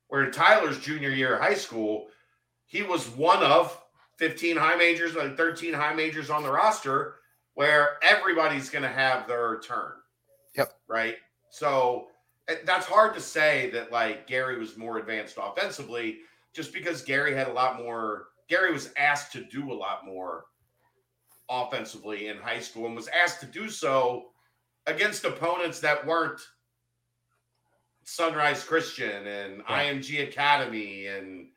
Where 0.07 0.23
in 0.23 0.31
Tyler's 0.31 0.79
junior 0.79 1.09
year 1.09 1.35
of 1.35 1.41
high 1.41 1.53
school, 1.53 2.07
he 2.65 2.81
was 2.81 3.07
one 3.09 3.43
of 3.43 3.79
15 4.17 4.57
high 4.57 4.75
majors, 4.75 5.15
like 5.15 5.37
13 5.37 5.73
high 5.73 5.93
majors 5.93 6.29
on 6.29 6.43
the 6.43 6.51
roster, 6.51 7.16
where 7.57 7.97
everybody's 8.03 8.69
going 8.69 8.83
to 8.83 8.87
have 8.87 9.27
their 9.27 9.59
turn. 9.61 9.93
Yep. 10.55 10.73
Right. 10.87 11.15
So 11.49 12.05
eh, 12.47 12.57
that's 12.65 12.85
hard 12.85 13.15
to 13.15 13.19
say 13.19 13.71
that 13.71 13.91
like 13.91 14.27
Gary 14.27 14.59
was 14.59 14.77
more 14.77 14.99
advanced 14.99 15.39
offensively 15.41 16.19
just 16.53 16.71
because 16.71 17.01
Gary 17.01 17.33
had 17.33 17.47
a 17.47 17.51
lot 17.53 17.77
more. 17.79 18.27
Gary 18.47 18.71
was 18.71 18.91
asked 18.95 19.31
to 19.31 19.43
do 19.43 19.71
a 19.71 19.73
lot 19.73 20.05
more 20.05 20.45
offensively 21.49 22.27
in 22.27 22.37
high 22.37 22.59
school 22.59 22.85
and 22.85 22.95
was 22.95 23.07
asked 23.07 23.39
to 23.39 23.47
do 23.47 23.69
so 23.69 24.25
against 24.85 25.25
opponents 25.25 25.79
that 25.79 26.05
weren't 26.05 26.39
Sunrise 28.03 28.63
Christian 28.63 29.25
and 29.25 29.63
Yeah. 29.67 29.83
IMG 29.83 30.27
Academy 30.29 31.07
and 31.07 31.49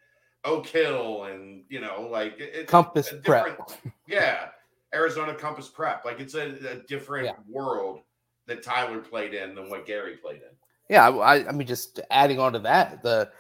Oak 0.45 0.67
Hill 0.67 1.25
and 1.25 1.65
you 1.69 1.81
know 1.83 2.09
like 2.11 2.41
it- 2.41 2.67
Compass 2.69 3.13
prep. 3.23 3.71
yeah, 4.09 4.49
Arizona 4.95 5.35
Compass 5.35 5.69
Prep. 5.69 6.05
Like 6.05 6.21
it's 6.21 6.35
a, 6.35 6.51
a 6.71 6.77
different 6.89 7.27
Yeah. 7.27 7.33
world 7.49 8.01
that 8.47 8.63
Tyler 8.63 8.99
played 8.99 9.35
in 9.35 9.55
than 9.55 9.71
what 9.71 9.87
Gary 9.87 10.17
played 10.17 10.37
in. 10.43 10.49
Yeah, 10.89 11.09
I, 11.09 11.49
I 11.49 11.53
mean, 11.53 11.67
just 11.69 12.01
adding 12.11 12.41
on 12.41 12.53
to 12.55 12.59
that, 12.61 13.03
the 13.03 13.31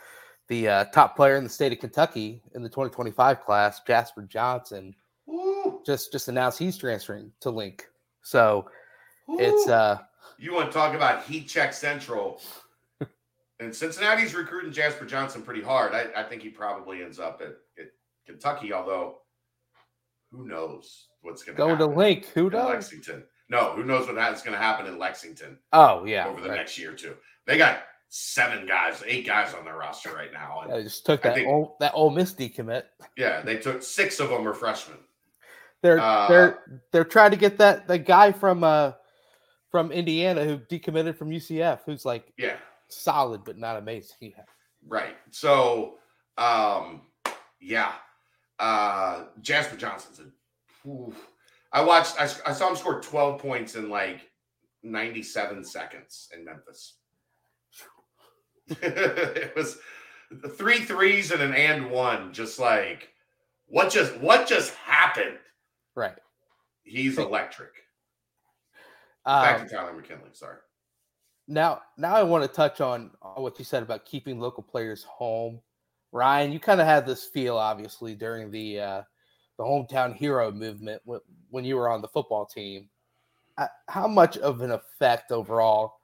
the 0.48 0.68
uh, 0.68 0.84
top 0.86 1.14
player 1.16 1.36
in 1.36 1.44
the 1.44 1.50
state 1.50 1.72
of 1.72 1.78
Kentucky 1.78 2.42
in 2.54 2.62
the 2.62 2.68
2025 2.68 3.40
class, 3.44 3.80
Jasper 3.86 4.22
Johnson, 4.22 4.94
Woo, 5.26 5.80
just 5.86 6.12
just 6.12 6.28
announced 6.28 6.58
he's 6.58 6.76
transferring 6.76 7.32
to 7.40 7.50
Link. 7.50 7.86
So 8.22 8.68
it's 9.28 9.68
uh 9.68 9.98
you 10.38 10.54
want 10.54 10.66
to 10.66 10.72
talk 10.72 10.94
about 10.94 11.24
heat 11.24 11.48
check 11.48 11.72
central. 11.72 12.40
and 13.60 13.74
Cincinnati's 13.74 14.34
recruiting 14.34 14.72
Jasper 14.72 15.04
Johnson 15.04 15.42
pretty 15.42 15.62
hard. 15.62 15.92
I, 15.92 16.06
I 16.16 16.22
think 16.22 16.42
he 16.42 16.48
probably 16.48 17.02
ends 17.02 17.18
up 17.18 17.40
at, 17.42 17.56
at 17.78 17.90
Kentucky, 18.26 18.72
although 18.72 19.18
who 20.32 20.46
knows 20.46 21.08
what's 21.22 21.42
going 21.42 21.56
to 21.56 21.62
going 21.62 21.78
to 21.78 21.86
Link. 21.86 22.26
Who 22.34 22.50
knows? 22.50 22.68
Lexington. 22.70 23.24
No, 23.48 23.72
who 23.72 23.84
knows 23.84 24.06
what 24.06 24.14
that's 24.16 24.42
going 24.42 24.52
to 24.56 24.62
happen 24.62 24.86
in 24.86 24.98
Lexington 24.98 25.58
Oh 25.72 26.04
yeah, 26.04 26.26
over 26.28 26.40
the 26.40 26.48
right. 26.48 26.56
next 26.56 26.78
year 26.78 26.92
or 26.92 26.94
two. 26.94 27.16
They 27.46 27.58
got 27.58 27.82
seven 28.08 28.66
guys, 28.66 29.02
eight 29.06 29.26
guys 29.26 29.54
on 29.54 29.64
their 29.64 29.76
roster 29.76 30.12
right 30.12 30.32
now. 30.32 30.60
And 30.62 30.72
I 30.72 30.82
just 30.82 31.04
took 31.06 31.22
that 31.22 31.34
think- 31.34 31.48
old 31.48 31.72
that 31.80 31.92
Ole 31.94 32.10
Miss 32.10 32.32
decommit. 32.32 32.84
yeah, 33.16 33.40
they 33.42 33.56
took 33.56 33.82
six 33.82 34.20
of 34.20 34.28
them 34.30 34.46
are 34.46 34.54
freshmen. 34.54 34.98
They're 35.82 35.98
Uh, 35.98 36.28
they're 36.28 36.80
they're 36.92 37.04
trying 37.04 37.30
to 37.32 37.36
get 37.36 37.58
that 37.58 37.88
the 37.88 37.98
guy 37.98 38.32
from 38.32 38.62
uh 38.64 38.92
from 39.70 39.90
Indiana 39.92 40.44
who 40.44 40.58
decommitted 40.58 41.16
from 41.16 41.30
UCF, 41.30 41.80
who's 41.86 42.04
like 42.04 42.32
Yeah, 42.36 42.56
solid 42.88 43.44
but 43.44 43.56
not 43.58 43.76
amazing. 43.78 44.16
Yeah. 44.20 44.42
right. 44.86 45.16
So, 45.30 45.98
um, 46.36 47.02
yeah, 47.60 47.92
uh, 48.58 49.24
Jasper 49.40 49.76
Johnson's 49.76 50.18
a, 50.20 50.24
ooh, 50.86 51.14
I 51.72 51.82
watched. 51.82 52.20
I, 52.20 52.24
I 52.46 52.52
saw 52.52 52.68
him 52.68 52.76
score 52.76 53.00
12 53.00 53.40
points 53.40 53.76
in 53.76 53.88
like 53.88 54.30
97 54.82 55.64
seconds 55.64 56.28
in 56.34 56.44
Memphis. 56.44 56.96
it 58.82 59.54
was 59.56 59.78
three 60.56 60.80
threes 60.80 61.30
and 61.30 61.42
an 61.42 61.54
and 61.54 61.90
one. 61.90 62.32
Just 62.32 62.58
like 62.58 63.10
what 63.66 63.90
just 63.90 64.16
what 64.18 64.48
just 64.48 64.74
happened? 64.74 65.38
Right. 65.94 66.16
He's 66.82 67.18
electric. 67.18 67.70
Um, 69.24 69.42
Back 69.42 69.68
to 69.68 69.74
Tyler 69.74 69.92
McKinley. 69.92 70.30
Sorry. 70.32 70.56
Now, 71.46 71.82
now 71.96 72.14
I 72.14 72.22
want 72.22 72.44
to 72.44 72.48
touch 72.48 72.80
on, 72.80 73.10
on 73.22 73.42
what 73.42 73.58
you 73.58 73.64
said 73.64 73.82
about 73.82 74.04
keeping 74.04 74.38
local 74.38 74.62
players 74.62 75.04
home. 75.04 75.60
Ryan, 76.12 76.52
you 76.52 76.60
kind 76.60 76.80
of 76.80 76.86
had 76.86 77.06
this 77.06 77.24
feel, 77.24 77.56
obviously, 77.56 78.14
during 78.14 78.50
the 78.50 78.80
uh, 78.80 79.02
the 79.60 79.66
hometown 79.66 80.16
hero 80.16 80.50
movement 80.50 81.02
when, 81.04 81.64
you 81.66 81.76
were 81.76 81.90
on 81.90 82.00
the 82.00 82.08
football 82.08 82.46
team. 82.46 82.88
Uh, 83.58 83.66
How 83.90 84.08
much 84.08 84.38
of 84.38 84.62
an 84.62 84.70
effect 84.70 85.32
overall 85.32 86.00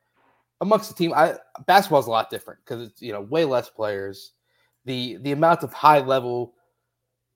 amongst 0.60 0.90
the 0.90 0.94
team? 0.94 1.14
I 1.14 1.36
basketball 1.66 2.00
is 2.00 2.06
a 2.06 2.10
lot 2.10 2.28
different 2.28 2.60
because 2.62 2.88
it's 2.88 3.00
you 3.00 3.12
know 3.12 3.22
way 3.22 3.46
less 3.46 3.70
players. 3.70 4.32
The 4.84 5.16
the 5.22 5.32
amount 5.32 5.62
of 5.62 5.72
high 5.72 6.00
level, 6.00 6.52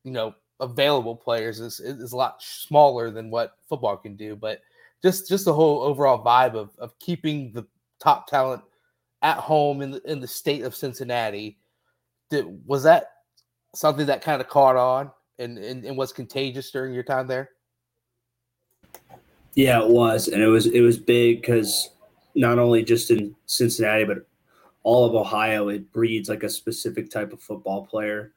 you 0.05 0.10
know, 0.10 0.34
available 0.60 1.16
players 1.16 1.59
is 1.59 1.80
is 1.80 2.12
a 2.12 2.16
lot 2.18 2.42
smaller 2.42 3.10
than 3.10 3.30
what 3.30 3.56
football 3.66 3.97
can 3.97 4.14
do. 4.14 4.36
But 4.36 4.60
just 5.02 5.26
just 5.26 5.47
the 5.47 5.55
whole 5.55 5.80
overall 5.80 6.22
vibe 6.22 6.55
of 6.55 6.76
of 6.76 6.98
keeping 6.98 7.51
the 7.55 7.66
top 7.98 8.26
talent 8.26 8.62
at 9.22 9.38
home 9.38 9.80
in 9.80 9.92
the, 9.92 10.02
in 10.10 10.20
the 10.20 10.28
state 10.28 10.64
of 10.64 10.76
Cincinnati. 10.76 11.56
Did, 12.28 12.44
was 12.66 12.82
that 12.82 13.06
something 13.74 14.05
that 14.05 14.22
kind 14.22 14.42
of 14.42 14.48
caught 14.48 14.76
on 14.76 15.10
and, 15.40 15.58
and, 15.58 15.84
and 15.84 15.96
was 15.96 16.12
contagious 16.12 16.70
during 16.70 16.94
your 16.94 17.02
time 17.02 17.26
there? 17.26 17.50
Yeah, 19.54 19.82
it 19.82 19.88
was, 19.88 20.28
and 20.28 20.40
it 20.40 20.46
was 20.46 20.66
it 20.66 20.80
was 20.80 20.96
big 20.96 21.40
because 21.40 21.90
not 22.36 22.58
only 22.58 22.84
just 22.84 23.10
in 23.10 23.34
Cincinnati, 23.46 24.04
but 24.04 24.18
all 24.84 25.04
of 25.04 25.14
Ohio, 25.14 25.68
it 25.68 25.90
breeds 25.92 26.28
like 26.28 26.44
a 26.44 26.48
specific 26.48 27.10
type 27.10 27.32
of 27.32 27.42
football 27.42 27.84
player, 27.84 28.32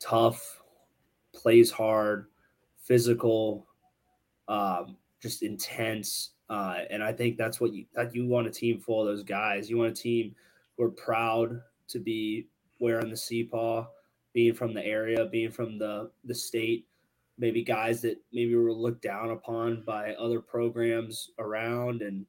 tough, 0.00 0.62
plays 1.34 1.70
hard, 1.70 2.26
physical, 2.78 3.66
um, 4.48 4.96
just 5.20 5.42
intense, 5.42 6.30
uh, 6.48 6.78
and 6.90 7.02
I 7.02 7.12
think 7.12 7.36
that's 7.36 7.60
what 7.60 7.74
you 7.74 7.84
that 7.94 8.14
you 8.14 8.26
want 8.26 8.46
a 8.46 8.50
team 8.50 8.80
full 8.80 9.02
of 9.02 9.06
those 9.06 9.22
guys. 9.22 9.68
You 9.68 9.78
want 9.78 9.90
a 9.90 10.02
team 10.02 10.34
who 10.76 10.84
are 10.84 10.90
proud 10.90 11.60
to 11.88 11.98
be 11.98 12.46
wearing 12.78 13.10
the 13.10 13.16
CPAW, 13.16 13.86
being 14.34 14.52
from 14.54 14.74
the 14.74 14.84
area, 14.84 15.24
being 15.26 15.50
from 15.50 15.78
the 15.78 16.10
the 16.24 16.34
state, 16.34 16.86
maybe 17.38 17.62
guys 17.62 18.02
that 18.02 18.18
maybe 18.32 18.54
were 18.54 18.72
looked 18.72 19.02
down 19.02 19.30
upon 19.30 19.82
by 19.86 20.14
other 20.14 20.40
programs 20.40 21.30
around 21.38 22.02
and 22.02 22.26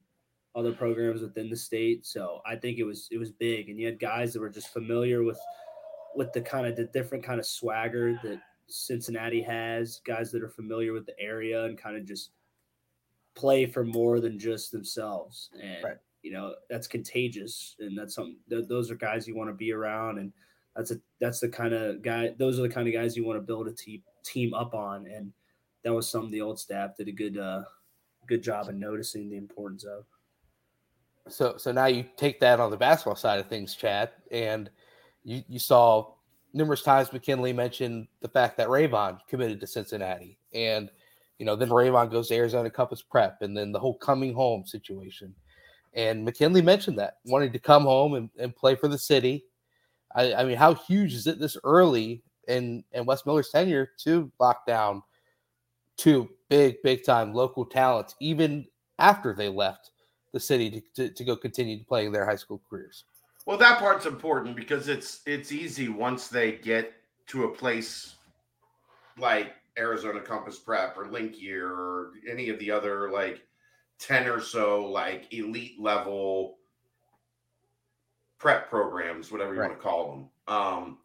other 0.56 0.72
programs 0.72 1.22
within 1.22 1.50
the 1.50 1.56
state. 1.58 2.06
So 2.06 2.40
I 2.46 2.56
think 2.56 2.78
it 2.78 2.84
was 2.86 3.08
it 3.12 3.18
was 3.18 3.32
big, 3.32 3.70
and 3.70 3.78
you 3.80 3.88
had 3.88 4.00
guys 4.00 4.32
that 4.34 4.40
were 4.40 4.50
just 4.50 4.70
familiar 4.72 5.24
with 5.24 5.40
with 6.16 6.32
the 6.32 6.42
kind 6.42 6.66
of 6.66 6.78
the 6.78 6.86
different 6.86 7.24
kind 7.26 7.40
of 7.40 7.46
swagger 7.46 8.18
that 8.24 8.40
Cincinnati 8.68 9.42
has. 9.42 10.00
Guys 10.06 10.32
that 10.32 10.42
are 10.44 10.50
familiar 10.50 10.94
with 10.94 11.06
the 11.06 11.20
area 11.20 11.66
and 11.66 11.78
kind 11.78 11.98
of 11.98 12.06
just 12.06 12.32
play 13.36 13.66
for 13.66 13.84
more 13.84 14.20
than 14.22 14.40
just 14.40 14.72
themselves, 14.72 15.50
and 15.62 15.84
Right. 15.84 15.98
you 16.22 16.32
know 16.32 16.56
that's 16.70 16.88
contagious, 16.88 17.76
and 17.80 17.98
that's 17.98 18.14
something. 18.14 18.38
Th- 18.50 18.68
those 18.68 18.90
are 18.92 18.96
guys 18.96 19.28
you 19.28 19.36
want 19.36 19.50
to 19.50 19.54
be 19.56 19.74
around, 19.74 20.20
and 20.20 20.32
that's 20.76 20.92
a 20.92 20.96
that's 21.22 21.40
the 21.40 21.50
kind 21.50 21.74
of 21.74 22.02
guy. 22.02 22.34
Those 22.38 22.60
are 22.60 22.64
the 22.64 22.70
kind 22.70 22.88
of 22.88 22.94
guys 22.94 23.16
you 23.16 23.26
want 23.26 23.38
to 23.38 23.46
build 23.46 23.68
a 23.68 23.72
team 23.72 24.02
team 24.24 24.54
up 24.54 24.74
on, 24.74 25.08
and 25.08 25.32
that 25.84 25.94
was 25.94 26.10
something 26.10 26.32
the 26.32 26.42
old 26.42 26.60
staff 26.60 26.98
did 26.98 27.08
a 27.08 27.12
good 27.12 27.38
uh 27.38 27.64
good 28.28 28.44
job 28.44 28.70
in 28.70 28.80
noticing 28.80 29.30
the 29.30 29.38
importance 29.38 29.84
of. 29.84 30.06
So 31.28 31.56
so 31.58 31.72
now 31.72 31.86
you 31.86 32.06
take 32.18 32.40
that 32.42 32.60
on 32.60 32.72
the 32.72 32.78
basketball 32.78 33.16
side 33.16 33.40
of 33.40 33.48
things, 33.48 33.76
Chad, 33.76 34.12
and 34.32 34.70
you 35.24 35.44
you 35.48 35.60
saw 35.60 36.14
numerous 36.54 36.82
times 36.82 37.12
McKinley 37.12 37.54
mentioned 37.54 38.08
the 38.22 38.30
fact 38.30 38.58
that 38.58 38.68
Rayvon 38.68 39.20
committed 39.28 39.60
to 39.62 39.68
Cincinnati, 39.68 40.38
and 40.54 40.90
you 41.40 41.46
know 41.46 41.56
then 41.56 41.70
Rayvon 41.70 42.12
goes 42.12 42.28
to 42.28 42.36
Arizona 42.36 42.70
Compass 42.70 43.02
Prep, 43.02 43.42
and 43.42 43.56
then 43.56 43.72
the 43.72 43.80
whole 43.80 43.98
coming 43.98 44.34
home 44.34 44.66
situation. 44.66 45.34
And 45.94 46.26
McKinley 46.26 46.62
mentioned 46.62 47.00
that 47.00 47.20
wanting 47.24 47.54
to 47.54 47.60
come 47.60 47.84
home 47.84 48.16
and, 48.16 48.30
and 48.38 48.54
play 48.54 48.76
for 48.76 48.90
the 48.90 48.98
city. 48.98 49.46
I, 50.16 50.34
I 50.34 50.46
mean, 50.46 50.58
how 50.58 50.74
huge 50.74 51.14
is 51.14 51.28
it 51.28 51.40
this 51.40 51.58
early 51.64 52.24
in 52.48 52.84
in 52.94 53.06
Wes 53.06 53.26
Miller's 53.26 53.50
tenure 53.50 53.90
to 54.00 54.32
lock 54.40 54.66
down 54.66 55.04
two 55.98 56.30
big 56.50 56.78
big 56.84 57.04
time 57.04 57.34
local 57.34 57.66
talents, 57.66 58.16
even 58.20 58.66
after 58.98 59.34
they 59.34 59.50
left 59.50 59.92
the 60.32 60.40
city 60.40 60.70
to, 60.70 60.82
to, 60.96 61.14
to 61.14 61.24
go 61.24 61.36
continue 61.36 61.84
playing 61.84 62.12
their 62.12 62.26
high 62.26 62.36
school 62.36 62.62
careers. 62.70 63.06
Well, 63.46 63.58
that 63.58 63.80
part's 63.80 64.06
important 64.06 64.56
because 64.56 64.88
it's 64.88 65.22
it's 65.26 65.52
easy 65.52 65.90
once 65.90 66.30
they 66.30 66.54
get 66.54 66.94
to 67.28 67.46
a 67.46 67.50
place 67.50 68.16
like 69.18 69.54
Arizona 69.78 70.22
Compass 70.22 70.58
Prep 70.58 70.98
or 70.98 71.08
Link 71.08 71.42
Year 71.42 71.70
or 71.70 72.12
any 72.30 72.50
of 72.50 72.60
the 72.60 72.72
other 72.72 73.12
like 73.12 73.42
10 74.00 74.28
or 74.28 74.42
so 74.42 74.86
like 74.86 75.34
elite 75.34 75.80
level 75.80 76.58
prep 78.46 78.70
programs, 78.70 79.32
whatever 79.32 79.56
you 79.56 79.60
Right. 79.62 79.70
want 79.70 79.80
to 79.80 79.84
call 79.84 80.12
them. 80.12 80.30
Um 80.56 80.98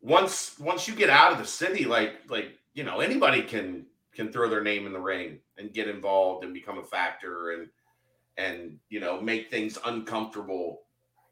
once 0.00 0.56
once 0.60 0.86
you 0.86 0.94
get 0.94 1.10
out 1.10 1.32
of 1.32 1.38
the 1.38 1.44
city, 1.44 1.84
like 1.84 2.20
like 2.30 2.56
you 2.72 2.84
know, 2.84 3.00
anybody 3.00 3.42
can 3.42 3.84
can 4.14 4.30
throw 4.32 4.48
their 4.48 4.62
name 4.62 4.86
in 4.86 4.92
the 4.92 5.00
ring 5.00 5.40
and 5.56 5.74
get 5.74 5.88
involved 5.88 6.44
and 6.44 6.54
become 6.54 6.78
a 6.78 6.84
factor 6.84 7.50
and 7.50 7.68
and 8.36 8.78
you 8.90 9.00
know 9.00 9.20
make 9.20 9.50
things 9.50 9.76
uncomfortable 9.86 10.82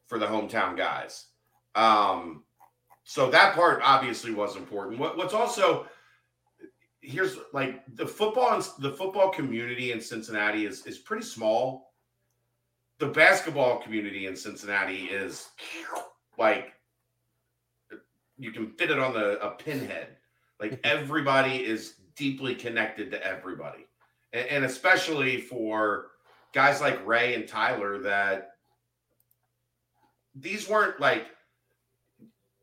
for 0.07 0.19
the 0.19 0.27
hometown 0.27 0.77
guys. 0.77 1.27
Um, 1.77 2.43
so 3.05 3.31
that 3.31 3.55
part 3.55 3.81
obviously 3.85 4.33
was 4.35 4.57
important. 4.57 4.99
What, 4.99 5.17
what's 5.17 5.35
also 5.35 5.87
here's 7.01 7.39
like 7.53 7.85
the 7.95 8.07
football 8.07 8.53
and 8.55 8.69
the 8.81 8.91
football 8.97 9.31
community 9.31 9.93
in 9.93 10.01
Cincinnati 10.01 10.67
is 10.67 10.85
is 10.87 10.99
pretty 10.99 11.25
small. 11.25 11.86
The 12.99 13.09
basketball 13.09 13.79
community 13.81 14.27
in 14.27 14.37
Cincinnati 14.37 15.05
is 15.05 15.49
like 16.39 16.73
you 18.39 18.53
can 18.53 18.69
fit 18.73 18.91
it 18.91 18.99
on 18.99 19.13
the 19.13 19.39
a 19.45 19.51
pinhead. 19.51 20.17
Like 20.61 20.81
everybody 20.85 21.57
is 21.57 21.95
deeply 22.17 22.55
connected 22.55 23.11
to 23.11 23.25
everybody, 23.25 23.87
and, 24.33 24.47
and 24.49 24.65
especially 24.65 25.41
for 25.41 26.09
guys 26.53 26.81
like 26.81 27.05
Ray 27.07 27.35
and 27.35 27.47
Tyler 27.47 27.99
that 27.99 28.53
these 30.35 30.69
weren't 30.69 31.01
like 31.01 31.27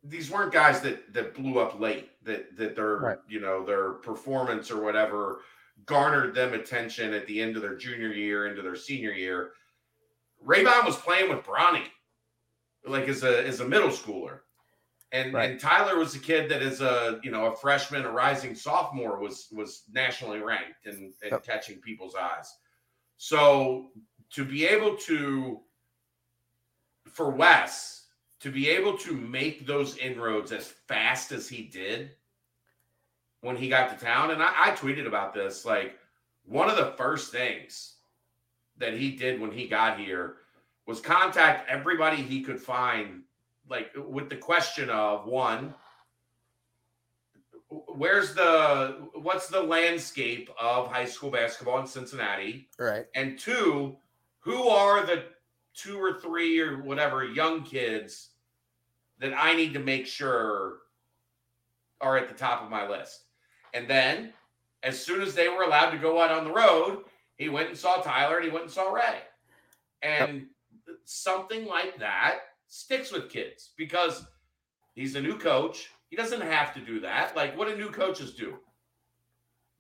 these 0.04 0.30
weren't 0.30 0.52
guys 0.52 0.82
that 0.82 1.14
that 1.14 1.34
blew 1.34 1.60
up 1.60 1.80
late 1.80 2.10
that 2.24 2.56
that 2.58 2.76
their 2.76 2.98
Right. 2.98 3.18
you 3.28 3.40
know 3.40 3.66
their 3.66 3.92
performance 3.92 4.70
or 4.72 4.82
whatever 4.82 5.42
garnered 5.86 6.36
them 6.36 6.54
attention 6.54 7.14
at 7.14 7.26
the 7.28 7.42
end 7.42 7.56
of 7.56 7.62
their 7.62 7.76
junior 7.76 8.10
year 8.10 8.48
into 8.48 8.62
their 8.62 8.76
senior 8.76 9.12
year 9.12 9.52
Rayvon 10.46 10.86
was 10.86 10.96
playing 10.98 11.30
with 11.30 11.44
Bronny 11.46 11.86
like 12.86 13.08
as 13.08 13.24
a 13.24 13.46
as 13.48 13.60
a 13.62 13.68
middle 13.68 13.90
schooler 13.90 14.40
and 15.12 15.34
Right. 15.34 15.52
and 15.52 15.60
Tyler 15.60 15.98
was 15.98 16.16
a 16.16 16.20
kid 16.20 16.50
that 16.50 16.62
is 16.62 16.82
a 16.82 17.20
you 17.24 17.32
know 17.32 17.46
a 17.46 17.56
freshman 17.56 18.04
a 18.06 18.12
rising 18.12 18.56
sophomore 18.56 19.20
was 19.20 19.48
was 19.52 19.84
nationally 19.92 20.40
ranked 20.40 20.86
and, 20.86 21.14
and 21.22 21.32
Yep. 21.32 21.44
catching 21.46 21.80
people's 21.82 22.16
eyes 22.16 22.54
so 23.18 23.92
to 24.32 24.44
be 24.44 24.66
able 24.66 24.98
to 24.98 25.62
for 27.06 27.30
Wes 27.30 28.08
to 28.42 28.52
be 28.52 28.68
able 28.70 28.98
to 28.98 29.14
make 29.14 29.66
those 29.66 29.96
inroads 29.98 30.52
as 30.52 30.68
fast 30.68 31.32
as 31.32 31.48
he 31.48 31.64
did 31.64 32.12
when 33.40 33.56
he 33.56 33.70
got 33.70 33.90
to 33.98 34.06
town, 34.06 34.32
and 34.32 34.42
I, 34.42 34.52
I 34.58 34.72
tweeted 34.72 35.06
about 35.06 35.34
this, 35.34 35.66
like 35.66 35.98
one 36.46 36.70
of 36.70 36.78
the 36.78 36.94
first 36.98 37.32
things 37.32 37.93
that 38.78 38.94
he 38.94 39.12
did 39.12 39.40
when 39.40 39.52
he 39.52 39.68
got 39.68 40.00
here 40.00 40.36
was 40.86 41.00
contact 41.00 41.70
everybody 41.70 42.18
he 42.18 42.42
could 42.42 42.60
find, 42.60 43.24
like 43.70 43.92
with 43.96 44.30
the 44.30 44.36
question 44.36 44.90
of 44.90 45.26
one, 45.26 45.74
where's 47.96 48.34
the 48.34 49.08
what's 49.16 49.48
the 49.48 49.62
landscape 49.62 50.50
of 50.60 50.92
high 50.92 51.06
school 51.06 51.32
basketball 51.32 51.80
in 51.80 51.88
Cincinnati? 51.88 52.68
Right. 52.78 53.06
And 53.16 53.40
two, 53.40 53.96
who 54.40 54.68
are 54.68 55.06
the 55.06 55.26
two 55.74 55.98
or 55.98 56.20
three 56.20 56.60
or 56.60 56.82
whatever 56.84 57.24
young 57.24 57.64
kids 57.64 58.30
that 59.20 59.34
I 59.34 59.56
need 59.56 59.74
to 59.74 59.80
make 59.80 60.06
sure 60.06 60.80
are 62.02 62.18
at 62.18 62.28
the 62.28 62.36
top 62.36 62.64
of 62.64 62.70
my 62.70 62.88
list? 62.88 63.24
And 63.74 63.88
then, 63.88 64.34
as 64.84 65.04
soon 65.04 65.22
as 65.22 65.34
they 65.34 65.48
were 65.48 65.64
allowed 65.64 65.92
to 65.92 65.98
go 65.98 66.22
out 66.22 66.32
on 66.32 66.44
the 66.44 66.52
road, 66.52 67.06
he 67.38 67.50
went 67.50 67.70
and 67.70 67.78
saw 67.78 68.02
Tyler 68.02 68.38
and 68.38 68.46
he 68.46 68.52
went 68.52 68.66
and 68.66 68.74
saw 68.74 68.92
Ray. 68.92 69.20
And 70.02 70.48
something 71.06 71.66
like 71.66 72.00
that 72.00 72.40
sticks 72.68 73.12
with 73.12 73.30
kids 73.30 73.72
because 73.78 74.26
he's 74.96 75.16
a 75.16 75.22
new 75.22 75.38
coach. 75.38 75.90
He 76.10 76.16
doesn't 76.16 76.42
have 76.42 76.74
to 76.76 76.80
do 76.80 77.00
that. 77.02 77.36
Like, 77.36 77.58
what 77.58 77.68
do 77.68 77.76
new 77.76 77.90
coaches 77.90 78.34
do? 78.34 78.58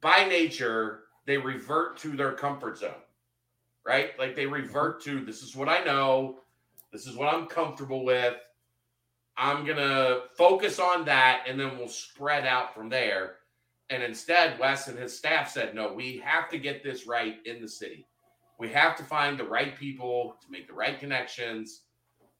By 0.01 0.25
nature, 0.25 1.03
they 1.25 1.37
revert 1.37 1.97
to 1.99 2.15
their 2.15 2.33
comfort 2.33 2.77
zone, 2.77 2.91
right? 3.85 4.17
Like 4.19 4.35
they 4.35 4.45
revert 4.45 5.01
to 5.03 5.23
this 5.23 5.41
is 5.41 5.55
what 5.55 5.69
I 5.69 5.83
know, 5.83 6.39
this 6.91 7.07
is 7.07 7.15
what 7.15 7.33
I'm 7.33 7.47
comfortable 7.47 8.03
with. 8.03 8.35
I'm 9.37 9.65
gonna 9.65 10.21
focus 10.37 10.79
on 10.79 11.05
that, 11.05 11.45
and 11.47 11.59
then 11.59 11.77
we'll 11.77 11.87
spread 11.87 12.45
out 12.45 12.75
from 12.75 12.89
there. 12.89 13.37
And 13.89 14.01
instead, 14.01 14.59
Wes 14.59 14.87
and 14.87 14.97
his 14.97 15.15
staff 15.15 15.51
said, 15.51 15.75
no, 15.75 15.93
we 15.93 16.17
have 16.23 16.49
to 16.49 16.57
get 16.57 16.83
this 16.83 17.05
right 17.05 17.37
in 17.45 17.61
the 17.61 17.67
city. 17.67 18.07
We 18.59 18.69
have 18.69 18.95
to 18.97 19.03
find 19.03 19.37
the 19.37 19.43
right 19.43 19.77
people 19.77 20.37
to 20.41 20.51
make 20.51 20.67
the 20.67 20.73
right 20.73 20.99
connections 20.99 21.81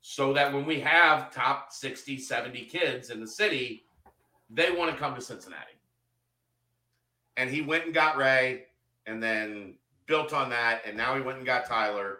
so 0.01 0.33
that 0.33 0.53
when 0.53 0.65
we 0.65 0.79
have 0.79 1.33
top 1.33 1.71
60, 1.71 2.17
70 2.17 2.65
kids 2.65 3.09
in 3.09 3.19
the 3.19 3.27
city, 3.27 3.85
they 4.49 4.71
want 4.71 4.91
to 4.91 4.97
come 4.97 5.15
to 5.15 5.21
Cincinnati. 5.21 5.73
And 7.37 7.49
he 7.49 7.61
went 7.61 7.85
and 7.85 7.93
got 7.93 8.17
Ray 8.17 8.65
and 9.05 9.21
then 9.21 9.75
built 10.05 10.33
on 10.33 10.49
that. 10.49 10.81
And 10.85 10.95
now 10.95 11.15
he 11.15 11.21
went 11.21 11.37
and 11.37 11.45
got 11.45 11.65
Tyler. 11.65 12.19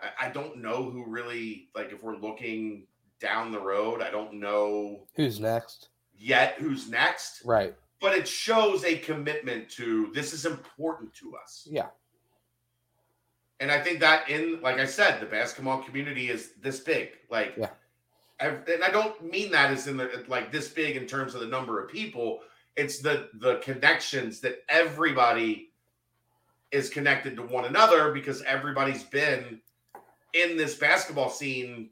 I, 0.00 0.26
I 0.26 0.30
don't 0.30 0.58
know 0.58 0.90
who 0.90 1.04
really, 1.06 1.68
like, 1.74 1.92
if 1.92 2.02
we're 2.02 2.16
looking 2.16 2.86
down 3.20 3.52
the 3.52 3.60
road, 3.60 4.02
I 4.02 4.10
don't 4.10 4.34
know 4.34 5.06
Who's 5.14 5.40
next? 5.40 5.88
yet 6.16 6.56
who's 6.58 6.88
next 6.90 7.42
Right. 7.44 7.74
But 8.04 8.14
it 8.14 8.28
shows 8.28 8.84
a 8.84 8.98
commitment 8.98 9.66
to 9.70 10.10
this 10.12 10.34
is 10.34 10.44
important 10.44 11.14
to 11.14 11.34
us. 11.42 11.66
Yeah. 11.70 11.86
And 13.60 13.72
I 13.72 13.80
think 13.80 13.98
that 14.00 14.28
in 14.28 14.60
like 14.60 14.78
I 14.78 14.84
said, 14.84 15.20
the 15.20 15.26
basketball 15.26 15.82
community 15.82 16.28
is 16.28 16.52
this 16.60 16.80
big. 16.80 17.12
Like 17.30 17.54
Yeah. 17.56 17.70
ev- 18.40 18.68
and 18.68 18.84
I 18.84 18.90
don't 18.90 19.24
mean 19.24 19.50
that 19.52 19.70
as 19.70 19.86
in 19.86 19.96
the 19.96 20.22
like 20.28 20.52
this 20.52 20.68
big 20.68 20.96
in 20.98 21.06
terms 21.06 21.34
of 21.34 21.40
the 21.40 21.46
number 21.46 21.82
of 21.82 21.90
people. 21.90 22.40
It's 22.76 22.98
the 22.98 23.30
the 23.40 23.56
connections 23.60 24.40
that 24.40 24.64
everybody 24.68 25.70
is 26.72 26.90
connected 26.90 27.36
to 27.36 27.42
one 27.42 27.64
another 27.64 28.12
because 28.12 28.42
everybody's 28.42 29.04
been 29.04 29.62
in 30.34 30.58
this 30.58 30.74
basketball 30.74 31.30
scene 31.30 31.88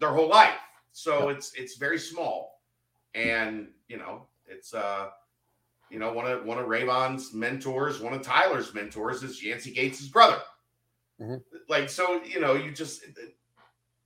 their 0.00 0.12
whole 0.14 0.30
life. 0.30 0.60
So 0.92 1.28
it's 1.28 1.52
it's 1.56 1.76
very 1.76 1.98
small. 1.98 2.62
And 3.14 3.68
you 3.88 3.98
know, 3.98 4.28
it's 4.48 4.74
uh 4.74 5.08
you 5.90 5.98
know, 5.98 6.12
one 6.12 6.30
of 6.30 6.44
one 6.44 6.58
of 6.58 6.66
Rayvon's 6.66 7.32
mentors, 7.32 8.00
one 8.00 8.12
of 8.12 8.20
Tyler's 8.22 8.74
mentors 8.74 9.22
is 9.22 9.42
Yancy 9.42 9.72
Gates' 9.72 10.06
brother. 10.08 10.40
Mhm. 11.20 11.42
Like, 11.68 11.88
so 11.88 12.22
you 12.24 12.40
know, 12.40 12.54
you 12.54 12.70
just 12.72 13.02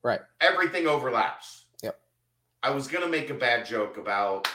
Right. 0.03 0.21
everything 0.41 0.87
overlaps. 0.87 1.67
Yep. 1.83 1.99
I 2.63 2.71
was 2.71 2.87
gonna 2.89 3.09
make 3.09 3.31
a 3.31 3.35
bad 3.35 3.67
joke 3.67 3.97
about 3.99 4.49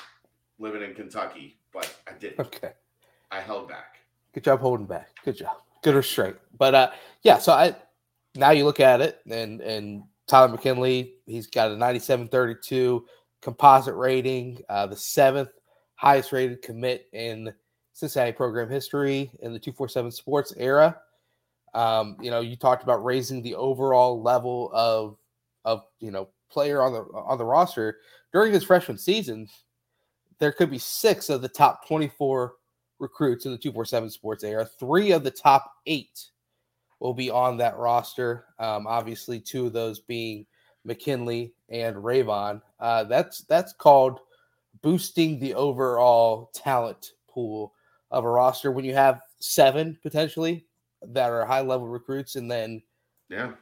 living 0.60 0.82
in 0.82 0.94
Kentucky, 0.96 1.60
but 1.74 1.94
I 2.08 2.14
didn't. 2.14 2.40
Okay. 2.40 2.74
I 3.30 3.42
held 3.42 3.68
back. 3.68 3.98
Good 4.34 4.44
job 4.46 4.60
holding 4.62 4.86
back. 4.86 5.10
Good 5.26 5.38
job. 5.38 5.58
Good 5.84 5.96
restraint. 5.96 6.38
But 6.58 6.76
uh 6.76 6.92
yeah, 7.24 7.38
so 7.40 7.52
I 7.54 7.76
now 8.36 8.52
you 8.52 8.64
look 8.66 8.80
at 8.80 9.02
it 9.02 9.20
and 9.30 9.60
and 9.62 10.04
Tyler 10.28 10.48
McKinley, 10.50 11.16
he's 11.26 11.48
got 11.48 11.72
a 11.72 11.76
97-32 11.76 13.06
composite 13.42 13.96
rating, 13.96 14.62
uh 14.70 14.88
the 14.88 14.96
seventh 14.96 15.50
highest 15.98 16.32
rated 16.32 16.62
commit 16.62 17.08
in 17.12 17.54
Cincinnati 17.94 18.32
program 18.32 18.70
history 18.70 19.32
in 19.42 19.52
the 19.52 19.60
247 19.60 20.12
sports 20.12 20.54
era. 20.56 20.98
Um, 21.74 22.16
you 22.22 22.32
know, 22.32 22.40
you 22.40 22.56
talked 22.56 22.84
about 22.84 23.04
raising 23.04 23.42
the 23.42 23.56
overall 23.56 24.22
level 24.22 24.72
of 24.74 25.18
of 25.66 25.84
you 26.00 26.12
know 26.12 26.30
player 26.50 26.82
on 26.82 26.94
the 26.94 27.02
on 27.14 27.38
the 27.38 27.46
roster 27.46 27.98
during 28.32 28.54
his 28.54 28.64
freshman 28.64 28.98
season. 28.98 29.50
There 30.40 30.52
could 30.52 30.70
be 30.70 30.78
six 30.78 31.30
of 31.30 31.42
the 31.42 31.50
top 31.50 31.88
24 31.88 32.54
recruits 33.00 33.46
in 33.46 33.52
the 33.52 33.58
247 33.58 34.12
sports 34.12 34.44
era. 34.44 34.66
Three 34.66 35.12
of 35.12 35.24
the 35.24 35.32
top 35.32 35.72
eight 35.88 36.28
will 37.00 37.16
be 37.16 37.32
on 37.32 37.58
that 37.58 37.78
roster. 37.78 38.46
Um, 38.60 38.86
obviously, 38.86 39.40
two 39.40 39.66
of 39.66 39.74
those 39.74 40.00
being 40.00 40.46
McKinley 40.84 41.54
and 41.70 41.96
Rayvon. 41.96 42.62
Uh, 42.80 43.04
that's 43.06 43.40
that's 43.42 43.74
called 43.74 44.20
boosting 44.82 45.40
the 45.40 45.54
overall 45.54 46.52
talent 46.54 47.14
pool 47.30 47.74
of 48.12 48.24
a 48.26 48.30
roster 48.30 48.72
when 48.72 48.86
you 48.86 48.94
have 48.94 49.22
seven 49.40 49.98
potentially 50.02 50.66
that 51.02 51.30
are 51.30 51.46
high 51.46 51.62
level 51.62 51.88
recruits, 51.88 52.36
and 52.36 52.50
then 52.50 52.82
Yeah. 53.30 53.54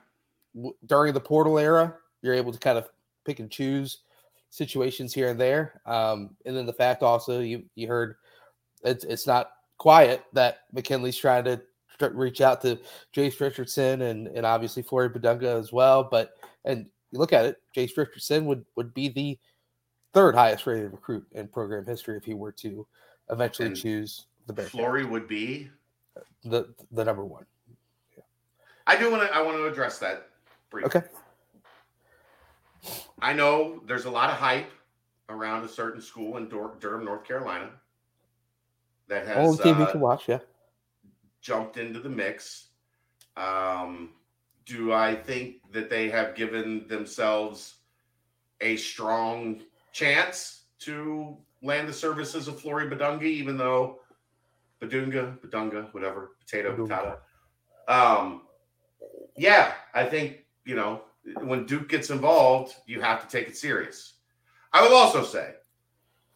w- 0.56 0.76
during 0.86 1.14
the 1.14 1.20
portal 1.20 1.58
era, 1.60 1.98
you're 2.22 2.34
able 2.34 2.52
to 2.54 2.60
kind 2.60 2.78
of 2.78 2.90
pick 3.26 3.40
and 3.40 3.52
choose 3.52 4.00
situations 4.50 5.14
here 5.14 5.30
and 5.30 5.40
there. 5.40 5.82
Um, 5.86 6.36
and 6.46 6.56
then 6.56 6.66
the 6.66 6.74
fact 6.74 7.04
also 7.04 7.40
you 7.42 7.64
you 7.76 7.88
heard 7.88 8.16
it's 8.84 9.04
it's 9.04 9.28
not 9.28 9.52
quiet 9.78 10.24
that 10.34 10.60
McKinley's 10.72 11.18
trying 11.18 11.44
to 11.46 11.62
tr- 12.00 12.08
reach 12.14 12.40
out 12.40 12.62
to 12.62 12.80
Jace 13.14 13.40
Richardson 13.42 14.04
and 14.04 14.28
and 14.28 14.46
obviously 14.46 14.84
Flory 14.84 15.10
Badunga 15.10 15.60
as 15.60 15.74
well. 15.74 16.04
But 16.04 16.36
and 16.64 16.90
you 17.12 17.20
look 17.20 17.34
at 17.34 17.46
it, 17.46 17.62
Jace 17.76 17.98
Richardson 17.98 18.46
would 18.46 18.66
would 18.76 18.94
be 18.94 19.10
the 19.10 19.38
third 20.16 20.34
highest 20.34 20.66
rated 20.66 20.92
recruit 20.94 21.26
in 21.34 21.48
program 21.50 21.86
history 21.86 22.18
if 22.18 22.24
he 22.24 22.34
were 22.34 22.54
to 22.54 22.88
eventually 23.30 23.68
And 23.68 23.76
choose 23.78 24.28
the 24.48 24.54
Bearcats, 24.54 24.70
Flory 24.70 25.06
would 25.06 25.28
be. 25.28 25.70
the 26.44 26.74
the 26.92 27.04
number 27.04 27.26
one. 27.26 27.46
I 28.88 28.96
do 28.96 29.12
want 29.12 29.24
to. 29.24 29.36
I 29.36 29.42
want 29.42 29.58
to 29.58 29.66
address 29.68 29.98
that 30.00 30.30
briefly. 30.70 30.88
Okay. 31.00 31.08
I 33.20 33.34
know 33.34 33.82
there's 33.88 34.06
a 34.06 34.12
lot 34.12 34.30
of 34.30 34.36
hype 34.38 34.70
around 35.30 35.66
a 35.66 35.68
certain 35.68 36.00
school 36.02 36.38
in 36.38 36.48
Dur- 36.48 36.76
Durham, 36.80 37.04
North 37.04 37.24
Carolina, 37.24 37.72
that 39.08 39.26
has 39.26 39.38
Only 39.38 39.58
team 39.64 39.80
you 39.80 39.86
uh, 39.86 39.92
can 39.92 40.00
watch, 40.02 40.30
yeah. 40.30 40.38
jumped 41.42 41.78
into 41.78 42.00
the 42.00 42.10
mix. 42.10 42.68
Um, 43.36 44.12
do 44.68 44.94
I 44.94 45.16
think 45.16 45.56
that 45.72 45.90
they 45.90 46.08
have 46.10 46.36
given 46.36 46.88
themselves 46.88 47.78
a 48.62 48.78
strong 48.78 49.64
chance 49.96 50.64
to 50.78 51.38
land 51.64 51.88
the 51.88 51.94
services 51.94 52.50
of 52.50 52.60
Flory 52.60 52.90
Badunga, 52.90 53.24
even 53.24 53.58
though 53.58 54.00
Badunga, 54.82 55.40
Badunga, 55.40 55.94
whatever, 55.94 56.32
potato, 56.42 56.76
Badunga. 56.76 56.90
potato. 56.90 57.18
Um, 57.88 58.42
yeah, 59.38 59.72
I 59.94 60.04
think 60.04 60.44
you 60.66 60.76
know 60.76 61.02
when 61.42 61.66
Duke 61.66 61.88
gets 61.88 62.10
involved, 62.10 62.76
you 62.86 63.00
have 63.00 63.22
to 63.22 63.28
take 63.30 63.48
it 63.48 63.56
serious. 63.56 64.16
I 64.74 64.86
will 64.86 64.96
also 64.96 65.24
say, 65.24 65.54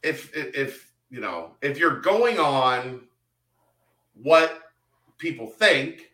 if 0.04 0.34
if, 0.34 0.56
if 0.56 0.92
you 1.10 1.20
know 1.20 1.56
if 1.62 1.78
you're 1.78 2.00
going 2.00 2.40
on 2.40 3.02
what 4.14 4.62
people 5.18 5.48
think, 5.48 6.12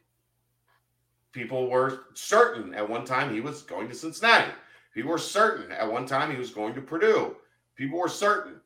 people 1.32 1.70
were 1.70 2.06
certain 2.16 2.74
at 2.74 2.90
one 2.90 3.06
time 3.06 3.32
he 3.32 3.40
was 3.40 3.62
going 3.62 3.88
to 3.88 3.94
Cincinnati. 3.94 4.52
People 4.96 5.12
were 5.12 5.18
certain 5.18 5.74
at 5.74 5.92
one 5.92 6.08
time 6.08 6.32
he 6.32 6.38
was 6.38 6.52
going 6.52 6.74
to 6.74 6.82
Purdue. 6.82 7.36
People 7.76 8.00
were 8.00 8.08
certain. 8.08 8.62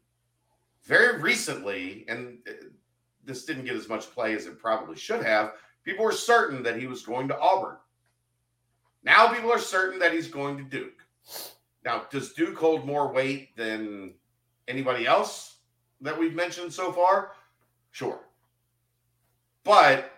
Very 0.84 1.19
recently, 1.19 2.06
and 2.07 2.38
uh, 2.47 2.68
this 3.26 3.45
didn't 3.45 3.65
get 3.65 3.76
as 3.76 3.89
much 3.89 4.11
play 4.11 4.35
as 4.35 4.45
it 4.45 4.60
probably 4.60 4.95
should 4.95 5.26
have, 5.26 5.53
people 5.84 6.06
were 6.06 6.11
certain 6.11 6.61
that 6.61 6.80
he 6.80 6.85
was 6.85 7.01
going 7.01 7.27
to 7.27 7.39
Auburn. 7.39 7.77
Now 9.03 9.34
people 9.34 9.51
are 9.51 9.60
certain 9.60 9.97
that 9.99 10.14
he's 10.14 10.27
going 10.27 10.57
to 10.57 10.64
Duke. 10.64 11.03
Now, 11.84 12.06
does 12.11 12.34
Duke 12.34 12.57
hold 12.57 12.85
more 12.85 13.11
weight 13.11 13.56
than 13.56 14.14
anybody 14.68 15.07
else 15.07 15.57
that 16.01 16.18
we've 16.18 16.35
mentioned 16.35 16.72
so 16.72 16.91
far? 16.91 17.31
Sure. 17.91 18.19
But 19.64 20.11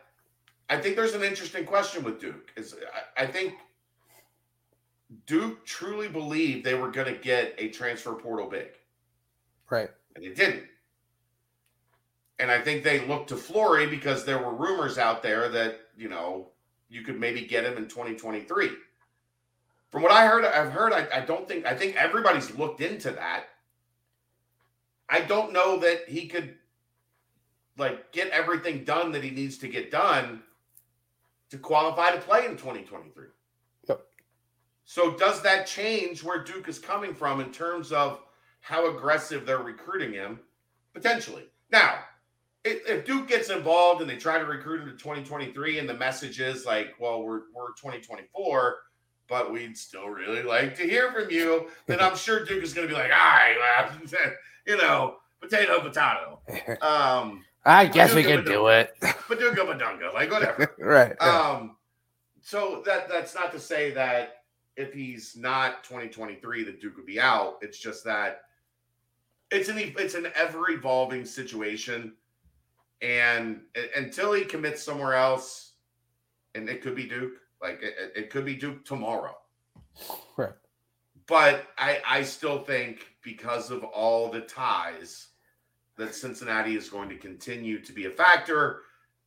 I 0.69 0.77
think 0.77 0.97
there's 0.97 1.13
an 1.13 1.23
interesting 1.23 1.65
question 1.65 2.03
with 2.03 2.19
Duke. 2.19 2.51
Is 2.57 2.75
I, 3.17 3.23
I 3.23 3.27
think 3.27 3.53
Duke 5.25 5.65
truly 5.65 6.07
believed 6.07 6.65
they 6.65 6.75
were 6.75 6.89
going 6.91 7.13
to 7.13 7.19
get 7.19 7.55
a 7.57 7.69
transfer 7.69 8.13
portal 8.13 8.49
big, 8.49 8.69
Right. 9.69 9.89
and 10.15 10.23
they 10.23 10.29
didn't. 10.29 10.63
And 12.39 12.49
I 12.49 12.61
think 12.61 12.83
they 12.83 13.05
looked 13.05 13.29
to 13.29 13.35
Flory 13.35 13.87
because 13.87 14.25
there 14.25 14.39
were 14.39 14.53
rumors 14.53 14.97
out 14.97 15.21
there 15.21 15.49
that 15.49 15.79
you 15.95 16.09
know 16.09 16.49
you 16.89 17.01
could 17.03 17.19
maybe 17.19 17.41
get 17.41 17.65
him 17.65 17.77
in 17.77 17.87
2023. 17.87 18.69
From 19.91 20.01
what 20.01 20.11
I 20.11 20.25
heard, 20.25 20.45
I've 20.45 20.71
heard. 20.71 20.93
I, 20.93 21.07
I 21.13 21.19
don't 21.21 21.47
think. 21.47 21.65
I 21.65 21.75
think 21.75 21.95
everybody's 21.97 22.55
looked 22.55 22.81
into 22.81 23.11
that. 23.11 23.45
I 25.09 25.21
don't 25.21 25.51
know 25.51 25.77
that 25.79 26.07
he 26.07 26.27
could 26.27 26.55
like 27.77 28.11
get 28.11 28.29
everything 28.29 28.85
done 28.85 29.11
that 29.11 29.23
he 29.23 29.29
needs 29.29 29.57
to 29.59 29.67
get 29.67 29.91
done 29.91 30.41
to 31.49 31.57
qualify 31.57 32.11
to 32.11 32.21
play 32.21 32.45
in 32.45 32.51
2023. 32.51 33.25
So 34.91 35.11
does 35.11 35.41
that 35.43 35.67
change 35.67 36.21
where 36.21 36.43
Duke 36.43 36.67
is 36.67 36.77
coming 36.77 37.15
from 37.15 37.39
in 37.39 37.49
terms 37.53 37.93
of 37.93 38.19
how 38.59 38.93
aggressive 38.93 39.45
they're 39.45 39.63
recruiting 39.63 40.11
him? 40.11 40.41
Potentially. 40.93 41.45
Now, 41.71 41.99
if, 42.65 42.85
if 42.85 43.05
Duke 43.05 43.29
gets 43.29 43.49
involved 43.49 44.01
and 44.01 44.09
they 44.09 44.17
try 44.17 44.37
to 44.37 44.43
recruit 44.43 44.81
him 44.81 44.87
to 44.87 44.97
2023 44.97 45.79
and 45.79 45.87
the 45.87 45.93
message 45.93 46.41
is 46.41 46.65
like, 46.65 46.87
well, 46.99 47.23
we're 47.23 47.43
we're 47.55 47.69
2024, 47.69 48.79
but 49.29 49.49
we'd 49.49 49.77
still 49.77 50.09
really 50.09 50.43
like 50.43 50.75
to 50.75 50.83
hear 50.83 51.09
from 51.13 51.31
you, 51.31 51.69
then 51.85 52.01
I'm 52.01 52.17
sure 52.17 52.43
Duke 52.43 52.61
is 52.61 52.73
going 52.73 52.85
to 52.85 52.93
be 52.93 52.99
like, 52.99 53.13
all 53.13 53.17
right, 53.17 53.55
well, 53.57 54.33
you 54.67 54.75
know, 54.75 55.15
potato, 55.39 55.79
potato. 55.79 56.41
Um, 56.81 57.45
I 57.63 57.85
guess 57.85 58.13
we 58.13 58.23
can 58.23 58.43
do 58.43 58.67
it. 58.67 58.91
Badunga 59.01 59.55
Badunga, 59.55 60.13
like 60.13 60.29
whatever. 60.29 60.75
right. 60.79 61.15
Um, 61.21 61.77
so 62.41 62.83
that 62.85 63.07
that's 63.07 63.33
not 63.33 63.53
to 63.53 63.59
say 63.59 63.91
that 63.91 64.40
if 64.77 64.93
he's 64.93 65.35
not 65.35 65.83
2023, 65.83 66.63
the 66.63 66.71
Duke 66.71 66.97
would 66.97 67.05
be 67.05 67.19
out. 67.19 67.57
It's 67.61 67.77
just 67.79 68.03
that 68.05 68.43
it's 69.51 69.69
an 69.69 69.77
it's 69.77 70.15
an 70.15 70.27
ever 70.35 70.69
evolving 70.71 71.25
situation, 71.25 72.13
and 73.01 73.61
until 73.95 74.33
he 74.33 74.45
commits 74.45 74.81
somewhere 74.83 75.13
else, 75.15 75.73
and 76.55 76.69
it 76.69 76.81
could 76.81 76.95
be 76.95 77.05
Duke, 77.07 77.33
like 77.61 77.81
it, 77.81 77.95
it- 77.99 78.11
it 78.23 78.29
could 78.29 78.45
be 78.45 78.55
Duke 78.55 78.85
tomorrow. 78.85 79.37
Right. 80.37 80.53
But 81.27 81.67
I 81.77 82.01
I 82.07 82.21
still 82.23 82.63
think 82.63 83.05
because 83.23 83.71
of 83.71 83.83
all 83.83 84.29
the 84.31 84.41
ties 84.41 85.27
that 85.97 86.15
Cincinnati 86.15 86.75
is 86.75 86.89
going 86.89 87.09
to 87.09 87.17
continue 87.17 87.79
to 87.81 87.91
be 87.93 88.05
a 88.05 88.09
factor. 88.09 88.81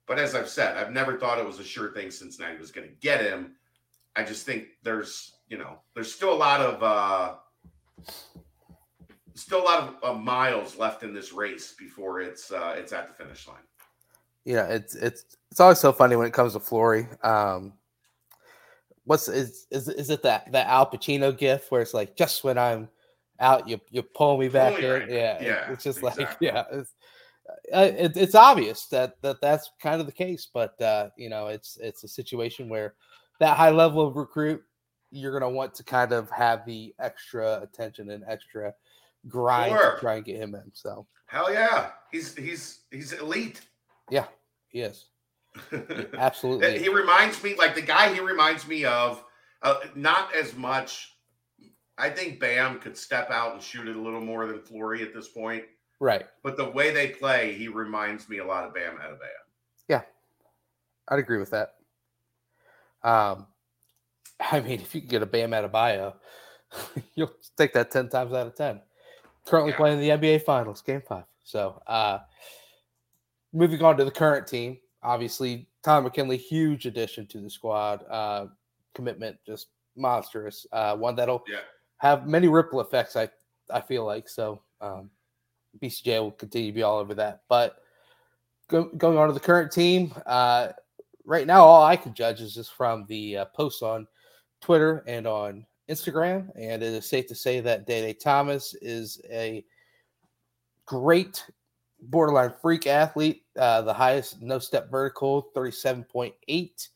But 0.06 0.18
as 0.18 0.34
I've 0.34 0.48
said, 0.48 0.76
I've 0.76 0.90
never 0.92 1.18
thought 1.18 1.38
it 1.38 1.46
was 1.46 1.60
a 1.60 1.64
sure 1.64 1.92
thing 1.92 2.10
Cincinnati 2.10 2.58
was 2.58 2.70
going 2.72 2.88
to 2.88 2.94
get 2.96 3.20
him. 3.20 3.54
I 4.16 4.22
just 4.24 4.44
think 4.44 4.68
there's, 4.82 5.33
you 5.48 5.58
know, 5.58 5.78
there's 5.94 6.12
still 6.12 6.32
a 6.32 6.36
lot 6.36 6.60
of 6.60 6.82
uh 6.82 7.34
still 9.34 9.62
a 9.62 9.64
lot 9.64 9.82
of 10.02 10.16
uh, 10.16 10.18
miles 10.18 10.76
left 10.78 11.02
in 11.02 11.12
this 11.12 11.32
race 11.32 11.74
before 11.78 12.20
it's 12.20 12.50
uh 12.50 12.74
it's 12.76 12.92
at 12.92 13.08
the 13.08 13.14
finish 13.14 13.46
line. 13.48 13.56
Yeah, 14.44 14.66
it's 14.66 14.94
it's 14.94 15.24
it's 15.50 15.60
always 15.60 15.78
so 15.78 15.92
funny 15.92 16.16
when 16.16 16.26
it 16.26 16.32
comes 16.32 16.52
to 16.54 16.60
Flory. 16.60 17.06
Um, 17.22 17.72
what's 19.04 19.28
is 19.28 19.66
is 19.70 19.88
is 19.88 20.10
it 20.10 20.22
that 20.22 20.50
that 20.52 20.66
Al 20.66 20.90
Pacino 20.90 21.36
gift 21.36 21.70
where 21.70 21.82
it's 21.82 21.94
like 21.94 22.16
just 22.16 22.44
when 22.44 22.58
I'm 22.58 22.88
out, 23.40 23.68
you 23.68 23.80
you 23.90 24.02
pull 24.02 24.38
me 24.38 24.48
back 24.48 24.74
Pull 24.74 24.84
in? 24.84 24.90
right- 24.90 25.10
Yeah, 25.10 25.42
yeah, 25.42 25.70
it's 25.72 25.84
just 25.84 26.02
like 26.02 26.28
yeah, 26.40 26.64
it's 26.72 26.94
uh, 27.72 27.90
it, 27.96 28.16
it's 28.16 28.34
obvious 28.34 28.86
that 28.86 29.20
that 29.22 29.40
that's 29.40 29.70
kind 29.80 30.00
of 30.00 30.06
the 30.06 30.12
case, 30.12 30.48
but 30.52 30.80
uh, 30.80 31.10
you 31.16 31.28
know, 31.28 31.48
it's 31.48 31.78
it's 31.80 32.04
a 32.04 32.08
situation 32.08 32.68
where 32.68 32.94
that 33.40 33.56
high 33.56 33.70
level 33.70 34.06
of 34.06 34.16
recruit, 34.16 34.62
you're 35.14 35.32
gonna 35.32 35.50
want 35.50 35.74
to 35.74 35.84
kind 35.84 36.12
of 36.12 36.30
have 36.30 36.66
the 36.66 36.94
extra 36.98 37.60
attention 37.62 38.10
and 38.10 38.24
extra 38.28 38.74
grind 39.28 39.72
Sure. 39.72 39.94
to 39.94 40.00
try 40.00 40.14
and 40.16 40.24
get 40.24 40.36
him 40.36 40.54
in. 40.54 40.70
So 40.72 41.06
Hell 41.26 41.52
yeah. 41.52 41.90
He's 42.12 42.34
he's 42.36 42.80
he's 42.90 43.12
elite. 43.12 43.60
yeah, 44.10 44.26
yes, 44.72 45.06
absolutely. 46.18 46.78
he 46.78 46.88
reminds 46.88 47.42
me 47.42 47.54
like 47.56 47.74
the 47.74 47.80
guy 47.82 48.12
he 48.12 48.20
reminds 48.20 48.66
me 48.68 48.84
of 48.84 49.24
uh, 49.62 49.76
not 49.94 50.34
as 50.34 50.54
much 50.56 51.10
I 51.96 52.10
think 52.10 52.40
Bam 52.40 52.80
could 52.80 52.96
step 52.96 53.30
out 53.30 53.54
and 53.54 53.62
shoot 53.62 53.86
it 53.88 53.96
a 53.96 54.00
little 54.00 54.20
more 54.20 54.46
than 54.46 54.60
Flory 54.60 55.02
at 55.02 55.14
this 55.14 55.28
point. 55.28 55.64
right. 56.00 56.26
But 56.42 56.56
the 56.56 56.68
way 56.70 56.92
they 56.92 57.08
play, 57.10 57.54
he 57.54 57.68
reminds 57.68 58.28
me 58.28 58.38
a 58.38 58.44
lot 58.44 58.64
of 58.66 58.74
Bam 58.74 58.96
Adebayo. 58.96 59.40
Yeah, 59.88 60.02
I'd 61.08 61.20
agree 61.20 61.38
with 61.38 61.50
that. 61.52 61.74
Um, 63.02 63.46
I 64.52 64.60
mean, 64.60 64.80
if 64.80 64.94
you 64.94 65.00
can 65.00 65.10
get 65.10 65.22
a 65.22 65.26
Bam 65.26 65.50
Adebayo, 65.50 66.14
you'll 67.14 67.32
take 67.56 67.72
that 67.74 67.90
10 67.90 68.08
times 68.08 68.32
out 68.32 68.46
of 68.46 68.54
10. 68.56 68.80
Currently 69.46 69.72
Yeah. 69.72 69.76
playing 69.76 70.00
the 70.00 70.10
NBA 70.10 70.42
Finals, 70.42 70.80
game 70.82 71.02
five. 71.06 71.24
So, 71.44 71.82
uh, 71.86 72.20
moving 73.52 73.82
on 73.82 73.96
to 73.98 74.04
the 74.04 74.10
current 74.10 74.46
team, 74.46 74.78
obviously, 75.02 75.68
Tom 75.82 76.04
McKinley, 76.04 76.38
huge 76.38 76.86
addition 76.86 77.26
to 77.28 77.40
the 77.40 77.50
squad. 77.50 78.04
Uh, 78.08 78.46
commitment 78.94 79.36
just 79.46 79.68
monstrous. 79.96 80.66
Uh, 80.72 80.96
one 80.96 81.14
that'll 81.14 81.44
Yeah. 81.46 81.60
have 81.98 82.26
many 82.26 82.48
ripple 82.48 82.80
effects, 82.80 83.16
I, 83.16 83.28
I 83.70 83.80
feel 83.80 84.04
like. 84.04 84.28
So, 84.28 84.62
um, 84.80 85.10
BCJ 85.80 86.20
will 86.20 86.30
continue 86.32 86.70
to 86.70 86.74
be 86.74 86.82
all 86.82 86.98
over 86.98 87.14
that. 87.14 87.42
But 87.48 87.82
go, 88.68 88.84
going 88.84 89.18
on 89.18 89.28
to 89.28 89.34
the 89.34 89.40
current 89.40 89.70
team, 89.72 90.14
uh, 90.24 90.68
right 91.24 91.46
now, 91.46 91.64
all 91.64 91.84
I 91.84 91.96
can 91.96 92.14
judge 92.14 92.40
is 92.40 92.54
just 92.54 92.72
from 92.72 93.04
the 93.06 93.38
uh, 93.38 93.44
posts 93.46 93.82
on 93.82 94.06
Twitter 94.64 95.04
and 95.06 95.26
on 95.26 95.66
Instagram. 95.90 96.48
And 96.56 96.82
it 96.82 96.94
is 96.94 97.06
safe 97.06 97.26
to 97.26 97.34
say 97.34 97.60
that 97.60 97.86
Day 97.86 98.00
Day 98.00 98.14
Thomas 98.14 98.74
is 98.80 99.20
a 99.30 99.62
great 100.86 101.44
borderline 102.00 102.54
freak 102.62 102.86
athlete. 102.86 103.42
Uh, 103.58 103.82
the 103.82 103.92
highest 103.92 104.40
no 104.40 104.58
step 104.58 104.90
vertical, 104.90 105.50
37.8 105.54 106.88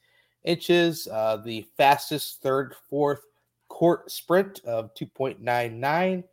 inches. 0.45 1.09
Uh, 1.12 1.36
the 1.45 1.66
fastest 1.77 2.40
third, 2.40 2.74
fourth 2.89 3.20
court 3.69 4.11
sprint 4.11 4.65
of 4.65 4.95
2.99 4.95 6.24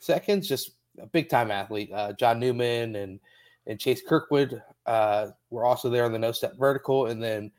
seconds. 0.00 0.48
Just 0.48 0.72
a 1.00 1.06
big 1.06 1.28
time 1.28 1.52
athlete. 1.52 1.90
Uh, 1.94 2.12
John 2.14 2.40
Newman 2.40 2.96
and 2.96 3.20
and 3.66 3.78
Chase 3.78 4.02
Kirkwood 4.04 4.60
uh, 4.86 5.28
were 5.50 5.64
also 5.64 5.88
there 5.88 6.04
on 6.04 6.10
the 6.10 6.18
no 6.18 6.32
step 6.32 6.58
vertical, 6.58 7.06
and 7.06 7.22
then 7.22 7.52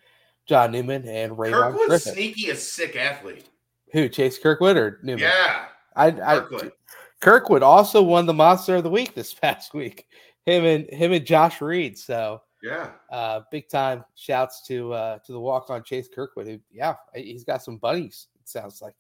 John 0.48 0.72
Newman 0.72 1.08
and 1.08 1.38
Ray 1.38 1.52
Kirkwood's 1.52 1.88
Griffin. 1.88 2.14
sneaky 2.14 2.52
as 2.52 2.66
sick 2.66 2.96
athlete. 2.96 3.48
Who 3.94 4.10
Chase 4.10 4.38
Kirkwood 4.40 4.78
or 4.78 5.00
Newman? 5.04 5.24
Yeah. 5.24 5.66
I, 5.96 6.08
I 6.08 6.40
Kirkwood. 6.40 6.72
Kirkwood 7.20 7.64
also 7.64 8.02
won 8.02 8.26
the 8.26 8.34
Monster 8.34 8.78
of 8.78 8.84
the 8.84 8.90
Week 8.90 9.14
this 9.14 9.34
past 9.42 9.74
week. 9.74 10.08
Him 10.46 10.66
and 10.66 10.86
him 10.90 11.12
and 11.14 11.26
Josh 11.26 11.62
Reed. 11.62 11.98
So 11.98 12.42
Yeah. 12.64 12.90
uh, 13.12 13.42
big 13.52 13.70
time 13.70 14.04
shouts 14.16 14.66
to 14.68 14.92
uh, 14.94 15.18
to 15.20 15.32
the 15.32 15.40
walk 15.40 15.70
on 15.70 15.84
Chase 15.84 16.08
Kirkwood. 16.14 16.48
Who, 16.48 16.60
yeah, 16.72 16.96
he's 17.14 17.44
got 17.44 17.62
some 17.64 17.78
bunnies. 17.78 18.28
It 18.42 18.50
sounds 18.50 18.82
like 18.82 18.96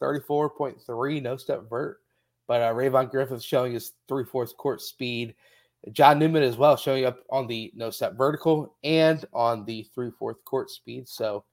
thirty 0.00 0.20
four 0.20 0.50
point 0.50 0.76
three 0.84 1.20
no 1.20 1.36
step 1.36 1.68
vert. 1.70 1.98
But 2.48 2.60
uh, 2.60 2.74
Rayvon 2.74 3.10
Griffith 3.10 3.42
showing 3.42 3.72
his 3.72 3.92
three 4.08 4.24
fourths 4.24 4.52
court 4.52 4.82
speed. 4.82 5.34
John 5.90 6.18
Newman 6.18 6.42
as 6.42 6.56
well 6.56 6.76
showing 6.76 7.04
up 7.04 7.18
on 7.30 7.46
the 7.46 7.72
no 7.74 7.90
step 7.90 8.16
vertical 8.16 8.76
and 8.84 9.24
on 9.32 9.64
the 9.64 9.82
three 9.94 10.10
fourth 10.16 10.44
court 10.44 10.70
speed. 10.70 11.08
So 11.08 11.44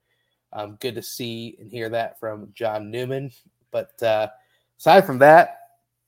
um, 0.54 0.78
good 0.80 0.96
to 0.96 1.02
see 1.02 1.58
and 1.60 1.72
hear 1.72 1.90
that 1.90 2.20
from 2.20 2.52
John 2.54 2.92
Newman. 2.92 3.32
But 3.72 4.02
uh, 4.04 4.28
aside 4.78 5.06
from 5.06 5.20
that, 5.20 5.58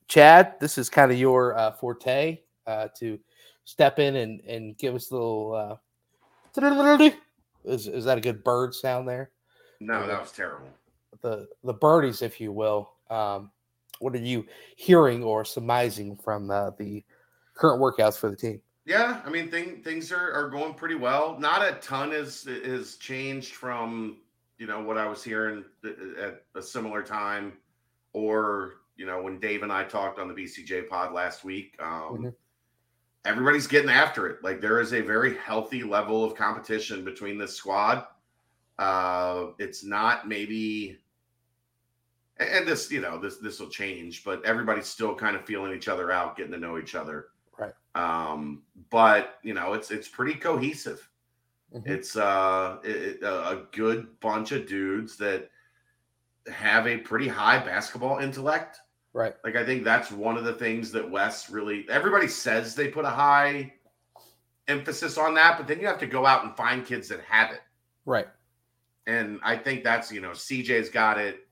Chad, 0.08 0.56
this 0.60 0.78
is 0.78 0.90
kind 0.90 1.12
of 1.12 1.18
your 1.18 1.58
uh, 1.58 1.72
forte 1.72 2.40
uh, 2.68 2.90
to 3.00 3.20
step 3.64 3.98
in 3.98 4.18
and, 4.18 4.42
and 4.42 4.78
give 4.78 4.94
us 4.94 5.10
a 5.10 5.14
little. 5.14 5.54
Uh, 5.54 5.76
is, 7.64 7.88
is 7.88 8.06
that 8.06 8.18
a 8.18 8.22
good 8.22 8.44
bird 8.44 8.74
sound 8.74 9.08
there? 9.08 9.32
No, 9.80 10.06
that 10.06 10.20
was 10.20 10.32
terrible. 10.32 10.68
The 11.22 11.48
the 11.64 11.74
birdies, 11.74 12.22
if 12.22 12.40
you 12.40 12.52
will. 12.52 12.92
Um, 13.10 13.52
what 14.00 14.16
are 14.16 14.20
you 14.20 14.46
hearing 14.76 15.24
or 15.24 15.46
surmising 15.46 16.18
from 16.18 16.50
uh, 16.50 16.72
the 16.72 17.04
current 17.62 17.80
workouts 17.82 18.18
for 18.18 18.30
the 18.30 18.36
team? 18.36 18.62
Yeah, 18.86 19.22
I 19.24 19.30
mean 19.30 19.50
thing, 19.52 19.82
things 19.84 20.12
are, 20.12 20.32
are 20.34 20.50
going 20.50 20.74
pretty 20.74 20.96
well. 20.96 21.38
Not 21.40 21.62
a 21.62 21.76
ton 21.76 22.12
is 22.12 22.48
is 22.48 22.98
changed 22.98 23.54
from 23.54 24.18
you 24.58 24.66
know 24.68 24.82
what 24.82 24.98
I 24.98 25.08
was 25.08 25.24
hearing 25.24 25.64
at 26.20 26.44
a 26.56 26.62
similar 26.62 27.04
time, 27.04 27.54
or 28.14 28.74
you 28.98 29.06
know 29.06 29.22
when 29.22 29.40
Dave 29.40 29.62
and 29.64 29.72
I 29.72 29.84
talked 29.84 30.18
on 30.20 30.28
the 30.28 30.34
BCJ 30.34 30.90
pod 30.90 31.14
last 31.14 31.44
week. 31.44 31.76
Um, 31.80 32.18
Mhm. 32.18 32.34
Everybody's 33.24 33.68
getting 33.68 33.92
after 33.92 34.26
it. 34.28 34.44
Like 34.44 34.62
there 34.62 34.80
is 34.80 34.94
a 34.94 35.02
very 35.02 35.38
healthy 35.38 35.84
level 35.84 36.24
of 36.26 36.34
competition 36.36 37.06
between 37.06 37.38
this 37.38 37.56
squad. 37.56 38.08
Uh, 38.80 39.52
it's 39.60 39.84
not 39.84 40.28
maybe, 40.28 40.98
and- 42.38 42.50
and 42.50 42.68
this 42.68 42.90
you 42.92 43.00
know 43.00 43.20
this 43.20 43.38
this 43.38 43.60
will 43.60 43.70
change, 43.70 44.24
but 44.24 44.44
everybody's 44.44 44.88
still 44.88 45.14
kind 45.14 45.36
of 45.36 45.46
feeling 45.46 45.72
each 45.72 45.88
other 45.88 46.12
out, 46.12 46.36
getting 46.36 46.52
to 46.52 46.58
know 46.58 46.80
each 46.80 46.96
other. 46.96 47.28
Um, 47.96 48.64
but 48.90 49.40
you 49.44 49.54
know, 49.54 49.74
it's 49.74 49.92
it's 49.92 50.08
pretty 50.08 50.36
cohesive. 50.36 51.08
Mhm. 51.74 51.88
It's 51.88 52.16
uh 52.16 52.78
it, 52.84 53.22
a 53.24 53.50
a 53.50 53.56
good 53.72 54.20
bunch 54.20 54.52
of 54.52 54.68
dudes 54.68 55.18
that 55.18 55.50
have 56.52 56.88
a 56.88 56.98
pretty 56.98 57.28
high 57.28 57.60
basketball 57.60 58.20
intellect. 58.20 58.80
Right. 59.14 59.36
Like 59.44 59.56
I 59.56 59.66
think 59.66 59.84
that's 59.84 60.12
one 60.12 60.38
of 60.38 60.44
the 60.44 60.54
things 60.54 60.92
that 60.92 61.10
Wes 61.10 61.50
really 61.50 61.86
everybody 61.90 62.28
says 62.28 62.76
they 62.76 62.88
put 62.88 63.06
a 63.06 63.10
high 63.10 63.74
emphasis 64.68 65.18
on 65.18 65.34
that, 65.36 65.58
but 65.58 65.68
then 65.68 65.80
you 65.80 65.88
have 65.88 66.00
to 66.00 66.08
go 66.08 66.26
out 66.26 66.46
and 66.46 66.56
find 66.56 66.86
kids 66.86 67.08
that 67.10 67.22
have 67.22 67.52
it. 67.52 67.62
Right. 68.06 68.28
And 69.08 69.40
I 69.44 69.58
think 69.58 69.84
that's 69.84 70.12
you 70.12 70.22
know 70.22 70.32
CJ's 70.32 70.90
got 70.90 71.18
it. 71.18 71.48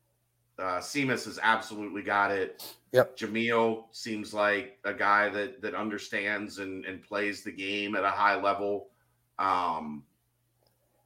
Uh, 0.58 0.80
Simas 0.80 1.26
has 1.26 1.40
absolutely 1.42 2.02
got 2.02 2.32
it. 2.32 2.76
Yep. 2.92 3.18
Jamille 3.18 3.84
seems 3.92 4.34
like 4.34 4.80
a 4.84 4.94
guy 4.94 5.30
that 5.30 5.62
that 5.62 5.76
understands 5.76 6.60
and 6.60 6.86
and 6.86 7.04
plays 7.04 7.44
the 7.44 7.52
game 7.52 7.96
at 7.96 8.04
a 8.04 8.10
high 8.10 8.40
level. 8.40 8.88
Um, 9.38 10.04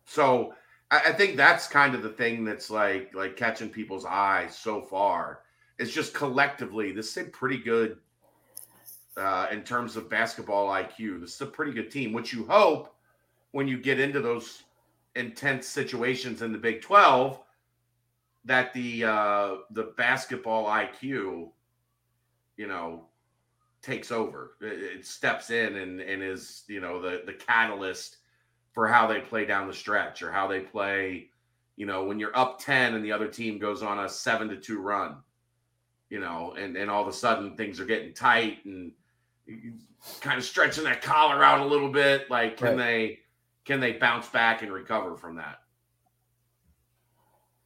so 0.06 0.54
I, 0.92 1.00
I 1.08 1.12
think 1.12 1.36
that's 1.36 1.68
kind 1.68 1.94
of 1.94 2.02
the 2.04 2.10
thing 2.10 2.46
that's 2.46 2.70
like 2.70 3.14
like 3.14 3.36
catching 3.36 3.70
people's 3.70 4.06
eye 4.06 4.48
so 4.50 4.82
far. 4.82 5.42
Is 5.80 5.92
just 5.92 6.14
collectively 6.14 6.92
this 6.92 7.18
is 7.18 7.28
a 7.28 7.30
pretty 7.30 7.58
good 7.58 7.98
uh, 9.18 9.48
in 9.52 9.64
terms 9.64 9.96
of 9.96 10.10
basketball 10.10 10.70
IQ. 10.70 11.22
This 11.22 11.36
is 11.36 11.42
a 11.42 11.46
pretty 11.46 11.74
good 11.74 11.92
team, 11.92 12.14
which 12.14 12.32
you 12.32 12.46
hope 12.46 12.96
when 13.52 13.68
you 13.68 13.78
get 13.78 14.00
into 14.00 14.22
those 14.22 14.64
intense 15.16 15.68
situations 15.68 16.42
in 16.42 16.52
the 16.52 16.58
Big 16.58 16.82
Twelve 16.82 17.40
that 18.46 18.74
the 18.74 19.04
uh, 19.06 19.56
the 19.72 19.94
basketball 19.98 20.66
IQ, 20.66 21.50
you 22.58 22.68
know, 22.68 23.06
takes 23.82 24.12
over. 24.12 24.52
It, 24.62 24.98
it 25.00 25.06
steps 25.06 25.50
in 25.50 25.76
and 25.76 26.00
and 26.02 26.24
is 26.24 26.64
you 26.68 26.82
know 26.82 27.02
the 27.02 27.24
the 27.26 27.34
catalyst 27.34 28.18
for 28.72 28.88
how 28.88 29.06
they 29.08 29.20
play 29.20 29.46
down 29.46 29.68
the 29.68 29.74
stretch 29.74 30.22
or 30.22 30.32
how 30.32 30.48
they 30.48 30.62
play. 30.62 31.30
You 31.76 31.86
know, 31.86 32.04
when 32.04 32.20
you're 32.20 32.38
up 32.38 32.60
ten 32.60 32.94
and 32.96 33.04
the 33.04 33.12
other 33.12 33.28
team 33.28 33.60
goes 33.60 33.82
on 33.84 34.00
a 34.00 34.10
seven 34.10 34.48
to 34.50 34.58
two 34.58 34.80
run, 34.80 35.18
you 36.10 36.20
know, 36.20 36.54
and 36.58 36.78
and 36.78 36.90
all 36.90 37.02
of 37.02 37.08
a 37.08 37.14
sudden 37.14 37.56
things 37.58 37.80
are 37.80 37.86
getting 37.86 38.14
tight 38.14 38.64
and 38.66 38.92
kind 40.22 40.38
of 40.38 40.46
stretching 40.46 40.84
that 40.86 41.02
collar 41.02 41.44
out 41.44 41.60
a 41.60 41.66
little 41.66 41.90
bit. 41.92 42.30
Like, 42.30 42.58
can 42.58 42.70
Right. 42.70 42.78
they 42.78 43.20
can 43.66 43.80
they 43.80 43.94
bounce 43.94 44.28
back 44.30 44.62
and 44.62 44.72
recover 44.72 45.16
from 45.16 45.36
that? 45.38 45.60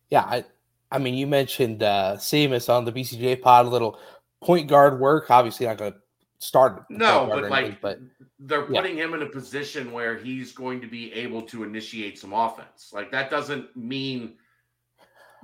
Yeah, 0.10 0.22
I, 0.22 0.46
I 0.92 1.00
mean, 1.00 1.16
you 1.16 1.28
mentioned 1.28 1.84
uh, 1.84 2.16
Simas 2.18 2.70
on 2.70 2.86
the 2.86 2.92
BCJ 2.94 3.42
pod, 3.42 3.66
a 3.66 3.70
little 3.70 4.00
point 4.42 4.68
guard 4.68 5.00
work. 5.00 5.30
Obviously, 5.30 5.66
not 5.66 5.78
going 5.78 5.94
to 5.94 6.00
start. 6.40 6.86
No, 6.90 7.28
but 7.32 7.50
like 7.50 7.66
anything, 7.66 7.80
but 7.82 8.00
they're 8.40 8.70
Yeah. 8.72 8.82
putting 8.82 8.96
him 8.98 9.14
in 9.14 9.24
a 9.24 9.26
position 9.30 9.92
where 9.92 10.16
he's 10.18 10.52
going 10.52 10.82
to 10.82 10.88
be 10.88 11.12
able 11.14 11.42
to 11.44 11.64
initiate 11.64 12.20
some 12.20 12.34
offense. 12.34 12.92
Like 12.94 13.12
that 13.12 13.30
doesn't 13.30 13.76
mean 13.76 14.38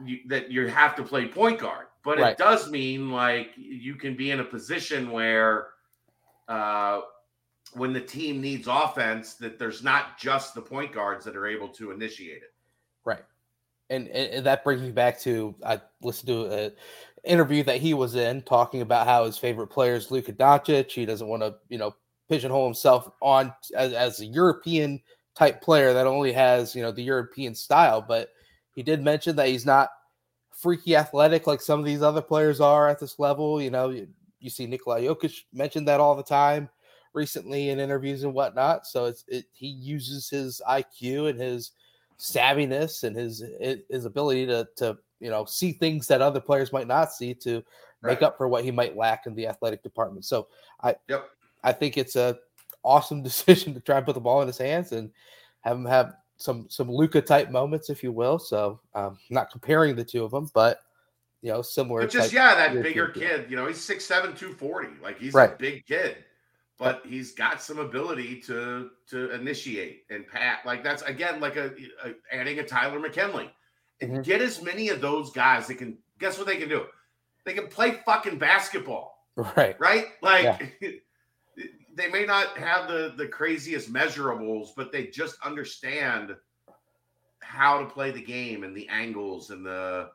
you, 0.03 0.20
that 0.28 0.52
you 0.52 0.68
have 0.68 0.95
to 0.95 1.03
play 1.03 1.28
point 1.28 1.60
guard, 1.60 1.88
but 2.03 2.20
Right. 2.20 2.32
it 2.32 2.38
does 2.38 2.70
mean 2.70 3.11
like 3.11 3.52
you 3.56 3.95
can 3.95 4.15
be 4.15 4.32
in 4.32 4.40
a 4.40 4.44
position 4.44 5.11
where 5.11 5.70
uh, 6.48 7.02
when 7.74 7.94
the 7.94 8.02
team 8.02 8.41
needs 8.41 8.68
offense, 8.68 9.34
that 9.36 9.57
there's 9.57 9.84
not 9.84 10.18
just 10.20 10.53
the 10.53 10.61
point 10.61 10.91
guards 10.91 11.26
that 11.26 11.36
are 11.36 11.48
able 11.48 11.70
to 11.70 11.91
initiate 11.91 12.44
it. 12.44 12.53
right, 13.06 13.24
and, 13.90 14.07
and 14.10 14.45
that 14.45 14.64
brings 14.64 14.82
me 14.82 14.91
back 14.91 15.20
to 15.22 15.56
I 15.65 15.82
listened 16.02 16.28
to 16.28 16.45
an 16.45 16.72
interview 17.24 17.64
that 17.64 17.80
he 17.82 17.94
was 17.94 18.16
in 18.16 18.41
talking 18.41 18.82
about 18.82 19.08
how 19.08 19.26
his 19.26 19.38
favorite 19.38 19.68
player 19.68 19.95
is 19.95 20.12
Luka 20.12 20.34
Doncic. 20.34 20.91
He 20.91 21.06
doesn't 21.06 21.28
want 21.28 21.41
to, 21.41 21.56
you 21.70 21.78
know, 21.78 21.95
pigeonhole 22.30 22.66
himself 22.66 23.10
on 23.22 23.54
as, 23.76 23.94
as 23.94 24.20
a 24.20 24.26
European 24.26 25.02
type 25.36 25.62
player 25.62 25.94
that 25.94 26.08
only 26.08 26.32
has, 26.34 26.76
you 26.76 26.82
know, 26.82 26.91
the 26.91 27.04
European 27.04 27.56
style. 27.56 28.02
But 28.02 28.30
he 28.76 28.84
did 28.84 29.02
mention 29.02 29.36
that 29.38 29.48
he's 29.48 29.66
not 29.66 29.90
freaky 30.52 30.95
athletic 30.95 31.48
like 31.48 31.62
some 31.62 31.80
of 31.80 31.86
these 31.86 32.02
other 32.02 32.22
players 32.22 32.62
are 32.62 32.88
at 32.88 33.00
this 33.00 33.20
level. 33.20 33.62
You 33.62 33.72
know, 33.72 33.90
you, 33.90 34.08
you 34.40 34.50
see 34.50 34.66
Nikola 34.66 35.00
Jokic 35.00 35.41
mentioned 35.54 35.88
that 35.88 36.00
all 36.00 36.16
the 36.16 36.24
time 36.24 36.70
recently 37.14 37.70
in 37.70 37.80
interviews 37.80 38.24
and 38.24 38.34
whatnot. 38.34 38.86
So 38.86 39.06
it's 39.06 39.24
it 39.28 39.45
he 39.54 39.68
uses 39.68 40.30
his 40.30 40.62
IQ 40.68 41.30
and 41.30 41.40
his 41.40 41.72
savviness 42.20 43.04
and 43.04 43.16
his 43.16 43.44
his 43.90 44.06
ability 44.06 44.45
to 44.48 44.68
to 44.78 44.98
you 45.24 45.30
know 45.30 45.45
see 45.45 45.72
things 45.72 46.06
that 46.08 46.22
other 46.22 46.41
players 46.41 46.74
might 46.74 46.88
not 46.88 47.14
see 47.14 47.34
to 47.34 47.64
make 48.04 48.22
up 48.22 48.38
for 48.38 48.50
what 48.50 48.66
he 48.66 48.72
might 48.72 48.98
lack 48.98 49.26
in 49.26 49.34
the 49.34 49.48
athletic 49.48 49.82
department. 49.82 50.26
So 50.26 50.50
I 50.82 50.95
Yep. 51.08 51.30
I 51.64 51.72
think 51.72 51.98
it's 51.98 52.18
a 52.18 52.38
awesome 52.84 53.24
decision 53.30 53.74
to 53.74 53.80
try 53.80 53.98
and 53.98 54.06
put 54.06 54.16
the 54.16 54.22
ball 54.22 54.41
in 54.41 54.48
his 54.48 54.58
hands 54.58 54.91
and 54.91 55.10
have 55.62 55.78
him 55.78 55.86
have 55.86 56.16
some 56.38 56.68
some 56.70 56.91
Luka 56.91 57.22
type 57.22 57.50
moments, 57.50 57.90
if 57.90 58.04
you 58.04 58.12
will. 58.12 58.38
So 58.38 58.82
um, 58.94 59.18
not 59.30 59.50
comparing 59.50 59.95
the 59.95 60.04
two 60.04 60.24
of 60.26 60.32
them, 60.32 60.50
but 60.54 60.80
you 61.41 61.52
know 61.52 61.62
similar. 61.62 62.02
But 62.02 62.12
just 62.12 62.34
yeah, 62.34 62.56
that 62.56 62.84
bigger 62.84 63.08
kid. 63.08 63.22
kid, 63.22 63.45
you 63.50 63.56
know, 63.56 63.66
he's 63.66 63.78
6'7", 63.78 64.10
240. 64.10 65.02
Like 65.02 65.20
he's 65.20 65.34
a 65.36 65.56
big 65.58 65.86
kid, 65.86 66.18
but 66.78 67.02
he's 67.06 67.32
got 67.32 67.62
some 67.62 67.80
ability 67.80 68.41
to 68.41 68.90
to 69.08 69.32
initiate 69.32 70.04
and 70.10 70.28
pat. 70.28 70.66
Like 70.66 70.84
that's 70.84 71.02
again 71.04 71.40
like 71.40 71.56
a, 71.56 71.72
a 72.04 72.14
adding 72.32 72.60
a 72.60 72.64
Tyler 72.64 73.00
McKinley. 73.00 73.50
And 74.04 74.20
Mhm. 74.20 74.24
get 74.24 74.42
as 74.42 74.62
many 74.62 74.90
of 74.90 75.02
those 75.02 75.32
guys 75.32 75.68
that 75.68 75.76
can 75.76 75.98
guess 76.20 76.38
what 76.38 76.48
they 76.48 76.58
can 76.58 76.70
do? 76.70 76.86
They 77.46 77.54
can 77.54 77.68
play 77.68 77.92
fucking 78.06 78.38
basketball, 78.38 79.28
right. 79.36 79.80
right? 79.80 80.08
Like 80.22 80.80
they 81.96 82.08
may 82.10 82.26
not 82.26 82.58
have 82.58 82.88
the 82.88 83.14
the 83.18 83.28
craziest 83.28 83.92
measurables, 83.92 84.70
but 84.76 84.92
they 84.92 85.08
just 85.08 85.38
understand 85.44 86.36
how 87.42 87.80
to 87.80 87.86
play 87.86 88.12
the 88.12 88.22
game 88.22 88.64
and 88.64 88.76
the 88.76 88.88
angles 88.90 89.50
and 89.50 89.66
the 89.66 90.10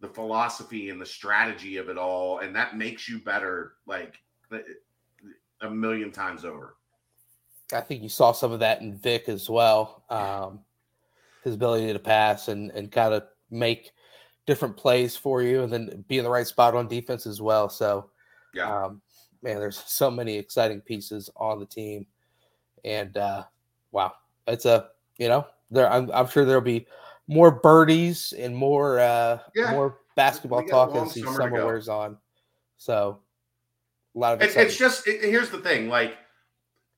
the 0.00 0.08
philosophy 0.08 0.90
and 0.90 1.00
the 1.00 1.06
strategy 1.06 1.78
of 1.78 1.88
it 1.88 1.96
all 1.96 2.40
and 2.40 2.54
that 2.54 2.76
makes 2.76 3.08
you 3.08 3.18
better 3.18 3.76
like 3.86 4.18
a 5.62 5.70
million 5.70 6.12
times 6.12 6.44
over 6.44 6.76
I 7.72 7.80
think 7.80 8.02
you 8.02 8.10
saw 8.10 8.32
some 8.32 8.52
of 8.52 8.60
that 8.60 8.80
in 8.80 8.94
Vic 8.94 9.28
as 9.28 9.50
well. 9.50 10.04
Um, 10.08 10.60
his 11.46 11.54
ability 11.54 11.92
to 11.92 11.98
pass 11.98 12.48
and 12.48 12.70
and 12.72 12.90
kind 12.92 13.14
of 13.14 13.22
make 13.50 13.92
different 14.46 14.76
plays 14.76 15.16
for 15.16 15.42
you, 15.42 15.62
and 15.62 15.72
then 15.72 16.04
be 16.08 16.18
in 16.18 16.24
the 16.24 16.30
right 16.30 16.46
spot 16.46 16.74
on 16.74 16.88
defense 16.88 17.26
as 17.26 17.40
well. 17.40 17.68
So, 17.68 18.10
yeah 18.52 18.84
um, 18.84 19.00
man, 19.42 19.58
there's 19.58 19.78
so 19.86 20.10
many 20.10 20.36
exciting 20.36 20.80
pieces 20.80 21.30
on 21.36 21.60
the 21.60 21.66
team, 21.66 22.04
and 22.84 23.16
uh, 23.16 23.44
wow, 23.92 24.12
it's 24.48 24.66
a 24.66 24.88
you 25.18 25.28
know 25.28 25.46
there. 25.70 25.90
I'm, 25.90 26.10
I'm 26.12 26.28
sure 26.28 26.44
there'll 26.44 26.60
be 26.60 26.86
more 27.28 27.50
birdies 27.52 28.32
and 28.36 28.54
more 28.54 28.98
uh, 28.98 29.38
Yeah. 29.54 29.70
more 29.70 29.98
basketball 30.16 30.62
We 30.64 30.70
got 30.70 30.90
a 30.90 30.92
talk 30.92 31.06
as 31.08 31.14
the 31.14 31.22
summer 31.22 31.36
summer 31.42 31.64
wears 31.64 31.88
on. 31.88 32.18
So, 32.76 33.20
a 34.14 34.18
lot 34.18 34.34
of 34.34 34.42
It- 34.42 34.46
exciting. 34.46 34.66
it's 34.68 34.76
just 34.76 35.06
it, 35.06 35.22
here's 35.22 35.50
the 35.50 35.58
thing 35.58 35.88
like 35.88 36.16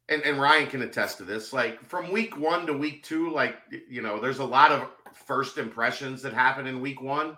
and, 0.08 0.22
and 0.22 0.40
ryan 0.40 0.66
can 0.66 0.82
attest 0.82 1.18
to 1.18 1.24
this 1.24 1.52
like 1.52 1.84
from 1.84 2.10
week 2.10 2.36
one 2.38 2.66
to 2.66 2.72
week 2.72 3.02
two 3.02 3.30
like 3.30 3.56
you 3.88 4.02
know 4.02 4.20
there's 4.20 4.38
a 4.38 4.44
lot 4.44 4.72
of 4.72 4.88
first 5.26 5.58
impressions 5.58 6.22
that 6.22 6.32
happen 6.32 6.66
in 6.66 6.80
week 6.80 7.00
one. 7.00 7.36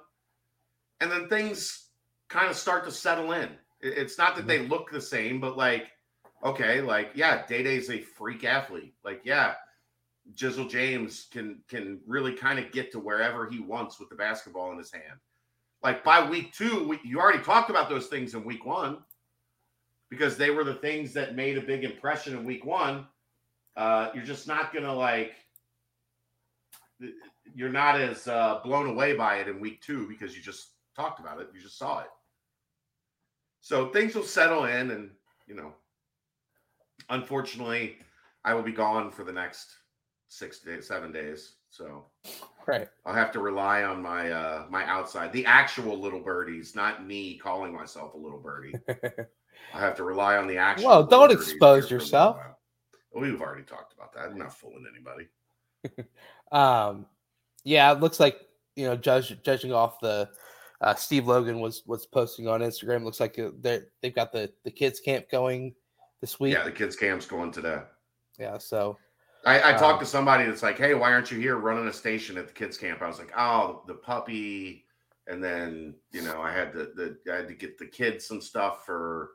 And 1.01 1.11
then 1.11 1.29
things 1.29 1.89
kind 2.29 2.49
of 2.49 2.57
start 2.57 2.85
to 2.85 2.93
settle 2.93 3.33
in. 3.33 3.49
It's 3.81 4.19
not 4.19 4.37
that 4.37 4.47
they 4.47 4.59
mm-hmm. 4.59 4.71
look 4.71 4.91
the 4.91 5.01
same 5.01 5.41
but 5.41 5.57
like 5.57 5.91
okay 6.45 6.81
like 6.81 7.11
yeah 7.15 7.47
day 7.47 7.63
day's 7.63 7.91
a 7.91 8.01
freak 8.01 8.45
athlete. 8.45 8.95
Like 9.05 9.23
yeah 9.25 9.55
jizzle 10.35 10.69
james 10.69 11.27
can 11.33 11.61
can 11.69 12.01
really 12.07 12.35
kind 12.35 12.59
of 12.59 12.71
get 12.73 12.93
to 12.93 13.01
wherever 13.01 13.49
he 13.49 13.59
wants 13.59 13.99
with 13.99 14.11
the 14.11 14.15
basketball 14.15 14.71
in 14.73 14.79
his 14.79 14.93
hand. 14.93 15.19
Like 15.83 16.05
by 16.05 16.29
week 16.29 16.53
two 16.53 16.87
we, 16.87 17.01
you 17.03 17.19
already 17.19 17.43
talked 17.43 17.71
about 17.71 17.89
those 17.89 18.09
things 18.09 18.35
in 18.35 18.45
week 18.45 18.67
one 18.67 18.99
because 20.11 20.37
they 20.37 20.51
were 20.51 20.65
the 20.65 20.75
things 20.75 21.13
that 21.15 21.37
made 21.37 21.57
a 21.57 21.63
big 21.63 21.85
impression 21.85 22.37
in 22.37 22.45
week 22.45 22.65
one. 22.65 23.07
Uh, 23.77 24.11
you're 24.15 24.25
just 24.25 24.47
not 24.47 24.75
gonna 24.75 24.95
like. 24.95 25.33
You're 27.55 27.71
not 27.71 27.99
as 27.99 28.29
uh, 28.29 28.61
blown 28.63 28.87
away 28.87 29.15
by 29.15 29.37
it 29.37 29.49
in 29.49 29.61
week 29.61 29.81
two 29.81 30.07
because 30.09 30.37
you 30.37 30.43
just 30.43 30.73
talked 30.95 31.21
about 31.21 31.41
it. 31.41 31.49
You 31.55 31.61
just 31.61 31.79
saw 31.79 32.01
it. 32.01 32.11
So 33.61 33.89
things 33.89 34.15
will 34.15 34.25
settle 34.25 34.65
in, 34.65 34.91
and 34.91 35.11
you 35.47 35.55
know, 35.55 35.73
unfortunately, 37.09 37.97
I 38.45 38.55
will 38.55 38.63
be 38.63 38.73
gone 38.73 39.11
for 39.11 39.25
the 39.25 39.33
next 39.33 39.69
six 40.29 40.61
days, 40.61 40.89
seven 40.89 41.13
days. 41.13 41.55
So 41.71 42.07
right. 42.67 42.89
I'll 43.07 43.15
have 43.15 43.33
to 43.33 43.41
rely 43.41 43.85
on 43.85 44.03
my 44.03 44.31
uh 44.31 44.67
my 44.69 44.85
outside, 44.85 45.33
the 45.33 45.47
actual 45.47 45.99
little 45.99 46.21
birdies, 46.21 46.75
not 46.75 47.07
me 47.07 47.39
calling 47.39 47.73
myself 47.73 48.15
a 48.15 48.19
little 48.19 48.41
birdie. 48.41 48.75
I 49.75 49.81
have 49.81 49.97
to 49.97 50.05
rely 50.05 50.37
on 50.37 50.47
the 50.47 50.57
action. 50.57 50.89
Well, 50.89 51.05
don't 51.05 51.31
expose 51.31 51.51
here 51.51 51.59
for 51.59 51.69
a 51.69 51.75
little 51.77 51.91
yourself. 51.99 52.37
We've 53.15 53.41
already 53.41 53.65
talked 53.65 53.93
about 53.95 54.13
that. 54.15 54.31
I'm 54.31 54.39
not 54.39 54.55
fooling 54.57 54.87
anybody. 54.93 55.29
Um, 56.53 57.07
yeah, 57.63 57.93
it 57.93 58.01
looks 58.01 58.19
like 58.19 58.41
you 58.75 58.85
know, 58.85 58.97
judge, 58.97 59.41
judging 59.45 59.73
off 59.73 60.01
the 60.01 60.29
uh, 60.81 60.95
Steve 60.95 61.27
Logan 61.29 61.61
was 61.61 61.85
was 61.87 62.07
posting 62.07 62.49
on 62.49 62.61
Instagram. 62.61 63.05
Looks 63.05 63.21
like 63.21 63.39
uh, 63.39 63.51
they 63.61 63.83
they've 64.03 64.15
got 64.15 64.33
the 64.33 64.51
the 64.65 64.71
kids 64.71 64.99
camp 64.99 65.31
going 65.31 65.75
this 66.21 66.41
week. 66.41 66.55
Yeah, 66.55 66.65
the 66.65 66.73
kids' 66.73 66.97
camp's 66.97 67.27
going 67.27 67.53
today. 67.53 67.83
Yeah, 68.39 68.59
so 68.59 68.99
I, 69.45 69.61
I 69.61 69.73
Um, 69.75 69.79
talked 69.79 70.01
to 70.01 70.07
somebody 70.07 70.45
that's 70.45 70.63
like, 70.63 70.79
"Hey, 70.79 70.95
why 70.95 71.13
aren't 71.13 71.31
you 71.31 71.39
here 71.39 71.57
running 71.57 71.87
a 71.87 71.93
station 71.93 72.37
at 72.39 72.47
the 72.49 72.53
kids' 72.55 72.79
camp?" 72.79 73.03
I 73.03 73.07
was 73.07 73.19
like, 73.19 73.33
"Oh, 73.37 73.85
the 73.87 73.95
puppy," 73.95 74.87
and 75.27 75.45
then 75.45 75.95
you 76.13 76.23
know, 76.23 76.41
I 76.41 76.53
had 76.53 76.73
to 76.73 76.79
the 76.95 77.19
I 77.33 77.37
had 77.37 77.49
to 77.49 77.55
get 77.55 77.79
the 77.79 77.87
kids 77.87 78.27
some 78.27 78.41
stuff 78.41 78.85
for 78.87 79.33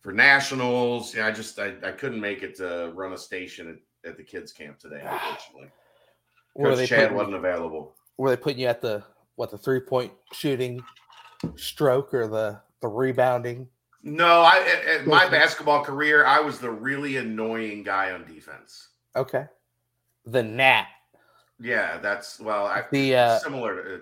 for 0.00 0.12
nationals. 0.12 1.14
Yeah, 1.14 1.26
I 1.26 1.30
just 1.30 1.58
I, 1.58 1.74
I 1.82 1.92
couldn't 1.92 2.20
make 2.20 2.42
it 2.42 2.56
to 2.56 2.92
run 2.94 3.12
a 3.12 3.18
station 3.18 3.80
at, 4.04 4.10
at 4.10 4.16
the 4.16 4.22
kids' 4.22 4.52
camp 4.52 4.78
today, 4.78 5.00
unfortunately. 5.04 5.70
were 6.54 6.74
Coach 6.74 6.88
Chad 6.88 7.02
putting, 7.02 7.16
wasn't 7.16 7.36
available. 7.36 7.94
were 8.16 8.30
they 8.30 8.36
putting 8.36 8.60
you 8.60 8.66
at 8.66 8.80
the 8.80 9.02
what 9.36 9.50
the 9.50 9.58
three 9.58 9.80
point 9.80 10.12
shooting 10.32 10.82
stroke 11.56 12.12
or 12.14 12.26
the 12.26 12.60
the 12.80 12.88
rebounding? 12.88 13.68
No, 14.02 14.40
I 14.40 14.66
at, 14.66 15.00
at 15.00 15.06
my 15.06 15.28
basketball 15.28 15.84
career, 15.84 16.24
I 16.24 16.40
was 16.40 16.58
the 16.58 16.70
really 16.70 17.16
annoying 17.16 17.82
guy 17.82 18.12
on 18.12 18.24
defense. 18.24 18.88
Okay, 19.14 19.44
the 20.24 20.42
Nat, 20.42 20.86
Yeah, 21.60 21.98
that's 21.98 22.40
well, 22.40 22.66
I, 22.66 22.84
the 22.90 23.16
uh, 23.16 23.38
similar 23.40 23.82
to 23.82 24.00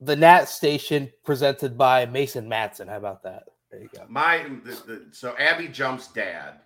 the 0.00 0.16
Nat 0.16 0.44
station 0.44 1.10
presented 1.24 1.76
by 1.76 2.06
Mason 2.06 2.48
Matson. 2.48 2.88
How 2.88 2.96
about 2.96 3.22
that? 3.24 3.44
There 3.70 3.80
you 3.82 3.88
go. 3.94 4.04
my 4.08 4.44
the, 4.64 4.70
the, 4.86 5.06
so 5.12 5.36
Abby 5.38 5.68
Jump's 5.68 6.08
dad 6.08 6.60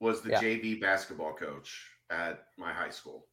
was 0.00 0.20
the 0.20 0.30
Yeah. 0.30 0.42
JV 0.42 0.80
basketball 0.80 1.32
coach 1.34 1.90
at 2.10 2.44
my 2.58 2.72
high 2.72 2.90
school, 2.90 3.26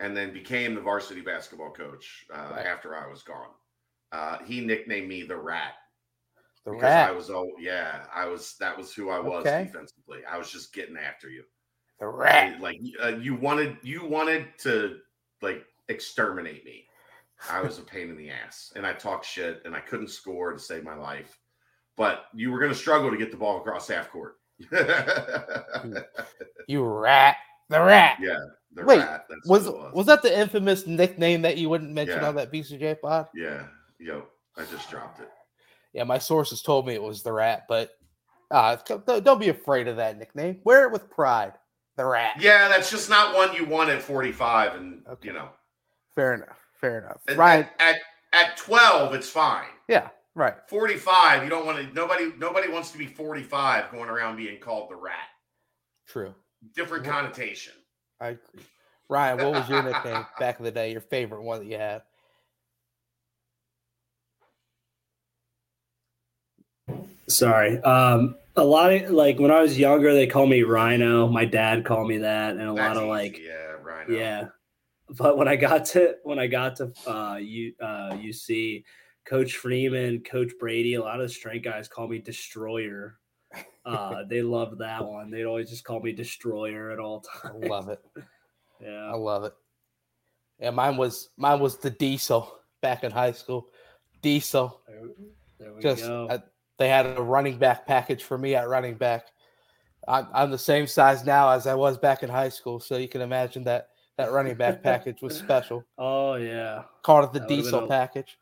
and 0.00 0.16
then 0.16 0.32
became 0.32 0.74
the 0.74 0.80
varsity 0.80 1.20
basketball 1.20 1.70
coach 1.72 2.24
uh, 2.34 2.48
Right. 2.52 2.66
after 2.66 2.96
I 2.96 3.06
was 3.06 3.22
gone. 3.22 3.50
Uh, 4.12 4.38
he 4.44 4.60
nicknamed 4.64 5.08
me 5.08 5.22
the 5.22 5.36
Rat 5.36 5.74
The 6.64 6.72
because 6.72 6.82
rat. 6.84 7.08
I 7.08 7.12
was 7.12 7.30
oh 7.30 7.50
yeah, 7.58 8.06
I 8.12 8.26
was 8.26 8.56
that 8.60 8.76
was 8.76 8.92
who 8.94 9.10
I 9.10 9.20
was 9.20 9.46
Okay. 9.46 9.64
defensively. 9.64 10.24
I 10.24 10.38
was 10.38 10.50
just 10.50 10.72
getting 10.72 10.96
after 10.96 11.28
you. 11.28 11.44
the 12.00 12.06
rat. 12.08 12.54
I- 12.56 12.58
like 12.60 12.80
uh, 13.02 13.08
you 13.18 13.34
wanted 13.34 13.76
you 13.82 14.06
wanted 14.06 14.46
to 14.60 14.98
like 15.42 15.64
exterminate 15.88 16.64
me. 16.64 16.86
I 17.50 17.62
was 17.62 17.78
a 17.78 17.82
pain 17.82 18.10
in 18.10 18.16
the 18.18 18.30
ass, 18.30 18.72
and 18.76 18.86
I 18.86 18.92
talked 18.92 19.24
shit, 19.24 19.62
and 19.64 19.74
I 19.74 19.80
couldn't 19.80 20.08
score 20.10 20.52
to 20.52 20.58
save 20.58 20.84
my 20.84 20.94
life. 20.94 21.39
But 21.96 22.24
you 22.34 22.50
were 22.50 22.58
going 22.58 22.72
to 22.72 22.78
struggle 22.78 23.10
to 23.10 23.16
get 23.16 23.30
the 23.30 23.36
ball 23.36 23.58
across 23.58 23.88
half 23.88 24.10
court. 24.10 24.36
You 26.68 26.84
rat. 26.84 27.36
The 27.68 27.80
rat. 27.80 28.18
Yeah, 28.20 28.36
Wait, 28.76 28.98
rat. 28.98 29.26
That's 29.28 29.46
Was 29.46 29.66
it 29.66 29.74
was 29.94 30.06
that 30.06 30.22
the 30.22 30.36
infamous 30.38 30.86
nickname 30.86 31.42
that 31.42 31.56
you 31.56 31.68
wouldn't 31.68 31.92
mention 31.92 32.18
Yeah. 32.20 32.28
on 32.28 32.34
that 32.36 32.52
BCJ 32.52 33.00
pod? 33.00 33.26
Yeah, 33.34 33.64
yo, 33.98 34.24
I 34.56 34.64
just 34.64 34.90
dropped 34.90 35.20
it. 35.20 35.28
Yeah, 35.92 36.04
my 36.04 36.18
sources 36.18 36.62
told 36.62 36.86
me 36.86 36.94
it 36.94 37.02
was 37.02 37.22
the 37.22 37.32
rat, 37.32 37.64
but 37.68 37.90
uh, 38.50 38.76
don't 39.20 39.40
be 39.40 39.48
afraid 39.48 39.88
of 39.88 39.96
that 39.96 40.18
nickname. 40.18 40.60
Wear 40.64 40.84
it 40.86 40.92
with 40.92 41.10
pride. 41.10 41.54
The 41.96 42.04
rat. 42.04 42.36
Yeah, 42.40 42.68
that's 42.68 42.90
just 42.90 43.10
not 43.10 43.34
one 43.34 43.54
you 43.54 43.64
want 43.64 43.90
at 43.90 44.00
45, 44.02 44.74
and 44.76 45.02
Okay. 45.10 45.28
you 45.28 45.34
know, 45.34 45.48
Fair 46.14 46.34
enough. 46.34 46.58
Fair 46.80 46.98
enough. 47.00 47.20
at, 47.28 47.70
at 47.80 47.96
at 48.32 48.56
12, 48.56 49.14
it's 49.14 49.28
fine. 49.28 49.66
Yeah. 49.88 50.08
Right. 50.34 50.54
45, 50.68 51.44
you 51.44 51.50
don't 51.50 51.66
want 51.66 51.78
to. 51.78 51.92
Nobody, 51.94 52.32
nobody 52.38 52.70
wants 52.70 52.92
to 52.92 52.98
be 52.98 53.06
45 53.06 53.90
going 53.90 54.08
around 54.08 54.36
being 54.36 54.60
called 54.60 54.90
the 54.90 54.96
rat. 54.96 55.14
True. 56.06 56.34
Different 56.74 57.04
Wha- 57.06 57.12
connotation. 57.12 57.72
I 58.20 58.28
agree. 58.28 58.62
Ryan, 59.08 59.38
what 59.38 59.54
was 59.54 59.68
your 59.68 59.82
nickname 59.82 60.24
back 60.38 60.58
in 60.58 60.64
the 60.64 60.70
day? 60.70 60.92
Your 60.92 61.00
favorite 61.00 61.42
one 61.42 61.60
that 61.60 61.66
you 61.66 61.78
had? 61.78 62.02
Sorry. 67.26 67.80
Um, 67.82 68.36
a 68.56 68.64
lot 68.64 68.92
of 68.92 69.10
like 69.10 69.38
when 69.38 69.50
I 69.50 69.60
was 69.60 69.78
younger, 69.78 70.12
they 70.12 70.26
called 70.26 70.50
me 70.50 70.62
Rhino. 70.62 71.28
My 71.28 71.44
dad 71.44 71.84
called 71.84 72.08
me 72.08 72.18
that, 72.18 72.52
and 72.52 72.62
a 72.62 72.74
That's 72.74 72.78
lot 72.78 72.96
of 72.96 73.02
easy, 73.04 73.08
like 73.08 73.38
yeah, 73.38 73.76
Rhino, 73.82 74.12
Yeah. 74.12 74.48
But 75.08 75.36
when 75.38 75.48
I 75.48 75.56
got 75.56 75.86
to 75.86 76.16
when 76.22 76.38
I 76.38 76.46
got 76.46 76.76
to 76.76 76.92
uh 77.06 77.36
you 77.36 77.72
uh 77.80 78.10
UC, 78.12 78.84
Coach 79.30 79.54
Freeman, 79.58 80.24
Coach 80.24 80.50
Brady, 80.58 80.94
a 80.94 81.00
lot 81.00 81.20
of 81.20 81.28
the 81.28 81.32
strength 81.32 81.62
guys 81.62 81.86
call 81.86 82.08
me 82.08 82.18
Destroyer. 82.18 83.18
Uh 83.84 84.24
they 84.28 84.42
love 84.42 84.76
that 84.78 85.06
one. 85.06 85.30
They'd 85.30 85.44
always 85.44 85.70
just 85.70 85.84
call 85.84 86.00
me 86.00 86.10
Destroyer 86.12 86.90
at 86.90 86.98
all 86.98 87.20
times. 87.20 87.62
I 87.64 87.66
love 87.68 87.88
it. 87.88 88.00
Yeah, 88.82 89.10
I 89.12 89.14
love 89.14 89.44
it. 89.44 89.52
Yeah, 90.58 90.70
mine 90.70 90.96
was 90.96 91.28
mine 91.36 91.60
was 91.60 91.76
the 91.76 91.90
diesel 91.90 92.60
back 92.80 93.04
in 93.04 93.10
high 93.10 93.32
school. 93.32 93.68
Diesel. 94.22 94.80
There, 94.88 95.00
there 95.58 95.74
we 95.74 95.82
Just 95.82 96.02
go. 96.04 96.26
uh, 96.30 96.38
they 96.78 96.88
had 96.88 97.04
a 97.04 97.20
running 97.20 97.58
back 97.58 97.86
package 97.86 98.22
for 98.24 98.38
me 98.38 98.54
at 98.54 98.70
running 98.70 98.94
back. 98.94 99.26
I'm, 100.08 100.28
I'm 100.32 100.50
the 100.50 100.56
same 100.56 100.86
size 100.86 101.26
now 101.26 101.50
as 101.50 101.66
I 101.66 101.74
was 101.74 101.98
back 101.98 102.22
in 102.22 102.30
high 102.30 102.48
school, 102.48 102.80
so 102.80 102.96
you 102.96 103.06
can 103.06 103.20
imagine 103.20 103.64
that 103.64 103.88
that 104.16 104.32
running 104.32 104.54
back 104.54 104.82
package 104.90 105.20
was 105.20 105.36
special. 105.36 105.84
oh 105.98 106.36
yeah. 106.36 106.84
Called 107.02 107.26
it 107.26 107.32
the 107.34 107.40
That 107.40 107.48
diesel 107.48 107.84
a- 107.84 107.86
package. 107.86 108.38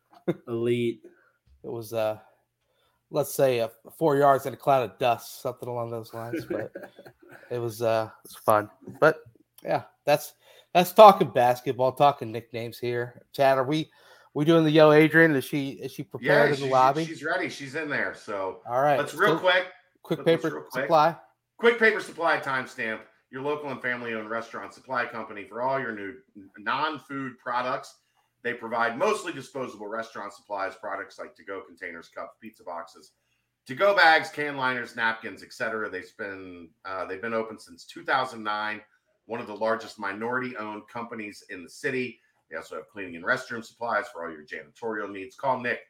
Elite. 0.48 1.00
It 1.64 1.70
was 1.70 1.92
uh 1.92 2.18
let's 3.10 3.34
say 3.34 3.60
uh, 3.60 3.68
four 3.98 4.16
yards 4.16 4.46
in 4.46 4.52
a 4.52 4.56
cloud 4.56 4.90
of 4.90 4.98
dust, 4.98 5.40
something 5.42 5.68
along 5.68 5.90
those 5.90 6.12
lines. 6.14 6.44
But 6.48 6.72
it 7.50 7.58
was 7.58 7.82
uh 7.82 8.10
it 8.24 8.28
was 8.28 8.36
fun. 8.36 8.70
But 9.00 9.18
yeah, 9.64 9.84
that's 10.04 10.34
that's 10.74 10.92
talking 10.92 11.30
basketball, 11.30 11.92
talking 11.92 12.30
nicknames 12.30 12.78
here. 12.78 13.22
Chad, 13.32 13.58
are 13.58 13.64
we 13.64 13.90
we 14.34 14.44
doing 14.44 14.64
the 14.64 14.70
yo 14.70 14.92
Adrian? 14.92 15.34
Is 15.34 15.44
she 15.44 15.70
is 15.70 15.92
she 15.92 16.02
Yeah, 16.02 16.08
prepared 16.10 16.50
in 16.50 16.56
she- 16.56 16.70
lobby? 16.70 17.04
she's 17.04 17.24
ready. 17.24 17.48
She's 17.48 17.74
in 17.74 17.88
there. 17.88 18.14
So 18.14 18.60
All 18.68 18.80
right. 18.82 18.98
let's 18.98 19.14
real 19.14 19.36
so 19.36 19.38
quick. 19.40 19.64
quick 20.02 20.24
paper 20.24 20.50
quick. 20.50 20.72
supply. 20.84 21.16
Quick 21.58 21.80
Paper 21.80 21.98
Supply 22.00 22.38
timestamp, 22.38 23.00
your 23.32 23.42
local 23.42 23.68
and 23.70 23.82
family 23.82 24.14
owned 24.14 24.30
restaurant 24.30 24.72
supply 24.72 25.06
company 25.06 25.44
for 25.44 25.60
all 25.60 25.80
your 25.80 25.90
new 25.90 26.14
non 26.58 27.00
food 27.00 27.36
products. 27.42 27.96
They 28.42 28.54
provide 28.54 28.96
mostly 28.96 29.32
disposable 29.32 29.88
restaurant 29.88 30.32
supplies, 30.32 30.74
products 30.76 31.18
like 31.18 31.34
to 31.36 31.44
go 31.44 31.62
containers, 31.66 32.08
cups, 32.08 32.36
pizza 32.40 32.62
boxes, 32.62 33.12
to 33.66 33.74
go 33.74 33.94
bags, 33.94 34.30
can 34.30 34.56
liners, 34.56 34.96
napkins, 34.96 35.42
etc. 35.42 35.90
They've 35.90 36.16
been, 36.16 36.70
uh, 36.84 37.04
they've 37.04 37.20
been 37.20 37.34
open 37.34 37.58
since 37.58 37.84
2009, 37.84 38.80
one 39.26 39.40
of 39.40 39.46
the 39.46 39.54
largest 39.54 39.98
minority 39.98 40.56
owned 40.56 40.88
companies 40.88 41.44
in 41.50 41.62
the 41.62 41.68
city. 41.68 42.20
They 42.50 42.56
also 42.56 42.76
have 42.76 42.88
cleaning 42.88 43.16
and 43.16 43.24
restroom 43.24 43.64
supplies 43.64 44.06
for 44.12 44.24
all 44.24 44.32
your 44.32 44.44
janitorial 44.44 45.10
needs. 45.10 45.36
Call 45.36 45.60
Nick 45.60 45.80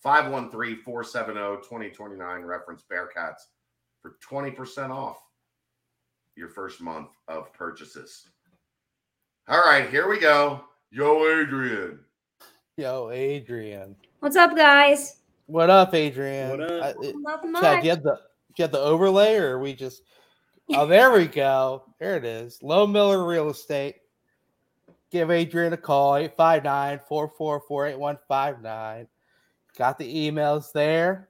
513 0.00 0.82
470 0.82 1.62
2029, 1.62 2.42
reference 2.42 2.84
Bearcats 2.90 3.48
for 4.00 4.16
20% 4.30 4.90
off 4.90 5.18
your 6.36 6.48
first 6.48 6.80
month 6.80 7.08
of 7.26 7.52
purchases. 7.52 8.28
All 9.48 9.62
right, 9.62 9.88
here 9.90 10.08
we 10.08 10.18
go. 10.20 10.64
Yo, 10.94 11.26
Adrian. 11.26 11.98
Yo, 12.76 13.10
Adrian. 13.10 13.96
What's 14.20 14.36
up, 14.36 14.56
guys? 14.56 15.16
What 15.46 15.68
up, 15.68 15.92
Adrian? 15.92 16.50
What 16.50 16.60
up? 16.60 16.84
I- 16.84 17.04
it- 17.04 17.16
Nothing 17.18 17.52
Chad, 17.54 17.62
much. 17.78 17.84
you 17.84 17.90
had 17.90 18.02
the 18.04 18.20
you 18.56 18.62
had 18.62 18.70
the 18.70 18.78
overlay, 18.78 19.34
or 19.34 19.56
are 19.56 19.58
we 19.58 19.74
just? 19.74 20.02
Oh, 20.70 20.86
there 20.86 21.10
we 21.10 21.26
go. 21.26 21.82
There 21.98 22.16
it 22.16 22.24
is. 22.24 22.60
Lohmiller 22.62 23.26
Real 23.26 23.50
Estate. 23.50 23.96
Give 25.10 25.32
Adrian 25.32 25.72
a 25.72 25.76
call 25.76 26.14
859 26.14 27.00
444 27.08 27.86
8159. 27.88 29.08
Got 29.76 29.98
the 29.98 30.30
emails 30.30 30.70
there. 30.70 31.28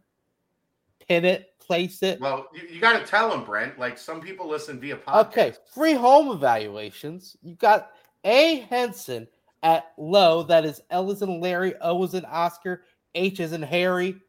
Pin 1.09 1.24
it, 1.24 1.59
place 1.59 2.03
it. 2.03 2.20
Well, 2.20 2.49
you, 2.55 2.69
you 2.69 2.81
got 2.82 2.99
to 3.01 3.07
tell 3.07 3.31
them, 3.31 3.45
Brent. 3.45 3.78
Like 3.78 3.97
some 3.97 4.20
people 4.20 4.47
listen 4.47 4.78
via 4.78 4.97
podcast. 4.99 5.27
Okay, 5.28 5.53
free 5.73 5.95
home 5.95 6.28
evaluations. 6.28 7.35
You 7.43 7.55
got 7.55 7.93
A 8.24 8.57
Henson 8.69 9.27
at 9.65 9.93
low. 9.99 10.45
That 10.45 10.65
is 10.65 10.81
L 10.91 11.11
is 11.11 11.23
in 11.23 11.41
Larry, 11.41 11.74
O 11.81 12.05
is 12.05 12.15
in 12.15 12.24
Oscar, 12.27 12.82
H 13.16 13.41
is 13.41 13.53
in 13.53 13.62
Harry. 13.62 14.20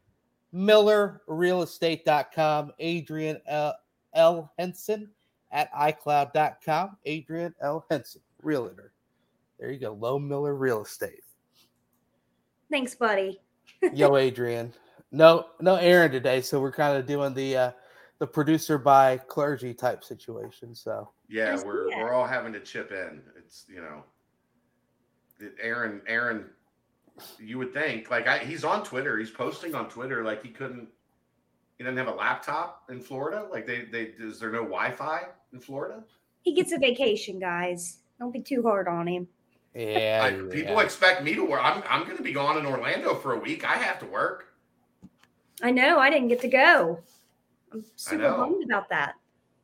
Miller, 0.52 1.22
MillerRealestate.com. 1.28 2.72
Adrian 2.78 3.40
L, 3.46 3.74
L. 4.14 4.52
Henson 4.58 5.10
at 5.52 5.72
iCloud.com. 5.74 6.96
Adrian 7.04 7.54
L. 7.60 7.84
Henson, 7.90 8.22
realtor. 8.42 8.92
There 9.60 9.70
you 9.70 9.78
go. 9.78 9.94
Lohmiller 9.94 10.58
Real 10.58 10.82
Estate. 10.82 11.22
Thanks, 12.70 12.94
buddy. 12.94 13.40
Yo, 13.92 14.16
Adrian. 14.16 14.72
No, 15.12 15.46
no 15.60 15.76
Aaron 15.76 16.10
today, 16.10 16.40
so 16.40 16.60
we're 16.60 16.72
kind 16.72 16.96
of 16.96 17.06
doing 17.06 17.32
the 17.34 17.56
uh 17.56 17.70
the 18.18 18.26
producer 18.26 18.78
by 18.78 19.18
clergy 19.18 19.74
type 19.74 20.02
situation. 20.02 20.74
So 20.74 21.10
Yeah, 21.28 21.62
we're 21.64 21.88
we're 21.96 22.12
all 22.12 22.26
having 22.26 22.52
to 22.54 22.60
chip 22.60 22.90
in. 22.92 23.22
It's 23.36 23.66
you 23.68 23.80
know, 23.80 23.98
it- 23.98 24.15
Aaron. 25.60 26.02
Aaron, 26.06 26.46
you 27.38 27.58
would 27.58 27.72
think 27.72 28.10
like 28.10 28.26
I, 28.26 28.38
he's 28.38 28.64
on 28.64 28.84
Twitter. 28.84 29.18
He's 29.18 29.30
posting 29.30 29.74
on 29.74 29.88
Twitter 29.88 30.22
like 30.22 30.42
he 30.42 30.48
couldn't. 30.48 30.88
He 31.78 31.84
doesn't 31.84 31.98
have 31.98 32.08
a 32.08 32.14
laptop 32.14 32.84
in 32.88 33.00
Florida. 33.00 33.46
Like 33.50 33.66
they 33.66 33.84
they 33.84 34.12
is 34.18 34.40
there 34.40 34.50
no 34.50 34.62
Wi-Fi 34.62 35.22
in 35.52 35.60
Florida? 35.60 36.02
He 36.42 36.54
gets 36.54 36.72
a 36.72 36.78
vacation, 36.78 37.38
guys. 37.38 37.98
Don't 38.18 38.32
be 38.32 38.40
too 38.40 38.62
hard 38.62 38.88
on 38.88 39.06
him. 39.06 39.28
yeah, 39.74 40.22
I, 40.24 40.28
yeah. 40.30 40.42
people 40.50 40.78
expect 40.78 41.22
me 41.22 41.34
to 41.34 41.44
work. 41.44 41.60
I'm 41.62 41.82
I'm 41.88 42.04
going 42.04 42.16
to 42.16 42.22
be 42.22 42.32
gone 42.32 42.58
in 42.58 42.66
Orlando 42.66 43.14
for 43.14 43.32
a 43.32 43.38
week. 43.38 43.68
I 43.68 43.76
have 43.76 43.98
to 44.00 44.06
work. 44.06 44.54
I 45.62 45.70
know 45.70 45.98
I 45.98 46.10
didn't 46.10 46.28
get 46.28 46.40
to 46.42 46.48
go. 46.48 47.00
I'm 47.72 47.84
super 47.96 48.30
bummed 48.30 48.64
about 48.64 48.88
that. 48.90 49.14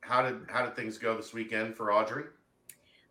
How 0.01 0.21
did 0.21 0.41
how 0.47 0.63
did 0.65 0.75
things 0.75 0.97
go 0.97 1.15
this 1.15 1.33
weekend 1.33 1.75
for 1.75 1.91
Audrey? 1.93 2.25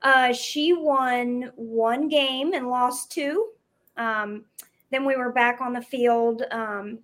Uh, 0.03 0.33
she 0.33 0.73
won 0.73 1.53
one 1.57 2.09
game 2.09 2.55
and 2.55 2.69
lost 2.69 3.12
two. 3.12 3.51
Um, 3.97 4.45
then 4.91 5.05
we 5.05 5.16
were 5.16 5.33
back 5.33 5.61
on 5.61 5.73
the 5.73 5.81
field 5.81 6.43
um, 6.51 6.99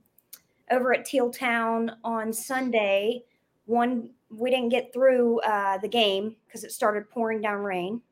over 0.70 0.92
at 0.92 1.04
Teal 1.04 1.30
Town 1.30 1.92
on 2.04 2.32
Sunday. 2.32 3.24
One 3.66 4.10
we 4.30 4.50
didn't 4.50 4.68
get 4.68 4.92
through 4.92 5.40
uh, 5.40 5.78
the 5.78 5.88
game 5.88 6.36
because 6.46 6.64
it 6.64 6.72
started 6.72 7.08
pouring 7.08 7.40
down 7.40 7.60
rain. 7.60 8.02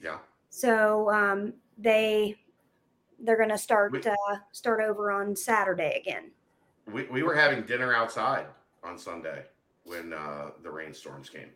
Yeah. 0.00 0.18
So 0.50 1.10
um, 1.10 1.54
they 1.78 2.36
they're 3.20 3.36
going 3.36 3.48
to 3.48 3.58
start 3.58 3.92
We- 3.92 4.02
uh, 4.02 4.36
start 4.52 4.80
over 4.80 5.10
on 5.10 5.34
Saturday 5.34 6.00
again. 6.00 6.30
We, 6.92 7.04
we 7.04 7.22
were 7.22 7.34
having 7.34 7.62
dinner 7.62 7.94
outside 7.94 8.46
on 8.82 8.98
Sunday 8.98 9.44
when 9.84 10.12
uh, 10.12 10.50
the 10.62 10.70
rainstorms 10.70 11.30
came. 11.30 11.48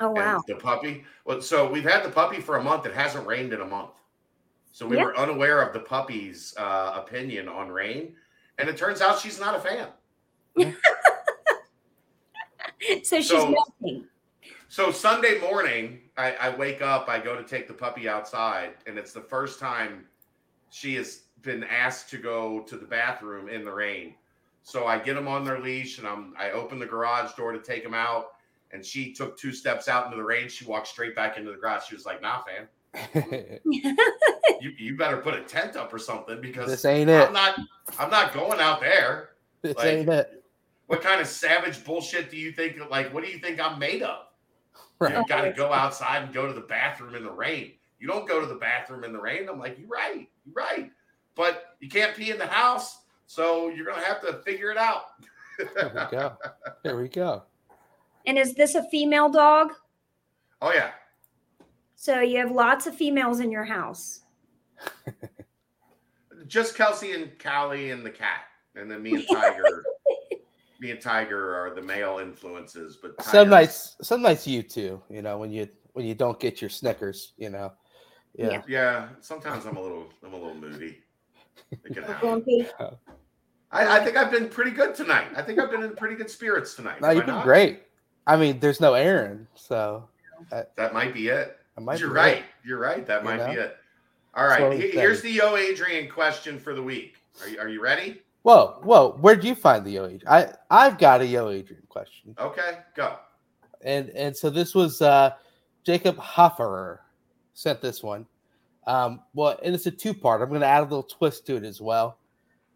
Oh 0.00 0.10
wow! 0.10 0.42
The 0.46 0.56
puppy. 0.56 1.04
Well, 1.24 1.40
so 1.42 1.70
we've 1.70 1.84
had 1.84 2.02
the 2.04 2.10
puppy 2.10 2.40
for 2.40 2.56
a 2.56 2.62
month. 2.62 2.86
It 2.86 2.94
hasn't 2.94 3.26
rained 3.26 3.52
in 3.52 3.60
a 3.60 3.66
month. 3.66 3.90
So 4.72 4.86
we 4.86 4.96
Yeah. 4.96 5.04
were 5.04 5.16
unaware 5.18 5.60
of 5.62 5.72
the 5.72 5.80
puppy's 5.80 6.54
uh, 6.56 6.94
opinion 6.96 7.48
on 7.48 7.68
rain. 7.70 8.14
And 8.58 8.68
it 8.68 8.76
turns 8.76 9.00
out 9.00 9.18
she's 9.18 9.38
not 9.38 9.54
a 9.54 9.60
fan. 9.60 9.88
so 13.02 13.16
she's 13.16 13.28
so- 13.28 13.54
melting. 13.80 14.06
So 14.68 14.90
Sunday 14.90 15.38
morning, 15.38 16.00
I, 16.16 16.32
I 16.32 16.56
wake 16.56 16.80
up, 16.80 17.06
I 17.06 17.18
go 17.18 17.36
to 17.36 17.44
take 17.44 17.68
the 17.68 17.74
puppy 17.74 18.08
outside, 18.08 18.70
and 18.86 18.96
it's 18.96 19.12
the 19.12 19.20
first 19.20 19.60
time 19.60 20.06
she 20.70 20.94
has 20.94 21.24
been 21.42 21.62
asked 21.64 22.08
to 22.10 22.16
go 22.16 22.60
to 22.60 22.76
the 22.78 22.86
bathroom 22.86 23.50
in 23.50 23.66
the 23.66 23.70
rain. 23.70 24.14
So 24.62 24.86
I 24.86 24.98
get 24.98 25.12
them 25.14 25.28
on 25.28 25.44
their 25.44 25.58
leash 25.60 25.98
and 25.98 26.06
I'm 26.06 26.32
I 26.38 26.52
open 26.52 26.78
the 26.78 26.86
garage 26.86 27.32
door 27.34 27.52
to 27.52 27.58
take 27.58 27.82
them 27.82 27.92
out. 27.92 28.28
And 28.72 28.84
she 28.84 29.12
took 29.12 29.38
two 29.38 29.52
steps 29.52 29.88
out 29.88 30.06
into 30.06 30.16
the 30.16 30.22
rain. 30.22 30.48
She 30.48 30.64
walked 30.64 30.88
straight 30.88 31.14
back 31.14 31.36
into 31.36 31.50
the 31.50 31.58
grass. 31.58 31.86
She 31.86 31.94
was 31.94 32.06
like, 32.06 32.22
nah, 32.22 32.42
fam, 32.42 32.68
you, 34.60 34.70
you 34.78 34.96
better 34.96 35.18
put 35.18 35.34
a 35.34 35.42
tent 35.42 35.76
up 35.76 35.92
or 35.92 35.98
something 35.98 36.40
because 36.40 36.68
this 36.68 36.84
ain't 36.84 37.08
it. 37.08 37.26
I'm 37.26 37.32
not 37.32 37.58
I'm 37.98 38.10
not 38.10 38.34
going 38.34 38.60
out 38.60 38.80
there. 38.80 39.30
This 39.62 39.76
like- 39.76 39.86
ain't 39.86 40.08
it. 40.08 40.44
What 40.86 41.00
kind 41.00 41.20
of 41.20 41.26
savage 41.26 41.82
bullshit 41.84 42.30
do 42.30 42.36
you 42.36 42.52
think 42.52 42.78
like 42.90 43.14
what 43.14 43.24
do 43.24 43.30
you 43.30 43.38
think 43.38 43.60
I'm 43.60 43.78
made 43.78 44.02
of? 44.02 44.26
Right. 44.98 45.16
You 45.16 45.24
gotta 45.26 45.52
go 45.52 45.72
outside 45.72 46.22
and 46.22 46.34
go 46.34 46.46
to 46.46 46.52
the 46.52 46.60
bathroom 46.60 47.14
in 47.14 47.24
the 47.24 47.30
rain. 47.30 47.72
You 47.98 48.08
don't 48.08 48.28
go 48.28 48.40
to 48.40 48.46
the 48.46 48.56
bathroom 48.56 49.04
in 49.04 49.12
the 49.12 49.20
rain. 49.20 49.48
I'm 49.48 49.58
like, 49.58 49.78
you're 49.78 49.88
right, 49.88 50.28
you're 50.44 50.54
right. 50.54 50.90
But 51.34 51.76
you 51.80 51.88
can't 51.88 52.14
pee 52.14 52.30
in 52.30 52.38
the 52.38 52.46
house, 52.46 52.98
so 53.26 53.68
you're 53.68 53.86
gonna 53.86 54.04
have 54.04 54.20
to 54.22 54.34
figure 54.44 54.70
it 54.70 54.76
out. 54.76 55.04
There 55.74 55.92
we 55.94 56.16
go. 56.16 56.36
There 56.82 56.96
we 56.96 57.08
go. 57.08 57.42
And 58.26 58.38
is 58.38 58.54
this 58.54 58.74
a 58.74 58.84
female 58.90 59.28
dog? 59.28 59.72
oh 60.60 60.72
yeah. 60.74 60.90
So 61.96 62.20
you 62.20 62.38
have 62.38 62.50
lots 62.50 62.86
of 62.86 62.96
females 62.96 63.40
in 63.40 63.50
your 63.50 63.64
house. 63.64 64.20
Just 66.46 66.74
Kelsey 66.76 67.12
and 67.12 67.30
Callie 67.38 67.90
and 67.90 68.04
the 68.04 68.10
cat. 68.10 68.42
And 68.74 68.90
then 68.90 69.02
me 69.02 69.14
and 69.14 69.24
Tiger. 69.28 69.84
me 70.80 70.90
and 70.90 71.00
Tiger 71.00 71.54
are 71.54 71.74
the 71.74 71.82
male 71.82 72.18
influences, 72.20 72.96
but 73.00 73.20
Some 73.22 73.32
Tiger's- 73.48 73.50
nights, 73.50 73.96
some 74.02 74.22
nights 74.22 74.46
you 74.46 74.62
too. 74.62 75.00
You 75.08 75.22
know 75.22 75.38
when 75.38 75.50
you 75.52 75.68
when 75.92 76.04
you 76.06 76.14
don't 76.14 76.40
get 76.40 76.60
your 76.60 76.70
Snickers. 76.70 77.32
You 77.36 77.50
know. 77.50 77.72
Yeah. 78.34 78.50
Yeah. 78.50 78.62
Yeah, 78.66 79.08
sometimes 79.20 79.66
I'm 79.66 79.76
a 79.76 79.80
little 79.82 80.08
I'm 80.24 80.32
a 80.32 80.36
little 80.36 80.54
moody. 80.54 80.98
It 81.70 81.84
can 81.94 81.98
Or 81.98 82.06
happen. 82.06 82.28
grumpy. 82.28 82.66
I, 83.70 83.98
I 83.98 84.04
think 84.04 84.16
I've 84.16 84.30
been 84.30 84.48
pretty 84.48 84.70
good 84.72 84.94
tonight. 84.94 85.28
I 85.36 85.42
think 85.42 85.58
I've 85.58 85.70
been 85.70 85.82
in 85.82 85.94
pretty 85.94 86.16
good 86.16 86.28
spirits 86.30 86.74
tonight. 86.74 87.00
No, 87.00 87.08
Am 87.08 87.16
you've 87.16 87.26
been 87.26 87.34
not? 87.36 87.44
great. 87.44 87.82
I 88.26 88.36
mean, 88.36 88.60
there's 88.60 88.80
no 88.80 88.94
Aaron, 88.94 89.46
so 89.54 90.08
That 90.50 90.92
might 90.94 91.12
be 91.14 91.28
it. 91.28 91.58
I 91.76 91.80
might. 91.80 91.98
You're 92.00 92.10
be 92.10 92.14
right. 92.14 92.42
You're 92.64 92.78
right. 92.78 93.06
That 93.06 93.22
You 93.22 93.28
might 93.28 93.46
be 93.54 93.60
it. 93.60 93.76
All 94.34 94.44
right. 94.46 94.50
That's 94.50 94.60
right. 94.60 94.68
what 94.68 94.78
we 94.78 94.84
he- 94.86 94.92
said. 94.92 95.00
Here's 95.00 95.22
the 95.22 95.30
Yo 95.30 95.56
Adrian 95.56 96.08
question 96.10 96.58
for 96.58 96.74
the 96.74 96.82
week. 96.82 97.16
Are 97.42 97.48
you, 97.48 97.58
are 97.60 97.68
you 97.68 97.82
ready? 97.82 98.22
Whoa, 98.42 98.80
whoa! 98.82 99.12
Where'd 99.20 99.44
you 99.44 99.54
find 99.54 99.84
the 99.84 99.92
Yo 99.92 100.04
Adrian? 100.06 100.22
I 100.28 100.52
I've 100.70 100.98
got 100.98 101.20
a 101.20 101.26
Yo 101.26 101.48
Adrian 101.50 101.82
question, 101.88 102.34
Okay, 102.38 102.78
go. 102.96 103.16
and 103.82 104.10
and 104.10 104.36
so 104.36 104.50
this 104.50 104.74
was 104.74 105.00
uh 105.00 105.30
Jacob 105.84 106.16
Hofferer 106.16 106.98
sent 107.54 107.80
this 107.80 108.02
one. 108.02 108.26
Um, 108.86 109.20
well, 109.32 109.58
and 109.62 109.74
it's 109.76 109.86
a 109.86 109.92
two 109.92 110.12
part. 110.12 110.42
I'm 110.42 110.48
going 110.48 110.60
to 110.60 110.66
add 110.66 110.80
a 110.80 110.82
little 110.82 111.04
twist 111.04 111.46
to 111.46 111.56
it 111.56 111.62
as 111.62 111.80
well, 111.80 112.18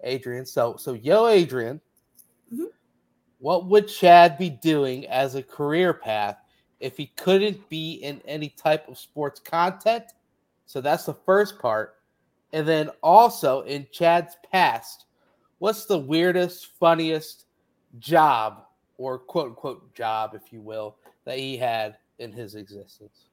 Adrian. 0.05 0.47
So 0.47 0.77
so 0.77 0.93
Yo 0.95 1.27
Adrian, 1.27 1.81
Mhm. 2.55 2.67
What 3.39 3.67
would 3.67 3.89
Chad 3.89 4.39
be 4.39 4.51
doing 4.51 5.07
as 5.07 5.35
a 5.35 5.43
career 5.43 5.93
path 5.93 6.39
if 6.81 6.97
he 6.97 7.07
couldn't 7.17 7.69
be 7.69 7.95
in 7.95 8.21
any 8.25 8.49
type 8.51 8.89
of 8.89 8.99
sports 8.99 9.41
content? 9.41 10.05
So 10.67 10.81
that's 10.81 11.05
the 11.05 11.15
first 11.15 11.59
part. 11.59 11.97
And 12.53 12.67
then 12.67 12.91
also 13.03 13.63
in 13.63 13.87
Chad's 13.93 14.37
past, 14.51 15.07
what's 15.59 15.85
the 15.87 15.99
weirdest, 15.99 16.69
funniest 16.79 17.47
job 17.99 18.65
or 18.99 19.19
quote 19.19 19.49
unquote 19.49 19.95
job, 19.95 20.35
if 20.35 20.53
you 20.53 20.61
will, 20.61 20.97
that 21.25 21.39
he 21.39 21.57
had 21.57 21.99
in 22.19 22.33
his 22.33 22.55
existence? 22.55 23.27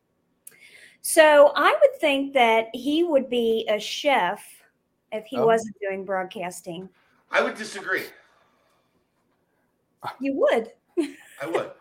So 1.01 1.51
I 1.55 1.75
would 1.81 1.99
think 1.99 2.33
that 2.33 2.67
he 2.73 3.03
would 3.03 3.29
be 3.29 3.67
a 3.69 3.79
chef 3.79 4.43
if 5.11 5.25
he 5.25 5.37
Oh. 5.37 5.45
wasn't 5.45 5.75
doing 5.81 6.05
broadcasting. 6.05 6.89
I 7.31 7.41
would 7.41 7.55
disagree. 7.55 8.05
You 10.19 10.33
would. 10.35 10.71
I 11.41 11.47
would. 11.47 11.71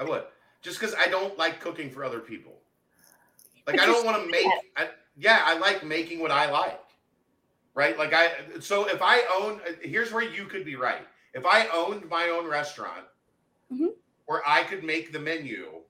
I 0.00 0.04
would. 0.04 0.24
Just 0.62 0.78
because 0.80 0.94
I 0.94 1.08
don't 1.08 1.36
like 1.38 1.60
cooking 1.60 1.90
for 1.90 2.04
other 2.04 2.20
people. 2.20 2.58
Like 3.66 3.80
I 3.80 3.86
don't 3.86 4.04
want 4.04 4.22
to 4.22 4.30
make. 4.30 4.46
I, 4.76 4.88
yeah, 5.16 5.42
I 5.44 5.58
like 5.58 5.84
making 5.84 6.20
what 6.20 6.30
I 6.30 6.50
like. 6.50 6.80
Right. 7.74 7.96
Like 7.98 8.12
I. 8.12 8.32
So 8.60 8.86
if 8.88 9.00
I 9.02 9.22
own, 9.40 9.60
here's 9.82 10.12
where 10.12 10.22
you 10.22 10.46
could 10.46 10.64
be 10.64 10.76
right. 10.76 11.06
If 11.34 11.46
I 11.46 11.68
owned 11.68 12.08
my 12.08 12.28
own 12.28 12.48
restaurant, 12.48 13.04
Mhm. 13.72 13.94
where 14.26 14.42
I 14.46 14.64
could 14.64 14.84
make 14.84 15.12
the 15.12 15.18
menu, 15.18 15.80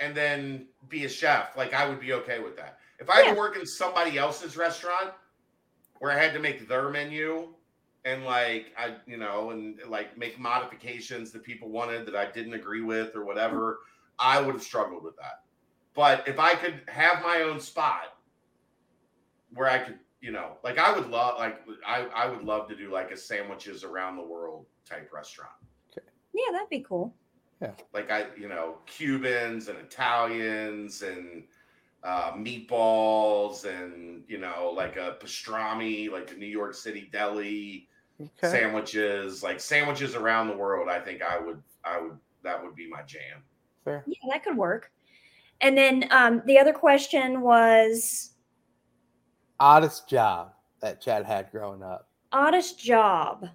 and 0.00 0.14
then 0.14 0.68
be 0.88 1.04
a 1.04 1.08
chef, 1.08 1.56
like 1.56 1.74
I 1.74 1.86
would 1.88 2.00
be 2.00 2.12
okay 2.14 2.38
with 2.40 2.56
that. 2.56 2.78
If 2.98 3.10
I 3.10 3.22
had 3.22 3.34
to 3.34 3.38
work 3.38 3.56
in 3.56 3.66
somebody 3.66 4.16
else's 4.18 4.56
restaurant, 4.56 5.12
where 5.98 6.10
I 6.10 6.18
had 6.18 6.32
to 6.32 6.38
make 6.40 6.66
their 6.68 6.88
menu, 6.88 7.54
and 8.04 8.24
like 8.24 8.72
I, 8.76 8.96
you 9.06 9.16
know, 9.16 9.50
and 9.50 9.78
like 9.88 10.18
make 10.18 10.38
modifications 10.38 11.30
that 11.32 11.42
people 11.42 11.68
wanted 11.68 12.06
that 12.06 12.16
I 12.16 12.30
didn't 12.30 12.54
agree 12.54 12.82
with 12.82 13.14
or 13.14 13.24
whatever, 13.24 13.80
I 14.18 14.40
would 14.40 14.54
have 14.54 14.62
struggled 14.62 15.02
with 15.02 15.16
that. 15.16 15.42
But 15.94 16.26
if 16.26 16.38
I 16.38 16.54
could 16.54 16.80
have 16.88 17.22
my 17.22 17.42
own 17.42 17.60
spot 17.60 18.16
where 19.54 19.68
I 19.68 19.78
could, 19.78 19.98
you 20.20 20.32
know, 20.32 20.56
like 20.64 20.78
I 20.78 20.92
would 20.92 21.10
love, 21.10 21.38
like 21.38 21.60
I, 21.86 22.06
I 22.14 22.26
would 22.26 22.42
love 22.42 22.68
to 22.68 22.76
do 22.76 22.90
like 22.90 23.10
a 23.10 23.16
sandwiches 23.16 23.84
around 23.84 24.16
the 24.16 24.22
world 24.22 24.66
type 24.88 25.10
restaurant. 25.12 25.52
Yeah, 26.34 26.50
that'd 26.52 26.70
be 26.70 26.80
cool. 26.80 27.14
Yeah. 27.60 27.72
Like 27.92 28.10
I, 28.10 28.26
you 28.38 28.48
know, 28.48 28.78
Cubans 28.86 29.68
and 29.68 29.78
Italians 29.78 31.02
and 31.02 31.44
uh, 32.02 32.32
meatballs 32.32 33.64
and 33.64 34.24
you 34.26 34.38
know, 34.38 34.72
like 34.74 34.96
a 34.96 35.16
pastrami, 35.22 36.10
like 36.10 36.32
a 36.32 36.34
New 36.34 36.46
York 36.46 36.74
City 36.74 37.08
deli 37.12 37.88
Okay. 38.22 38.50
sandwiches, 38.50 39.42
like 39.42 39.60
sandwiches 39.60 40.14
around 40.14 40.48
the 40.48 40.56
world. 40.56 40.88
I 40.88 41.00
think 41.00 41.22
I 41.22 41.38
would, 41.38 41.62
I 41.84 42.00
would, 42.00 42.18
that 42.42 42.62
would 42.62 42.74
be 42.74 42.88
my 42.88 43.02
jam. 43.02 43.42
Fair. 43.84 44.04
Yeah, 44.06 44.16
that 44.30 44.44
could 44.44 44.56
work. 44.56 44.90
And 45.60 45.76
then 45.76 46.06
um, 46.10 46.42
the 46.46 46.58
other 46.58 46.72
question 46.72 47.40
was 47.40 48.30
Oddest 49.60 50.08
job 50.08 50.52
that 50.80 51.00
Chad 51.00 51.24
had 51.24 51.50
growing 51.52 51.82
up. 51.82 52.08
oddest 52.32 52.78
job. 52.80 53.48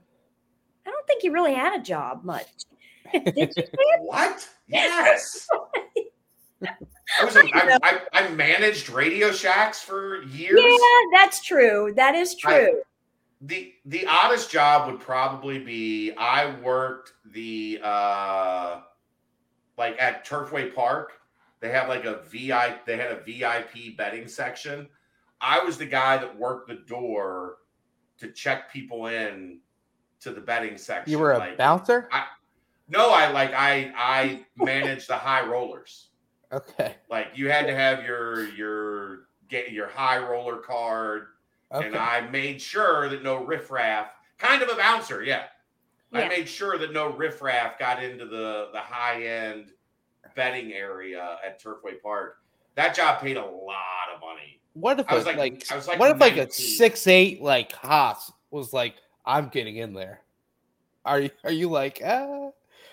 I 0.85 0.89
don't 0.89 1.06
think 1.07 1.22
he 1.22 1.30
really 1.30 1.53
had 1.53 1.77
a 1.77 1.84
job 1.84 2.23
much. 2.23 2.48
Did 3.14 3.52
you? 3.57 3.64
What? 4.02 4.48
Yes. 4.68 5.48
I 6.65 7.26
was. 7.26 7.35
A, 7.35 7.41
I, 7.53 7.77
I, 7.84 7.99
I 8.14 8.30
managed 8.30 8.89
Radio 8.89 9.31
Shacks 9.31 9.81
for 9.81 10.23
years. 10.23 10.60
yeah, 10.61 10.99
that's 11.14 11.41
true. 11.44 11.94
That 11.95 12.15
is 12.15 12.35
true. 12.35 12.81
The 13.41 13.73
the 13.85 14.05
oddest 14.07 14.49
job 14.49 14.91
would 14.91 14.99
probably 14.99 15.59
be 15.59 16.11
I 16.18 16.59
worked 16.61 17.14
the 17.26 17.80
uh 17.84 18.81
like 19.77 19.95
at 19.99 20.26
Turfway 20.26 20.73
Park. 20.73 21.14
They 21.59 21.69
have 21.69 21.88
like 21.88 22.05
a 22.05 22.22
VI. 22.23 22.77
They 22.85 22.97
had 22.97 23.11
a 23.11 23.22
VIP 23.22 23.95
betting 23.97 24.27
section. 24.27 24.88
I 25.39 25.64
was 25.64 25.77
the 25.77 25.85
guy 25.85 26.18
that 26.18 26.38
worked 26.38 26.68
the 26.68 26.76
door 26.88 27.57
to 28.19 28.31
check 28.31 28.72
people 28.72 29.07
in 29.07 29.59
to 30.22 30.31
the 30.31 30.41
betting 30.41 30.77
section. 30.77 31.11
You 31.11 31.19
were 31.19 31.34
a 31.34 31.38
like, 31.38 31.57
bouncer? 31.57 32.09
I, 32.11 32.26
No, 32.89 33.11
I 33.11 33.31
like 33.31 33.53
I 33.53 33.91
I 33.95 34.45
managed 34.55 35.07
the 35.07 35.18
high 35.18 35.45
rollers. 35.45 36.07
Okay. 36.51 36.95
Like 37.09 37.27
you 37.35 37.49
had 37.49 37.68
to 37.68 37.76
have 37.76 38.03
your 38.03 38.47
your 38.49 39.27
get 39.49 39.72
your 39.72 39.88
high 39.88 40.18
roller 40.18 40.57
card, 40.57 41.27
and 41.72 41.95
I 41.95 42.22
made 42.30 42.61
sure 42.61 43.10
that 43.10 43.23
no 43.23 43.44
riffraff. 43.44 44.07
Kind 44.38 44.61
of 44.61 44.69
a 44.69 44.76
bouncer, 44.76 45.23
yeah. 45.23 45.45
I 46.14 46.27
made 46.27 46.48
sure 46.48 46.77
that 46.77 46.94
no 46.94 47.11
riffraff 47.11 47.77
got 47.77 48.02
into 48.02 48.26
the 48.26 48.69
the 48.72 48.80
high 48.80 49.23
end 49.23 49.72
betting 50.35 50.73
area 50.73 51.38
at 51.45 51.61
Turfway 51.61 52.02
Park. 52.02 52.38
That 52.76 52.95
job 52.95 53.22
paid 53.22 53.38
a 53.38 53.45
lot 53.45 54.07
of 54.14 54.22
money. 54.22 54.61
What 54.73 54.99
if 54.99 55.10
I 55.10 55.15
was 55.15 55.26
like- 55.26 55.38
like, 55.38 55.65
I 55.72 55.76
was 55.76 55.88
like 55.88 55.99
what 55.99 56.11
if 56.11 56.19
like 56.19 56.38
a 56.38 56.49
six 56.52 57.07
eight 57.07 57.41
like 57.41 57.72
Haas 57.73 58.31
was 58.52 58.72
like 58.72 58.95
I'm 59.26 59.49
getting 59.49 59.77
in 59.77 59.94
there? 59.94 60.22
Are 61.03 61.19
you 61.19 61.30
are 61.44 61.52
you 61.52 61.69
like 61.69 62.02
ah, 62.06 62.52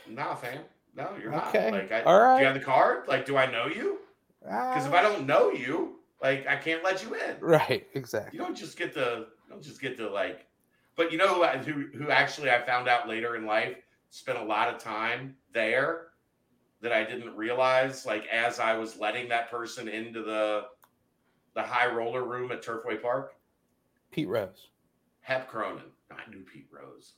Nah, 0.08 0.34
fam. 0.34 0.60
No, 0.96 1.10
you're 1.20 1.34
Okay. 1.34 1.70
not. 1.70 1.80
Like, 1.82 1.92
I, 1.92 2.02
All 2.02 2.36
do 2.36 2.40
you 2.40 2.46
have 2.46 2.54
the 2.54 2.64
card? 2.64 3.08
Like, 3.08 3.26
do 3.26 3.36
I 3.36 3.50
know 3.50 3.66
you? 3.66 3.98
Because 4.42 4.86
if 4.86 4.92
I 4.92 4.98
ah? 4.98 5.02
don't 5.02 5.26
know 5.26 5.50
you, 5.50 5.93
like, 6.24 6.46
I 6.48 6.56
can't 6.56 6.82
let 6.82 7.02
you 7.04 7.14
in. 7.14 7.36
right 7.40 7.86
exactly 7.94 8.38
You 8.38 8.44
don't 8.44 8.56
just 8.56 8.76
get 8.76 8.94
to 8.94 9.26
you 9.44 9.50
don't 9.50 9.62
just 9.62 9.80
get 9.80 9.96
to 9.98 10.08
like 10.10 10.46
but 10.96 11.12
you 11.12 11.18
know 11.18 11.28
who 11.34 11.42
I- 11.44 11.58
who 11.58 11.86
who 11.96 12.10
actually 12.10 12.50
I 12.50 12.60
found 12.62 12.88
out 12.88 13.08
later 13.08 13.36
in 13.36 13.44
life 13.46 13.76
spent 14.10 14.38
a 14.38 14.42
lot 14.44 14.68
of 14.72 14.78
time 14.82 15.36
there 15.52 16.08
that 16.80 16.92
I 16.92 17.04
didn't 17.04 17.36
realize 17.36 18.04
like 18.06 18.26
as 18.28 18.58
I 18.58 18.76
was 18.76 18.98
letting 18.98 19.28
that 19.28 19.50
person 19.50 19.86
into 19.88 20.22
the 20.22 20.64
the 21.54 21.62
high 21.62 21.92
roller 21.92 22.24
room 22.24 22.50
at 22.52 22.62
Turfway 22.64 23.00
Park 23.00 23.34
Pete 24.10 24.28
Rose. 24.28 24.68
Hep 25.20 25.48
Cronin 25.48 25.84
I 26.10 26.28
knew 26.30 26.40
Pete 26.42 26.68
Rose 26.70 27.12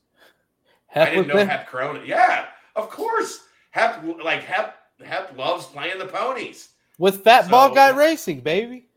Hep 0.89 1.09
I 1.09 1.11
didn't 1.11 1.28
know 1.28 1.37
there? 1.37 1.47
Hep 1.47 1.69
Cronin 1.69 2.03
yeah 2.07 2.47
of 2.74 2.91
course 2.91 3.41
Hep 3.70 4.03
like 4.23 4.43
Hep 4.43 4.77
Hep 5.05 5.37
loves 5.37 5.66
playing 5.66 5.99
the 5.99 6.07
ponies 6.07 6.70
with 6.99 7.23
Fat 7.24 7.51
Ball 7.51 7.74
Guy 7.74 7.91
Racing, 7.91 8.41
baby. 8.41 8.89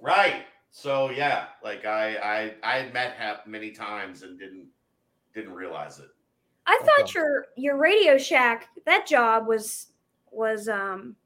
Right. 0.00 0.44
So 0.70 1.10
yeah, 1.10 1.48
like 1.62 1.84
I 1.86 2.16
I 2.16 2.54
I 2.62 2.78
had 2.78 2.92
met 2.92 3.12
Hep 3.14 3.46
many 3.46 3.70
times 3.70 4.22
and 4.22 4.38
didn't 4.38 4.66
didn't 5.34 5.52
realize 5.54 5.98
it. 5.98 6.08
I 6.66 6.78
thought 6.78 7.04
Okay. 7.04 7.12
your 7.14 7.46
your 7.56 7.76
Radio 7.76 8.18
Shack 8.18 8.68
that 8.84 9.06
job 9.06 9.46
was 9.46 9.92
was 10.30 10.68
um 10.68 11.16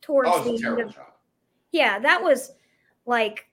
towards 0.00 0.30
Oh, 0.32 0.40
it 0.40 0.44
the 0.44 0.52
was 0.52 0.62
a 0.62 0.66
end 0.66 0.76
terrible 0.76 0.90
of 0.90 0.94
job. 0.94 1.12
yeah 1.72 1.98
that 1.98 2.22
was 2.22 2.52
like 3.06 3.48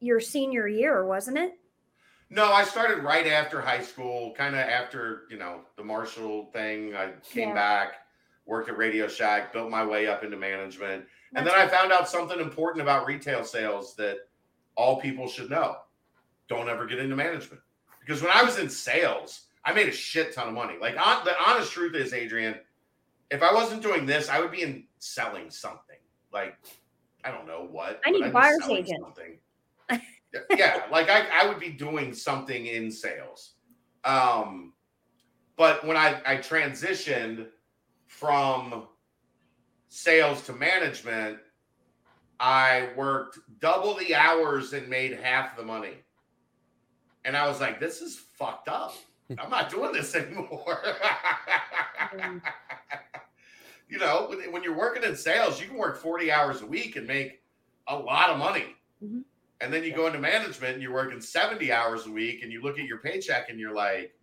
your 0.00 0.20
senior 0.20 0.68
year 0.68 1.04
wasn't 1.04 1.36
it? 1.36 1.58
No, 2.30 2.52
I 2.52 2.64
started 2.64 3.04
right 3.04 3.26
after 3.28 3.60
high 3.60 3.82
school, 3.82 4.32
kind 4.36 4.56
of 4.56 4.60
after, 4.62 5.28
you 5.30 5.36
know, 5.38 5.60
the 5.76 5.84
Marshall 5.84 6.46
thing. 6.52 6.94
I 6.96 7.12
came 7.22 7.50
Yeah. 7.50 7.54
back, 7.54 7.92
worked 8.46 8.68
at 8.68 8.76
Radio 8.76 9.06
Shack, 9.06 9.52
built 9.52 9.70
my 9.70 9.84
way 9.84 10.08
up 10.08 10.24
into 10.24 10.36
management. 10.36 11.06
And 11.34 11.46
then 11.46 11.54
I 11.54 11.66
found 11.66 11.92
out 11.92 12.08
something 12.08 12.40
important 12.40 12.82
about 12.82 13.06
retail 13.06 13.44
sales 13.44 13.94
that 13.96 14.18
all 14.76 15.00
people 15.00 15.28
should 15.28 15.50
know. 15.50 15.76
Don't 16.48 16.68
ever 16.68 16.86
get 16.86 16.98
into 16.98 17.16
management. 17.16 17.60
Because 18.00 18.22
when 18.22 18.30
I 18.32 18.42
was 18.42 18.58
in 18.58 18.68
sales, 18.68 19.46
I 19.64 19.72
made 19.72 19.88
a 19.88 19.92
shit 19.92 20.32
ton 20.32 20.48
of 20.48 20.54
money. 20.54 20.74
Like 20.80 20.96
on, 20.98 21.24
the 21.24 21.34
honest 21.44 21.72
truth 21.72 21.94
is, 21.94 22.12
Adrian, 22.12 22.54
if 23.30 23.42
I 23.42 23.52
wasn't 23.52 23.82
doing 23.82 24.06
this, 24.06 24.28
I 24.28 24.38
would 24.38 24.52
be 24.52 24.62
in 24.62 24.84
selling 24.98 25.50
something. 25.50 25.96
Like 26.32 26.56
I 27.24 27.32
don't 27.32 27.46
know 27.46 27.66
what. 27.68 28.00
I 28.06 28.10
need 28.10 28.20
but 28.20 28.22
a 28.22 28.26
I'd 28.26 28.30
be 28.30 28.32
buyer's 28.32 28.68
agent. 28.68 29.02
Something. 29.02 29.38
Yeah, 30.32 30.56
yeah, 30.56 30.82
like 30.92 31.08
I, 31.08 31.26
I 31.32 31.48
would 31.48 31.58
be 31.58 31.70
doing 31.70 32.14
something 32.14 32.66
in 32.66 32.90
sales. 32.90 33.54
Um, 34.04 34.72
but 35.56 35.84
when 35.84 35.96
I, 35.96 36.20
I 36.24 36.36
transitioned 36.36 37.46
from 38.06 38.86
sales 39.88 40.42
to 40.42 40.52
management, 40.52 41.38
I 42.38 42.90
worked 42.96 43.38
double 43.60 43.94
the 43.94 44.14
hours 44.14 44.72
and 44.72 44.88
made 44.88 45.12
half 45.12 45.56
the 45.56 45.64
money. 45.64 45.94
And 47.24 47.36
I 47.36 47.48
was 47.48 47.60
like, 47.60 47.80
this 47.80 48.00
is 48.02 48.16
fucked 48.16 48.68
up. 48.68 48.94
I'm 49.38 49.50
not 49.50 49.70
doing 49.70 49.92
this 49.92 50.14
anymore. 50.14 50.80
You 53.88 53.98
know, 53.98 54.26
when, 54.28 54.52
when 54.52 54.62
you're 54.62 54.76
working 54.76 55.04
in 55.04 55.16
sales, 55.16 55.60
you 55.60 55.68
can 55.68 55.76
work 55.76 55.96
40 55.96 56.32
hours 56.32 56.62
a 56.62 56.66
week 56.66 56.96
and 56.96 57.06
make 57.06 57.42
a 57.86 57.96
lot 57.96 58.30
of 58.30 58.38
money. 58.38 58.74
Mhm. 59.02 59.22
And 59.60 59.72
then 59.72 59.84
you 59.84 59.94
go 59.94 60.06
into 60.06 60.18
management 60.18 60.74
and 60.74 60.82
you're 60.82 60.92
working 60.92 61.20
70 61.20 61.72
hours 61.72 62.06
a 62.06 62.10
week 62.10 62.42
and 62.42 62.52
you 62.52 62.62
look 62.62 62.78
at 62.78 62.84
your 62.84 62.98
paycheck 62.98 63.48
and 63.48 63.58
you're 63.58 63.74
like, 63.74 64.14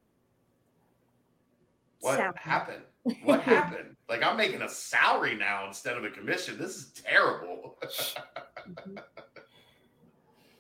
what 2.02 2.19
happened? 2.35 2.84
What 3.23 3.41
happened? 3.41 3.93
Like 4.10 4.24
I'm 4.24 4.38
making 4.38 4.62
a 4.62 4.70
salary 4.70 5.36
now 5.36 5.66
instead 5.68 5.98
of 5.98 6.04
a 6.04 6.10
commission. 6.10 6.58
This 6.58 6.76
is 6.76 6.92
terrible. 6.92 7.78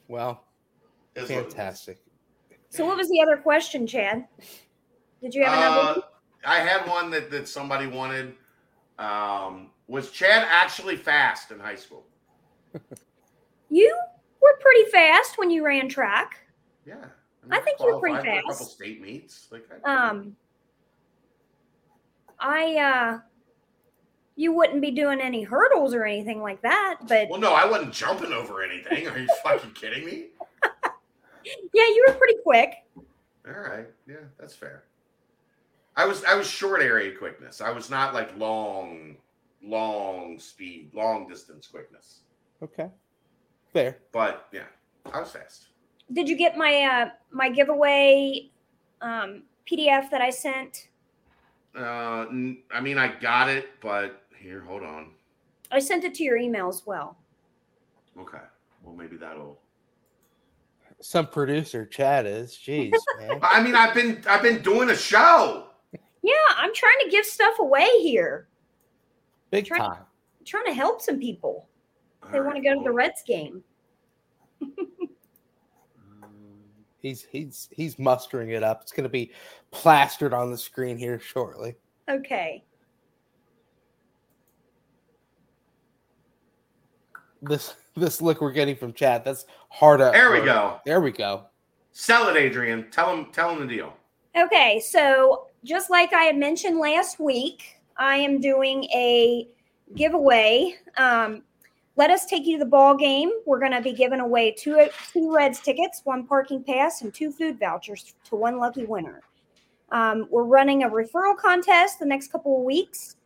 Well, 0.07 0.43
it 1.15 1.23
is. 1.23 1.29
fantastic. 1.29 1.99
So 2.69 2.85
what 2.85 2.97
was 2.97 3.07
the 3.09 3.21
other 3.21 3.37
question, 3.37 3.87
Chad? 3.87 4.27
Did 5.21 5.33
you 5.33 5.45
have 5.45 5.53
another? 5.73 5.99
Uh. 5.99 6.03
I 6.45 6.59
had 6.59 6.85
one 6.87 7.09
that, 7.11 7.31
that 7.31 7.47
somebody 7.47 7.87
wanted. 7.87 8.35
Um, 8.99 9.71
was 9.87 10.11
Chad 10.11 10.45
actually 10.51 10.97
fast 10.97 11.51
in 11.51 11.59
high 11.59 11.75
school? 11.75 12.05
You 13.69 13.97
were 14.39 14.57
pretty 14.59 14.91
fast 14.91 15.39
when 15.39 15.49
you 15.49 15.65
ran 15.65 15.89
track. 15.89 16.41
Yeah. 16.85 17.05
I 17.49 17.59
think 17.59 17.79
you 17.79 17.87
were 17.87 17.99
pretty 17.99 18.17
qualified 18.17 18.41
for 18.43 18.49
A 18.49 18.49
fast. 18.49 18.59
couple 18.59 18.65
state 18.67 19.01
meets. 19.01 19.47
Like, 19.51 19.63
I, 19.83 20.09
Um, 20.09 20.35
I 22.39 22.75
uh, 22.75 23.19
you 24.35 24.51
wouldn't 24.53 24.81
be 24.81 24.91
doing 24.91 25.21
any 25.21 25.43
hurdles 25.43 25.93
or 25.93 26.05
anything 26.05 26.41
like 26.41 26.61
that, 26.61 26.99
but 27.07 27.29
well, 27.29 27.39
no, 27.39 27.53
I 27.53 27.65
wasn't 27.65 27.93
jumping 27.93 28.33
over 28.33 28.63
anything. 28.63 29.07
Are 29.07 29.17
you 29.17 29.27
fucking 29.43 29.71
kidding 29.71 30.05
me? 30.05 30.27
yeah, 31.43 31.85
you 31.87 32.05
were 32.07 32.13
pretty 32.15 32.37
quick. 32.43 32.73
All 33.47 33.53
right. 33.53 33.87
Yeah, 34.07 34.15
that's 34.39 34.55
fair. 34.55 34.83
I 35.95 36.05
was 36.05 36.23
I 36.23 36.35
was 36.35 36.47
short 36.47 36.81
area 36.81 37.15
quickness. 37.15 37.61
I 37.61 37.71
was 37.71 37.89
not 37.89 38.13
like 38.13 38.35
long, 38.37 39.17
long 39.61 40.39
speed, 40.39 40.91
long 40.93 41.27
distance 41.27 41.67
quickness. 41.67 42.21
Okay. 42.63 42.89
Fair. 43.71 43.99
But 44.11 44.47
yeah, 44.51 44.65
I 45.13 45.19
was 45.19 45.31
fast. 45.31 45.67
Did 46.11 46.27
you 46.29 46.35
get 46.35 46.57
my 46.57 46.81
uh 46.81 47.09
my 47.31 47.49
giveaway 47.49 48.49
um 49.01 49.43
PDF 49.69 50.09
that 50.09 50.21
I 50.21 50.29
sent? 50.31 50.87
Uh, 51.75 52.25
n- 52.29 52.59
I 52.71 52.81
mean, 52.81 52.97
I 52.99 53.07
got 53.19 53.49
it, 53.49 53.67
but 53.81 54.22
here, 54.43 54.61
hold 54.61 54.83
on. 54.83 55.11
I 55.71 55.79
sent 55.79 56.03
it 56.03 56.13
to 56.15 56.23
your 56.23 56.37
email 56.37 56.67
as 56.69 56.83
well. 56.85 57.17
Okay. 58.19 58.37
Well, 58.83 58.93
maybe 58.95 59.17
that'll. 59.17 59.59
Some 60.99 61.27
producer 61.27 61.85
Chad 61.85 62.25
is. 62.25 62.51
Jeez, 62.53 62.91
man. 63.19 63.39
I 63.41 63.61
mean, 63.63 63.75
I've 63.75 63.93
been 63.93 64.21
I've 64.27 64.41
been 64.43 64.61
doing 64.61 64.89
a 64.91 64.95
show. 64.95 65.67
Yeah, 66.21 66.33
I'm 66.55 66.73
trying 66.73 66.97
to 67.03 67.09
give 67.09 67.25
stuff 67.25 67.59
away 67.59 67.87
here. 68.01 68.47
Big 69.51 69.65
Try- 69.65 69.79
time. 69.79 70.03
Trying 70.45 70.65
to 70.65 70.73
help 70.73 71.01
some 71.01 71.19
people. 71.19 71.67
They 72.31 72.37
All 72.37 72.45
want 72.45 72.55
to 72.57 72.61
right, 72.69 72.75
go 72.75 72.79
to 72.79 72.83
the 72.83 72.91
Reds 72.93 73.23
game. 73.25 73.63
um, 74.61 74.73
He's 77.01 77.23
he's 77.29 77.67
he's 77.71 77.99
mustering 77.99 78.51
it 78.51 78.63
up. 78.63 78.81
It's 78.81 78.93
going 78.93 79.03
to 79.03 79.09
be 79.09 79.31
plastered 79.71 80.33
on 80.33 80.51
the 80.51 80.57
screen 80.57 80.97
here 80.97 81.19
shortly. 81.19 81.75
Okay. 82.09 82.63
This 87.43 87.75
this 87.95 88.21
look 88.21 88.41
we're 88.41 88.51
getting 88.51 88.75
from 88.75 88.93
chat. 88.93 89.23
That's 89.23 89.45
hard 89.69 90.01
up. 90.01 90.13
There 90.13 90.31
we 90.31 90.41
go. 90.41 90.79
There 90.85 91.01
we 91.01 91.11
go. 91.11 91.45
Sell 91.91 92.27
it, 92.29 92.37
Adrian. 92.37 92.89
Tell 92.89 93.15
him 93.15 93.27
tell 93.31 93.51
him 93.51 93.59
the 93.59 93.67
deal. 93.67 93.93
Okay, 94.35 94.79
so 94.79 95.47
just 95.63 95.91
like 95.91 96.11
I 96.11 96.23
had 96.23 96.37
mentioned 96.37 96.79
last 96.79 97.19
week, 97.19 97.79
I 97.97 98.17
am 98.17 98.39
doing 98.39 98.85
a 98.85 99.47
giveaway. 99.95 100.75
Um, 100.97 101.43
let 101.95 102.09
us 102.09 102.25
take 102.25 102.47
you 102.47 102.57
to 102.57 102.63
the 102.63 102.69
ball 102.69 102.95
game. 102.97 103.29
We're 103.45 103.59
going 103.59 103.73
to 103.73 103.81
be 103.81 103.93
giving 103.93 104.19
away 104.19 104.55
two 104.57 104.87
two 105.11 105.33
Reds 105.33 105.59
tickets, 105.59 106.01
one 106.03 106.25
parking 106.25 106.63
pass, 106.63 107.03
and 107.03 107.13
two 107.13 107.31
food 107.31 107.59
vouchers 107.59 108.15
to 108.25 108.35
one 108.35 108.57
lucky 108.57 108.85
winner. 108.85 109.21
Um, 109.91 110.27
we're 110.31 110.45
running 110.45 110.83
a 110.83 110.89
referral 110.89 111.37
contest 111.37 111.99
the 111.99 112.05
next 112.05 112.31
couple 112.31 112.57
of 112.57 112.63
weeks. 112.63 113.17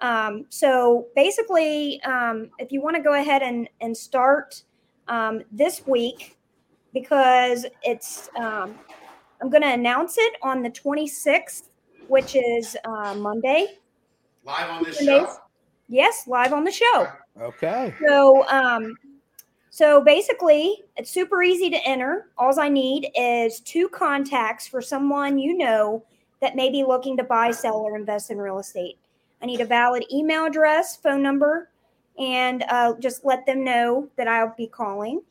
Um, 0.00 0.46
so 0.50 1.06
basically, 1.16 2.02
um, 2.02 2.50
if 2.58 2.70
you 2.70 2.82
want 2.82 2.96
to 2.96 3.02
go 3.02 3.14
ahead 3.14 3.42
and 3.42 3.68
and 3.80 3.96
start 3.96 4.62
um, 5.08 5.42
this 5.50 5.86
week, 5.86 6.36
because 6.92 7.66
it's 7.82 8.28
um, 8.38 8.74
I'm 9.40 9.50
going 9.50 9.62
to 9.62 9.72
announce 9.72 10.16
it 10.18 10.34
on 10.42 10.62
the 10.62 10.70
26th, 10.70 11.68
which 12.08 12.36
is 12.36 12.76
uh, 12.84 13.14
Monday. 13.14 13.78
Live 14.44 14.70
on 14.70 14.84
this 14.84 15.04
Mondays. 15.04 15.28
show. 15.28 15.36
Yes, 15.88 16.24
live 16.26 16.52
on 16.52 16.64
the 16.64 16.70
show. 16.70 17.06
Okay. 17.40 17.94
So, 18.06 18.46
um, 18.48 18.96
so 19.70 20.02
basically, 20.02 20.84
it's 20.96 21.10
super 21.10 21.42
easy 21.42 21.70
to 21.70 21.76
enter. 21.86 22.30
All 22.38 22.58
I 22.58 22.68
need 22.68 23.10
is 23.14 23.60
two 23.60 23.88
contacts 23.88 24.66
for 24.66 24.80
someone 24.80 25.38
you 25.38 25.56
know 25.56 26.04
that 26.40 26.56
may 26.56 26.70
be 26.70 26.82
looking 26.82 27.16
to 27.18 27.24
buy, 27.24 27.50
sell, 27.50 27.76
or 27.76 27.96
invest 27.96 28.30
in 28.30 28.38
real 28.38 28.58
estate. 28.58 28.98
I 29.42 29.46
need 29.46 29.60
a 29.60 29.66
valid 29.66 30.04
email 30.12 30.46
address, 30.46 30.96
phone 30.96 31.22
number, 31.22 31.70
and 32.18 32.64
uh, 32.68 32.94
just 32.98 33.24
let 33.24 33.44
them 33.46 33.64
know 33.64 34.08
that 34.16 34.28
I'll 34.28 34.54
be 34.56 34.66
calling. 34.66 35.22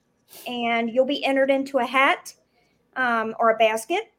And 0.48 0.90
you'll 0.90 1.06
be 1.06 1.23
entered 1.23 1.49
into 1.49 1.80
a 1.80 1.86
hat 1.86 2.34
um, 2.95 3.36
or 3.40 3.52
a 3.52 3.57
basket, 3.57 4.11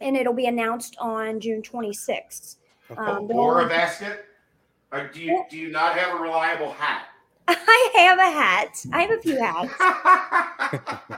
and 0.00 0.16
it'll 0.16 0.34
be 0.34 0.46
announced 0.46 0.96
on 1.00 1.40
June 1.40 1.62
26th. 1.62 2.56
Um, 2.96 3.30
or 3.30 3.62
a 3.62 3.68
basket. 3.68 4.24
Or 4.90 5.08
do 5.08 5.20
you 5.20 5.44
do 5.50 5.58
you 5.58 5.70
not 5.70 5.98
have 5.98 6.18
a 6.18 6.22
reliable 6.22 6.72
hat? 6.72 7.08
I 7.48 7.90
have 7.94 8.18
a 8.18 8.30
hat. 8.30 8.84
I 8.92 9.02
have 9.02 9.10
a 9.10 9.20
few 9.20 9.38
hats. 9.38 9.74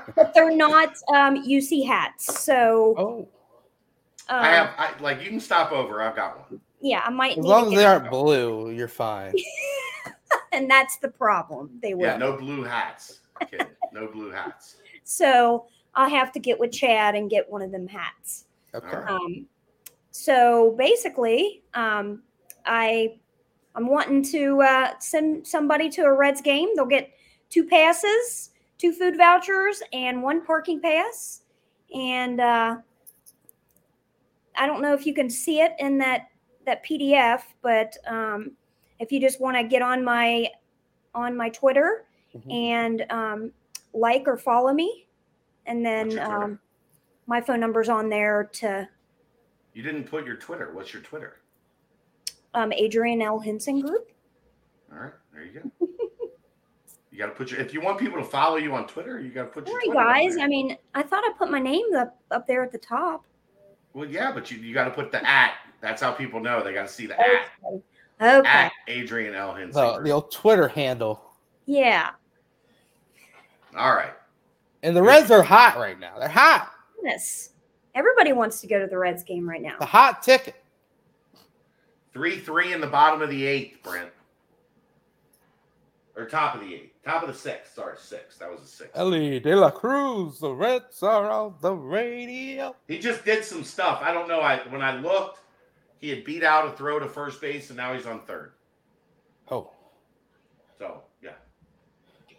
but 0.17 0.33
they're 0.35 0.55
not 0.55 0.95
um, 1.13 1.45
UC 1.45 1.87
hats. 1.87 2.41
So 2.41 2.95
Oh, 2.99 3.29
um, 4.29 4.45
I 4.45 4.49
have 4.49 4.71
I, 4.77 5.01
like 5.01 5.23
you 5.23 5.29
can 5.29 5.41
stop 5.41 5.71
over. 5.73 6.03
I've 6.03 6.17
got 6.17 6.51
one. 6.51 6.61
Yeah, 6.81 7.03
I 7.05 7.11
might 7.11 7.33
as 7.33 7.37
need 7.39 7.49
long 7.49 7.69
as 7.69 7.75
they 7.75 7.85
aren't 7.85 8.11
blue, 8.11 8.71
you're 8.71 8.89
fine. 8.89 9.35
and 10.53 10.71
that's 10.71 10.97
the 10.99 11.09
problem. 11.09 11.79
They 11.83 11.95
will. 11.95 12.07
Yeah, 12.07 12.17
no 12.17 12.37
blue 12.37 12.65
hats. 12.65 13.21
Kid. 13.51 13.67
No 13.93 14.07
blue 14.07 14.31
hats. 14.31 14.77
So 15.05 15.67
I'll 15.95 16.09
have 16.09 16.33
to 16.33 16.39
get 16.39 16.59
with 16.59 16.73
Chad 16.73 17.15
and 17.15 17.29
get 17.31 17.51
one 17.51 17.63
of 17.63 17.73
them 17.73 17.87
hats. 17.87 18.45
Okay. 18.75 18.97
Um, 18.97 19.47
so 20.11 20.75
basically, 20.79 21.63
um, 21.75 22.23
I 22.67 23.19
I'm 23.75 23.89
wanting 23.89 24.23
to 24.25 24.61
uh, 24.63 24.99
send 24.99 25.47
somebody 25.47 25.89
to 25.91 26.03
a 26.03 26.13
Reds 26.13 26.41
game. 26.41 26.69
They'll 26.75 26.87
get 26.87 27.11
two 27.51 27.65
passes, 27.65 28.51
two 28.79 28.93
food 28.93 29.17
vouchers, 29.17 29.83
and 29.93 30.23
one 30.23 30.45
parking 30.45 30.81
pass. 30.81 31.43
And 31.95 32.41
uh, 32.41 32.77
I 34.57 34.67
don't 34.67 34.83
know 34.83 34.95
if 34.95 35.07
you 35.07 35.15
can 35.15 35.31
see 35.31 35.61
it 35.61 35.73
in 35.79 35.99
that 35.99 36.30
that 36.71 36.85
PDF, 36.87 37.43
but 37.63 37.97
um, 38.07 38.53
if 39.01 39.11
you 39.11 39.21
just 39.21 39.41
want 39.41 39.57
to 39.57 39.65
get 39.65 39.83
on 39.83 40.05
my 40.05 40.47
on 41.15 41.37
my 41.37 41.49
Twitter 41.49 42.05
Mhm. 42.37 42.53
and 42.53 43.07
um, 43.11 43.53
like 43.93 44.29
or 44.29 44.37
follow 44.37 44.73
me, 44.73 45.09
and 45.67 45.85
then 45.85 46.07
What's 46.07 46.15
your 46.17 46.25
Twitter? 46.27 46.43
um, 46.45 46.59
my 47.27 47.41
phone 47.41 47.59
number's 47.59 47.89
on 47.89 48.09
there 48.09 48.45
to 48.55 48.89
You 49.75 49.83
didn't 49.83 50.05
put 50.05 50.25
your 50.25 50.37
Twitter. 50.37 50.73
What's 50.73 50.93
your 50.93 51.03
Twitter? 51.03 51.41
um, 52.55 52.73
Adrian 52.73 53.21
L. 53.23 53.39
Henson 53.41 53.81
Group. 53.81 54.11
All 54.93 54.99
right, 54.99 55.13
there 55.33 55.45
you 55.45 55.61
go. 55.61 55.87
you 57.11 57.19
got 57.19 57.27
to 57.27 57.33
put 57.33 57.51
your. 57.51 57.61
If 57.61 57.75
you 57.75 57.81
want 57.81 57.99
people 57.99 58.19
to 58.19 58.25
follow 58.25 58.57
you 58.57 58.73
on 58.75 58.87
Twitter, 58.87 59.21
you 59.21 59.31
got 59.31 59.43
to 59.43 59.49
put 59.49 59.67
your. 59.69 59.81
Sorry, 59.81 59.95
guys. 59.95 60.37
I 60.41 60.47
mean, 60.47 60.77
I 60.95 61.03
thought 61.03 61.25
I 61.25 61.33
put 61.37 61.51
my 61.51 61.59
name 61.61 61.87
up 61.97 62.17
up 62.31 62.47
there 62.47 62.63
at 62.63 62.71
the 62.71 62.79
top. 62.79 63.25
Well, 63.93 64.09
yeah, 64.09 64.31
but 64.33 64.51
you, 64.53 64.59
you 64.59 64.73
got 64.73 64.85
to 64.85 64.91
put 64.93 65.11
the 65.11 65.29
at. 65.29 65.55
That's 65.81 66.03
how 66.03 66.13
people 66.13 66.41
know. 66.41 66.63
They 66.63 66.75
got 66.75 66.89
to 66.89 66.93
see 66.93 67.07
the 67.07 67.19
at. 67.19 67.47
Okay. 68.21 68.49
At 68.49 68.73
Adrian 68.87 69.35
L. 69.35 69.55
Henson. 69.55 69.83
The, 69.83 70.01
the 70.03 70.11
old 70.11 70.31
Twitter 70.31 70.69
handle. 70.69 71.23
Yeah. 71.67 72.11
All 73.77 73.95
right. 73.95 74.13
And 74.83 74.97
the 74.97 75.03
Reds 75.03 75.31
are 75.31 75.43
hot 75.43 75.77
right 75.77 75.99
now. 75.99 76.19
They're 76.19 76.29
hot. 76.29 76.71
Yes. 77.03 77.51
Everybody 77.95 78.33
wants 78.33 78.61
to 78.61 78.67
go 78.67 78.79
to 78.79 78.87
the 78.87 78.99
Reds 78.99 79.23
game 79.23 79.49
right 79.49 79.63
now. 79.63 79.77
The 79.79 79.87
hot 79.87 80.23
ticket. 80.23 80.57
3 82.13 82.39
3 82.41 82.73
in 82.73 82.81
the 82.81 82.87
bottom 82.87 83.23
of 83.23 83.31
the 83.31 83.47
eighth, 83.47 83.83
Brent. 83.83 84.11
Or 86.17 86.27
top 86.27 86.55
of 86.55 86.61
the 86.61 86.75
eighth. 86.75 86.91
Top 87.05 87.23
of 87.23 87.29
the 87.29 87.35
sixth. 87.35 87.75
Sorry, 87.75 87.97
six. 87.99 88.37
That 88.37 88.51
was 88.51 88.61
a 88.61 88.67
six. 88.67 88.91
Elly 88.95 89.41
De 89.41 89.55
La 89.55 89.71
Cruz. 89.71 90.39
The 90.39 90.53
Reds 90.53 91.03
are 91.03 91.31
on 91.31 91.55
the 91.63 91.73
radio. 91.73 92.77
He 92.89 92.99
just 92.99 93.25
did 93.25 93.45
some 93.45 93.65
stuff. 93.65 94.01
I 94.03 94.13
don't 94.13 94.29
know. 94.29 94.41
I 94.41 94.59
When 94.69 94.83
I 94.83 94.99
looked, 94.99 95.41
he 96.01 96.09
had 96.09 96.25
beat 96.25 96.43
out 96.43 96.67
a 96.67 96.73
throw 96.73 96.99
to 96.99 97.07
first 97.07 97.41
base, 97.41 97.69
and 97.71 97.77
now 97.77 97.93
he's 97.95 98.07
on 98.07 98.21
third. 98.23 98.53
Oh, 99.51 99.71
So, 100.79 101.03
yeah. 101.23 101.33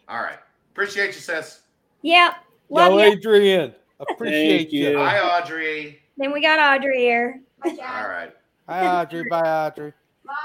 All 0.07 0.21
right. 0.21 0.39
Appreciate 0.71 1.07
you, 1.07 1.21
sis. 1.21 1.61
Yeah. 2.01 2.33
Love 2.69 2.93
yo, 2.93 2.97
you. 2.99 3.03
Adrian. 3.13 3.75
Appreciate 3.99 4.71
you. 4.71 4.89
you. 4.91 4.97
Hi, 4.97 5.19
Audrey. 5.19 5.99
Then 6.17 6.31
we 6.31 6.41
got 6.41 6.57
Audrey 6.59 6.99
here. 6.99 7.41
All 7.63 7.71
right. 7.77 8.31
Hi, 8.67 9.01
Audrey. 9.01 9.25
Bye, 9.29 9.67
Audrey. 9.67 9.93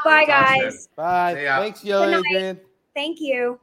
Bye, 0.05 0.25
Talk 0.25 0.29
guys. 0.29 0.89
Bye. 0.97 1.35
See 1.35 1.43
ya. 1.45 1.61
Thanks, 1.61 1.85
yo, 1.85 2.03
Adrian. 2.03 2.61
Thank 2.95 3.21
you. 3.21 3.59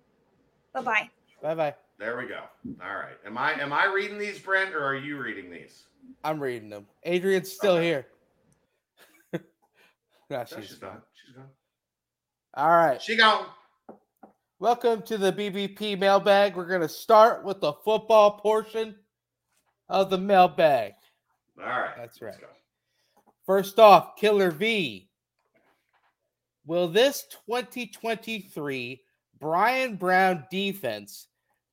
Bye 0.74 0.82
bye. 0.82 1.10
Bye, 1.42 1.56
bye. 1.56 1.76
There 2.00 2.18
we 2.18 2.26
go. 2.28 2.40
All 2.84 2.96
right. 2.96 3.18
Am 3.26 3.38
I 3.38 3.54
am 3.54 3.74
I 3.74 3.86
reading 3.86 4.18
these, 4.18 4.40
Brent, 4.40 4.74
or 4.74 4.84
are 4.84 4.96
you 4.96 5.22
reading 5.22 5.52
these? 5.52 5.84
I'm 6.24 6.40
reading 6.40 6.70
them. 6.70 6.88
Adrian's 7.04 7.52
still 7.52 7.74
Okay. 7.76 7.86
here. 7.86 8.08
No, 10.34 10.40
No, 10.40 10.46
she's 10.46 10.66
she's 10.68 10.78
gone. 10.80 10.94
gone. 10.94 11.02
She's 11.14 11.36
gone. 11.36 11.50
All 12.56 12.70
right. 12.70 13.00
She 13.00 13.16
gone. 13.16 13.46
Welcome 14.58 15.04
to 15.04 15.16
the 15.20 15.32
BBP 15.32 16.00
mailbag. 16.00 16.56
We're 16.56 16.66
going 16.66 16.82
to 16.82 16.90
start 16.90 17.46
with 17.46 17.62
the 17.62 17.74
football 17.86 18.40
portion 18.40 18.96
of 19.90 20.10
the 20.10 20.18
mailbag. 20.18 20.94
All 21.60 21.68
right. 21.68 21.96
That's 21.96 22.20
right. 22.20 22.34
First 23.46 23.78
off, 23.78 24.16
Killer 24.16 24.50
V. 24.50 25.08
Will 26.66 26.88
this 26.88 27.26
2023 27.46 29.04
Bryan 29.40 29.96
Brown 29.98 30.46
defense 30.50 31.28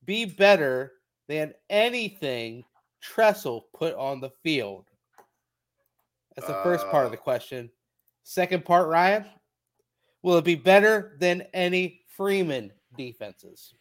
be 0.05 0.25
better 0.25 0.91
than 1.27 1.55
anything 1.71 2.63
Tressel 3.01 3.65
put 3.73 3.95
on 3.95 4.21
the 4.21 4.29
field? 4.43 4.85
That's 6.35 6.47
the 6.47 6.61
first 6.61 6.85
part 6.91 7.05
of 7.07 7.11
the 7.11 7.17
Uh, 7.17 7.21
question. 7.21 7.71
Second 8.23 8.65
part, 8.65 8.87
Ryan. 8.87 9.25
Will 10.23 10.37
it 10.37 10.45
be 10.45 10.55
better 10.55 11.17
than 11.19 11.43
any 11.53 12.01
Freeman 12.15 12.71
defenses? 12.95 13.73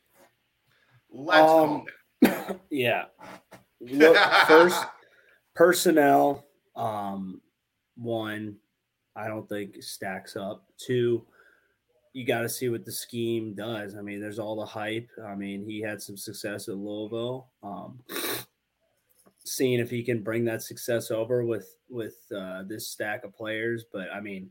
Let's 1.10 1.50
Um, 1.50 1.84
yeah. 2.70 3.04
Look, 3.80 4.16
first 4.46 4.84
personnel. 5.54 6.46
Um, 6.76 7.40
one, 7.96 8.56
I 9.14 9.28
don't 9.28 9.48
think 9.48 9.82
stacks 9.82 10.36
up. 10.36 10.64
Two, 10.78 11.26
you 12.12 12.24
got 12.24 12.40
to 12.40 12.48
see 12.48 12.68
what 12.68 12.84
the 12.84 12.92
scheme 12.92 13.54
does. 13.54 13.94
I 13.96 14.00
mean, 14.00 14.20
there's 14.20 14.38
all 14.38 14.56
the 14.56 14.66
hype. 14.66 15.08
I 15.24 15.34
mean, 15.34 15.64
he 15.64 15.80
had 15.80 16.00
some 16.00 16.16
success 16.16 16.68
at 16.68 16.76
Louisville. 16.76 17.48
Um, 17.62 18.00
seeing 19.50 19.80
if 19.80 19.90
he 19.90 20.02
can 20.02 20.22
bring 20.22 20.44
that 20.46 20.62
success 20.62 21.10
over 21.10 21.44
with 21.44 21.76
with 21.88 22.16
uh, 22.36 22.62
this 22.64 22.88
stack 22.88 23.24
of 23.24 23.34
players, 23.34 23.84
but 23.92 24.08
I 24.12 24.20
mean, 24.20 24.50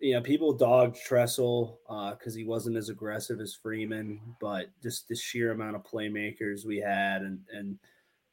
you 0.00 0.14
know, 0.14 0.20
people 0.20 0.52
dogged 0.52 0.96
Tressel 0.96 1.78
because 2.18 2.34
he 2.34 2.44
wasn't 2.44 2.76
as 2.76 2.88
aggressive 2.88 3.40
as 3.40 3.54
Freeman, 3.54 4.20
but 4.40 4.66
just 4.82 5.08
the 5.08 5.14
sheer 5.16 5.52
amount 5.52 5.76
of 5.76 5.84
playmakers 5.84 6.66
we 6.66 6.78
had 6.78 7.22
and 7.22 7.40
and 7.52 7.78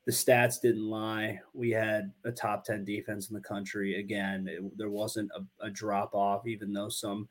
the 0.06 0.12
stats 0.12 0.60
didn't 0.62 0.90
lie. 0.90 1.40
We 1.54 1.70
had 1.72 2.12
a 2.26 2.32
top 2.32 2.66
10 2.66 2.84
defense 2.86 3.30
in 3.30 3.36
the 3.36 3.42
country. 3.42 4.00
Again, 4.00 4.48
it- 4.48 4.78
there 4.78 4.90
wasn't 4.90 5.32
a, 5.36 5.68
a 5.68 5.70
drop 5.70 6.16
off, 6.16 6.48
even 6.48 6.74
though 6.74 6.90
some 6.90 7.30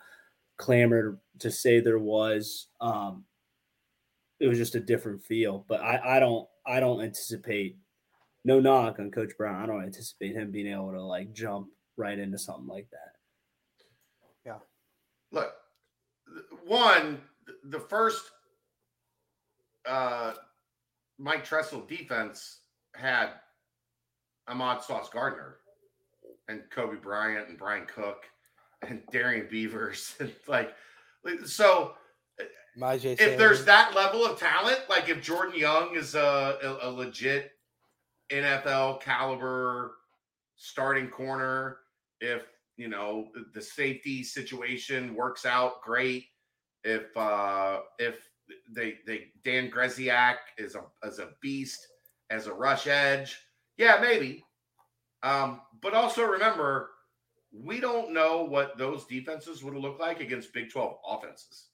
clamored 0.58 1.20
to 1.40 1.50
say 1.50 1.80
there 1.80 1.98
was. 1.98 2.68
Um, 2.80 3.24
it 4.40 4.46
was 4.46 4.58
just 4.58 4.74
a 4.74 4.80
different 4.80 5.22
feel. 5.24 5.64
But 5.68 5.80
I, 5.80 6.16
I 6.16 6.20
don't 6.20 6.48
I 6.66 6.80
don't 6.80 7.02
anticipate 7.02 7.76
no 8.44 8.60
knock 8.60 8.98
on 8.98 9.10
Coach 9.10 9.32
Brown. 9.36 9.62
I 9.62 9.66
don't 9.66 9.82
anticipate 9.82 10.34
him 10.34 10.50
being 10.50 10.72
able 10.72 10.92
to 10.92 11.02
like 11.02 11.32
jump 11.32 11.68
right 11.96 12.18
into 12.18 12.38
something 12.38 12.66
like 12.66 12.88
that. 12.90 13.12
Yeah. 14.46 14.58
Look, 15.32 15.52
one, 16.66 17.20
the 17.64 17.80
first 17.80 18.30
uh, 19.86 20.34
Mike 21.18 21.44
Tressel 21.44 21.86
defense 21.86 22.60
had 22.94 23.30
Ahmad 24.46 24.82
Sauce 24.82 25.10
Gardner 25.10 25.56
and 26.48 26.62
Coby 26.74 27.00
Bryant 27.00 27.48
and 27.48 27.58
Bryan 27.58 27.86
Cook 27.86 28.24
and 28.86 29.02
Darrian 29.12 29.48
Beavers. 29.50 30.14
And 30.20 30.32
like, 30.46 30.74
like, 31.24 31.46
so 31.46 31.94
Myjai 32.78 33.20
if 33.20 33.36
there's 33.36 33.64
that 33.64 33.94
level 33.94 34.24
of 34.24 34.38
talent, 34.38 34.80
like 34.88 35.08
if 35.08 35.20
Jordan 35.20 35.58
Young 35.58 35.96
is 35.96 36.14
a, 36.14 36.78
a, 36.82 36.88
a 36.88 36.90
legit 36.90 37.52
NFL 38.30 39.00
caliber 39.00 39.96
starting 40.56 41.08
corner, 41.08 41.78
if 42.20 42.44
you 42.76 42.88
know 42.88 43.28
the 43.54 43.62
safety 43.62 44.22
situation 44.22 45.14
works 45.14 45.46
out 45.46 45.82
great, 45.82 46.26
if 46.84 47.16
uh 47.16 47.80
if 47.98 48.28
they 48.74 48.98
they 49.06 49.28
Dan 49.44 49.70
Grzesiak 49.70 50.36
is 50.56 50.74
a 50.74 50.84
as 51.04 51.18
a 51.18 51.30
beast 51.40 51.86
as 52.30 52.46
a 52.46 52.52
rush 52.52 52.86
edge, 52.86 53.38
yeah, 53.76 53.98
maybe. 54.00 54.44
Um, 55.22 55.60
but 55.80 55.94
also 55.94 56.22
remember, 56.22 56.90
we 57.52 57.80
don't 57.80 58.12
know 58.12 58.44
what 58.44 58.76
those 58.76 59.06
defenses 59.06 59.62
would 59.64 59.74
look 59.74 59.98
like 59.98 60.20
against 60.20 60.52
Big 60.52 60.70
12 60.70 60.96
offenses. 61.08 61.68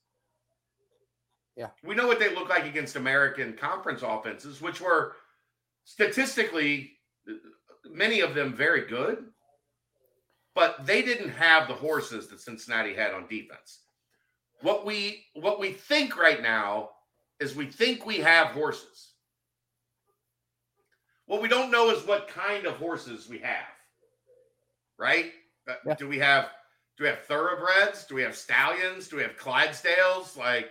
Yeah. 1.55 1.69
We 1.83 1.95
know 1.95 2.07
what 2.07 2.19
they 2.19 2.33
look 2.33 2.49
like 2.49 2.65
against 2.65 2.95
American 2.95 3.53
conference 3.53 4.01
offenses, 4.03 4.61
which 4.61 4.81
were 4.81 5.13
statistically 5.85 6.91
many 7.89 8.19
of 8.19 8.35
them 8.35 8.53
very 8.53 8.85
good, 8.87 9.23
but 10.53 10.85
they 10.85 11.01
didn't 11.01 11.29
have 11.29 11.67
the 11.67 11.73
horses 11.73 12.27
that 12.27 12.41
Cincinnati 12.41 12.93
had 12.93 13.13
on 13.13 13.27
defense. 13.27 13.81
What 14.61 14.85
we 14.85 15.25
what 15.35 15.59
we 15.59 15.71
think 15.71 16.17
right 16.17 16.41
now 16.41 16.89
is 17.39 17.55
we 17.55 17.67
think 17.67 18.05
we 18.05 18.17
have 18.17 18.47
horses. 18.47 19.13
What 21.27 21.41
we 21.41 21.47
don't 21.47 21.71
know 21.71 21.89
is 21.89 22.05
what 22.05 22.27
kind 22.27 22.65
of 22.65 22.75
horses 22.77 23.27
we 23.29 23.39
have. 23.39 23.65
Right? 24.97 25.31
Uh, 25.69 25.73
Yeah. 25.85 25.95
Do 25.95 26.07
we 26.07 26.19
have 26.19 26.49
do 26.97 27.03
we 27.03 27.09
have 27.09 27.25
thoroughbreds? 27.25 28.05
Do 28.05 28.15
we 28.15 28.21
have 28.21 28.35
stallions? 28.35 29.09
Do 29.09 29.17
we 29.17 29.23
have 29.23 29.37
Clydesdales? 29.37 30.37
Like 30.37 30.69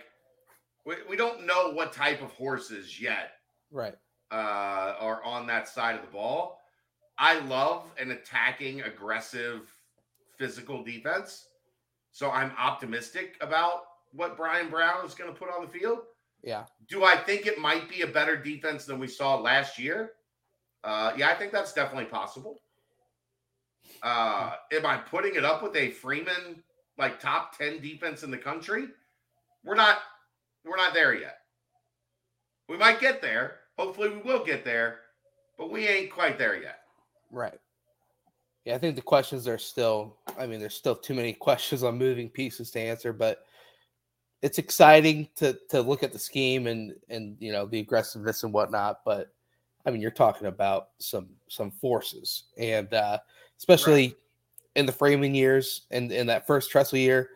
we, 0.85 0.95
we 1.07 1.15
don't 1.15 1.45
know 1.45 1.71
what 1.71 1.93
type 1.93 2.21
of 2.21 2.31
horses 2.31 2.99
yet 2.99 3.31
right. 3.71 3.95
Uh, 4.35 4.95
are 4.99 5.23
on 5.23 5.47
that 5.47 5.65
side 5.65 5.95
of 5.95 6.01
the 6.01 6.11
ball. 6.11 6.59
I 7.17 7.39
love 7.39 7.85
an 7.97 8.11
attacking, 8.11 8.81
aggressive, 8.81 9.71
physical 10.37 10.83
defense. 10.83 11.47
So 12.11 12.29
I'm 12.31 12.51
optimistic 12.57 13.37
about 13.39 13.83
what 14.11 14.35
Bryan 14.35 14.69
Brown 14.69 15.05
is 15.05 15.13
going 15.13 15.31
to 15.33 15.39
put 15.39 15.47
on 15.47 15.65
the 15.65 15.71
field. 15.71 15.99
Yeah. 16.43 16.65
Do 16.89 17.05
I 17.05 17.15
think 17.15 17.47
it 17.47 17.59
might 17.59 17.87
be 17.87 18.01
a 18.01 18.07
better 18.07 18.35
defense 18.35 18.83
than 18.83 18.99
we 18.99 19.07
saw 19.07 19.39
last 19.39 19.79
year? 19.79 20.11
Uh, 20.83 21.13
yeah, 21.15 21.29
I 21.29 21.35
think 21.35 21.53
that's 21.53 21.71
definitely 21.71 22.09
possible. 22.09 22.59
Uh, 24.03 24.55
am 24.73 24.85
I 24.85 24.97
putting 24.97 25.35
it 25.35 25.45
up 25.45 25.63
with 25.63 25.77
a 25.77 25.91
Freeman 25.91 26.61
like 26.97 27.21
top 27.21 27.57
10 27.57 27.79
defense 27.79 28.23
in 28.23 28.31
the 28.31 28.37
country? 28.37 28.87
We're 29.63 29.75
not 29.75 29.99
we're 30.65 30.75
not 30.75 30.93
there 30.93 31.13
yet. 31.13 31.37
We 32.67 32.75
might 32.75 32.99
get 32.99 33.21
there. 33.21 33.59
Hopefully 33.77 34.09
we 34.09 34.21
will 34.21 34.43
get 34.43 34.63
there, 34.63 34.99
but 35.57 35.71
we 35.71 35.87
ain't 35.87 36.11
quite 36.11 36.37
there 36.37 36.61
yet. 36.61 36.79
Right. 37.31 37.59
Yeah, 38.63 38.75
I 38.75 38.77
think 38.79 38.95
the 38.95 39.01
questions 39.01 39.47
are 39.47 39.57
still, 39.57 40.17
I 40.39 40.47
mean, 40.47 40.59
there's 40.59 40.75
still 40.75 40.95
too 40.95 41.13
many 41.13 41.33
questions 41.47 41.83
on 41.83 41.97
moving 41.97 42.29
pieces 42.29 42.71
to 42.71 42.79
answer, 42.79 43.13
but 43.13 43.45
it's 44.41 44.59
exciting 44.59 45.27
to 45.37 45.57
to 45.69 45.81
look 45.81 46.03
at 46.03 46.13
the 46.13 46.19
scheme 46.19 46.67
and 46.67 46.93
and 47.09 47.35
you 47.39 47.51
know 47.51 47.65
the 47.65 47.79
aggressiveness 47.79 48.43
and 48.43 48.53
whatnot. 48.53 48.99
But 49.03 49.33
I 49.85 49.91
mean, 49.91 50.01
you're 50.01 50.11
talking 50.11 50.47
about 50.47 50.89
some 50.99 51.29
some 51.47 51.71
forces, 51.71 52.43
and 52.57 52.93
uh, 52.93 53.17
especially 53.57 54.07
right. 54.07 54.15
in 54.75 54.85
the 54.85 54.91
Freeman 54.91 55.33
years 55.33 55.87
and 55.89 56.11
in 56.11 56.27
that 56.27 56.45
first 56.45 56.69
Tressel 56.69 56.99
year, 56.99 57.31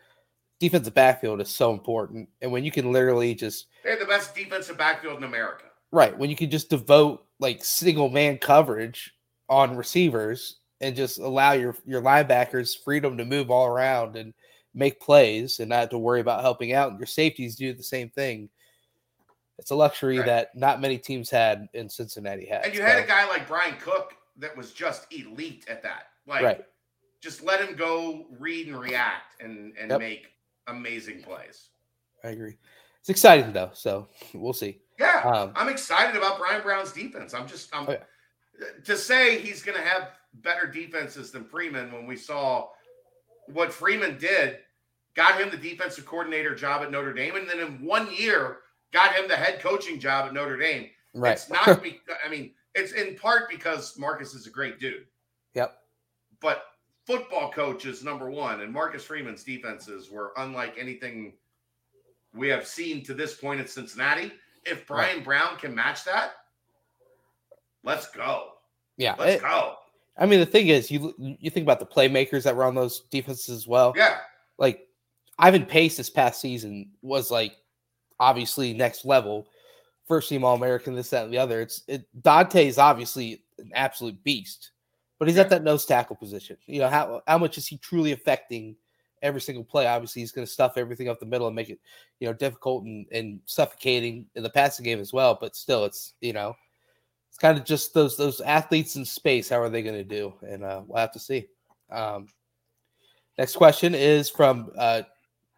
defensive 0.60 0.94
backfield 0.94 1.42
is 1.42 1.50
so 1.50 1.72
important. 1.72 2.30
And 2.42 2.52
when 2.52 2.64
you 2.64 2.72
can 2.72 2.92
literally 2.92 3.34
just 3.34 3.68
they're 3.84 3.98
the 3.98 4.06
best 4.06 4.36
defensive 4.36 4.78
backfield 4.78 5.18
in 5.18 5.24
America. 5.24 5.66
Right. 5.92 6.18
When 6.18 6.30
you 6.30 6.36
can 6.36 6.50
just 6.50 6.70
devote 6.70 7.26
like 7.40 7.64
single 7.64 8.10
man 8.10 8.38
coverage 8.38 9.14
on 9.50 9.76
receivers 9.76 10.58
and 10.82 10.96
just 10.96 11.20
allow 11.20 11.54
your 11.54 11.76
your 11.86 12.02
linebackers 12.02 12.76
freedom 12.84 13.18
to 13.18 13.26
move 13.26 13.50
all 13.50 13.66
around 13.66 14.16
and 14.16 14.34
make 14.74 15.00
plays 15.02 15.60
and 15.60 15.70
not 15.70 15.80
have 15.80 15.90
to 15.90 15.98
worry 15.98 16.22
about 16.22 16.42
helping 16.42 16.74
out. 16.74 16.92
And 16.92 17.00
your 17.00 17.08
safeties 17.08 17.56
do 17.56 17.74
the 17.74 17.84
same 17.84 18.10
thing. 18.10 18.50
It's 19.58 19.72
a 19.72 19.76
luxury 19.76 20.20
right. 20.20 20.26
that 20.26 20.56
not 20.56 20.80
many 20.80 20.98
teams 20.98 21.30
had 21.30 21.68
in 21.74 21.90
Cincinnati 21.90 22.46
had. 22.46 22.66
And 22.66 22.74
you 22.74 22.80
so. 22.80 22.86
had 22.86 23.04
a 23.04 23.08
guy 23.08 23.28
like 23.28 23.48
Bryan 23.48 23.76
Cook 23.80 24.14
that 24.38 24.56
was 24.56 24.72
just 24.72 25.12
elite 25.12 25.66
at 25.68 25.84
that. 25.84 26.04
Like 26.28 26.44
right. 26.44 26.66
just 27.22 27.44
let 27.44 27.60
him 27.60 27.76
go 27.76 28.28
read 28.38 28.68
and 28.68 28.80
react 28.80 29.42
and 29.42 29.74
and 29.80 29.92
yep. 29.92 30.00
make 30.00 30.28
amazing 30.68 31.22
plays. 31.24 31.70
I 32.24 32.30
agree. 32.30 32.58
It's 33.02 33.10
exciting 33.10 33.54
though, 33.54 33.72
so 33.74 34.08
we'll 34.34 34.54
see. 34.54 34.80
Yeah, 35.00 35.22
um, 35.24 35.52
I'm 35.56 35.70
excited 35.70 36.16
about 36.16 36.38
Bryan 36.38 36.62
Brown's 36.62 36.92
defense. 36.92 37.34
I'm 37.34 37.48
just 37.48 37.74
I'm 37.74 37.88
oh, 37.88 37.92
yeah. 37.94 38.66
to 38.86 38.98
say 38.98 39.40
he's 39.40 39.64
going 39.64 39.78
to 39.78 39.88
have 39.88 40.10
better 40.34 40.68
defenses 40.68 41.32
than 41.32 41.44
Freeman 41.44 41.92
when 41.92 42.06
we 42.06 42.16
saw 42.16 42.70
what 43.48 43.74
Freeman 43.74 44.18
did, 44.18 44.60
got 45.16 45.40
him 45.40 45.50
the 45.50 45.58
defensive 45.58 46.06
coordinator 46.06 46.54
job 46.54 46.82
at 46.82 46.92
Notre 46.92 47.14
Dame, 47.14 47.36
and 47.36 47.50
then 47.50 47.60
in 47.60 47.84
one 47.84 48.14
year 48.14 48.58
got 48.92 49.16
him 49.16 49.28
the 49.28 49.36
head 49.36 49.60
coaching 49.60 50.00
job 50.00 50.28
at 50.28 50.34
Notre 50.34 50.58
Dame. 50.58 50.90
Right. 51.14 51.34
It's 51.34 51.50
not 51.50 51.82
be, 51.82 52.00
I 52.26 52.30
mean, 52.30 52.52
it's 52.76 52.92
in 52.92 53.16
part 53.16 53.50
because 53.50 53.98
Marcus 53.98 54.34
is 54.34 54.48
a 54.48 54.52
great 54.52 54.80
dude. 54.80 55.06
Yep. 55.56 55.78
But 56.42 56.64
football 57.06 57.52
coach 57.52 57.86
is 57.86 58.04
number 58.04 58.30
one, 58.30 58.62
and 58.62 58.72
Marcus 58.72 59.04
Freeman's 59.04 59.44
defenses 59.44 60.12
were 60.12 60.32
unlike 60.38 60.76
anything 60.78 61.34
we 62.34 62.48
have 62.50 62.68
seen 62.68 63.04
to 63.06 63.14
this 63.14 63.34
point 63.36 63.60
at 63.60 63.70
Cincinnati. 63.70 64.32
If 64.70 64.88
Bryan 64.88 65.18
right. 65.18 65.26
Brown 65.26 65.58
can 65.58 65.74
match 65.74 66.04
that, 66.06 66.32
let's 67.84 68.10
go. 68.10 68.50
Yeah, 68.98 69.16
let's 69.18 69.36
it, 69.36 69.42
go. 69.42 69.76
I 70.18 70.26
mean, 70.26 70.40
the 70.40 70.46
thing 70.46 70.68
is, 70.68 70.92
you 70.92 71.14
you 71.18 71.50
think 71.50 71.66
about 71.66 71.80
the 71.80 71.86
playmakers 71.86 72.44
that 72.44 72.56
were 72.56 72.66
on 72.66 72.76
those 72.76 73.02
defenses 73.10 73.50
as 73.50 73.68
well. 73.68 73.94
Yeah, 73.96 74.18
like 74.58 74.88
Ivan 75.38 75.66
Pace 75.66 75.98
this 75.98 76.10
past 76.10 76.42
season 76.42 76.92
was 77.02 77.32
like 77.32 77.56
obviously 78.20 78.74
next 78.74 79.06
level, 79.06 79.48
first 80.08 80.28
team 80.28 80.44
All 80.44 80.56
American, 80.56 80.96
this, 80.96 81.10
that, 81.12 81.24
and 81.24 81.34
the 81.34 81.38
other. 81.38 81.62
It's 81.62 81.84
it, 81.88 82.06
Dontay 82.22 82.66
is 82.66 82.78
obviously 82.78 83.44
an 83.58 83.72
absolute 83.74 84.22
beast, 84.24 84.72
but 85.18 85.28
he's 85.28 85.38
yeah. 85.38 85.44
at 85.44 85.50
that 85.52 85.64
nose 85.64 85.86
tackle 85.86 86.18
position. 86.18 86.58
You 86.66 86.82
know 86.82 86.90
how 86.90 87.22
how 87.26 87.38
much 87.38 87.58
is 87.58 87.68
he 87.68 87.78
truly 87.78 88.12
affecting 88.12 88.76
every 89.22 89.42
single 89.42 89.64
play? 89.64 89.88
Obviously, 89.88 90.22
he's 90.22 90.32
going 90.32 90.46
to 90.46 90.52
stuff 90.52 90.78
everything 90.78 91.10
up 91.10 91.20
the 91.20 91.26
middle 91.26 91.48
and 91.48 91.56
make 91.56 91.70
it 91.70 91.80
you 92.20 92.28
know 92.28 92.34
difficult 92.34 92.84
and, 92.84 93.06
and 93.12 93.40
suffocating 93.46 94.26
in 94.36 94.44
the 94.44 94.50
passing 94.50 94.84
game 94.84 95.00
as 95.00 95.14
well. 95.14 95.38
But 95.40 95.56
still, 95.56 95.86
it's 95.86 96.14
you 96.22 96.34
know 96.34 96.56
it's 97.30 97.38
kind 97.38 97.58
of 97.58 97.66
just 97.66 97.94
those 97.94 98.18
those 98.18 98.42
athletes 98.42 98.96
in 98.96 99.06
space. 99.06 99.50
How 99.50 99.62
are 99.62 99.70
they 99.70 99.84
going 99.84 99.96
to 99.96 100.04
do? 100.04 100.34
And 100.42 100.64
uh, 100.64 100.82
we'll 100.86 101.00
have 101.00 101.14
to 101.14 101.20
see. 101.20 101.48
Um, 101.92 102.28
next 103.38 103.56
question 103.56 103.96
is 103.96 104.30
from 104.30 104.72
uh, 104.78 105.04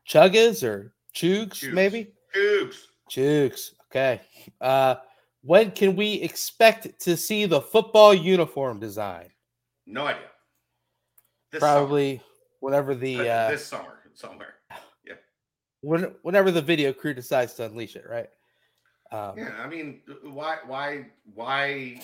Chuggas 0.07 0.63
or 0.63 0.93
Chugs, 1.15 1.71
maybe 1.71 2.13
Chugs. 2.35 2.75
Chugs. 3.09 3.71
Okay. 3.89 4.21
Uh, 4.59 4.95
when 5.43 5.71
can 5.71 5.95
we 5.95 6.13
expect 6.13 6.99
to 7.01 7.17
see 7.17 7.45
the 7.45 7.61
football 7.61 8.13
uniform 8.13 8.79
design? 8.79 9.29
No 9.85 10.05
idea. 10.05 10.23
This 11.51 11.59
Probably 11.59 12.17
summer. 12.17 12.27
Whenever 12.61 12.95
the 12.95 13.29
uh, 13.29 13.51
this 13.51 13.65
summer 13.65 13.99
somewhere. 14.13 14.55
Yeah. 15.03 15.15
When 15.81 16.13
whenever 16.21 16.51
the 16.51 16.61
video 16.61 16.93
crew 16.93 17.13
decides 17.13 17.55
to 17.55 17.65
unleash 17.65 17.95
it, 17.95 18.05
right? 18.07 18.29
Um, 19.11 19.38
yeah, 19.38 19.51
I 19.61 19.67
mean, 19.67 20.01
why, 20.23 20.59
why, 20.65 21.07
why 21.33 22.01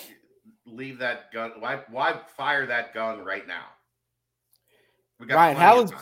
leave 0.66 0.98
that 1.00 1.32
gun? 1.32 1.54
Why, 1.60 1.80
why 1.90 2.20
fire 2.36 2.66
that 2.66 2.94
gun 2.94 3.24
right 3.24 3.48
now? 3.48 3.66
We 5.20 5.28
got 5.28 5.36
Ryan, 5.36 5.58
how 5.58 5.82
was 5.82 5.94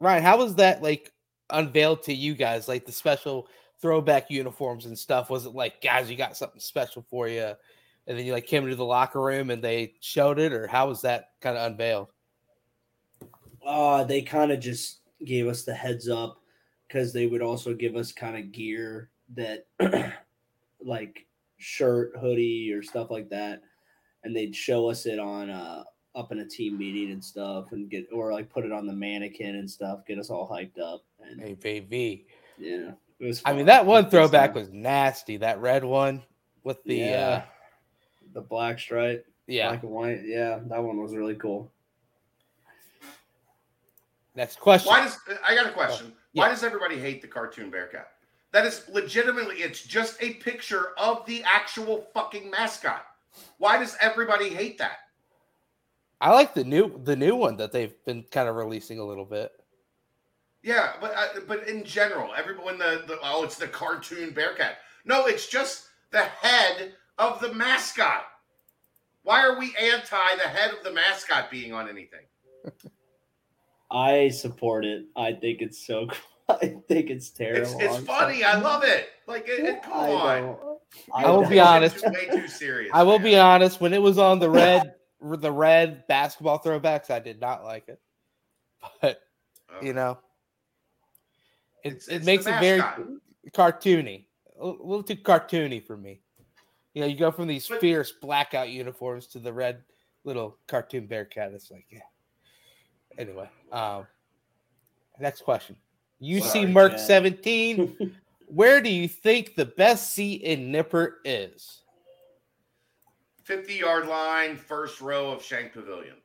Ryan? 0.00 0.22
How 0.22 0.36
was 0.36 0.56
that 0.56 0.82
like 0.82 1.12
unveiled 1.50 2.02
to 2.04 2.12
you 2.12 2.34
guys? 2.34 2.68
Like 2.68 2.84
the 2.84 2.92
special 2.92 3.48
throwback 3.80 4.30
uniforms 4.30 4.84
and 4.84 4.98
stuff. 4.98 5.30
Was 5.30 5.46
it 5.46 5.54
like, 5.54 5.80
guys, 5.80 6.10
you 6.10 6.16
got 6.16 6.36
something 6.36 6.60
special 6.60 7.06
for 7.08 7.26
you? 7.26 7.54
And 8.06 8.18
then 8.18 8.26
you 8.26 8.34
like 8.34 8.46
came 8.46 8.64
into 8.64 8.76
the 8.76 8.84
locker 8.84 9.22
room 9.22 9.48
and 9.50 9.62
they 9.62 9.94
showed 10.00 10.38
it, 10.38 10.52
or 10.52 10.66
how 10.66 10.88
was 10.88 11.00
that 11.02 11.30
kind 11.40 11.56
of 11.56 11.70
unveiled? 11.70 12.08
Uh, 13.64 14.04
they 14.04 14.22
kind 14.22 14.52
of 14.52 14.60
just 14.60 15.00
gave 15.24 15.46
us 15.46 15.64
the 15.64 15.74
heads 15.74 16.08
up 16.08 16.40
because 16.86 17.12
they 17.12 17.26
would 17.26 17.42
also 17.42 17.74
give 17.74 17.96
us 17.96 18.12
kind 18.12 18.36
of 18.36 18.52
gear 18.52 19.10
that 19.34 19.66
like 20.80 21.26
shirt, 21.56 22.12
hoodie, 22.20 22.72
or 22.72 22.82
stuff 22.82 23.10
like 23.10 23.28
that, 23.30 23.62
and 24.22 24.34
they'd 24.34 24.54
show 24.54 24.88
us 24.88 25.06
it 25.06 25.18
on 25.18 25.50
uh 25.50 25.84
up 26.14 26.30
in 26.30 26.38
a 26.38 26.46
team 26.46 26.78
meeting 26.78 27.10
and 27.10 27.24
stuff, 27.24 27.72
and 27.72 27.90
get 27.90 28.06
or 28.12 28.32
like 28.32 28.50
put 28.50 28.64
it 28.64 28.72
on 28.72 28.86
the 28.86 28.92
mannequin 28.92 29.56
and 29.56 29.70
stuff, 29.70 30.06
get 30.06 30.18
us 30.18 30.30
all 30.30 30.48
hyped 30.48 30.78
up. 30.80 31.04
And 31.24 31.40
hey, 31.40 31.54
baby, 31.54 32.26
yeah, 32.58 32.92
it 33.18 33.26
was. 33.26 33.42
I 33.44 33.52
mean, 33.52 33.66
that 33.66 33.86
one 33.86 34.10
throwback 34.10 34.54
was 34.54 34.70
nasty. 34.70 35.38
That 35.38 35.60
red 35.60 35.84
one 35.84 36.22
with 36.62 36.82
the 36.84 36.96
yeah. 36.96 37.16
uh 37.16 37.42
the 38.34 38.40
black 38.40 38.78
stripe, 38.78 39.26
yeah, 39.46 39.68
black 39.68 39.82
and 39.82 39.92
white. 39.92 40.20
Yeah, 40.24 40.60
that 40.66 40.82
one 40.82 41.00
was 41.02 41.14
really 41.16 41.36
cool. 41.36 41.72
Next 44.34 44.58
question. 44.58 44.90
Why 44.90 45.04
does 45.04 45.18
I 45.46 45.54
got 45.54 45.66
a 45.66 45.72
question? 45.72 46.08
Oh, 46.10 46.18
yeah. 46.32 46.42
Why 46.42 46.48
does 46.48 46.64
everybody 46.64 46.98
hate 46.98 47.22
the 47.22 47.28
cartoon 47.28 47.70
Bearcat? 47.70 48.08
That 48.52 48.64
is 48.64 48.84
legitimately, 48.88 49.56
it's 49.56 49.82
just 49.82 50.22
a 50.22 50.34
picture 50.34 50.92
of 50.96 51.26
the 51.26 51.42
actual 51.44 52.06
fucking 52.14 52.50
mascot. 52.50 53.04
Why 53.58 53.78
does 53.78 53.96
everybody 54.00 54.48
hate 54.48 54.78
that? 54.78 54.98
I 56.20 56.30
like 56.30 56.54
the 56.54 56.64
new 56.64 57.00
the 57.04 57.16
new 57.16 57.36
one 57.36 57.56
that 57.56 57.72
they've 57.72 57.92
been 58.04 58.22
kind 58.30 58.48
of 58.48 58.56
releasing 58.56 58.98
a 58.98 59.04
little 59.04 59.24
bit. 59.24 59.52
Yeah, 60.62 60.92
but 61.00 61.12
uh, 61.14 61.40
but 61.46 61.68
in 61.68 61.84
general, 61.84 62.32
everyone 62.34 62.78
the, 62.78 63.04
the 63.06 63.18
oh, 63.22 63.44
it's 63.44 63.56
the 63.56 63.68
cartoon 63.68 64.30
Bearcat. 64.30 64.78
No, 65.04 65.26
it's 65.26 65.48
just 65.48 65.88
the 66.12 66.22
head 66.22 66.94
of 67.18 67.40
the 67.40 67.52
mascot. 67.52 68.24
Why 69.24 69.44
are 69.44 69.58
we 69.58 69.74
anti 69.76 70.36
the 70.36 70.48
head 70.48 70.70
of 70.70 70.82
the 70.84 70.92
mascot 70.92 71.50
being 71.50 71.72
on 71.72 71.88
anything? 71.88 72.24
I 73.94 74.28
support 74.30 74.84
it. 74.84 75.04
I 75.16 75.32
think 75.32 75.62
it's 75.62 75.86
so 75.86 76.06
cool. 76.48 76.58
I 76.60 76.76
think 76.88 77.08
it's 77.08 77.30
terrible. 77.30 77.78
It's, 77.80 77.96
it's 77.96 78.06
funny. 78.06 78.44
I 78.44 78.58
love 78.58 78.82
it. 78.84 79.08
Like, 79.26 79.48
it, 79.48 79.64
it, 79.64 79.82
come 79.82 79.92
I 79.92 80.10
on. 80.10 80.56
I, 81.14 81.24
I 81.24 81.30
will 81.30 81.48
be 81.48 81.58
honest. 81.58 82.00
Too, 82.00 82.10
way 82.10 82.26
too 82.26 82.48
serious. 82.48 82.90
I 82.92 83.02
will 83.02 83.18
man. 83.18 83.24
be 83.24 83.38
honest. 83.38 83.80
When 83.80 83.94
it 83.94 84.02
was 84.02 84.18
on 84.18 84.40
the 84.40 84.50
red, 84.50 84.94
the 85.22 85.50
red 85.50 86.06
basketball 86.06 86.62
throwbacks, 86.62 87.10
I 87.10 87.20
did 87.20 87.40
not 87.40 87.64
like 87.64 87.88
it. 87.88 88.00
But 89.00 89.22
okay. 89.76 89.86
you 89.86 89.92
oh. 89.92 89.94
know, 89.94 90.18
it 91.82 91.94
it's, 91.94 92.08
it 92.08 92.16
it's 92.16 92.26
makes 92.26 92.46
it 92.46 92.60
very 92.60 92.82
cartoony, 93.52 94.26
a 94.60 94.66
little 94.66 95.02
too 95.02 95.16
cartoony 95.16 95.84
for 95.84 95.96
me. 95.96 96.20
You 96.92 97.00
know, 97.00 97.06
you 97.06 97.16
go 97.16 97.30
from 97.30 97.48
these 97.48 97.66
but, 97.66 97.80
fierce 97.80 98.12
blackout 98.12 98.68
uniforms 98.68 99.26
to 99.28 99.38
the 99.38 99.52
red 99.52 99.82
little 100.24 100.58
cartoon 100.68 101.06
bear 101.06 101.24
cat. 101.24 101.52
It's 101.54 101.70
like, 101.70 101.86
yeah. 101.90 102.00
Anyway, 103.18 103.48
um, 103.72 104.06
next 105.20 105.42
question. 105.42 105.76
You 106.20 106.40
see 106.40 106.64
Merc 106.64 106.98
17. 106.98 108.16
Where 108.46 108.80
do 108.80 108.90
you 108.90 109.08
think 109.08 109.54
the 109.54 109.64
best 109.64 110.14
seat 110.14 110.42
in 110.42 110.72
Nippert 110.72 111.14
is? 111.24 111.82
50 113.44 113.74
yard 113.74 114.06
line, 114.06 114.56
first 114.56 115.00
row 115.00 115.30
of 115.30 115.42
Shank 115.42 115.72
Pavilion. 115.72 116.16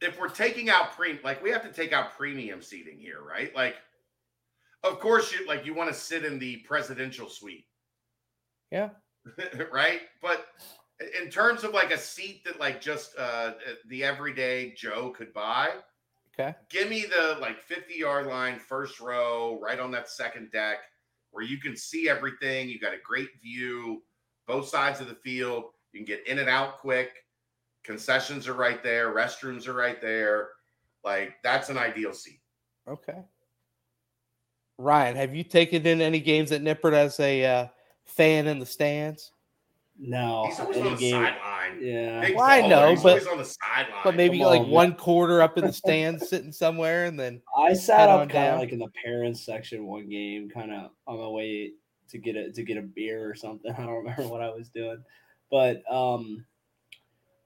If 0.00 0.20
we're 0.20 0.28
taking 0.28 0.68
out 0.68 0.92
pre, 0.92 1.18
like 1.24 1.42
we 1.42 1.50
have 1.50 1.62
to 1.62 1.72
take 1.72 1.92
out 1.92 2.16
premium 2.16 2.62
seating 2.62 2.98
here, 2.98 3.22
right? 3.26 3.54
Like, 3.56 3.76
of 4.84 5.00
course, 5.00 5.32
you 5.32 5.46
like 5.48 5.64
you 5.66 5.74
want 5.74 5.92
to 5.92 5.98
sit 5.98 6.24
in 6.24 6.38
the 6.38 6.58
presidential 6.58 7.28
suite. 7.28 7.66
Yeah. 8.70 8.90
right. 9.72 10.02
But 10.22 10.46
in 11.22 11.30
terms 11.30 11.64
of 11.64 11.72
like 11.72 11.92
a 11.92 11.98
seat 11.98 12.44
that 12.44 12.58
like 12.58 12.80
just 12.80 13.16
uh 13.18 13.52
the 13.88 14.02
everyday 14.02 14.72
Joe 14.72 15.10
could 15.10 15.32
buy, 15.32 15.70
Okay. 16.38 16.54
Give 16.68 16.88
me 16.88 17.06
the 17.06 17.38
like 17.40 17.62
50 17.62 17.94
yard 17.94 18.26
line, 18.26 18.58
first 18.58 19.00
row, 19.00 19.58
right 19.60 19.78
on 19.78 19.90
that 19.92 20.08
second 20.08 20.50
deck 20.52 20.78
where 21.30 21.44
you 21.44 21.58
can 21.58 21.76
see 21.76 22.08
everything. 22.08 22.68
You 22.68 22.78
got 22.78 22.94
a 22.94 22.98
great 23.02 23.40
view, 23.42 24.02
both 24.46 24.68
sides 24.68 25.00
of 25.00 25.08
the 25.08 25.14
field. 25.14 25.64
You 25.92 26.00
can 26.00 26.04
get 26.04 26.26
in 26.26 26.38
and 26.38 26.48
out 26.48 26.78
quick. 26.80 27.24
Concessions 27.84 28.48
are 28.48 28.54
right 28.54 28.82
there, 28.82 29.14
restrooms 29.14 29.66
are 29.66 29.72
right 29.72 30.00
there. 30.00 30.50
Like 31.04 31.34
that's 31.42 31.68
an 31.70 31.78
ideal 31.78 32.12
seat. 32.12 32.40
Okay. 32.86 33.22
Ryan, 34.78 35.16
have 35.16 35.34
you 35.34 35.42
taken 35.42 35.86
in 35.86 36.02
any 36.02 36.20
games 36.20 36.52
at 36.52 36.62
Nippert 36.62 36.92
as 36.92 37.18
a 37.18 37.44
uh, 37.44 37.66
fan 38.04 38.46
in 38.46 38.58
the 38.58 38.66
stands? 38.66 39.32
No, 39.98 40.44
He's 40.46 40.60
always 40.60 40.76
on 40.76 40.84
the 40.84 40.96
game- 40.96 41.12
sideline. 41.12 41.78
Yeah, 41.80 42.20
Big 42.20 42.36
Well, 42.36 42.44
I 42.44 42.60
baller, 42.62 42.68
know, 42.68 42.90
he's 42.90 43.02
but- 43.02 43.08
always 43.10 43.26
on 43.26 43.38
the 43.38 43.44
sideline. 43.44 44.00
But 44.04 44.14
maybe 44.14 44.38
Come 44.38 44.46
like 44.46 44.60
on, 44.60 44.66
man. 44.66 44.72
one 44.74 44.94
quarter 44.94 45.40
up 45.40 45.56
in 45.56 45.64
the 45.64 45.72
stands, 45.72 46.28
sitting 46.28 46.52
somewhere, 46.52 47.06
and 47.06 47.18
then 47.18 47.40
I 47.56 47.72
sat 47.72 48.08
up 48.10 48.20
on 48.20 48.28
kind 48.28 48.54
of 48.54 48.60
like 48.60 48.72
in 48.72 48.78
the 48.78 48.90
parents 49.04 49.44
section 49.44 49.86
one 49.86 50.08
game, 50.08 50.50
kind 50.50 50.70
of 50.72 50.90
on 51.06 51.18
my 51.18 51.28
way 51.28 51.72
to 52.10 52.18
get 52.18 52.36
a 52.36 52.52
to 52.52 52.62
get 52.62 52.76
a 52.76 52.82
beer 52.82 53.28
or 53.28 53.34
something. 53.34 53.72
I 53.78 53.82
don't 53.82 53.88
remember 53.94 54.28
what 54.28 54.42
I 54.42 54.50
was 54.50 54.68
doing, 54.68 55.02
but 55.50 55.82
um, 55.90 56.44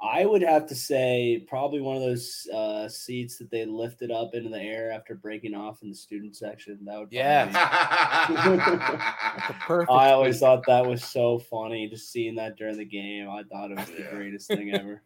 I 0.02 0.24
would 0.24 0.40
have 0.42 0.66
to 0.68 0.74
say 0.74 1.44
probably 1.46 1.82
one 1.82 1.96
of 1.96 2.02
those 2.02 2.46
uh, 2.54 2.88
seats 2.88 3.36
that 3.36 3.50
they 3.50 3.66
lifted 3.66 4.10
up 4.10 4.34
into 4.34 4.48
the 4.48 4.58
air 4.60 4.90
after 4.90 5.14
breaking 5.14 5.54
off 5.54 5.82
in 5.82 5.90
the 5.90 5.94
student 5.94 6.34
section. 6.34 6.78
That 6.86 6.98
would 7.00 7.10
probably 7.10 7.18
Yeah. 7.18 7.46
be- 9.48 9.54
perfect. 9.60 9.90
I 9.90 10.12
always 10.12 10.38
spot. 10.38 10.64
thought 10.64 10.66
that 10.82 10.88
was 10.88 11.04
so 11.04 11.38
funny, 11.38 11.86
just 11.88 12.10
seeing 12.10 12.34
that 12.36 12.56
during 12.56 12.78
the 12.78 12.84
game. 12.84 13.28
I 13.28 13.42
thought 13.42 13.70
it 13.72 13.76
was 13.78 13.90
the 13.90 14.06
greatest 14.10 14.48
thing 14.48 14.72
ever. 14.74 15.02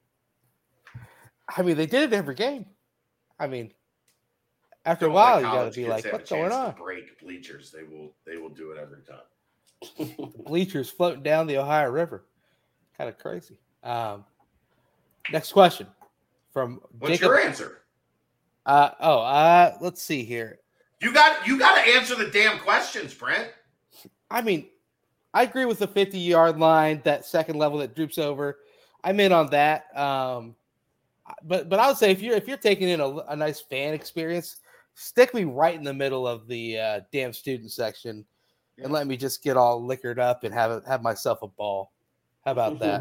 I 1.57 1.62
mean, 1.62 1.77
they 1.77 1.87
did 1.87 2.12
it 2.12 2.16
every 2.16 2.37
game. 2.37 2.66
I 3.39 3.49
mean, 3.49 3.73
after 4.85 5.07
a 5.07 5.09
Don't 5.09 5.15
while, 5.15 5.39
you 5.41 5.47
got 5.47 5.73
to 5.73 5.81
be 5.81 5.87
like, 5.87 6.05
have 6.05 6.12
a 6.12 6.16
"What's 6.19 6.31
gonna 6.31 6.55
on?" 6.55 6.75
Break 6.77 7.19
bleachers. 7.21 7.73
They 7.73 7.83
will. 7.83 8.15
They 8.25 8.37
will 8.37 8.51
do 8.51 8.71
it 8.71 8.79
every 8.79 9.03
time. 9.03 9.19
The 9.99 10.27
bleachers 10.47 10.89
floating 10.89 11.23
down 11.23 11.47
the 11.49 11.59
Ohio 11.59 11.91
River, 11.91 12.25
kind 12.97 13.11
of 13.11 13.19
crazy. 13.19 13.59
Um, 13.83 14.25
next 15.33 15.53
question 15.53 15.87
from 16.53 16.81
What's 16.99 17.13
Jacob. 17.13 17.27
your 17.27 17.41
answer? 17.41 17.83
Uh, 18.67 18.91
oh, 19.01 19.19
uh, 19.21 19.77
let's 19.81 20.03
see 20.03 20.25
here. 20.25 20.59
You 21.01 21.13
got. 21.13 21.47
You 21.47 21.59
got 21.59 21.85
to 21.85 21.91
answer 21.95 22.15
the 22.15 22.31
damn 22.31 22.59
questions, 22.61 23.13
Brent. 23.13 23.51
I 24.31 24.41
mean, 24.41 24.69
I 25.35 25.43
agree 25.43 25.65
with 25.65 25.81
the 25.81 25.87
50 25.87 26.19
yard 26.19 26.59
line, 26.59 27.03
that 27.05 27.27
second 27.27 27.59
level 27.59 27.79
that 27.79 27.95
droops 27.95 28.19
over. 28.19 28.61
I'm 29.03 29.21
in 29.21 29.33
on 29.33 29.51
that. 29.51 29.85
Um, 29.97 30.55
but 31.43 31.69
but 31.69 31.79
I 31.79 31.89
would 31.89 31.97
say 31.97 32.11
if 32.11 32.23
you're 32.23 32.37
if 32.37 32.47
you're 32.47 32.57
taking 32.57 32.89
in 32.89 33.01
a, 33.01 33.09
a 33.29 33.37
nice 33.37 33.61
fan 33.61 33.95
experience, 33.95 34.59
stick 34.95 35.35
me 35.35 35.45
right 35.45 35.75
in 35.75 35.85
the 35.85 35.93
middle 35.93 36.27
of 36.27 36.47
the 36.47 36.79
uh, 36.79 37.01
damn 37.13 37.33
student 37.33 37.73
section, 37.73 38.25
and 38.79 38.93
let 38.93 39.07
me 39.07 39.17
just 39.17 39.43
get 39.43 39.57
all 39.57 39.85
liquored 39.85 40.19
up 40.19 40.45
and 40.45 40.55
have 40.55 40.71
a, 40.71 40.83
have 40.87 41.03
myself 41.03 41.43
a 41.43 41.49
ball. 41.49 41.93
How 42.45 42.53
about 42.53 42.79
that? 42.81 43.01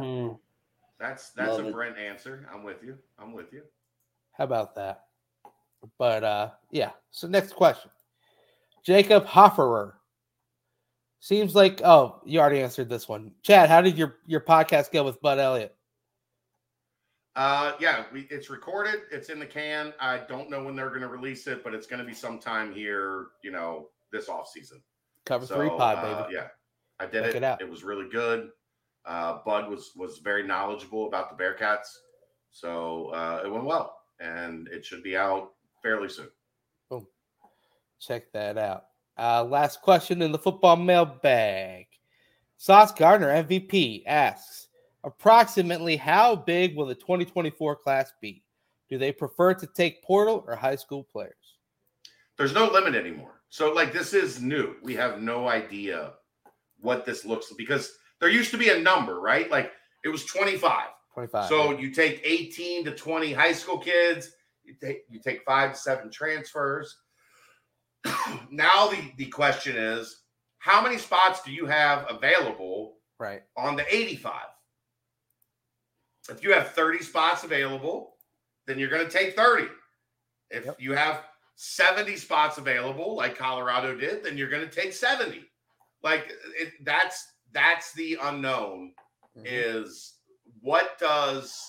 That's 1.04 1.32
that's 1.32 1.50
Love 1.58 1.66
a 1.66 1.68
it. 1.68 1.74
Brent 1.74 1.98
answer. 1.98 2.48
I'm 2.54 2.64
with 2.64 2.82
you. 2.82 2.98
I'm 3.20 3.34
with 3.34 3.52
you. 3.52 3.64
How 4.32 4.46
about 4.46 4.74
that? 4.76 5.04
But 6.00 6.24
uh 6.24 6.50
yeah. 6.72 6.92
So 7.12 7.28
next 7.28 7.54
question. 7.58 7.92
Jacob 8.86 9.26
Hofferer. 9.26 9.96
Seems 11.20 11.56
like 11.56 11.82
oh, 11.84 12.22
you 12.24 12.40
already 12.40 12.62
answered 12.62 12.88
this 12.88 13.10
one. 13.10 13.34
Chad, 13.42 13.68
how 13.70 13.82
did 13.82 13.98
your 13.98 14.16
your 14.28 14.40
podcast 14.40 14.94
go 14.94 15.04
with 15.04 15.22
Bud 15.22 15.40
Elliott? 15.40 15.76
Uh, 17.36 17.74
yeah, 17.82 18.06
we, 18.14 18.22
it's 18.30 18.50
recorded. 18.50 19.02
It's 19.12 19.28
in 19.28 19.40
the 19.40 19.46
can. 19.46 19.92
I 20.00 20.20
don't 20.30 20.50
know 20.50 20.64
when 20.64 20.76
they're 20.76 20.90
going 20.90 21.02
to 21.02 21.08
release 21.10 21.48
it, 21.48 21.66
but 21.66 21.74
it's 21.74 21.88
going 21.88 22.00
to 22.00 22.06
be 22.06 22.14
sometime 22.14 22.72
here. 22.74 23.28
You 23.44 23.52
know, 23.52 23.90
this 24.14 24.30
off 24.30 24.48
season. 24.48 24.82
Cover 25.26 25.46
So, 25.46 25.56
three 25.56 25.70
pod, 25.70 25.98
uh, 25.98 26.22
baby. 26.24 26.36
yeah, 26.36 26.48
I 27.00 27.08
did 27.08 27.24
Check 27.26 27.32
it. 27.32 27.38
it 27.38 27.44
out. 27.44 27.62
It 27.62 27.70
was 27.70 27.84
really 27.84 28.08
good. 28.08 28.52
Uh, 29.06 29.40
Bud 29.46 29.70
was 29.70 29.92
was 29.96 30.20
very 30.20 30.44
knowledgeable 30.46 31.08
about 31.08 31.36
the 31.36 31.44
Bearcats, 31.44 31.98
so 32.52 33.08
uh, 33.08 33.42
it 33.46 33.52
went 33.52 33.66
well, 33.66 33.98
and 34.20 34.68
it 34.70 34.86
should 34.86 35.04
be 35.04 35.18
out 35.18 35.52
fairly 35.82 36.10
soon. 36.10 36.30
Check 38.04 38.34
that 38.34 38.58
out. 38.58 38.88
Uh 39.18 39.44
last 39.46 39.82
question 39.82 40.22
in 40.22 40.32
the 40.32 40.38
football 40.38 40.76
mailbag. 40.76 41.86
Sauce 42.58 42.92
Gardner 42.92 43.30
MVP 43.44 44.04
asks 44.06 44.68
approximately 45.04 45.96
how 45.96 46.36
big 46.36 46.76
will 46.76 46.86
the 46.86 46.96
2024 46.96 47.78
class 47.78 48.12
be? 48.22 48.44
Do 48.90 48.98
they 48.98 49.12
prefer 49.12 49.54
to 49.54 49.68
take 49.68 50.04
portal 50.04 50.44
or 50.48 50.56
high 50.56 50.76
school 50.76 51.04
players? 51.04 51.58
There's 52.38 52.54
no 52.54 52.70
limit 52.70 52.96
anymore. 52.96 53.42
So 53.50 53.72
like 53.72 53.94
this 53.94 54.14
is 54.14 54.42
new. 54.42 54.76
We 54.84 54.96
have 54.96 55.22
no 55.22 55.48
idea 55.48 56.14
what 56.82 57.06
this 57.06 57.24
looks 57.24 57.52
like 57.52 57.58
because 57.58 57.98
there 58.24 58.32
used 58.32 58.52
to 58.52 58.58
be 58.58 58.70
a 58.70 58.80
number, 58.80 59.20
right? 59.20 59.52
Like 59.52 59.74
it 60.06 60.08
was 60.08 60.24
25. 60.24 60.86
25. 61.14 61.50
So 61.50 61.78
you 61.78 61.92
take 61.92 62.22
18 62.24 62.86
to 62.86 62.92
20 62.96 63.34
high 63.34 63.52
school 63.52 63.78
kids, 63.78 64.32
you 64.64 64.76
take 64.82 65.04
you 65.10 65.20
take 65.20 65.44
five 65.44 65.74
to 65.74 65.78
seven 65.78 66.10
transfers. 66.10 66.96
now 68.50 68.88
the, 68.88 69.12
the 69.18 69.26
question 69.26 69.76
is 69.76 70.22
how 70.60 70.82
many 70.82 70.98
spots 70.98 71.42
do 71.44 71.52
you 71.52 71.66
have 71.66 72.06
available 72.10 72.96
right. 73.20 73.42
on 73.58 73.76
the 73.76 73.94
85? 73.94 74.34
If 76.30 76.42
you 76.42 76.54
have 76.54 76.70
30 76.70 77.04
spots 77.04 77.44
available, 77.44 78.16
then 78.68 78.80
you're 78.80 78.90
going 78.90 79.06
to 79.06 79.12
take 79.12 79.36
30. 79.36 79.68
If 80.50 80.66
Yep. 80.66 80.78
you 80.80 80.94
have 80.94 81.26
70 81.56 82.16
spots 82.16 82.58
available, 82.58 83.18
like 83.18 83.38
Colorado 83.38 83.94
did, 83.98 84.24
then 84.24 84.38
you're 84.38 84.50
going 84.50 84.66
to 84.66 84.74
take 84.74 84.94
70. 84.94 85.44
Like 86.02 86.32
it, 86.58 86.72
that's 86.86 87.33
that's 87.54 87.94
the 87.94 88.18
unknown 88.22 88.94
Mhm. 89.38 89.44
is 89.46 90.20
what 90.62 90.98
does 91.00 91.60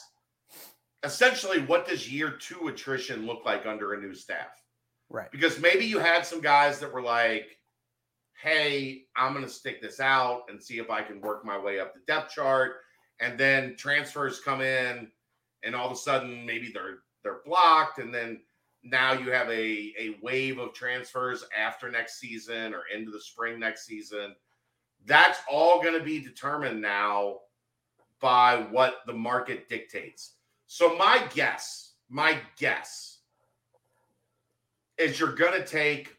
essentially 1.03 1.61
what 1.63 1.87
does 1.87 2.11
year 2.11 2.31
two 2.31 2.69
attrition 2.69 3.27
look 3.27 3.45
like 3.45 3.67
under 3.67 3.93
a 3.95 4.01
new 4.01 4.15
staff? 4.15 4.63
Right. 5.11 5.31
Because 5.31 5.59
maybe 5.59 5.85
you 5.85 5.99
had 5.99 6.27
some 6.27 6.41
guys 6.41 6.81
that 6.81 6.93
were 6.93 7.03
like, 7.03 7.59
hey, 8.43 9.07
I'm 9.17 9.33
going 9.33 9.45
to 9.45 9.51
stick 9.51 9.81
this 9.81 10.01
out 10.01 10.45
and 10.49 10.63
see 10.63 10.79
if 10.79 10.91
I 10.91 11.03
can 11.03 11.21
work 11.21 11.45
my 11.45 11.59
way 11.59 11.79
up 11.81 11.95
the 11.95 12.01
depth 12.07 12.33
chart. 12.35 12.77
And 13.21 13.39
then 13.39 13.77
transfers 13.77 14.41
come 14.41 14.61
in, 14.61 15.11
and 15.63 15.75
all 15.75 15.87
of 15.87 15.93
a 15.93 15.97
sudden, 15.97 16.45
maybe 16.45 16.73
they're 16.73 16.99
they're 17.23 17.41
blocked, 17.47 17.99
and 17.99 18.13
then 18.13 18.43
now 18.83 19.13
you 19.13 19.31
have 19.31 19.49
a 19.49 19.95
a 19.99 20.19
wave 20.21 20.59
of 20.59 20.75
transfers 20.75 21.45
after 21.57 21.91
next 21.91 22.19
season 22.19 22.75
or 22.75 22.83
into 22.95 23.11
the 23.11 23.21
spring 23.21 23.59
next 23.61 23.87
season. 23.87 24.35
That's 25.07 25.39
all 25.51 25.83
going 25.83 25.99
to 25.99 26.05
be 26.05 26.21
determined 26.21 26.81
now 26.81 27.41
by 28.21 28.67
what 28.71 29.01
the 29.07 29.13
market 29.13 29.69
dictates. 29.69 30.33
So 30.67 30.97
my 30.97 31.27
guess, 31.35 31.93
my 32.09 32.39
guess 32.57 33.19
is 34.97 35.19
you're 35.21 35.35
going 35.35 35.61
to 35.61 35.67
take 35.67 36.17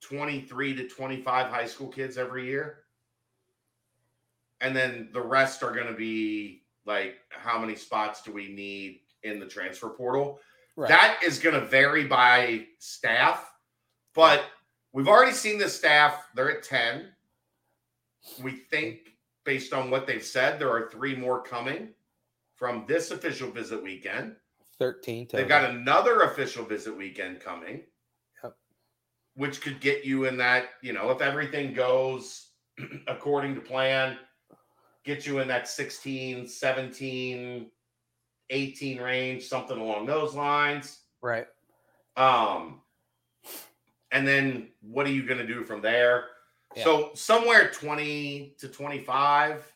23 0.00 0.76
to 0.76 0.88
25 0.88 1.46
high 1.50 1.66
school 1.66 1.88
kids 1.88 2.18
every 2.18 2.46
year. 2.46 2.84
And 4.60 4.76
then 4.76 5.08
the 5.12 5.20
rest 5.20 5.62
are 5.62 5.72
going 5.72 5.86
to 5.86 5.94
be 5.94 6.62
like, 6.84 7.16
how 7.30 7.58
many 7.58 7.74
spots 7.74 8.22
do 8.22 8.32
we 8.32 8.48
need 8.48 9.00
in 9.22 9.40
the 9.40 9.46
transfer 9.46 9.88
portal? 9.88 10.40
Right. 10.76 10.88
That 10.88 11.20
is 11.24 11.38
going 11.38 11.58
to 11.58 11.66
vary 11.66 12.04
by 12.04 12.66
staff, 12.78 13.52
but 14.14 14.44
we've 14.92 15.08
already 15.08 15.32
seen 15.32 15.58
the 15.58 15.68
staff. 15.68 16.28
They're 16.34 16.50
at 16.50 16.62
10. 16.62 17.08
We 18.42 18.52
think, 18.52 19.14
based 19.44 19.72
on 19.72 19.90
what 19.90 20.06
they've 20.06 20.24
said, 20.24 20.58
there 20.58 20.70
are 20.70 20.90
three 20.90 21.14
more 21.16 21.42
coming 21.42 21.88
from 22.56 22.84
this 22.86 23.10
official 23.10 23.50
visit 23.50 23.82
weekend. 23.82 24.36
13 24.78 25.26
total. 25.26 25.38
They've 25.38 25.48
got 25.48 25.70
another 25.70 26.22
official 26.22 26.64
visit 26.64 26.96
weekend 26.96 27.40
coming, 27.40 27.82
Yep. 28.42 28.54
which 29.34 29.60
could 29.60 29.80
get 29.80 30.04
you 30.04 30.24
in 30.24 30.36
that, 30.38 30.70
you 30.82 30.92
know, 30.92 31.10
if 31.10 31.20
everything 31.20 31.72
goes 31.74 32.48
according 33.06 33.54
to 33.54 33.60
plan, 33.60 34.16
get 35.04 35.26
you 35.26 35.38
in 35.40 35.48
that 35.48 35.68
16, 35.68 36.46
17, 36.46 37.70
18 38.50 39.00
range, 39.00 39.42
something 39.44 39.78
along 39.78 40.06
those 40.06 40.34
lines. 40.34 41.00
right. 41.22 41.46
Um, 42.16 42.80
and 44.12 44.26
then 44.26 44.68
what 44.82 45.06
are 45.06 45.12
you 45.12 45.24
going 45.24 45.38
to 45.38 45.46
do 45.46 45.62
from 45.64 45.80
there? 45.80 46.24
Yeah. 46.76 46.84
So 46.84 47.10
somewhere 47.14 47.70
20 47.70 48.56
to 48.58 48.68
25 48.68 49.72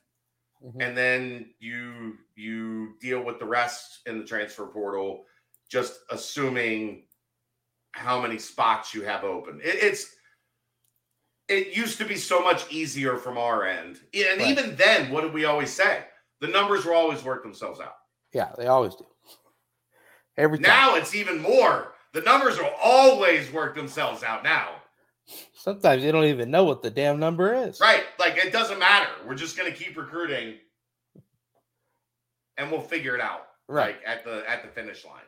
Mhm. 0.64 0.82
and 0.82 0.96
then 0.96 1.54
you 1.58 2.18
you 2.36 2.94
deal 3.00 3.22
with 3.22 3.38
the 3.38 3.44
rest 3.44 4.00
in 4.06 4.18
the 4.18 4.24
transfer 4.24 4.66
portal 4.66 5.26
just 5.68 6.00
assuming 6.10 7.06
how 7.92 8.20
many 8.20 8.38
spots 8.38 8.94
you 8.94 9.02
have 9.02 9.24
open 9.24 9.60
it, 9.62 9.74
it's 9.82 10.16
it 11.48 11.76
used 11.76 11.98
to 11.98 12.04
be 12.06 12.16
so 12.16 12.42
much 12.42 12.70
easier 12.72 13.16
from 13.18 13.36
our 13.36 13.64
end 13.66 14.00
and 14.14 14.40
Right. 14.40 14.48
even 14.48 14.76
then 14.76 15.10
what 15.10 15.22
did 15.22 15.34
we 15.34 15.44
always 15.44 15.72
say 15.72 16.06
the 16.40 16.48
numbers 16.48 16.84
will 16.86 16.94
always 16.94 17.22
work 17.24 17.42
themselves 17.42 17.80
out 17.80 17.96
Yeah, 18.32 18.52
they 18.56 18.66
always 18.66 18.94
do. 18.96 19.06
Every 20.36 20.58
time. 20.58 20.62
now 20.68 20.94
it's 20.94 21.14
even 21.14 21.40
more 21.40 21.94
the 22.12 22.22
numbers 22.22 22.58
will 22.58 22.74
always 22.82 23.50
work 23.52 23.74
themselves 23.74 24.22
out 24.22 24.42
now 24.44 24.82
Sometimes 25.54 26.02
you 26.04 26.12
don't 26.12 26.24
even 26.26 26.50
know 26.50 26.64
what 26.64 26.82
the 26.82 26.90
damn 26.90 27.18
number 27.18 27.54
is. 27.54 27.80
right 27.80 28.04
like 28.18 28.36
it 28.36 28.52
doesn't 28.52 28.78
matter 28.78 29.08
we're 29.26 29.34
just 29.34 29.56
going 29.56 29.70
to 29.70 29.76
keep 29.76 29.96
recruiting 29.96 30.54
and 32.58 32.70
we'll 32.70 32.80
figure 32.80 33.14
it 33.14 33.20
out 33.20 33.46
Right. 33.68 33.96
like 33.96 34.06
at 34.06 34.24
the 34.24 34.42
at 34.48 34.62
the 34.62 34.68
finish 34.68 35.04
line 35.04 35.22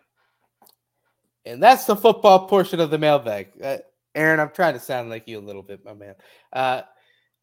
And 1.47 1.62
that's 1.62 1.86
the 1.86 1.97
football 1.97 2.47
portion 2.48 2.81
of 2.81 2.90
the 2.90 2.98
mailbag. 2.98 3.48
Uh, 3.62 3.78
Aaron, 4.14 4.40
I'm 4.40 4.51
trying 4.51 4.74
to 4.74 4.81
sound 4.81 5.10
like 5.10 5.28
you 5.28 5.39
a 5.39 5.40
little 5.40 5.62
bit, 5.62 5.85
my 5.85 5.93
man. 5.94 6.14
Uh, 6.52 6.82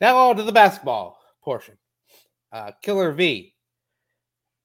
now 0.01 0.17
on 0.17 0.35
to 0.37 0.43
the 0.43 0.51
basketball 0.51 1.17
portion. 1.43 1.77
Uh, 2.51 2.71
Killer 2.81 3.11
V 3.13 3.53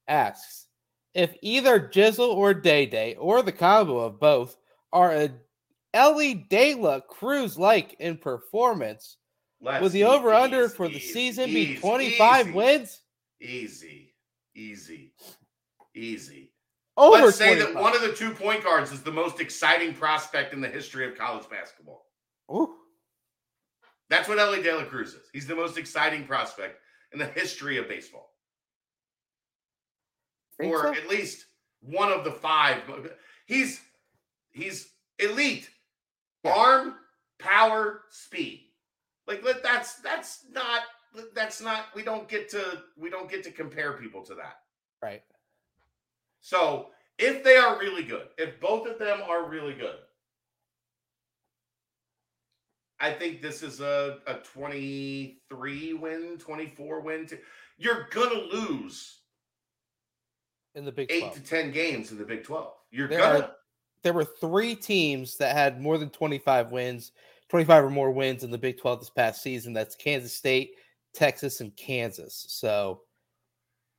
asks 0.07 0.67
if 1.13 1.33
either 1.41 1.79
Jizzle 1.79 2.29
or 2.35 2.53
Day 2.53 2.85
Day 2.85 3.15
or 3.15 3.41
the 3.41 3.51
combo 3.51 3.99
of 3.99 4.19
both 4.19 4.55
are 4.91 5.11
a 5.13 5.29
Elly 5.93 6.33
De 6.33 6.75
La 6.75 6.99
Cruz 6.99 7.57
like 7.57 7.95
in 7.99 8.17
performance, 8.17 9.17
Let's 9.61 9.89
the 9.91 10.05
over 10.05 10.33
under 10.33 10.69
for 10.69 10.87
the 10.87 10.99
season 10.99 11.49
easy, 11.49 11.75
be 11.75 11.79
25 11.79 12.45
easy, 12.47 12.55
wins? 12.55 13.01
Easy, 13.41 14.13
easy, 14.55 15.13
easy. 15.95 16.51
Over 16.95 17.25
Let's 17.25 17.37
say 17.37 17.55
25. 17.55 17.73
that 17.73 17.81
one 17.81 17.95
of 17.95 18.01
the 18.01 18.13
two 18.13 18.31
point 18.31 18.63
guards 18.63 18.91
is 18.91 19.01
the 19.01 19.11
most 19.11 19.39
exciting 19.39 19.93
prospect 19.93 20.53
in 20.53 20.61
the 20.61 20.67
history 20.67 21.07
of 21.07 21.17
college 21.17 21.49
basketball. 21.49 22.05
Ooh, 22.51 22.75
That's 24.09 24.27
what 24.27 24.39
Elly 24.39 24.61
De 24.61 24.75
La 24.75 24.83
Cruz 24.83 25.13
is. 25.13 25.29
He's 25.31 25.47
the 25.47 25.55
most 25.55 25.77
exciting 25.77 26.25
prospect 26.25 26.79
in 27.13 27.19
the 27.19 27.25
history 27.27 27.77
of 27.77 27.87
baseball, 27.87 28.31
think 30.59 30.73
or 30.73 30.83
so? 30.83 30.93
at 30.93 31.07
least 31.09 31.45
one 31.81 32.11
of 32.11 32.23
the 32.23 32.31
five. 32.31 32.81
He's 33.45 33.79
he's 34.51 34.89
elite, 35.19 35.69
Yeah. 36.43 36.53
arm, 36.53 36.95
power, 37.39 38.01
speed. 38.09 38.65
Like 39.27 39.43
that's 39.63 39.95
that's 39.95 40.45
not 40.51 40.81
that's 41.33 41.61
not 41.61 41.85
we 41.95 42.03
don't 42.03 42.27
get 42.27 42.49
to 42.49 42.83
we 42.97 43.09
don't 43.09 43.29
get 43.29 43.43
to 43.43 43.51
compare 43.51 43.93
people 43.93 44.23
to 44.25 44.35
that. 44.35 44.59
right. 45.01 45.21
So 46.41 46.87
if 47.17 47.43
they 47.43 47.57
are 47.57 47.77
really 47.77 48.03
good, 48.03 48.27
if 48.37 48.59
both 48.61 48.87
of 48.87 48.97
them 48.97 49.19
are 49.27 49.49
really 49.49 49.73
good, 49.73 49.97
I 53.01 53.11
think 53.11 53.41
this 53.41 53.61
is 53.63 53.81
a, 53.81 54.19
a 54.27 54.35
23 54.35 55.93
win, 55.93 56.37
24 56.37 57.01
win. 57.01 57.25
T- 57.27 57.37
You're 57.77 58.07
going 58.11 58.29
to 58.29 58.55
lose 58.57 59.19
In 60.75 60.85
the 60.85 60.91
Big 60.91 61.11
eight 61.11 61.19
12. 61.21 61.35
to 61.35 61.41
10 61.41 61.71
games 61.71 62.11
in 62.11 62.17
the 62.17 62.25
Big 62.25 62.43
12. 62.43 62.71
You're 62.91 63.07
going 63.07 63.41
to. 63.41 63.51
There 64.03 64.13
were 64.13 64.25
three 64.25 64.75
teams 64.75 65.37
that 65.37 65.55
had 65.55 65.81
more 65.81 65.97
than 65.97 66.09
25 66.09 66.71
wins, 66.71 67.11
25 67.49 67.85
or 67.85 67.89
more 67.89 68.11
wins 68.11 68.43
in 68.43 68.51
the 68.51 68.57
Big 68.57 68.79
12 68.79 68.99
this 68.99 69.09
past 69.09 69.41
season. 69.41 69.73
That's 69.73 69.95
Kansas 69.95 70.33
State, 70.35 70.75
Texas, 71.13 71.61
and 71.61 71.75
Kansas. 71.75 72.45
So 72.47 73.01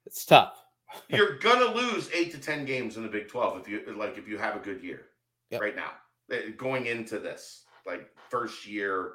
it's 0.06 0.24
tough. 0.24 0.62
You're 1.09 1.39
gonna 1.39 1.72
lose 1.72 2.10
eight 2.12 2.32
to 2.32 2.39
ten 2.39 2.64
games 2.64 2.97
in 2.97 3.05
the 3.05 3.09
Big 3.09 3.28
Twelve 3.28 3.60
if 3.60 3.68
you 3.68 3.85
like 3.97 4.18
if 4.18 4.27
you 4.27 4.39
have 4.39 4.56
a 4.56 4.59
good 4.59 4.82
year 4.82 5.06
Yep. 5.51 5.60
right 5.60 5.77
now. 5.77 5.93
Eh, 6.32 6.51
Going 6.56 6.86
into 6.86 7.20
this, 7.20 7.64
like 7.86 8.09
first 8.28 8.66
year, 8.66 9.12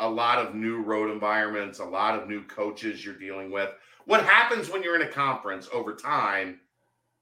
a 0.00 0.08
lot 0.10 0.38
of 0.44 0.56
new 0.56 0.82
road 0.82 1.12
environments, 1.12 1.78
a 1.78 1.84
lot 1.84 2.18
of 2.20 2.28
new 2.28 2.42
coaches 2.44 3.04
you're 3.04 3.14
dealing 3.18 3.52
with. 3.52 3.70
What 4.06 4.24
happens 4.24 4.70
when 4.70 4.82
you're 4.82 4.96
in 4.96 5.06
a 5.06 5.12
conference 5.12 5.68
over 5.72 5.94
time 5.94 6.58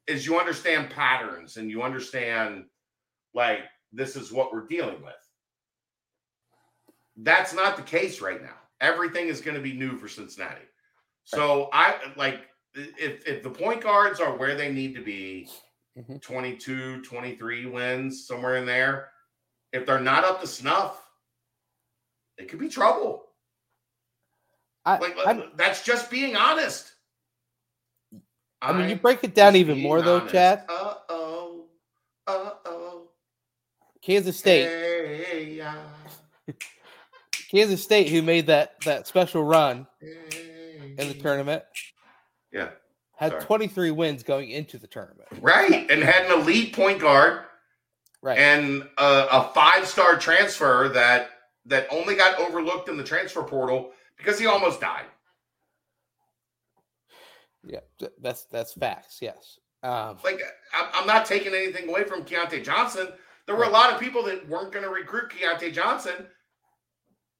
is 0.06 0.26
you 0.26 0.38
understand 0.38 0.90
patterns 0.90 1.56
and 1.56 1.70
you 1.70 1.82
understand 1.82 2.64
like 3.34 3.60
this 3.92 4.16
is 4.16 4.32
what 4.32 4.52
we're 4.52 4.66
dealing 4.66 5.02
with. 5.02 5.14
That's 7.16 7.52
not 7.52 7.76
the 7.76 7.82
case 7.82 8.20
right 8.20 8.42
now. 8.42 8.56
Everything 8.80 9.28
is 9.28 9.40
going 9.40 9.56
to 9.56 9.62
be 9.62 9.72
new 9.74 9.96
for 9.98 10.08
Cincinnati. 10.08 10.64
So 11.24 11.68
I 11.72 11.96
like 12.16 12.46
if 12.74 13.26
if 13.26 13.42
the 13.42 13.50
point 13.50 13.82
guards 13.82 14.20
are 14.20 14.36
where 14.36 14.54
they 14.56 14.72
need 14.72 14.94
to 14.94 15.02
be, 15.02 15.48
Mhm. 15.98 16.22
22, 16.22 17.02
23 17.02 17.66
wins, 17.66 18.26
somewhere 18.26 18.56
in 18.56 18.64
there. 18.64 19.12
If 19.72 19.86
they're 19.86 20.00
not 20.00 20.24
up 20.24 20.40
to 20.40 20.46
snuff, 20.46 21.04
it 22.38 22.48
could 22.48 22.58
be 22.60 22.68
trouble. 22.68 23.26
I, 24.84 24.98
Like 24.98 25.16
I'm- 25.18 25.52
that's 25.56 25.84
just 25.84 26.10
being 26.10 26.36
honest. 26.36 26.94
I 28.62 28.72
mean, 28.72 28.88
you 28.90 28.96
break 28.96 29.24
it 29.24 29.34
down 29.34 29.56
even 29.56 29.80
more, 29.80 30.02
though. 30.02 30.20
Chad. 30.26 30.64
Uh-oh. 30.68 31.64
Uh-oh. 32.26 33.08
Kansas 34.02 34.36
State, 34.38 34.66
Hey, 34.66 35.54
yeah. 35.56 35.76
Kansas 37.50 37.82
State, 37.82 38.08
who 38.08 38.22
made 38.22 38.46
that 38.46 38.80
that 38.84 39.06
special 39.06 39.42
run 39.44 39.86
Hey. 40.00 40.94
in 40.98 41.08
the 41.08 41.14
tournament, 41.14 41.64
Yeah. 42.52 42.70
had 43.16 43.32
Sorry. 43.32 43.42
23 43.44 43.90
wins 43.90 44.22
going 44.22 44.50
into 44.50 44.78
the 44.78 44.86
tournament. 44.86 45.28
Right. 45.40 45.90
And 45.90 46.02
had 46.02 46.26
an 46.26 46.40
elite 46.40 46.74
point 46.74 47.00
guard 47.00 47.44
Right. 48.22 48.38
and 48.38 48.82
a, 48.98 49.26
a 49.30 49.50
five-star 49.54 50.18
transfer 50.18 50.88
that 50.94 51.30
that 51.66 51.86
only 51.90 52.14
got 52.16 52.38
overlooked 52.38 52.88
in 52.88 52.96
the 52.96 53.04
transfer 53.04 53.42
portal 53.42 53.92
because 54.16 54.38
he 54.38 54.46
almost 54.46 54.80
died. 54.80 55.04
Yeah, 57.64 57.80
that's 58.20 58.44
that's 58.46 58.72
facts. 58.72 59.18
Yes. 59.20 59.58
Um, 59.82 60.18
Like 60.24 60.40
I'm 60.74 61.06
not 61.06 61.26
taking 61.26 61.54
anything 61.54 61.88
away 61.88 62.04
from 62.04 62.24
Keyontae 62.24 62.64
Johnson. 62.64 63.08
There 63.46 63.56
were 63.56 63.64
a 63.64 63.70
lot 63.70 63.92
of 63.92 64.00
people 64.00 64.22
that 64.24 64.48
weren't 64.48 64.72
going 64.72 64.84
to 64.84 64.90
recruit 64.90 65.30
Keyontae 65.30 65.72
Johnson 65.72 66.26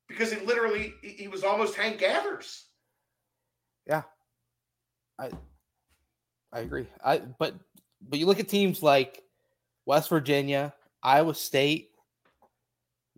because 0.08 0.32
he 0.32 0.44
literally 0.44 0.94
he 1.02 1.28
was 1.28 1.44
almost 1.44 1.76
Hank 1.76 1.98
Gathers. 1.98 2.66
Yeah, 3.86 4.02
I 5.18 5.30
I 6.52 6.60
agree. 6.60 6.86
I 7.04 7.18
but 7.38 7.54
but 8.08 8.18
you 8.18 8.26
look 8.26 8.40
at 8.40 8.48
teams 8.48 8.82
like 8.82 9.22
West 9.86 10.08
Virginia, 10.08 10.74
Iowa 11.02 11.34
State. 11.34 11.90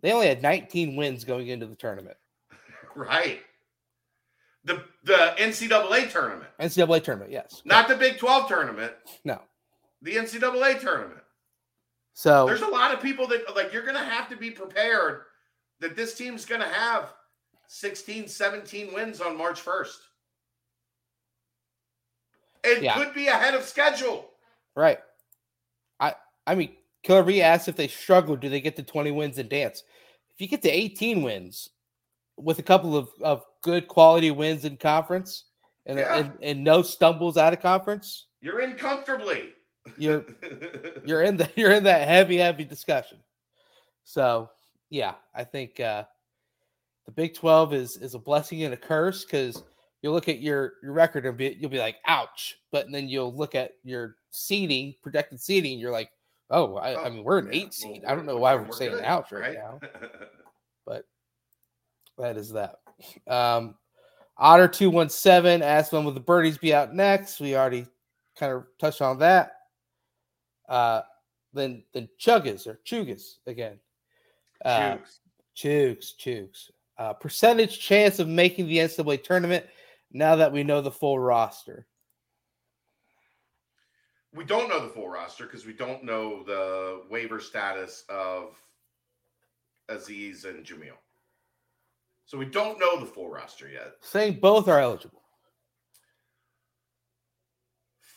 They 0.01 0.11
only 0.11 0.27
had 0.27 0.41
19 0.41 0.97
wins 0.97 1.23
going 1.23 1.47
into 1.47 1.65
the 1.65 1.75
tournament, 1.75 2.17
Right. 2.95 3.39
The 4.65 4.83
the 5.03 5.35
NCAA 5.37 6.09
tournament, 6.09 6.49
NCAA 6.59 7.03
tournament. 7.03 7.31
Yes. 7.31 7.61
not 7.65 7.87
the 7.89 7.95
Big 7.95 8.17
12 8.17 8.47
tournament, 8.47 8.93
No. 9.25 9.41
the 10.01 10.15
NCAA 10.15 10.79
tournament. 10.79 11.19
So 12.13 12.45
There's 12.45 12.61
a 12.61 12.67
lot 12.67 12.93
of 12.93 13.01
people 13.01 13.27
that 13.27 13.53
like 13.55 13.73
you're 13.73 13.81
going 13.83 13.97
to 13.97 14.03
have 14.03 14.29
to 14.29 14.37
be 14.37 14.51
prepared 14.51 15.23
that 15.81 15.95
this 15.95 16.13
team's 16.15 16.45
going 16.45 16.61
to 16.61 16.67
have 16.67 17.13
16, 17.67 18.27
17 18.27 18.93
wins 18.93 19.19
on 19.19 19.35
March 19.37 19.59
1st. 19.63 19.97
It 22.63 22.83
Yeah. 22.83 22.93
could 22.95 23.13
be 23.13 23.27
ahead 23.27 23.53
of 23.55 23.63
schedule. 23.63 24.29
right. 24.75 24.99
I 25.99 26.15
I 26.47 26.55
mean, 26.55 26.75
Killer 27.03 27.23
V 27.23 27.41
asked 27.41 27.67
if 27.67 27.75
they 27.75 27.87
struggle, 27.87 28.35
do 28.37 28.47
they 28.49 28.61
get 28.61 28.75
to 28.77 28.83
20 28.83 29.11
wins 29.11 29.37
and 29.37 29.49
dance? 29.49 29.83
If 30.33 30.39
you 30.41 30.47
get 30.47 30.61
to 30.63 30.69
18 30.69 31.21
wins 31.23 31.69
with 32.37 32.59
a 32.59 32.63
couple 32.63 32.95
of, 32.95 33.09
of 33.21 33.43
good 33.63 33.87
quality 33.87 34.29
wins 34.29 34.63
in 34.65 34.77
conference 34.77 35.45
and, 35.87 35.97
Yeah. 35.97 36.15
and 36.17 36.33
and 36.43 36.63
no 36.63 36.81
stumbles 36.83 37.35
out 37.37 37.53
of 37.53 37.59
conference, 37.61 38.27
You're 38.41 38.61
in 38.61 38.75
comfortably. 38.75 39.53
you're 39.97 40.23
you're 41.05 41.23
in 41.23 41.35
the 41.37 41.49
you're 41.55 41.71
in 41.71 41.83
that 41.85 42.07
heavy 42.07 42.37
heavy 42.37 42.63
discussion. 42.65 43.17
So 44.03 44.49
yeah 44.89 45.15
i 45.33 45.43
think 45.43 45.79
uh 45.79 46.03
the 47.07 47.11
big 47.11 47.33
12 47.33 47.73
is 47.73 47.97
is 47.97 48.13
a 48.13 48.19
blessing 48.19 48.61
and 48.63 48.73
a 48.73 48.77
curse 48.77 49.25
because 49.25 49.63
you'll 50.01 50.13
look 50.13 50.29
at 50.29 50.39
your 50.39 50.73
your 50.83 50.91
record 50.93 51.25
and 51.25 51.35
be, 51.35 51.57
you'll 51.59 51.71
be 51.71 51.79
like 51.79 51.97
ouch. 52.05 52.57
But 52.71 52.91
then 52.91 53.07
you'll 53.09 53.33
look 53.35 53.55
at 53.55 53.71
your 53.83 54.17
seeding 54.29 54.93
projected 55.01 55.39
seeding 55.41 55.79
you're 55.79 55.91
like 55.91 56.11
oh 56.51 56.75
i, 56.77 56.91
I 56.91 57.05
Oh, 57.05 57.09
mean 57.09 57.23
we're 57.23 57.39
an 57.39 57.47
yeah, 57.47 57.63
eight 57.63 57.73
seed. 57.73 58.01
Well, 58.03 58.11
i 58.11 58.15
don't 58.15 58.25
know 58.25 58.37
why 58.37 58.53
we're, 58.55 58.63
we're 58.63 58.71
saying 58.73 58.91
good, 58.91 59.03
ouch 59.03 59.31
right, 59.31 59.55
now. 59.55 59.79
But 60.85 61.05
that 62.17 62.37
is 62.37 62.51
that 62.51 62.75
um 63.27 63.75
otter 64.37 64.67
217 64.67 65.61
asked 65.61 65.91
when 65.91 66.03
will 66.03 66.11
the 66.11 66.19
birdies 66.19 66.57
be 66.57 66.73
out 66.73 66.93
next 66.93 67.39
we 67.39 67.55
already 67.55 67.85
kind 68.37 68.51
of 68.51 68.65
touched 68.79 69.01
on 69.01 69.19
that 69.19 69.53
uh, 70.69 71.01
then 71.53 71.83
then 71.93 72.09
Chuggas 72.19 72.67
or 72.67 72.79
Chugas 72.85 73.35
again. 73.47 73.79
Uh. 74.63 74.97
Chugs, 75.55 76.13
Chugs. 76.19 76.71
Uh, 76.97 77.13
percentage 77.13 77.79
chance 77.79 78.19
of 78.19 78.27
making 78.27 78.67
the 78.67 78.77
NCAA 78.77 79.23
tournament 79.23 79.65
now 80.11 80.35
that 80.35 80.51
we 80.51 80.63
know 80.63 80.81
the 80.81 80.91
full 80.91 81.19
roster. 81.19 81.85
We 84.33 84.43
don't 84.45 84.67
know 84.67 84.79
the 84.79 84.91
full 84.91 85.09
roster 85.09 85.45
because 85.45 85.65
we 85.65 85.73
don't 85.73 86.03
know 86.03 86.43
the 86.43 87.03
waiver 87.09 87.39
status 87.39 88.03
of 88.09 88.55
Aziz 89.89 90.45
and 90.45 90.65
Jamille. 90.65 90.97
So 92.25 92.37
we 92.37 92.45
don't 92.45 92.79
know 92.79 92.99
the 92.99 93.05
full 93.05 93.29
roster 93.29 93.67
yet. 93.69 93.93
Saying 94.01 94.39
both 94.41 94.67
are 94.67 94.79
eligible. 94.79 95.21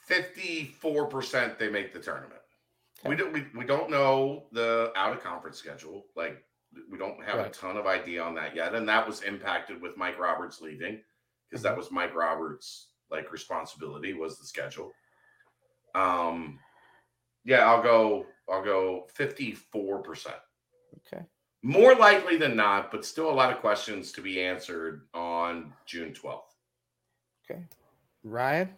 54% 0.08 1.58
they 1.58 1.68
make 1.68 1.92
the 1.92 1.98
tournament. 2.00 2.40
We 3.04 3.14
don't 3.14 3.32
we, 3.32 3.44
we 3.54 3.64
don't 3.64 3.90
know 3.90 4.46
the 4.52 4.92
out 4.96 5.12
of 5.12 5.22
conference 5.22 5.58
schedule. 5.58 6.06
Like 6.16 6.42
we 6.90 6.98
don't 6.98 7.22
have 7.24 7.38
a 7.38 7.50
ton 7.50 7.76
of 7.76 7.86
idea 7.86 8.22
on 8.22 8.34
that 8.34 8.54
yet. 8.56 8.74
And 8.74 8.88
that 8.88 9.06
was 9.06 9.22
impacted 9.22 9.80
with 9.80 9.96
Mike 9.96 10.18
Roberts 10.18 10.60
leaving 10.60 11.00
because 11.48 11.64
Mm-hmm. 11.64 11.74
that 11.74 11.76
was 11.76 11.90
Mike 11.92 12.14
Roberts 12.14 12.88
like 13.10 13.30
responsibility 13.32 14.12
was 14.14 14.38
the 14.38 14.46
schedule. 14.46 14.92
Um 15.94 16.58
yeah, 17.44 17.66
I'll 17.70 17.82
go 17.82 18.26
I'll 18.48 18.64
go 18.64 19.06
54%. 19.16 19.62
Okay. 21.12 21.22
More 21.66 21.96
likely 21.96 22.36
than 22.36 22.54
not, 22.54 22.92
but 22.92 23.04
still 23.04 23.28
a 23.28 23.34
lot 23.34 23.52
of 23.52 23.58
questions 23.58 24.12
to 24.12 24.20
be 24.20 24.40
answered 24.40 25.02
on 25.12 25.72
June 25.84 26.14
12th. 26.14 26.42
Okay. 27.50 27.60
Ryan? 28.22 28.70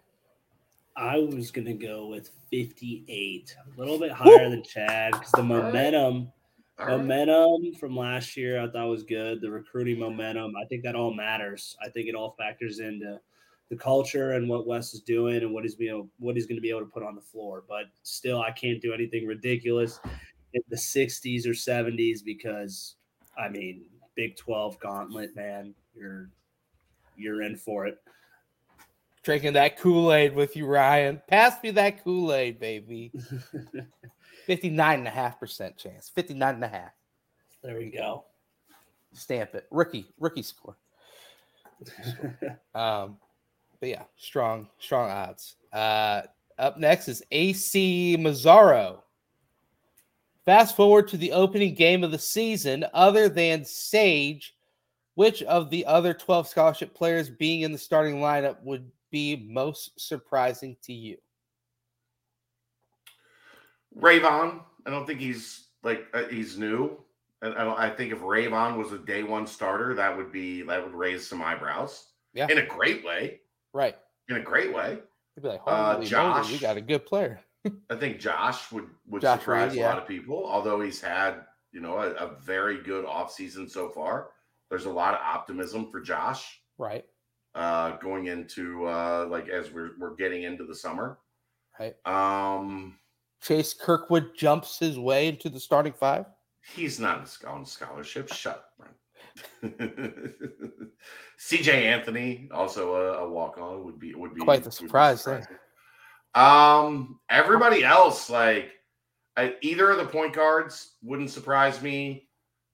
I 0.96 1.18
was 1.18 1.50
gonna 1.50 1.74
go 1.74 2.06
with 2.06 2.30
58, 2.50 3.54
a 3.60 3.78
little 3.78 3.98
bit 3.98 4.10
higher 4.10 4.48
than 4.48 4.62
Chad 4.62 5.12
because 5.12 5.30
the 5.32 5.42
momentum, 5.42 6.32
All 6.78 6.86
right. 6.86 6.96
momentum 6.96 7.74
from 7.74 7.94
last 7.94 8.38
year, 8.38 8.58
I 8.58 8.70
thought 8.70 8.88
was 8.88 9.02
good. 9.02 9.42
The 9.42 9.50
recruiting 9.50 9.98
momentum, 9.98 10.54
I 10.56 10.64
think 10.64 10.82
that 10.84 10.94
all 10.94 11.12
matters. 11.12 11.76
I 11.84 11.90
think 11.90 12.08
it 12.08 12.14
all 12.14 12.36
factors 12.38 12.78
into 12.78 13.20
the 13.68 13.76
culture 13.76 14.32
and 14.32 14.48
what 14.48 14.66
Wes 14.66 14.94
is 14.94 15.00
doing 15.00 15.42
and 15.42 15.52
what 15.52 15.62
he's 15.62 15.74
being, 15.74 16.08
what 16.20 16.36
he's 16.36 16.46
going 16.46 16.56
to 16.56 16.62
be 16.62 16.70
able 16.70 16.80
to 16.80 16.86
put 16.86 17.02
on 17.02 17.14
the 17.14 17.20
floor. 17.20 17.64
But 17.68 17.84
still, 18.02 18.40
I 18.40 18.50
can't 18.50 18.80
do 18.80 18.94
anything 18.94 19.26
ridiculous 19.26 20.00
in 20.54 20.62
the 20.68 20.76
60s 20.76 21.46
or 21.46 21.50
70s 21.50 22.24
because, 22.24 22.96
I 23.38 23.48
mean, 23.48 23.84
Big 24.14 24.36
12 24.36 24.80
gauntlet, 24.80 25.36
man, 25.36 25.74
you're 25.94 26.30
you're 27.16 27.42
in 27.42 27.56
for 27.56 27.86
it. 27.86 27.98
Drinking 29.22 29.52
that 29.54 29.78
Kool 29.78 30.12
Aid 30.12 30.34
with 30.34 30.56
you, 30.56 30.66
Ryan. 30.66 31.20
Pass 31.28 31.62
me 31.62 31.70
that 31.72 32.02
Kool 32.02 32.32
Aid, 32.32 32.58
baby. 32.58 33.12
59.5% 34.48 35.76
chance. 35.76 36.10
59.5. 36.16 36.90
there 37.62 37.76
we 37.76 37.90
go. 37.90 38.24
Stamp 39.12 39.54
it. 39.54 39.66
Rookie, 39.70 40.06
rookie 40.18 40.42
score. 40.42 40.76
Um, 42.74 43.18
but 43.80 43.88
yeah, 43.88 44.04
strong, 44.16 44.68
strong 44.78 45.10
odds. 45.10 45.56
Uh, 45.72 46.22
up 46.58 46.78
next 46.78 47.08
is 47.08 47.22
AC 47.30 48.16
Mazzaro. 48.18 49.02
Fast 50.48 50.76
forward 50.76 51.08
to 51.08 51.18
the 51.18 51.32
opening 51.32 51.74
game 51.74 52.02
of 52.02 52.10
the 52.10 52.18
season. 52.18 52.86
Other 52.94 53.28
than 53.28 53.66
Sage, 53.66 54.56
which 55.14 55.42
of 55.42 55.68
the 55.68 55.84
other 55.84 56.14
12 56.14 56.48
scholarship 56.48 56.94
players 56.94 57.28
being 57.28 57.60
in 57.60 57.70
the 57.70 57.76
starting 57.76 58.14
lineup 58.14 58.56
would 58.62 58.90
be 59.10 59.46
most 59.46 60.00
surprising 60.00 60.74
to 60.84 60.94
you? 60.94 61.18
Rayvon, 63.94 64.60
I 64.86 64.90
don't 64.90 65.06
think 65.06 65.20
he's 65.20 65.66
like 65.82 66.06
uh, 66.14 66.22
he's 66.30 66.56
new. 66.56 66.96
I, 67.42 67.48
don't, 67.50 67.78
I 67.78 67.90
think 67.90 68.14
if 68.14 68.20
Rayvon 68.20 68.78
was 68.78 68.92
a 68.92 68.98
day 68.98 69.24
one 69.24 69.46
starter, 69.46 69.92
that 69.96 70.16
would 70.16 70.32
be 70.32 70.62
that 70.62 70.82
would 70.82 70.94
raise 70.94 71.26
some 71.26 71.42
eyebrows. 71.42 72.06
Yeah. 72.32 72.46
in 72.48 72.56
a 72.56 72.64
great 72.64 73.04
way. 73.04 73.40
Right. 73.74 73.98
In 74.30 74.36
a 74.36 74.42
great 74.42 74.72
way. 74.72 74.96
You'd 75.36 75.42
be 75.42 75.48
like, 75.48 75.60
Uh, 75.66 75.96
holy 75.96 75.96
moly, 75.96 76.00
we 76.00 76.06
Josh. 76.06 76.60
got 76.62 76.78
a 76.78 76.80
good 76.80 77.04
player. 77.04 77.38
I 77.90 77.96
think 77.96 78.18
Josh 78.20 78.70
would 78.72 78.86
would 79.08 79.22
Josh 79.22 79.40
surprise 79.40 79.72
Reed, 79.72 79.82
a 79.82 79.84
lot 79.86 79.98
of 79.98 80.06
people, 80.06 80.44
although 80.46 80.80
he's 80.80 81.00
had 81.00 81.44
you 81.72 81.80
know 81.80 81.98
a, 81.98 82.10
a 82.12 82.36
very 82.40 82.82
good 82.82 83.04
offseason 83.04 83.70
so 83.70 83.88
far. 83.88 84.30
There's 84.70 84.84
a 84.86 84.90
lot 84.90 85.14
of 85.14 85.20
optimism 85.20 85.90
for 85.90 86.00
Josh 86.00 86.60
Right. 86.76 87.04
uh, 87.54 87.96
going 87.96 88.26
into 88.26 88.86
uh, 88.86 89.26
like 89.30 89.48
as 89.48 89.70
we're 89.72 89.92
we're 89.98 90.14
getting 90.14 90.44
into 90.44 90.64
the 90.64 90.74
summer. 90.74 91.18
Right. 91.78 91.94
Um, 92.06 92.96
Chase 93.40 93.72
Kirkwood 93.74 94.36
jumps 94.36 94.78
his 94.78 94.98
way 94.98 95.28
into 95.28 95.48
the 95.48 95.60
starting 95.60 95.92
five. 95.92 96.26
he's 96.74 96.98
not 97.00 97.28
on 97.46 97.64
scholarship. 97.64 98.32
Shut 98.32 98.54
up, 98.56 98.72
Brent. 98.78 98.94
CJ 101.40 101.68
Anthony, 101.68 102.48
also 102.52 102.94
a, 102.94 103.24
a 103.24 103.28
walk 103.28 103.58
on, 103.58 103.84
would 103.84 103.98
be 103.98 104.14
would 104.14 104.34
be 104.34 104.40
Quite 104.40 104.64
the 104.64 104.72
surprise 104.72 105.24
there. 105.24 105.46
Um, 106.34 107.20
everybody 107.30 107.84
else, 107.84 108.30
like 108.30 108.72
I, 109.36 109.54
either 109.62 109.90
of 109.90 109.98
the 109.98 110.04
point 110.04 110.34
guards, 110.34 110.94
wouldn't 111.02 111.30
surprise 111.30 111.80
me. 111.82 112.28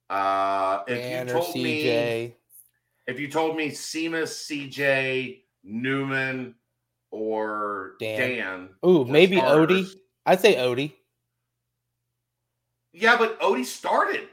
Uh, 0.09 0.83
if 0.87 0.97
Dan 0.97 1.27
you 1.27 1.33
told 1.33 1.55
me, 1.55 2.35
if 3.07 3.19
you 3.19 3.27
told 3.29 3.55
me 3.55 3.69
Simas, 3.69 4.47
CJ, 4.47 5.41
Newman, 5.63 6.55
or 7.11 7.93
Dan. 7.99 8.19
Dan, 8.19 8.69
Ooh, 8.85 9.05
maybe 9.05 9.37
Odie. 9.37 9.89
I'd 10.25 10.41
say 10.41 10.55
Odie. 10.55 10.93
Yeah, 12.93 13.17
but 13.17 13.39
Odie 13.41 13.65
started. 13.65 14.27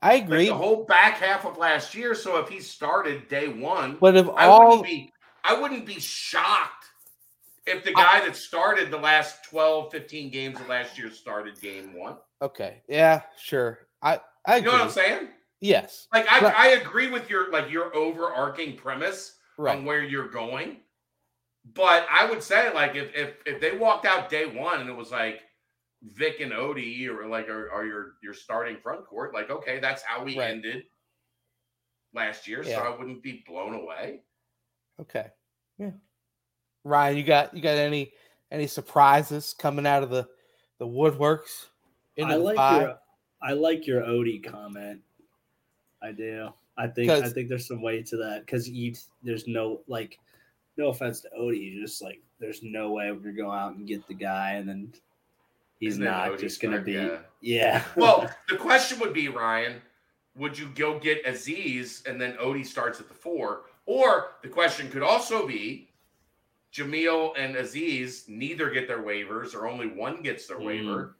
I 0.00 0.14
like 0.14 0.24
agree. 0.24 0.48
the 0.48 0.54
whole 0.54 0.84
back 0.84 1.18
half 1.18 1.44
of 1.44 1.58
last 1.58 1.94
year. 1.94 2.14
So 2.14 2.38
if 2.38 2.48
he 2.48 2.60
started 2.60 3.28
day 3.28 3.48
one, 3.48 3.96
but 4.00 4.16
if 4.16 4.28
I 4.30 4.46
all 4.46 4.68
wouldn't 4.68 4.84
be 4.84 5.12
I 5.44 5.60
wouldn't 5.60 5.86
be 5.86 5.98
shocked 5.98 6.77
if 7.68 7.84
the 7.84 7.90
uh, 7.94 8.02
guy 8.02 8.20
that 8.20 8.34
started 8.36 8.90
the 8.90 8.98
last 8.98 9.44
12, 9.44 9.90
15 9.92 10.30
games 10.30 10.58
of 10.60 10.68
last 10.68 10.98
year 10.98 11.10
started 11.10 11.60
game 11.60 11.94
one. 11.94 12.16
okay, 12.42 12.82
yeah, 12.88 13.22
sure. 13.40 13.80
I 14.02 14.20
I 14.46 14.56
You 14.56 14.58
agree. 14.60 14.70
know 14.72 14.78
what 14.78 14.82
I'm 14.86 14.90
saying? 14.90 15.28
Yes, 15.60 16.06
Like 16.12 16.26
I, 16.30 16.40
Right. 16.40 16.54
I 16.56 16.68
agree 16.80 17.10
with 17.10 17.28
your 17.28 17.50
like 17.50 17.70
your 17.70 17.94
overarching 17.94 18.76
premise 18.76 19.36
right. 19.56 19.76
on 19.76 19.84
where 19.84 20.02
you're 20.02 20.28
going. 20.28 20.76
But 21.74 22.06
I 22.10 22.24
would 22.30 22.42
say 22.42 22.72
like 22.72 22.94
if 22.94 23.14
if 23.14 23.34
if 23.44 23.60
they 23.60 23.76
walked 23.76 24.06
out 24.06 24.30
day 24.30 24.46
one 24.46 24.80
and 24.80 24.88
it 24.88 24.96
was 24.96 25.10
like 25.10 25.40
Vic 26.02 26.38
and 26.40 26.52
Odie 26.52 27.08
or 27.08 27.26
like 27.26 27.48
are, 27.48 27.70
are 27.72 27.84
your 27.84 28.12
your 28.22 28.34
starting 28.34 28.76
front 28.78 29.04
court, 29.04 29.34
like 29.34 29.50
okay, 29.50 29.80
that's 29.80 30.02
how 30.02 30.22
we 30.22 30.38
Right. 30.38 30.50
ended 30.50 30.84
last 32.14 32.46
year. 32.46 32.62
Yeah. 32.62 32.76
So 32.76 32.82
I 32.82 32.96
wouldn't 32.96 33.22
be 33.22 33.42
blown 33.46 33.74
away. 33.74 34.20
Okay, 35.00 35.26
yeah. 35.78 35.90
Ryan, 36.84 37.16
you 37.16 37.22
got 37.22 37.54
you 37.54 37.62
got 37.62 37.76
any 37.76 38.12
any 38.50 38.66
surprises 38.66 39.54
coming 39.58 39.86
out 39.86 40.02
of 40.02 40.10
the 40.10 40.26
the 40.78 40.86
woodworks? 40.86 41.66
into 42.16 42.32
I 42.34 42.36
like 42.36 42.56
five? 42.56 42.82
your 42.82 42.98
I 43.42 43.52
like 43.52 43.86
your 43.86 44.02
Odie 44.02 44.42
comment. 44.42 45.00
I 46.02 46.12
do. 46.12 46.48
I 46.76 46.86
think 46.86 47.10
I 47.10 47.28
think 47.28 47.48
there's 47.48 47.66
some 47.66 47.82
weight 47.82 48.06
to 48.06 48.16
that 48.18 48.40
because 48.46 48.68
you 48.68 48.94
there's 49.22 49.46
no 49.48 49.80
like 49.88 50.18
no 50.76 50.88
offense 50.88 51.20
to 51.22 51.28
Odie, 51.38 51.72
you 51.72 51.80
just 51.80 52.02
like 52.02 52.20
there's 52.38 52.62
no 52.62 52.92
way 52.92 53.10
we're 53.10 53.18
gonna 53.18 53.34
go 53.34 53.50
out 53.50 53.74
and 53.74 53.86
get 53.86 54.06
the 54.06 54.14
guy 54.14 54.52
and 54.52 54.68
then 54.68 54.92
he's 55.80 55.96
And 55.96 56.06
then 56.06 56.12
not 56.12 56.30
Odie 56.30 56.40
just 56.40 56.60
gonna 56.60 56.76
start- 56.76 56.86
be 56.86 56.92
yeah. 56.92 57.18
yeah. 57.40 57.84
Well, 57.96 58.30
the 58.48 58.56
question 58.56 59.00
would 59.00 59.12
be, 59.12 59.28
Ryan, 59.28 59.80
would 60.36 60.56
you 60.56 60.68
go 60.76 60.98
get 61.00 61.26
Aziz 61.26 62.04
and 62.06 62.20
then 62.20 62.34
Odie 62.34 62.64
starts 62.66 63.00
at 63.00 63.08
the 63.08 63.14
four? 63.14 63.62
Or 63.86 64.32
the 64.42 64.48
question 64.48 64.88
could 64.90 65.02
also 65.02 65.46
be 65.48 65.88
Jamille 66.72 67.32
and 67.38 67.56
Aziz 67.56 68.24
neither 68.28 68.70
get 68.70 68.86
their 68.86 69.02
waivers 69.02 69.54
or 69.54 69.66
only 69.66 69.86
one 69.88 70.22
gets 70.22 70.46
their 70.46 70.58
Mm. 70.58 70.64
waiver. 70.64 71.16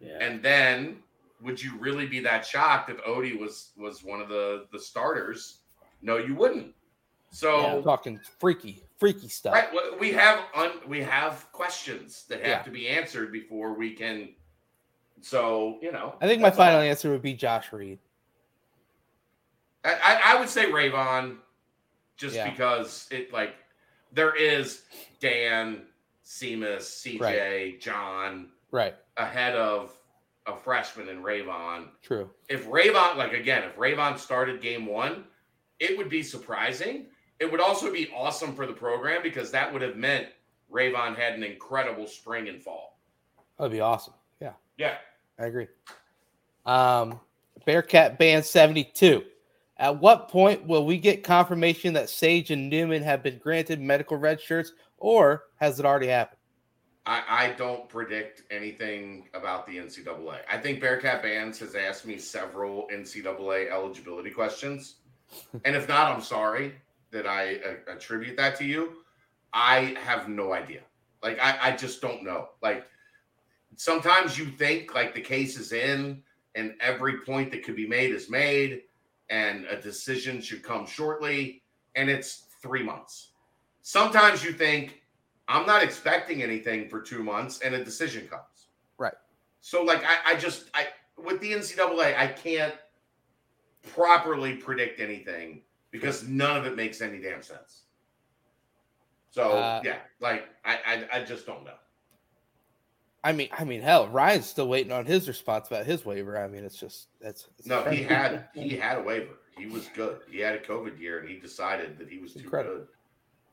yeah. 0.00 0.16
And 0.20 0.42
then 0.42 1.02
would 1.42 1.62
you 1.62 1.76
really 1.78 2.06
be 2.06 2.20
that 2.20 2.44
shocked 2.46 2.90
if 2.90 2.96
Odie 3.04 3.38
was 3.38 3.72
was 3.76 4.02
one 4.02 4.20
of 4.20 4.28
the 4.28 4.66
the 4.72 4.78
starters? 4.78 5.58
No, 6.02 6.16
you 6.16 6.34
wouldn't. 6.34 6.74
So 7.30 7.76
Yeah. 7.76 7.82
talking 7.82 8.18
freaky, 8.38 8.82
freaky 8.98 9.28
stuff. 9.28 9.54
Right. 9.54 9.98
We 10.00 10.12
have 10.12 10.44
un, 10.54 10.80
we 10.86 11.00
have 11.02 11.50
questions 11.52 12.24
that 12.28 12.38
have 12.40 12.48
Yeah. 12.48 12.62
to 12.62 12.70
be 12.70 12.88
answered 12.88 13.30
before 13.32 13.74
we 13.74 13.92
can. 13.94 14.34
So 15.20 15.78
you 15.82 15.92
know, 15.92 16.16
I 16.22 16.26
think 16.26 16.40
my 16.40 16.48
that's 16.48 16.58
all. 16.58 16.64
final 16.66 16.80
answer 16.80 17.10
would 17.10 17.22
be 17.22 17.34
Josh 17.34 17.70
Reed. 17.72 17.98
I, 19.84 19.92
I- 19.94 20.20
I 20.34 20.40
would 20.40 20.48
say 20.48 20.66
Rayvon, 20.70 21.38
just 22.16 22.34
Yeah. 22.34 22.50
because 22.50 23.06
it 23.10 23.32
like 23.32 23.54
there 24.12 24.34
is 24.34 24.82
Dan, 25.20 25.82
Simas, 26.24 26.82
CJ, 26.82 27.80
John 27.80 28.50
Right. 28.70 28.94
ahead 29.16 29.54
of 29.56 29.92
a 30.46 30.56
freshman 30.56 31.08
in 31.08 31.22
Rayvon. 31.22 31.88
True. 32.02 32.30
If 32.48 32.66
Rayvon, 32.66 33.16
like 33.16 33.32
again, 33.32 33.64
if 33.64 33.76
Rayvon 33.76 34.18
started 34.18 34.60
game 34.62 34.86
one, 34.86 35.24
it 35.78 35.96
would 35.98 36.08
be 36.08 36.22
surprising. 36.22 37.06
It 37.38 37.50
would 37.50 37.60
also 37.60 37.92
be 37.92 38.10
awesome 38.14 38.54
for 38.54 38.66
the 38.66 38.72
program 38.72 39.22
because 39.22 39.50
that 39.52 39.72
would 39.72 39.82
have 39.82 39.96
meant 39.96 40.28
Rayvon 40.70 41.16
had 41.16 41.34
an 41.34 41.42
incredible 41.42 42.06
spring 42.06 42.48
and 42.48 42.62
fall. 42.62 42.98
That'd 43.58 43.72
be 43.72 43.80
awesome. 43.80 44.14
Yeah, 44.40 44.52
Yeah. 44.76 44.98
I 45.38 45.46
agree. 45.46 45.68
Um, 46.66 47.18
Bearcat 47.64 48.18
Band 48.18 48.44
72. 48.44 49.24
At 49.80 49.98
what 49.98 50.28
point 50.28 50.66
will 50.66 50.84
we 50.84 50.98
get 50.98 51.24
confirmation 51.24 51.94
that 51.94 52.10
Sage 52.10 52.50
and 52.50 52.68
Newman 52.68 53.02
have 53.02 53.22
been 53.22 53.38
granted 53.38 53.80
medical 53.80 54.18
red 54.18 54.38
shirts, 54.38 54.72
or 54.98 55.44
has 55.56 55.80
it 55.80 55.86
already 55.86 56.08
happened? 56.08 56.36
I, 57.06 57.22
I 57.26 57.52
don't 57.52 57.88
predict 57.88 58.42
anything 58.50 59.30
about 59.32 59.66
the 59.66 59.78
NCAA. 59.78 60.40
I 60.52 60.58
think 60.58 60.82
Bearcat 60.82 61.22
Bands 61.22 61.58
has 61.60 61.74
asked 61.74 62.04
me 62.04 62.18
several 62.18 62.88
NCAA 62.92 63.70
eligibility 63.70 64.30
questions. 64.30 64.96
and 65.64 65.74
if 65.74 65.88
not, 65.88 66.12
I'm 66.12 66.20
sorry 66.20 66.74
that 67.10 67.26
I 67.26 67.56
uh, 67.56 67.92
attribute 67.94 68.36
that 68.36 68.56
to 68.56 68.66
you. 68.66 68.98
I 69.54 69.96
have 70.02 70.28
no 70.28 70.52
idea. 70.52 70.82
Like, 71.22 71.38
I, 71.40 71.58
I 71.62 71.76
just 71.76 72.02
don't 72.02 72.22
know. 72.22 72.50
Like, 72.62 72.84
sometimes 73.76 74.38
you 74.38 74.44
think 74.44 74.94
like 74.94 75.14
the 75.14 75.22
case 75.22 75.58
is 75.58 75.72
in 75.72 76.22
and 76.54 76.74
every 76.80 77.20
point 77.20 77.50
that 77.52 77.64
could 77.64 77.76
be 77.76 77.88
made 77.88 78.10
is 78.10 78.28
made 78.28 78.82
and 79.30 79.64
a 79.66 79.80
decision 79.80 80.40
should 80.40 80.62
come 80.62 80.86
shortly 80.86 81.62
and 81.94 82.10
it's 82.10 82.46
three 82.62 82.82
months. 82.82 83.30
Sometimes 83.82 84.44
you 84.44 84.52
think 84.52 85.02
I'm 85.48 85.66
not 85.66 85.82
expecting 85.82 86.42
anything 86.42 86.88
for 86.88 87.00
two 87.00 87.22
months 87.22 87.60
and 87.60 87.74
a 87.74 87.84
decision 87.84 88.26
comes. 88.28 88.68
Right. 88.98 89.14
So 89.60 89.82
like 89.82 90.02
I, 90.04 90.34
I 90.34 90.34
just 90.36 90.70
I 90.74 90.88
with 91.16 91.40
the 91.40 91.52
NCAA, 91.52 92.16
I 92.16 92.26
can't 92.26 92.74
properly 93.94 94.54
predict 94.56 95.00
anything 95.00 95.62
because 95.90 96.28
none 96.28 96.56
of 96.56 96.66
it 96.66 96.76
makes 96.76 97.00
any 97.00 97.18
damn 97.20 97.42
sense. 97.42 97.82
So 99.30 99.52
Uh, 99.52 99.80
yeah, 99.84 99.98
like 100.20 100.48
I, 100.64 101.06
I 101.12 101.18
I 101.18 101.24
just 101.24 101.46
don't 101.46 101.64
know. 101.64 101.78
I 103.22 103.32
mean, 103.32 103.48
I 103.52 103.64
mean, 103.64 103.82
hell, 103.82 104.08
Ryan's 104.08 104.46
still 104.46 104.68
waiting 104.68 104.92
on 104.92 105.04
his 105.04 105.28
response 105.28 105.66
about 105.68 105.84
his 105.84 106.04
waiver. 106.06 106.38
I 106.42 106.48
mean, 106.48 106.64
it's 106.64 106.76
just 106.78 107.08
that's 107.20 107.48
it's 107.58 107.66
No, 107.66 107.82
he 107.84 108.02
had 108.02 108.48
he 108.54 108.70
had 108.76 108.98
a 108.98 109.02
waiver. 109.02 109.34
He 109.58 109.66
was 109.66 109.88
good. 109.94 110.20
He 110.30 110.38
had 110.40 110.54
a 110.54 110.58
COVID 110.60 110.98
year, 110.98 111.18
and 111.20 111.28
he 111.28 111.36
decided 111.38 111.98
that 111.98 112.08
he 112.08 112.18
was 112.18 112.32
too 112.32 112.40
Incredible. 112.40 112.76
good. 112.78 112.86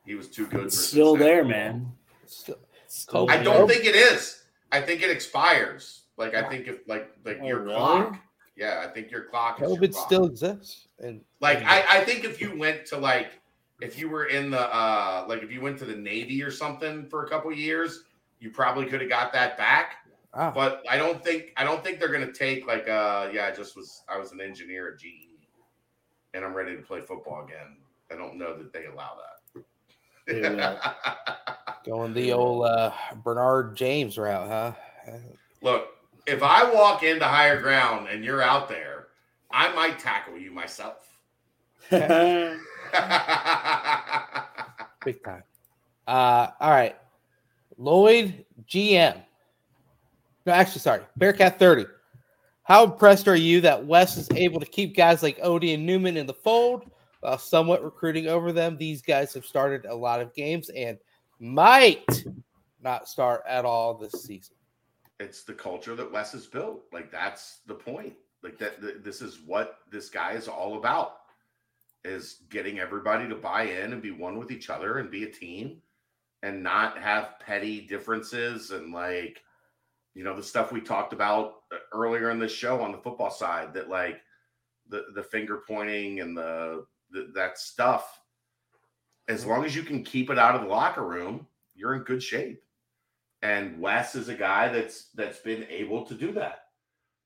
He 0.06 0.14
was 0.14 0.28
too 0.28 0.46
good. 0.46 0.60
For 0.60 0.66
It's 0.66 0.78
still 0.78 1.12
Cincinnati 1.16 1.34
there, 1.34 1.42
football. 1.44 1.60
man. 1.80 1.92
Still- 2.26 2.58
Still 2.90 3.28
I 3.30 3.42
don't 3.42 3.68
think 3.68 3.84
it 3.84 3.94
is. 3.94 4.44
I 4.72 4.80
think 4.80 5.02
it 5.02 5.10
expires. 5.10 6.04
Like 6.16 6.34
I 6.34 6.48
think 6.48 6.66
if 6.68 6.78
like 6.88 7.10
like 7.26 7.38
Oh, 7.42 7.46
your 7.46 7.58
really? 7.60 7.74
clock. 7.74 8.16
Yeah, 8.56 8.82
I 8.82 8.90
think 8.90 9.10
your 9.10 9.24
clock. 9.24 9.60
Is 9.60 9.68
your 9.70 9.76
COVID 9.78 9.92
clock. 9.92 10.06
still 10.06 10.24
exists, 10.24 10.88
and 10.98 11.20
Like 11.40 11.58
and- 11.58 11.66
I, 11.68 11.84
I 11.98 12.04
think 12.04 12.24
if 12.24 12.40
you 12.40 12.56
went 12.58 12.86
to 12.86 12.96
like 12.96 13.32
if 13.82 13.98
you 13.98 14.08
were 14.08 14.24
in 14.24 14.50
the 14.50 14.74
uh 14.74 15.26
like 15.28 15.42
if 15.42 15.52
you 15.52 15.60
went 15.60 15.78
to 15.80 15.84
the 15.84 15.94
Navy 15.94 16.42
or 16.42 16.50
something 16.50 17.06
for 17.10 17.26
a 17.26 17.28
couple 17.28 17.52
years, 17.52 18.04
you 18.40 18.50
probably 18.50 18.86
could 18.86 19.00
have 19.00 19.10
got 19.10 19.32
that 19.32 19.56
back. 19.56 19.96
ah, 20.34 20.50
But 20.50 20.82
I 20.88 20.96
don't 20.96 21.24
think 21.24 21.52
I 21.56 21.64
don't 21.64 21.82
think 21.82 21.98
they're 21.98 22.12
gonna 22.12 22.32
take 22.32 22.66
like 22.66 22.88
uh 22.88 23.28
yeah, 23.32 23.46
I 23.46 23.50
just 23.50 23.76
was 23.76 24.02
I 24.08 24.18
was 24.18 24.32
an 24.32 24.40
engineer 24.40 24.92
at 24.92 24.98
GE 24.98 25.46
and 26.34 26.44
I'm 26.44 26.54
ready 26.54 26.76
to 26.76 26.82
play 26.82 27.00
football 27.00 27.44
again. 27.44 27.76
I 28.10 28.16
don't 28.16 28.36
know 28.36 28.56
that 28.56 28.72
they 28.72 28.86
allow 28.86 29.16
They 30.26 30.40
that. 30.40 30.96
going 31.86 32.14
the 32.14 32.32
old 32.32 32.66
uh, 32.66 32.92
Bernard 33.24 33.76
James 33.76 34.18
route, 34.18 34.48
huh? 34.48 34.72
Look, 35.62 35.88
if 36.26 36.42
I 36.42 36.70
walk 36.70 37.02
into 37.02 37.24
higher 37.24 37.60
ground 37.60 38.08
and 38.08 38.24
you're 38.24 38.42
out 38.42 38.68
there, 38.68 39.08
I 39.50 39.72
might 39.74 39.98
tackle 39.98 40.38
you 40.38 40.50
myself. 40.50 41.18
Big 41.90 42.00
time. 45.24 45.42
Uh, 46.06 46.48
all 46.60 46.70
right, 46.70 46.96
Lloyd 47.78 48.44
GM. 48.68 49.22
No, 50.44 50.52
actually, 50.52 50.80
sorry, 50.80 51.02
Bearcat 51.16 51.58
thirty. 51.58 51.86
How 52.64 52.84
impressed 52.84 53.28
are 53.28 53.36
you 53.36 53.62
that 53.62 53.86
Wes 53.86 54.18
is 54.18 54.28
able 54.34 54.60
to 54.60 54.66
keep 54.66 54.94
guys 54.94 55.22
like 55.22 55.38
Odie 55.38 55.72
and 55.72 55.86
Newman 55.86 56.18
in 56.18 56.26
the 56.26 56.34
fold 56.34 56.90
while 57.20 57.38
somewhat 57.38 57.82
recruiting 57.82 58.26
over 58.26 58.52
them? 58.52 58.76
These 58.76 59.00
guys 59.00 59.32
have 59.32 59.46
started 59.46 59.86
a 59.86 59.94
lot 59.94 60.20
of 60.20 60.34
games 60.34 60.68
and 60.70 60.98
might 61.40 62.24
not 62.82 63.08
start 63.08 63.42
at 63.48 63.64
all 63.64 63.94
this 63.94 64.12
season. 64.22 64.54
it's 65.20 65.44
the 65.44 65.54
culture 65.54 65.94
that 65.94 66.12
Wes 66.12 66.32
has 66.32 66.46
built. 66.46 66.82
Like 66.92 67.10
that's 67.10 67.60
the 67.66 67.74
point. 67.74 68.12
Like 68.42 68.58
that, 68.58 68.80
th- 68.82 68.98
this 69.02 69.22
is 69.22 69.40
what 69.46 69.78
this 69.90 70.10
guy 70.10 70.32
is 70.32 70.46
all 70.46 70.76
about: 70.76 71.20
is 72.04 72.42
getting 72.50 72.78
everybody 72.78 73.28
to 73.28 73.34
buy 73.34 73.62
in 73.64 73.92
and 73.92 74.02
be 74.02 74.10
one 74.10 74.38
with 74.38 74.50
each 74.50 74.68
other 74.70 74.98
and 74.98 75.10
be 75.10 75.24
a 75.24 75.30
team, 75.30 75.80
and 76.42 76.62
not 76.62 76.98
have 76.98 77.38
petty 77.40 77.80
differences 77.80 78.70
and 78.70 78.92
like, 78.92 79.42
you 80.14 80.24
know, 80.24 80.36
the 80.36 80.42
stuff 80.42 80.72
we 80.72 80.80
talked 80.80 81.12
about 81.12 81.62
uh, 81.72 81.76
earlier 81.92 82.30
in 82.30 82.38
the 82.38 82.48
show 82.48 82.80
on 82.80 82.92
the 82.92 82.98
football 82.98 83.30
side. 83.30 83.74
That 83.74 83.88
like 83.88 84.20
the 84.88 85.06
the 85.14 85.22
finger 85.22 85.62
pointing 85.66 86.20
and 86.20 86.36
the, 86.36 86.86
the 87.10 87.30
that 87.34 87.58
stuff. 87.58 88.20
As 89.28 89.44
long 89.44 89.64
as 89.64 89.76
you 89.76 89.82
can 89.82 90.02
keep 90.02 90.30
it 90.30 90.38
out 90.38 90.54
of 90.54 90.62
the 90.62 90.68
locker 90.68 91.04
room, 91.04 91.46
you're 91.74 91.94
in 91.94 92.02
good 92.02 92.22
shape 92.22 92.62
and 93.42 93.80
Wes 93.80 94.14
is 94.14 94.28
a 94.28 94.34
guy 94.34 94.68
that's 94.68 95.10
that's 95.14 95.38
been 95.38 95.64
able 95.68 96.04
to 96.06 96.14
do 96.14 96.32
that. 96.32 96.64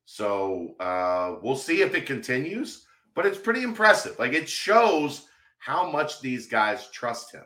So 0.05 0.75
uh, 0.81 1.37
we'll 1.43 1.57
see 1.57 1.83
if 1.83 1.95
it 1.95 2.07
continues, 2.07 2.87
but 3.15 3.25
it's 3.25 3.39
pretty 3.39 3.63
impressive. 3.63 4.19
Like 4.19 4.33
it 4.33 4.49
shows 4.49 5.27
how 5.59 5.91
much 5.91 6.21
these 6.21 6.47
guys 6.47 6.91
trust 6.91 7.33
him. 7.33 7.45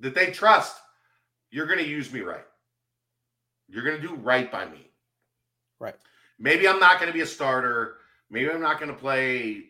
That 0.00 0.14
they 0.14 0.30
trust 0.30 0.76
you're 1.50 1.66
going 1.66 1.78
to 1.78 1.88
use 1.88 2.12
me 2.12 2.20
right. 2.20 2.44
You're 3.68 3.84
going 3.84 4.00
to 4.00 4.06
do 4.06 4.14
right 4.14 4.50
by 4.50 4.66
me. 4.66 4.90
Right. 5.78 5.94
Maybe 6.38 6.68
I'm 6.68 6.80
not 6.80 6.98
going 6.98 7.08
to 7.08 7.14
be 7.14 7.22
a 7.22 7.26
starter. 7.26 7.96
Maybe 8.30 8.50
I'm 8.50 8.60
not 8.60 8.78
going 8.78 8.92
to 8.92 8.98
play 8.98 9.64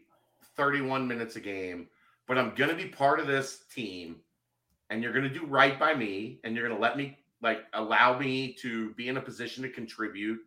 31 0.57 1.07
minutes 1.07 1.36
a 1.36 1.40
game, 1.40 1.89
but 2.27 2.39
I'm 2.39 2.55
going 2.55 2.70
to 2.70 2.77
be 2.77 2.89
part 2.89 3.20
of 3.20 3.27
this 3.27 3.65
team 3.73 4.16
and 4.90 5.03
you're 5.03 5.12
going 5.12 5.24
to 5.24 5.31
do 5.32 5.47
right 5.47 5.78
by 5.78 5.94
me 5.94 6.40
and 6.44 6.55
you're 6.55 6.66
going 6.66 6.77
to 6.77 6.82
let 6.82 6.97
me 6.97 7.19
like 7.43 7.61
allow 7.74 8.19
me 8.19 8.53
to 8.55 8.93
be 8.94 9.09
in 9.09 9.16
a 9.16 9.20
position 9.20 9.62
to 9.62 9.69
contribute 9.69 10.40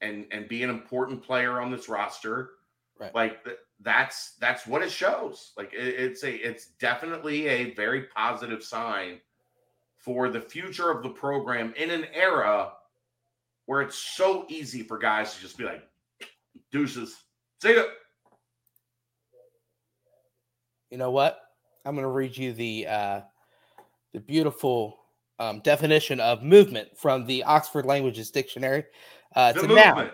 and 0.00 0.26
and 0.30 0.48
be 0.48 0.62
an 0.62 0.70
important 0.70 1.22
player 1.22 1.60
on 1.60 1.70
this 1.70 1.88
roster 1.88 2.50
Right. 2.98 3.14
like 3.14 3.44
th- 3.44 3.58
that's 3.80 4.36
that's 4.40 4.66
what 4.66 4.82
it 4.82 4.90
shows 4.90 5.52
like 5.58 5.74
it, 5.74 5.86
it's 5.86 6.24
a 6.24 6.34
it's 6.34 6.68
definitely 6.78 7.46
a 7.46 7.74
very 7.74 8.04
positive 8.04 8.62
sign 8.64 9.20
for 9.98 10.30
the 10.30 10.40
future 10.40 10.90
of 10.90 11.02
the 11.02 11.10
program 11.10 11.74
in 11.76 11.90
an 11.90 12.06
era 12.14 12.72
where 13.66 13.82
it's 13.82 13.98
so 13.98 14.46
easy 14.48 14.82
for 14.82 14.96
guys 14.96 15.34
to 15.34 15.40
just 15.40 15.58
be 15.58 15.64
like 15.64 15.82
deuces 16.72 17.24
see 17.60 17.74
ya 17.74 17.82
You 20.90 20.98
know 20.98 21.10
what? 21.10 21.40
I'm 21.84 21.94
going 21.94 22.04
to 22.04 22.10
read 22.10 22.36
you 22.36 22.52
the 22.52 22.86
uh, 22.86 23.20
the 24.12 24.20
beautiful 24.20 24.98
um, 25.38 25.60
definition 25.60 26.20
of 26.20 26.42
movement 26.42 26.96
from 26.96 27.26
the 27.26 27.42
Oxford 27.44 27.86
Languages 27.86 28.30
Dictionary. 28.30 28.84
Uh, 29.34 29.52
it's 29.54 29.66
the 29.66 29.72
a 29.72 29.76
noun. 29.76 30.10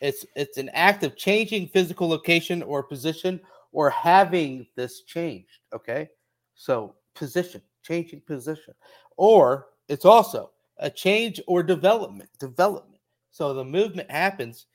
It's 0.00 0.24
it's 0.36 0.58
an 0.58 0.70
act 0.70 1.02
of 1.04 1.16
changing 1.16 1.68
physical 1.68 2.08
location 2.08 2.62
or 2.62 2.82
position 2.82 3.40
or 3.72 3.90
having 3.90 4.66
this 4.76 5.02
changed. 5.02 5.60
Okay, 5.72 6.08
so 6.54 6.94
position, 7.14 7.62
changing 7.82 8.20
position, 8.22 8.74
or 9.16 9.66
it's 9.88 10.04
also 10.04 10.50
a 10.78 10.88
change 10.88 11.40
or 11.46 11.62
development. 11.62 12.30
Development. 12.38 13.00
So 13.30 13.52
the 13.54 13.64
movement 13.64 14.10
happens. 14.10 14.66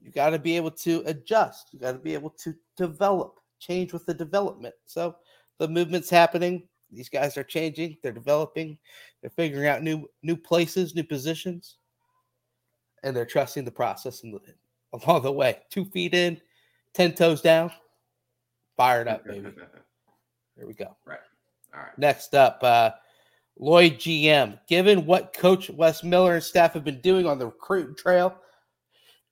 You 0.00 0.10
got 0.10 0.30
to 0.30 0.38
be 0.38 0.56
able 0.56 0.70
to 0.72 1.02
adjust. 1.06 1.68
You 1.72 1.78
got 1.78 1.92
to 1.92 1.98
be 1.98 2.14
able 2.14 2.30
to 2.30 2.54
develop, 2.76 3.38
change 3.60 3.92
with 3.92 4.06
the 4.06 4.14
development. 4.14 4.74
So 4.86 5.16
the 5.58 5.68
movement's 5.68 6.10
happening. 6.10 6.68
These 6.90 7.08
guys 7.08 7.36
are 7.36 7.44
changing. 7.44 7.96
They're 8.02 8.12
developing. 8.12 8.78
They're 9.20 9.30
figuring 9.30 9.68
out 9.68 9.82
new 9.82 10.08
new 10.22 10.36
places, 10.36 10.94
new 10.94 11.04
positions, 11.04 11.78
and 13.02 13.14
they're 13.14 13.26
trusting 13.26 13.64
the 13.64 13.70
process 13.70 14.22
and 14.22 14.38
along 14.92 15.22
the 15.22 15.32
way. 15.32 15.58
Two 15.70 15.84
feet 15.86 16.14
in, 16.14 16.40
ten 16.94 17.12
toes 17.12 17.40
down, 17.40 17.70
fired 18.76 19.08
up, 19.08 19.24
baby. 19.24 19.50
there 20.56 20.66
we 20.66 20.74
go. 20.74 20.96
Right. 21.04 21.18
All 21.74 21.80
right 21.80 21.98
Next 21.98 22.34
up, 22.34 22.58
uh, 22.62 22.90
Lloyd 23.58 23.94
GM. 23.94 24.58
Given 24.68 25.06
what 25.06 25.34
Coach 25.34 25.70
Wes 25.70 26.02
Miller 26.02 26.34
and 26.34 26.42
staff 26.42 26.74
have 26.74 26.84
been 26.84 27.00
doing 27.00 27.26
on 27.26 27.38
the 27.38 27.46
recruit 27.46 27.96
trail, 27.96 28.36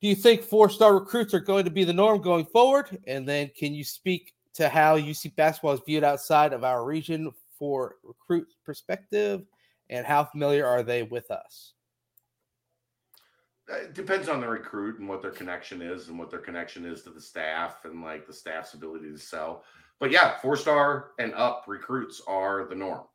do 0.01 0.07
you 0.07 0.15
think 0.15 0.41
four-star 0.41 0.95
recruits 0.95 1.33
are 1.33 1.39
going 1.39 1.65
to 1.65 1.71
be 1.71 1.83
the 1.83 1.93
norm 1.93 2.21
going 2.21 2.45
forward? 2.45 2.97
And 3.05 3.27
then, 3.27 3.51
can 3.55 3.73
you 3.73 3.83
speak 3.83 4.33
to 4.55 4.67
how 4.67 4.97
UC 4.97 5.35
basketball 5.35 5.73
is 5.73 5.81
viewed 5.85 6.03
outside 6.03 6.53
of 6.53 6.63
our 6.63 6.83
region 6.83 7.31
for 7.57 7.97
recruit 8.03 8.47
perspective, 8.65 9.43
and 9.89 10.05
how 10.05 10.23
familiar 10.23 10.65
are 10.65 10.81
they 10.81 11.03
with 11.03 11.29
us? 11.29 11.73
Uh, 13.71 13.75
it 13.77 13.93
depends 13.93 14.27
on 14.27 14.41
the 14.41 14.47
recruit 14.47 14.99
and 14.99 15.07
what 15.07 15.21
their 15.21 15.31
connection 15.31 15.81
is 15.81 16.09
and 16.09 16.17
what 16.17 16.29
their 16.29 16.39
connection 16.39 16.85
is 16.85 17.03
to 17.03 17.09
the 17.09 17.21
staff 17.21 17.85
and 17.85 18.01
like 18.01 18.25
the 18.27 18.33
staff's 18.33 18.73
ability 18.73 19.09
to 19.11 19.17
sell. 19.17 19.63
But 19.99 20.11
yeah, 20.11 20.37
four 20.39 20.57
star 20.57 21.11
and 21.19 21.33
up 21.35 21.65
recruits 21.67 22.21
are 22.27 22.65
the 22.67 22.75
norm 22.75 23.05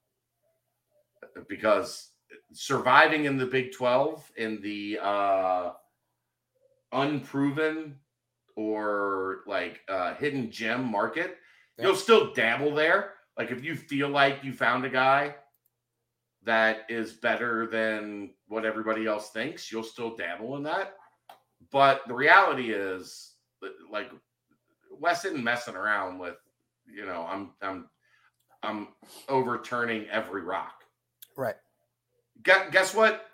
Uh, 1.22 1.40
because 1.48 2.10
surviving 2.52 3.24
in 3.24 3.36
the 3.36 3.46
Big 3.46 3.72
12 3.72 4.30
in 4.36 4.60
the 4.62 4.98
uh, 5.02 5.72
unproven 6.92 7.96
or 8.56 9.40
like 9.46 9.80
uh, 9.88 10.14
hidden 10.14 10.50
gem 10.50 10.84
market, 10.84 11.38
Yeah. 11.76 11.86
you'll 11.86 11.96
still 11.96 12.32
dabble 12.32 12.74
there. 12.74 13.14
Like 13.36 13.50
if 13.50 13.62
you 13.64 13.76
feel 13.76 14.08
like 14.08 14.42
you 14.44 14.52
found 14.52 14.84
a 14.84 14.88
guy 14.90 15.34
that 16.44 16.86
is 16.88 17.12
better 17.12 17.66
than 17.66 18.30
what 18.48 18.64
everybody 18.64 19.06
else 19.06 19.30
thinks, 19.30 19.70
you'll 19.70 19.82
still 19.82 20.16
dabble 20.16 20.56
in 20.56 20.62
that. 20.64 20.94
But 21.72 22.02
the 22.06 22.14
reality 22.14 22.72
is, 22.72 23.34
like, 23.90 24.10
Wes 24.98 25.24
isn't 25.24 25.42
messing 25.42 25.74
around 25.74 26.18
with, 26.18 26.36
you 26.86 27.04
know, 27.06 27.26
I'm 27.28 27.50
I'm 27.60 27.88
I'm 28.62 28.88
overturning 29.28 30.06
every 30.08 30.42
rock. 30.42 30.84
Right. 31.36 31.56
Guess, 32.42 32.70
guess 32.70 32.94
what? 32.94 33.26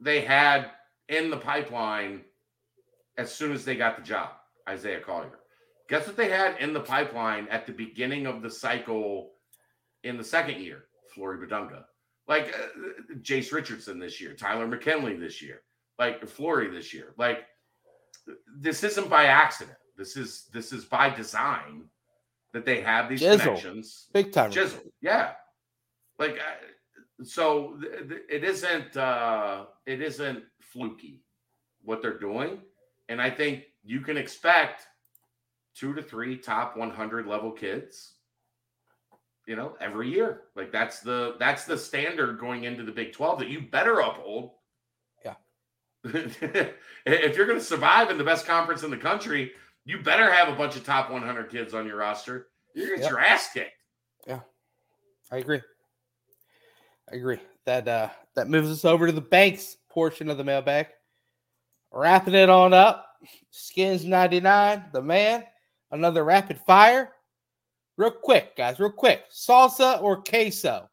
They 0.00 0.20
had 0.20 0.70
in 1.08 1.30
the 1.30 1.36
pipeline 1.36 2.22
as 3.16 3.34
soon 3.34 3.52
as 3.52 3.64
they 3.64 3.76
got 3.76 3.96
the 3.96 4.02
job, 4.02 4.30
Isaiah 4.68 5.00
Collier. 5.00 5.38
Guess 5.88 6.06
what 6.06 6.16
they 6.16 6.28
had 6.28 6.56
in 6.60 6.72
the 6.72 6.80
pipeline 6.80 7.48
at 7.48 7.66
the 7.66 7.72
beginning 7.72 8.26
of 8.26 8.42
the 8.42 8.50
cycle 8.50 9.32
in 10.04 10.16
the 10.16 10.24
second 10.24 10.60
year? 10.60 10.84
Flory 11.14 11.38
Bidunga. 11.38 11.84
Like 12.28 12.54
uh, 12.54 13.14
Jase 13.22 13.52
Richardson 13.52 13.98
this 13.98 14.20
year, 14.20 14.34
Tyler 14.34 14.66
McKinley 14.66 15.16
this 15.16 15.40
year, 15.40 15.62
like 15.98 16.26
Flory 16.28 16.68
this 16.70 16.92
year. 16.92 17.14
Like 17.16 17.46
this 18.58 18.84
isn't 18.84 19.08
by 19.08 19.24
accident. 19.24 19.78
This 19.96 20.16
is 20.16 20.44
this 20.52 20.72
is 20.72 20.84
by 20.84 21.08
design 21.10 21.84
that 22.52 22.64
they 22.66 22.80
have 22.82 23.08
these 23.08 23.22
Jizzle. 23.22 23.40
connections. 23.40 24.08
Big 24.12 24.32
time. 24.32 24.50
Jizzle, 24.50 24.90
yeah. 25.00 25.32
Like, 26.18 26.38
I- 26.38 27.24
so 27.24 27.76
th- 27.80 28.08
th- 28.08 28.22
it 28.30 28.44
isn't. 28.44 28.96
uh 28.96 29.64
It 29.86 30.00
isn't 30.02 30.44
fluky 30.60 31.24
what 31.82 32.02
they're 32.02 32.18
doing, 32.18 32.60
and 33.08 33.20
I 33.22 33.30
think 33.30 33.64
you 33.82 34.00
can 34.00 34.16
expect 34.18 34.86
two 35.74 35.94
to 35.94 36.02
three 36.02 36.36
top 36.36 36.76
100 36.76 37.26
level 37.26 37.50
kids. 37.50 38.14
You 39.48 39.56
know, 39.56 39.76
every 39.80 40.10
year, 40.10 40.42
like 40.56 40.70
that's 40.70 41.00
the 41.00 41.36
that's 41.38 41.64
the 41.64 41.78
standard 41.78 42.38
going 42.38 42.64
into 42.64 42.82
the 42.82 42.92
Big 42.92 43.14
12 43.14 43.38
that 43.38 43.48
you 43.48 43.62
better 43.62 44.00
uphold. 44.00 44.50
Yeah. 45.24 45.34
if 46.04 47.34
you're 47.34 47.46
going 47.46 47.58
to 47.58 47.64
survive 47.64 48.10
in 48.10 48.18
the 48.18 48.24
best 48.24 48.44
conference 48.44 48.82
in 48.82 48.90
the 48.90 48.96
country, 48.98 49.52
you 49.86 50.02
better 50.02 50.30
have 50.30 50.52
a 50.52 50.54
bunch 50.54 50.76
of 50.76 50.84
top 50.84 51.10
100 51.10 51.50
kids 51.50 51.72
on 51.72 51.86
your 51.86 51.96
roster. 51.96 52.48
You're 52.74 52.88
going 52.88 52.98
to 52.98 53.02
get 53.04 53.10
Yep. 53.10 53.10
your 53.10 53.20
ass 53.20 53.48
kicked. 53.54 53.72
Yeah. 54.26 54.40
I 55.32 55.38
agree. 55.38 55.62
I 57.10 57.16
agree. 57.16 57.38
That 57.64 57.88
uh 57.88 58.10
that 58.36 58.50
moves 58.50 58.68
us 58.68 58.84
over 58.84 59.06
to 59.06 59.12
the 59.12 59.22
banks 59.22 59.78
portion 59.88 60.28
of 60.28 60.36
the 60.36 60.44
mailbag. 60.44 60.88
Wrapping 61.90 62.34
it 62.34 62.50
on 62.50 62.74
up. 62.74 63.06
Skins 63.50 64.04
99, 64.04 64.84
the 64.92 65.00
man. 65.00 65.44
Another 65.90 66.22
rapid 66.22 66.60
fire. 66.66 67.12
Real 67.98 68.12
quick, 68.12 68.54
guys, 68.56 68.78
real 68.78 68.92
quick. 68.92 69.24
Salsa 69.28 70.00
or 70.00 70.22
queso? 70.22 70.88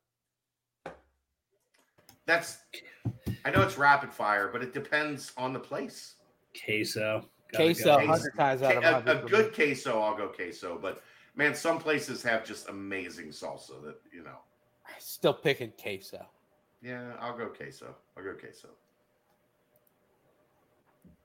That's 2.26 2.58
I 3.46 3.52
know 3.52 3.62
it's 3.62 3.78
rapid 3.78 4.12
fire, 4.12 4.50
but 4.52 4.64
it 4.64 4.74
depends 4.74 5.32
on 5.38 5.54
the 5.54 5.60
place. 5.60 6.16
Queso. 6.66 7.24
Gotta 7.52 7.64
Queso, 7.64 7.84
go. 7.84 7.96
Queso. 7.98 8.10
100 8.10 8.36
times 8.36 8.62
out 8.64 8.78
of 8.78 8.84
A, 8.84 8.92
100. 8.94 9.18
a 9.18 9.22
for 9.22 9.28
good 9.28 9.54
queso, 9.54 10.02
I'll 10.02 10.18
go 10.18 10.30
queso. 10.30 10.80
But 10.82 11.04
man, 11.36 11.54
some 11.54 11.78
places 11.78 12.24
have 12.24 12.44
just 12.44 12.70
amazing 12.70 13.28
salsa 13.28 13.84
that 13.84 13.98
you 14.12 14.24
know. 14.24 14.40
Still 14.98 15.34
picking 15.36 15.74
queso. 15.80 16.26
Yeah, 16.82 17.14
I'll 17.20 17.38
go 17.38 17.50
queso. 17.50 17.96
I'll 18.18 18.24
go 18.24 18.34
queso. 18.34 18.70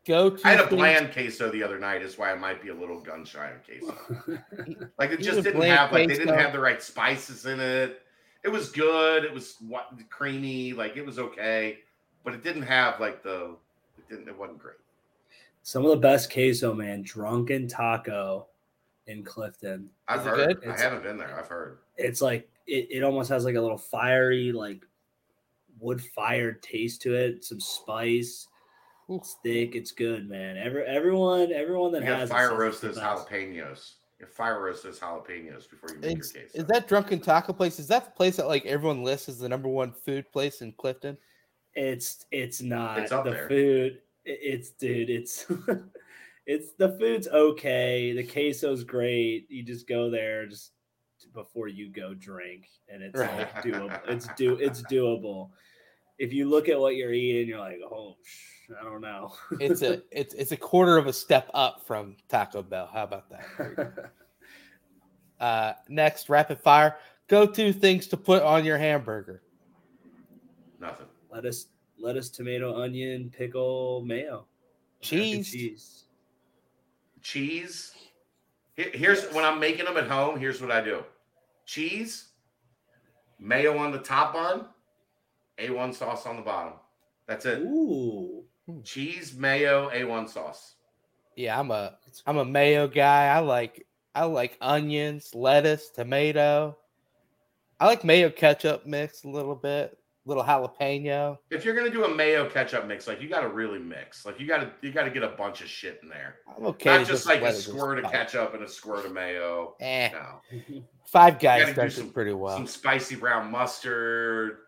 Go 0.07 0.31
to 0.31 0.47
I 0.47 0.53
had 0.53 0.61
a 0.61 0.63
things- 0.67 0.77
bland 0.79 1.13
queso 1.13 1.51
the 1.51 1.63
other 1.63 1.79
night, 1.79 2.03
is 2.03 2.17
why 2.17 2.33
I 2.33 2.35
might 2.35 2.63
be 2.63 2.69
a 2.71 2.75
little 2.75 3.01
gun 3.01 3.25
shy 3.25 3.53
on 3.53 3.61
queso. 3.65 4.39
Like 4.99 5.11
it 5.11 5.21
just 5.21 5.43
didn't 5.43 5.61
have 5.63 5.93
like 5.93 6.09
they 6.09 6.15
didn't 6.17 6.39
have 6.39 6.53
the 6.53 6.59
right 6.61 6.83
spices 6.83 7.47
in 7.47 7.61
it. 7.61 8.03
It 8.43 8.49
was 8.49 8.71
good. 8.71 9.25
It 9.25 9.33
was 9.35 9.57
what 9.69 9.91
creamy, 10.09 10.73
like 10.73 10.97
it 10.97 11.05
was 11.05 11.19
okay, 11.19 11.79
but 12.25 12.33
it 12.35 12.43
didn't 12.43 12.63
have 12.63 12.99
like 13.01 13.23
the. 13.23 13.57
It 13.99 14.09
didn't. 14.09 14.29
It 14.29 14.39
wasn't 14.39 14.59
great. 14.59 14.77
Some 15.63 15.85
of 15.85 15.91
the 15.91 15.97
best 15.99 16.33
queso, 16.33 16.73
man. 16.73 17.03
Drunken 17.03 17.69
taco 17.69 18.47
in 19.07 19.23
Clifton. 19.23 19.91
I've 20.09 20.21
Is 20.21 20.27
it 20.27 20.31
heard. 20.31 20.37
good? 20.37 20.57
I 20.59 20.73
It's- 20.73 20.81
haven't 20.83 21.03
been 21.03 21.19
there. 21.19 21.39
I've 21.39 21.49
heard. 21.49 21.79
It's 21.99 22.23
like 22.23 22.49
it, 22.67 22.89
it 22.91 23.03
almost 23.03 23.29
has 23.29 23.45
like 23.45 23.57
a 23.57 23.61
little 23.61 23.77
fiery, 23.77 24.53
like 24.53 24.87
wood 25.79 26.03
fired 26.03 26.63
taste 26.63 27.03
to 27.03 27.15
it. 27.15 27.45
Some 27.45 27.61
spice. 27.61 28.49
Ooh. 29.11 29.17
It's 29.17 29.37
thick. 29.43 29.75
It's 29.75 29.93
good, 29.93 30.29
man. 30.29 30.57
Every 30.57 30.85
everyone, 30.85 31.53
everyone 31.53 31.93
that 31.93 32.03
You 32.03 32.09
has 32.09 32.29
fire 32.31 32.51
says 32.51 32.59
roast 32.59 32.85
it's 32.85 32.97
those 32.97 33.05
jalapenos. 33.05 33.93
You 34.21 34.27
fire 34.27 34.63
roast 34.63 34.83
those 34.85 34.99
jalapenos 35.01 35.69
before 35.69 35.91
you 35.91 35.99
make 36.01 36.19
Is, 36.19 36.35
your 36.35 36.43
queso. 36.45 36.59
is 36.59 36.65
that 36.67 36.87
drunken 36.89 37.21
taco 37.21 37.53
place? 37.53 37.79
Is 37.79 37.87
that 37.89 38.05
the 38.05 38.11
place 38.13 38.37
that 38.37 38.47
like 38.49 38.67
everyone 38.67 39.03
lists 39.03 39.29
as 39.29 39.39
the 39.39 39.49
number 39.49 39.69
one 39.69 39.93
food 39.93 40.31
place 40.31 40.61
in 40.63 40.73
Clifton? 40.73 41.17
It's 41.75 42.27
it's 42.31 42.61
not 42.63 42.99
It's 42.99 43.13
up 43.13 43.25
the 43.25 43.31
there. 43.31 43.49
food. 43.49 43.99
It's 44.25 44.71
dude. 44.71 45.09
It's 45.11 45.47
it's 46.47 46.73
the 46.73 46.97
food's 46.99 47.29
okay. 47.29 48.13
The 48.13 48.25
queso's 48.25 48.85
great. 48.85 49.47
You 49.51 49.63
just 49.63 49.89
go 49.89 50.11
there 50.11 50.47
just 50.47 50.73
before 51.35 51.69
you 51.69 51.89
go 51.91 52.15
drink, 52.15 52.69
and 52.89 53.03
it's 53.03 53.19
Right. 53.19 53.37
like 53.39 53.55
doable. 53.65 54.01
It's 54.09 54.29
do 54.37 54.55
it's 54.57 54.83
doable. 54.83 55.51
If 56.19 56.33
you 56.35 56.49
look 56.51 56.69
at 56.69 56.79
what 56.79 56.97
you're 56.97 57.13
eating, 57.15 57.49
you're 57.49 57.59
like, 57.59 57.79
oh, 57.91 58.17
sh- 58.23 58.60
I 58.79 58.85
don't 58.85 59.01
know. 59.01 59.33
It's 59.59 59.83
a 59.83 60.03
it's 60.11 60.35
it's 60.35 60.53
a 60.53 60.57
quarter 60.57 60.97
of 60.97 61.07
a 61.07 61.13
step 61.13 61.51
up 61.55 61.87
from 61.87 62.17
Taco 62.29 62.63
Bell. 62.63 62.89
How 62.93 63.05
about 63.05 63.29
that? 63.31 63.45
There 63.59 63.71
you 63.71 63.77
go. 63.77 63.93
Uh, 65.41 65.73
next, 65.89 66.29
rapid 66.29 66.59
fire. 66.61 66.99
Go 67.27 67.47
to 67.47 67.73
things 67.73 68.07
to 68.09 68.19
put 68.19 68.43
on 68.43 68.63
your 68.63 68.77
hamburger. 68.77 69.41
Nothing. 70.79 71.07
lettuce, 71.33 71.69
lettuce, 71.99 72.29
tomato, 72.29 72.79
onion, 72.83 73.33
pickle, 73.35 74.03
mayo, 74.05 74.45
Cheese. 75.01 75.51
cheese. 75.51 76.05
Cheese. 77.23 77.95
Here- 78.77 78.91
Here's 78.93 79.33
when 79.33 79.47
I'm 79.47 79.59
making 79.59 79.87
them 79.87 79.97
at 79.97 80.09
home. 80.09 80.39
Here's 80.39 80.61
what 80.61 80.71
I 80.71 80.83
do: 80.83 81.05
cheese, 81.65 82.29
mayo 83.39 83.79
on 83.79 83.93
the 83.93 83.99
top 83.99 84.35
bun, 84.35 84.67
A1 85.59 85.95
sauce 85.95 86.27
on 86.27 86.37
the 86.37 86.43
bottom. 86.43 86.75
That's 87.27 87.47
it. 87.47 87.61
Ooh, 87.61 88.45
Cheese, 88.85 89.35
mayo, 89.37 89.91
A1 89.91 90.29
sauce. 90.29 90.75
Yeah, 91.37 91.59
I'm 91.59 91.71
a 91.71 91.97
I'm 92.27 92.37
a 92.39 92.45
mayo 92.45 92.87
guy. 92.89 93.27
I 93.29 93.39
like 93.41 93.87
I 94.15 94.25
like 94.25 94.57
onions, 94.61 95.35
lettuce, 95.35 95.89
tomato. 95.91 96.77
I 97.79 97.87
like 97.87 98.05
mayo 98.05 98.29
ketchup 98.31 98.85
mix 98.85 99.25
a 99.25 99.29
little 99.29 99.55
bit, 99.55 99.97
little 100.27 100.43
jalapeno. 100.45 101.39
If 101.51 101.65
you're 101.65 101.75
gonna 101.75 101.89
do 101.91 102.05
a 102.05 102.15
mayo 102.15 102.49
ketchup 102.51 102.87
mix, 102.87 103.07
like 103.07 103.23
you 103.23 103.29
got 103.29 103.41
to 103.41 103.49
really 103.49 103.79
mix. 103.79 104.27
Like 104.27 104.39
you 104.39 104.47
got 104.47 104.59
to 104.59 104.71
you 104.83 104.93
got 104.93 105.05
to 105.05 105.11
get 105.11 105.23
a 105.23 105.29
bunch 105.29 105.63
of 105.63 105.69
shit 105.69 106.01
in 106.03 106.09
there. 106.11 106.37
I'm 106.59 106.67
okay. 106.67 106.99
Not 106.99 107.07
just 107.07 107.25
like 107.27 107.41
a 107.41 107.45
let 107.45 107.53
it 107.55 107.57
just 107.57 107.69
squirt 107.69 108.05
of 108.05 108.11
ketchup 108.11 108.53
and 108.55 108.63
a 108.65 108.69
squirt 108.69 109.07
of 109.07 109.13
mayo. 109.13 109.77
Eh, 109.81 110.11
No, 110.13 110.83
Five 111.07 111.39
Guys 111.39 111.63
gotta 111.63 111.75
do 111.75 111.81
does 111.83 111.95
some- 111.97 112.11
pretty 112.11 112.33
well. 112.35 112.57
some 112.57 112.67
spicy 112.67 113.17
brown 113.17 113.51
mustard, 113.51 114.59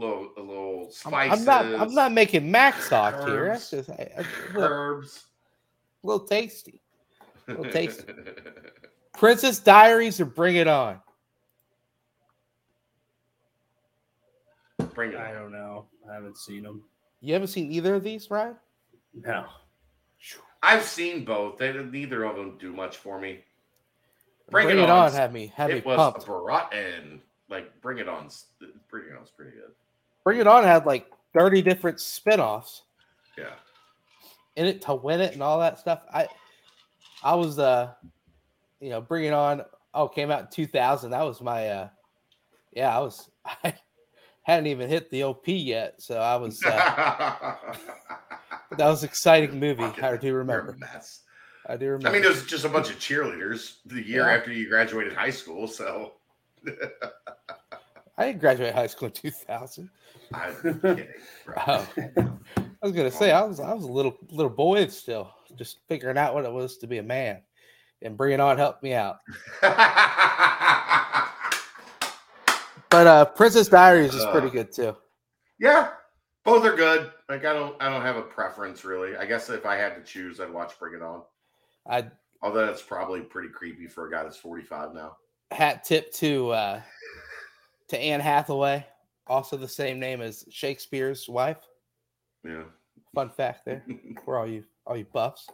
little 0.00 0.30
a 0.36 0.40
little 0.40 0.84
I'm, 0.86 0.92
spices. 0.92 1.38
I'm 1.48 1.72
not 1.72 1.80
I'm 1.80 1.94
not 1.94 2.12
making 2.12 2.50
mac 2.50 2.74
talk 2.88 3.26
here. 3.28 3.48
That's 3.48 3.72
Herbs. 3.72 3.88
just 3.88 3.90
I, 3.90 4.10
I, 4.18 4.20
a 4.20 4.24
little, 4.54 4.62
herbs. 4.62 5.24
little 6.02 6.26
tasty. 6.26 6.80
Little 7.46 7.64
tasty. 7.72 8.12
Princess 9.16 9.58
Diaries 9.58 10.20
or 10.20 10.24
Bring 10.24 10.56
It 10.56 10.66
On. 10.68 11.00
Bring 14.94 15.12
it. 15.12 15.18
I 15.18 15.32
don't 15.32 15.52
know. 15.52 15.86
I 16.10 16.14
haven't 16.14 16.36
seen 16.38 16.62
them. 16.62 16.82
You 17.20 17.34
haven't 17.34 17.48
seen 17.48 17.70
either 17.70 17.94
of 17.94 18.02
these, 18.02 18.30
Ryan? 18.30 18.56
No. 19.14 19.46
I've 20.62 20.84
seen 20.84 21.24
both. 21.24 21.58
They 21.58 21.72
neither 21.72 22.24
of 22.24 22.36
them 22.36 22.56
do 22.58 22.72
much 22.72 22.98
for 22.98 23.18
me. 23.20 23.40
Bring, 24.50 24.66
Bring, 24.66 24.78
it, 24.78 24.82
It 24.82 24.90
on. 24.90 25.06
On 25.06 25.12
had 25.12 25.32
me 25.32 25.52
had 25.54 25.70
me 25.70 25.76
it 25.76 25.86
was 25.86 25.96
pumped. 25.96 26.26
rotten. 26.28 27.20
Like 27.48 27.80
Bring 27.80 27.98
It 27.98 28.08
On. 28.08 28.28
Bring 28.90 29.04
It 29.10 29.16
On's 29.18 29.30
pretty 29.30 29.52
good. 29.52 29.70
Bring 30.30 30.40
It 30.40 30.46
On 30.46 30.62
had 30.62 30.86
like 30.86 31.10
30 31.34 31.60
different 31.60 31.98
spin-offs 31.98 32.82
Yeah. 33.36 33.50
in 34.54 34.66
it 34.66 34.80
to 34.82 34.94
win 34.94 35.20
it 35.20 35.32
and 35.32 35.42
all 35.42 35.58
that 35.58 35.80
stuff. 35.80 36.02
I 36.14 36.28
I 37.24 37.34
was 37.34 37.58
uh 37.58 37.92
you 38.80 38.90
know, 38.90 39.00
Bring 39.00 39.24
It 39.24 39.32
On 39.32 39.62
oh 39.92 40.06
came 40.06 40.30
out 40.30 40.42
in 40.42 40.46
2000. 40.52 41.10
That 41.10 41.24
was 41.24 41.40
my 41.40 41.66
uh 41.68 41.88
yeah, 42.72 42.96
I 42.96 43.00
was 43.00 43.28
I 43.64 43.74
hadn't 44.42 44.68
even 44.68 44.88
hit 44.88 45.10
the 45.10 45.24
OP 45.24 45.48
yet, 45.48 46.00
so 46.00 46.18
I 46.20 46.36
was 46.36 46.62
uh, 46.64 46.70
that 48.76 48.86
was 48.86 49.02
an 49.02 49.08
exciting 49.08 49.58
movie. 49.58 49.82
I 49.82 50.16
do 50.16 50.32
remember. 50.32 50.76
mess. 50.78 51.22
I 51.68 51.76
do 51.76 51.86
remember. 51.86 52.08
I 52.08 52.12
mean, 52.12 52.22
it 52.24 52.28
was 52.28 52.46
just 52.46 52.64
a 52.64 52.68
bunch 52.68 52.88
of 52.90 53.00
cheerleaders 53.00 53.78
the 53.84 54.00
year 54.00 54.26
Yeah. 54.28 54.36
after 54.36 54.52
you 54.52 54.68
graduated 54.68 55.12
high 55.12 55.30
school. 55.30 55.66
So 55.66 56.12
I 58.20 58.26
didn't 58.26 58.40
graduate 58.40 58.74
high 58.74 58.86
school 58.86 59.06
in 59.08 59.12
2000. 59.14 59.88
I'm 60.34 60.54
kidding. 60.82 61.08
Oh. 61.66 61.88
I 61.96 62.86
was 62.86 62.92
gonna 62.92 63.10
say 63.10 63.32
I 63.32 63.42
was 63.42 63.60
I 63.60 63.72
was 63.72 63.84
a 63.84 63.90
little 63.90 64.16
little 64.30 64.50
boy 64.50 64.86
still, 64.88 65.32
just 65.56 65.78
figuring 65.88 66.18
out 66.18 66.34
what 66.34 66.44
it 66.44 66.52
was 66.52 66.76
to 66.78 66.86
be 66.86 66.98
a 66.98 67.02
man, 67.02 67.42
and 68.02 68.16
Bring 68.16 68.32
It 68.34 68.40
On 68.40 68.56
helped 68.58 68.82
me 68.82 68.94
out. 68.94 69.18
But 72.90 73.06
uh 73.06 73.24
Princess 73.24 73.68
Diaries 73.68 74.14
is 74.14 74.24
pretty 74.26 74.48
Uh. 74.48 74.50
good 74.50 74.72
too. 74.72 74.96
yeah, 75.60 75.90
both 76.44 76.64
are 76.64 76.74
good. 76.74 77.12
Like 77.28 77.44
I 77.44 77.52
don't, 77.52 77.80
I 77.80 77.88
don't 77.88 78.02
have 78.02 78.16
a 78.16 78.22
preference 78.22 78.84
really. 78.84 79.16
I 79.16 79.26
guess 79.26 79.48
if 79.48 79.64
I 79.64 79.76
had 79.76 79.94
to 79.94 80.02
choose, 80.02 80.40
I'd 80.40 80.52
watch 80.52 80.76
Bring 80.78 80.94
It 80.94 81.02
On. 81.02 81.22
I 81.88 82.10
Although 82.42 82.66
that's 82.66 82.82
probably 82.82 83.20
pretty 83.20 83.50
creepy 83.50 83.86
for 83.86 84.08
a 84.08 84.10
guy 84.10 84.24
that's 84.24 84.36
45 84.38 84.92
now. 84.94 85.16
hat 85.52 85.84
tip 85.84 86.12
to 86.14 86.50
uh 86.50 86.80
to 87.90 87.98
Anne 87.98 88.20
Hathaway, 88.20 88.86
also 89.26 89.56
the 89.56 89.68
same 89.68 89.98
name 89.98 90.20
as 90.20 90.44
Shakespeare's 90.50 91.28
wife. 91.28 91.58
Yeah. 92.44 92.64
Fun 93.14 93.28
fact 93.28 93.64
there 93.64 93.84
for 94.24 94.38
all 94.38 94.46
you 94.46 94.64
all 94.86 94.96
you 94.96 95.06
buffs. 95.12 95.48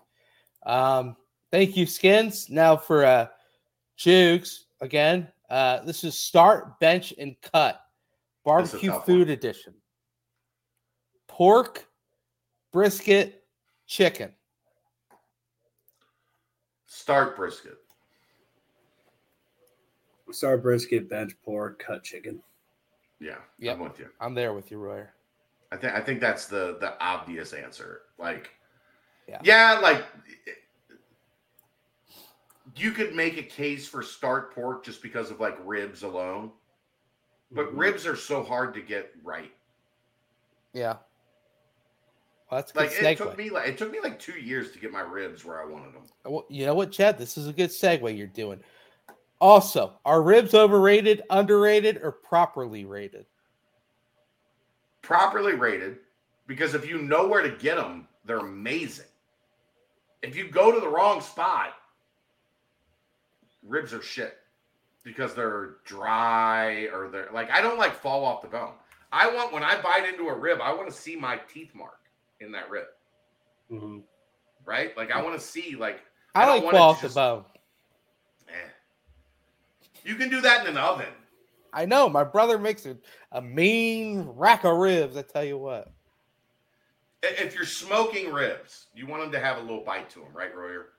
Um, 0.64 1.16
thank 1.50 1.76
you, 1.76 1.86
Skins. 1.86 2.48
Now 2.48 2.76
for 2.76 3.04
uh 3.04 3.26
Jukes 3.96 4.66
again. 4.80 5.28
Uh 5.50 5.80
this 5.80 6.04
is 6.04 6.16
start, 6.16 6.78
bench, 6.80 7.14
and 7.18 7.34
cut. 7.42 7.80
Barbecue 8.44 8.92
food 9.00 9.26
one. 9.26 9.30
edition. 9.30 9.74
Pork, 11.26 11.86
brisket, 12.72 13.42
chicken. 13.86 14.32
Start 16.86 17.36
brisket. 17.36 17.78
Star 20.30 20.58
brisket, 20.58 21.08
bench 21.08 21.32
pork, 21.44 21.78
cut 21.84 22.02
chicken. 22.02 22.42
Yeah, 23.20 23.38
Yep. 23.58 23.76
I'm 23.76 23.80
with 23.82 23.98
you. 23.98 24.08
I'm 24.20 24.34
there 24.34 24.52
with 24.52 24.70
you, 24.70 24.78
Royer. 24.78 25.12
I 25.72 25.76
think 25.76 25.94
I 25.94 26.00
think 26.00 26.20
that's 26.20 26.46
the 26.46 26.76
the 26.80 27.00
obvious 27.02 27.52
answer. 27.52 28.02
Like, 28.18 28.50
Yeah. 29.28 29.40
yeah, 29.42 29.78
like 29.80 30.04
you 32.76 32.90
could 32.92 33.14
make 33.14 33.38
a 33.38 33.42
case 33.42 33.88
for 33.88 34.02
start 34.02 34.54
pork 34.54 34.84
just 34.84 35.02
because 35.02 35.30
of 35.30 35.40
like 35.40 35.56
ribs 35.64 36.02
alone, 36.02 36.52
but 37.52 37.66
Mhm. 37.74 37.78
ribs 37.78 38.06
are 38.06 38.16
so 38.16 38.42
hard 38.42 38.74
to 38.74 38.80
get 38.80 39.12
right. 39.22 39.52
Yeah. 40.72 40.98
Well, 42.50 42.60
that's 42.60 42.70
a 42.70 42.74
good 42.74 42.80
Like 42.80 42.92
it 42.92 43.18
took 43.18 43.36
me 43.38 43.50
like 43.50 43.68
it 43.68 43.78
took 43.78 43.90
me 43.90 44.00
like 44.00 44.18
two 44.18 44.38
years 44.38 44.72
to 44.72 44.78
get 44.78 44.92
my 44.92 45.00
ribs 45.00 45.44
where 45.44 45.60
I 45.60 45.64
wanted 45.64 45.94
them. 45.94 46.04
Well, 46.24 46.46
you 46.48 46.66
know 46.66 46.74
what, 46.74 46.92
Chad? 46.92 47.18
This 47.18 47.38
is 47.38 47.48
a 47.48 47.52
good 47.52 47.70
segue 47.70 48.16
you're 48.16 48.26
doing. 48.26 48.62
Also, 49.40 49.98
are 50.04 50.22
ribs 50.22 50.54
overrated, 50.54 51.22
underrated, 51.30 52.00
or 52.02 52.10
properly 52.12 52.84
rated? 52.84 53.26
Properly 55.02 55.54
rated, 55.54 55.98
because 56.46 56.74
if 56.74 56.88
you 56.88 56.98
know 57.02 57.28
where 57.28 57.42
to 57.42 57.50
get 57.50 57.76
them, 57.76 58.08
they're 58.24 58.38
amazing. 58.38 59.06
If 60.22 60.34
you 60.34 60.48
go 60.48 60.72
to 60.72 60.80
the 60.80 60.88
wrong 60.88 61.20
spot, 61.20 61.74
ribs 63.62 63.92
are 63.92 64.02
shit 64.02 64.38
because 65.04 65.34
they're 65.34 65.76
dry 65.84 66.88
or 66.92 67.08
they're 67.08 67.28
like 67.32 67.50
I 67.50 67.60
don't 67.60 67.78
like 67.78 67.94
fall 67.94 68.24
off 68.24 68.42
the 68.42 68.48
bone. 68.48 68.72
I 69.12 69.32
want 69.32 69.52
when 69.52 69.62
I 69.62 69.80
bite 69.80 70.08
into 70.08 70.28
a 70.28 70.34
rib, 70.34 70.60
I 70.60 70.72
want 70.74 70.88
to 70.88 70.94
see 70.94 71.14
my 71.14 71.38
teeth 71.52 71.74
mark 71.74 72.00
in 72.40 72.50
that 72.52 72.68
rib, 72.70 72.86
Mhm. 73.70 74.02
right? 74.64 74.96
Like 74.96 75.12
I 75.12 75.22
want 75.22 75.38
to 75.38 75.46
see 75.46 75.76
like 75.76 76.00
I, 76.34 76.42
I 76.42 76.46
don't 76.46 76.64
like 76.64 76.72
fall 76.72 76.90
off 76.90 77.02
the 77.02 77.08
bone. 77.08 77.44
You 80.06 80.14
can 80.14 80.30
do 80.30 80.40
that 80.40 80.62
in 80.62 80.68
an 80.68 80.78
oven. 80.78 81.06
I 81.72 81.84
know 81.84 82.08
my 82.08 82.22
brother 82.22 82.58
makes 82.58 82.86
a, 82.86 82.96
a 83.32 83.42
mean 83.42 84.22
rack 84.36 84.64
of 84.64 84.76
ribs. 84.76 85.16
I 85.16 85.22
tell 85.22 85.44
you 85.44 85.58
what. 85.58 85.92
If 87.22 87.54
you're 87.54 87.66
smoking 87.66 88.32
ribs, 88.32 88.86
you 88.94 89.06
want 89.06 89.22
them 89.22 89.32
to 89.32 89.40
have 89.40 89.58
a 89.58 89.60
little 89.60 89.82
bite 89.82 90.08
to 90.10 90.20
them, 90.20 90.28
right, 90.32 90.54
Royer? 90.54 90.90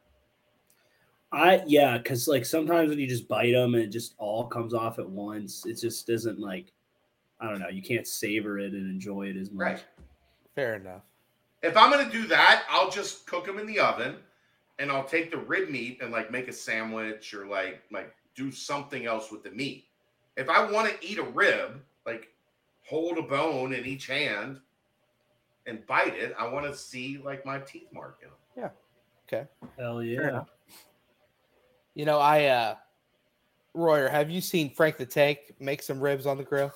I 1.32 1.64
yeah, 1.66 1.98
because 1.98 2.27
like 2.27 2.45
sometimes 2.45 2.90
when 2.90 3.00
you 3.00 3.08
just 3.08 3.27
bite 3.27 3.53
them 3.53 3.76
and 3.76 3.84
it 3.84 3.92
just 3.92 4.14
all 4.18 4.45
comes 4.48 4.74
off 4.74 5.00
at 5.00 5.10
once, 5.10 5.66
it 5.66 5.80
just 5.80 6.06
doesn't 6.06 6.40
like 6.40 6.74
I 7.40 7.50
don't 7.50 7.60
know. 7.60 7.69
You 7.69 7.82
can't 7.82 8.08
savor 8.08 8.60
it 8.60 8.74
and 8.74 8.90
enjoy 8.90 9.27
it 9.27 9.38
as 9.38 9.52
much. 9.52 9.61
Right. 9.61 9.86
Fair 10.56 10.76
enough. 10.76 11.03
If 11.64 11.76
I'm 11.77 11.92
gonna 11.92 12.11
do 12.11 12.27
that, 12.27 12.64
I'll 12.69 12.90
just 12.90 13.26
cook 13.26 13.45
them 13.45 13.58
in 13.58 13.68
the 13.68 13.80
oven, 13.80 14.16
and 14.80 14.92
I'll 14.92 15.03
take 15.03 15.32
the 15.32 15.38
rib 15.38 15.69
meat 15.69 16.00
and 16.02 16.11
like 16.11 16.32
make 16.32 16.48
a 16.48 16.53
sandwich 16.53 17.34
or 17.34 17.45
like 17.45 17.82
like 17.92 18.14
do 18.38 18.51
something 18.51 19.06
else 19.06 19.32
with 19.32 19.43
the 19.43 19.51
meat. 19.51 19.85
If 20.38 20.48
I 20.49 20.72
want 20.72 20.88
to 20.90 21.06
eat 21.06 21.17
a 21.17 21.24
rib, 21.24 21.82
like 22.06 22.30
hold 22.85 23.17
a 23.17 23.24
bone 23.24 23.74
in 23.74 23.83
each 23.85 24.07
hand 24.07 24.59
and 25.66 25.85
bite 25.88 26.16
it, 26.16 26.33
I 26.40 26.48
want 26.48 26.66
to 26.67 26.75
see 26.75 27.19
like 27.25 27.45
my 27.45 27.59
teeth 27.59 27.88
mark 27.91 28.19
in 28.22 28.61
them. 28.61 28.72
Okay. 29.27 29.45
Hell 29.77 30.01
yeah. 30.01 30.43
You 31.95 32.06
know, 32.06 32.19
I 32.19 32.45
uh 32.45 32.75
Royer, 33.74 34.07
have 34.07 34.30
you 34.30 34.40
seen 34.40 34.69
Frank 34.69 34.95
the 34.98 35.06
Tank 35.06 35.40
make 35.59 35.82
some 35.83 35.99
ribs 35.99 36.25
on 36.25 36.38
the 36.38 36.43
grill? 36.43 36.72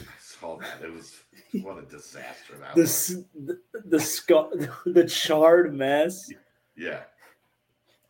I 0.00 0.04
saw 0.18 0.58
that. 0.58 0.82
It 0.82 0.92
was 0.92 1.14
what 1.62 1.78
a 1.78 1.82
disaster 1.82 2.54
that 2.58 2.74
The 2.74 2.80
was. 2.80 3.24
the 3.44 3.60
the, 3.84 4.00
scar- 4.00 4.50
the 4.86 5.04
charred 5.04 5.72
mess. 5.74 6.28
Yeah. 6.76 7.02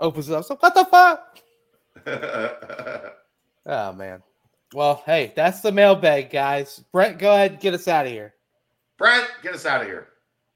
Opens 0.01 0.31
it 0.31 0.35
up. 0.35 0.45
So 0.47 0.57
what 0.57 0.75
the 0.75 0.87
fuck? 0.87 1.41
Oh 3.67 3.93
man. 3.93 4.23
Well, 4.75 5.03
hey, 5.07 5.33
that's 5.37 5.61
the 5.61 5.73
mailbag, 5.73 6.31
guys. 6.31 6.83
Brent, 6.93 7.19
go 7.19 7.33
ahead 7.33 7.53
and 7.53 7.61
get 7.61 7.75
us 7.75 7.87
out 7.89 8.07
of 8.07 8.13
here. 8.13 8.35
Brent, 8.99 9.27
get 9.43 9.55
us 9.55 9.67
out 9.67 9.81
of 9.83 9.87
here. 9.87 10.09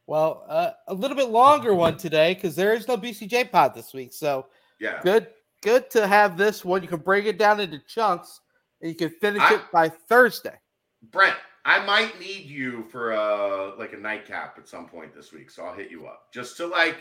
Well, 0.07 0.45
uh, 0.49 0.71
a 0.89 0.95
little 0.95 1.17
bit 1.17 1.29
longer 1.31 1.75
one 1.75 1.97
today 1.97 2.35
because 2.35 2.57
there 2.57 2.75
is 2.75 2.89
no 2.89 2.97
BCJ 2.97 3.51
pod 3.51 3.75
this 3.75 3.95
week. 3.95 4.13
So 4.13 4.47
Yeah. 4.81 5.01
good, 5.03 5.29
good 5.63 5.89
to 5.91 6.07
have 6.07 6.37
this 6.37 6.65
one. 6.65 6.83
You 6.83 6.89
can 6.89 7.01
break 7.01 7.27
it 7.27 7.39
down 7.39 7.61
into 7.61 7.79
chunks 7.87 8.41
and 8.81 8.91
you 8.91 8.97
can 8.97 9.11
finish 9.11 9.43
I- 9.43 9.55
it 9.55 9.63
by 9.73 9.89
Thursday. 9.89 10.59
Brent, 11.03 11.37
I 11.65 11.85
might 11.85 12.19
need 12.19 12.45
you 12.47 12.85
for 12.91 13.13
a 13.13 13.75
like 13.79 13.93
a 13.93 13.97
nightcap 13.99 14.59
at 14.59 14.67
some 14.69 14.89
point 14.89 15.15
this 15.15 15.33
week, 15.33 15.51
so 15.51 15.65
I'll 15.65 15.75
hit 15.75 15.91
you 15.91 16.07
up 16.07 16.33
just 16.33 16.57
to 16.59 16.67
like. 16.67 16.97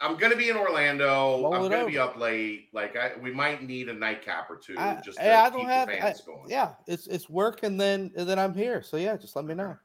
I'm 0.00 0.16
gonna 0.16 0.36
be 0.36 0.48
in 0.48 0.56
Orlando. 0.56 1.42
Roll 1.42 1.54
I'm 1.54 1.68
gonna 1.68 1.86
be 1.86 1.98
up 1.98 2.16
late. 2.16 2.68
Like 2.72 2.96
I, 2.96 3.12
we 3.20 3.32
might 3.32 3.62
need 3.62 3.88
a 3.88 3.92
nightcap 3.92 4.48
or 4.48 4.56
two 4.56 4.76
I, 4.78 5.00
just 5.04 5.18
to 5.18 5.38
I 5.38 5.44
keep 5.46 5.58
don't 5.58 5.66
the 5.66 5.72
have. 5.72 5.88
I- 5.88 5.98
fans 6.00 6.20
going. 6.20 6.48
yeah, 6.48 6.70
it's 6.86 7.06
it's 7.08 7.28
work 7.28 7.62
and 7.62 7.80
then 7.80 8.12
and 8.16 8.28
then 8.28 8.38
I'm 8.38 8.54
here. 8.54 8.82
So 8.82 8.96
yeah, 8.96 9.16
just 9.16 9.34
let 9.34 9.44
me 9.44 9.54
know. 9.54 9.76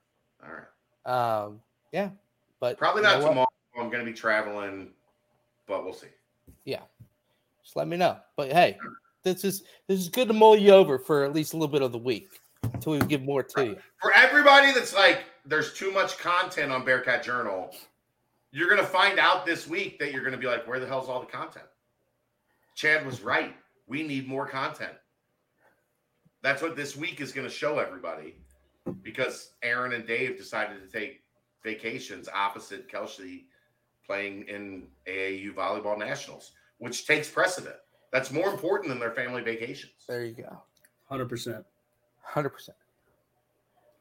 All 0.44 0.50
right. 0.52 1.44
Um, 1.46 1.60
yeah, 1.92 2.10
but 2.60 2.78
Probably 2.78 3.02
not 3.02 3.22
what? 3.22 3.30
tomorrow. 3.30 3.48
I'm 3.78 3.90
gonna 3.90 4.06
be 4.06 4.14
traveling, 4.14 4.90
but 5.68 5.84
we'll 5.84 5.94
see. 5.94 6.08
Yeah, 6.66 6.82
just 7.64 7.76
let 7.76 7.88
me 7.88 7.98
know. 7.98 8.18
But 8.38 8.52
hey, 8.52 8.78
this 9.24 9.44
is 9.44 9.64
this 9.88 10.00
is 10.00 10.10
good 10.10 10.28
to 10.28 10.34
mull 10.34 10.56
you 10.56 10.72
over 10.72 11.00
for 11.00 11.24
at 11.24 11.34
least 11.34 11.54
a 11.54 11.58
little 11.58 11.72
bit 11.72 11.82
of 11.82 11.92
the 11.92 11.98
week 11.98 12.30
until 12.72 12.94
we 12.94 13.00
give 13.00 13.24
more 13.24 13.42
to 13.42 13.66
you. 13.66 13.78
For 14.02 14.14
everybody 14.14 14.74
that's 14.74 14.94
like, 14.94 15.24
there's 15.46 15.74
too 15.74 15.92
much 15.92 16.18
content 16.20 16.72
on 16.72 16.86
Bearcat 16.86 17.24
Journal. 17.24 17.74
You're 18.54 18.70
going 18.70 18.80
to 18.80 18.88
find 18.88 19.18
out 19.18 19.48
this 19.48 19.68
week 19.68 19.98
that 19.98 20.12
you're 20.12 20.22
going 20.22 20.34
to 20.34 20.38
be 20.38 20.46
like, 20.46 20.68
where 20.68 20.80
the 20.80 20.86
hell's 20.86 21.10
all 21.10 21.20
the 21.20 21.26
content? 21.26 21.66
Chad 22.76 23.04
was 23.04 23.22
right. 23.22 23.56
We 23.88 24.04
need 24.04 24.28
more 24.28 24.46
content. 24.46 24.94
That's 26.44 26.62
what 26.62 26.76
this 26.76 26.96
week 26.96 27.20
is 27.20 27.32
going 27.32 27.48
to 27.48 27.54
show 27.54 27.80
everybody 27.80 28.36
because 29.02 29.54
Aaron 29.64 29.94
and 29.94 30.06
Dave 30.06 30.38
decided 30.38 30.80
to 30.84 30.88
take 30.88 31.24
vacations 31.64 32.30
opposite 32.32 32.88
Kelsey 32.88 33.48
playing 34.06 34.44
in 34.48 34.84
AAU 35.08 35.56
volleyball 35.56 35.98
nationals, 35.98 36.52
which 36.78 37.08
takes 37.08 37.28
precedent. 37.28 37.78
That's 38.12 38.32
more 38.32 38.52
important 38.52 38.90
than 38.90 39.00
their 39.00 39.14
family 39.14 39.42
vacations. 39.42 39.94
There 40.08 40.24
you 40.24 40.34
go. 40.34 40.62
100%. 41.10 41.64
100%. 42.36 42.70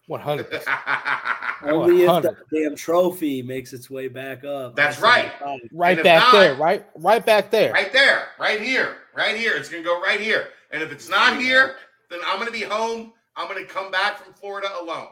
One 0.06 0.20
hundred 0.20 0.50
percent. 0.50 0.76
Only 1.64 2.02
if 2.02 2.08
100. 2.08 2.36
the 2.50 2.60
damn 2.64 2.74
trophy 2.76 3.40
makes 3.40 3.72
its 3.72 3.88
way 3.88 4.08
back 4.08 4.42
up. 4.44 4.74
That's 4.74 5.00
I 5.00 5.02
right. 5.02 5.32
said, 5.38 5.60
Right 5.72 5.96
if 5.98 6.04
back 6.04 6.22
not- 6.24 6.32
there. 6.32 6.54
Right, 6.56 6.84
right 6.96 7.24
back 7.24 7.50
there. 7.52 7.72
Right 7.72 7.92
there, 7.92 8.28
right 8.38 8.60
here, 8.60 8.96
right 9.14 9.36
here. 9.36 9.54
It's 9.54 9.68
gonna 9.68 9.84
go 9.84 10.00
right 10.02 10.20
here. 10.20 10.48
And 10.72 10.82
if 10.82 10.90
it's 10.90 11.08
not 11.08 11.40
here, 11.40 11.76
then 12.10 12.18
I'm 12.26 12.38
gonna 12.38 12.50
be 12.50 12.62
home. 12.62 13.12
I'm 13.36 13.46
gonna 13.46 13.64
come 13.64 13.90
back 13.92 14.18
from 14.18 14.34
Florida 14.34 14.68
alone. 14.80 15.08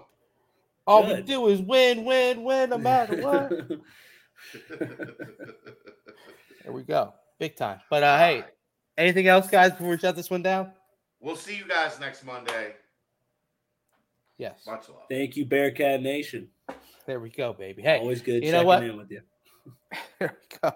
All 0.86 1.06
we 1.06 1.22
do 1.22 1.46
is 1.48 1.60
win, 1.62 2.04
win, 2.04 2.42
win, 2.42 2.70
no 2.70 2.78
matter 2.78 3.16
what. 3.22 3.48
there 6.64 6.72
we 6.72 6.82
go. 6.82 7.14
Big 7.38 7.54
time. 7.56 7.80
But 7.88 8.02
uh, 8.02 8.18
hey, 8.18 8.44
anything 8.98 9.28
else, 9.28 9.48
guys, 9.48 9.70
before 9.70 9.88
we 9.90 9.98
shut 9.98 10.16
this 10.16 10.30
one 10.30 10.42
down? 10.42 10.72
We'll 11.20 11.36
see 11.36 11.56
you 11.56 11.66
guys 11.68 12.00
next 12.00 12.24
Monday. 12.24 12.74
Yes. 14.40 14.66
Much 14.66 14.88
love. 14.88 15.02
Thank 15.10 15.36
you, 15.36 15.44
Bearcat 15.44 16.00
Nation. 16.00 16.48
There 17.06 17.20
we 17.20 17.28
go, 17.28 17.52
baby. 17.52 17.82
Hey, 17.82 17.98
Always 17.98 18.22
good 18.22 18.36
you 18.36 18.50
checking 18.50 18.52
know 18.52 18.64
what? 18.64 18.82
in 18.82 18.96
with 18.96 19.10
you. 19.10 19.20
There 20.18 20.36
we 20.50 20.58
go. 20.62 20.72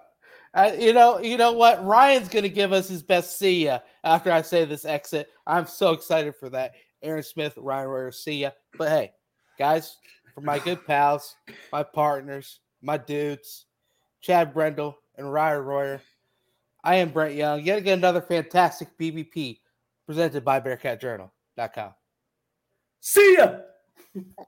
Uh, 0.53 0.73
you 0.79 0.93
know, 0.93 1.19
you 1.19 1.37
know 1.39 1.53
what? 1.53 1.85
Ryan's 1.85 2.29
gonna 2.29 2.49
give 2.49 2.73
us 2.73 2.89
his 2.89 3.03
best 3.03 3.39
see 3.39 3.65
ya 3.65 3.79
after 4.03 4.31
I 4.31 4.43
say 4.43 4.65
this 4.65 4.85
exit. 4.85 5.29
I'm 5.47 5.67
so 5.67 5.93
excited 5.93 6.35
for 6.37 6.51
that. 6.51 6.73
Aaron 7.03 7.23
Smith, 7.23 7.55
Ryan 7.57 7.89
Royer, 7.89 8.13
see 8.13 8.41
ya. 8.41 8.51
But 8.77 8.89
hey, 8.91 9.13
guys, 9.59 9.97
for 10.35 10.43
my 10.43 10.59
good 10.59 10.85
pals, 10.87 11.35
my 11.73 11.83
partners, 11.83 12.61
my 12.83 12.99
dudes, 12.99 13.67
Chad 14.21 14.53
Brendel 14.53 14.99
and 15.17 15.33
Ryan 15.33 15.63
Royer, 15.63 16.03
I 16.83 16.97
am 16.97 17.11
Brent 17.11 17.35
Young. 17.35 17.63
Yet 17.63 17.79
again, 17.79 17.99
another 17.99 18.21
fantastic 18.21 18.89
BBP 18.99 19.61
presented 20.07 20.45
by 20.45 20.61
BearcatJournal.com. 20.61 21.95
See 23.05 23.35
ya. 23.37 23.61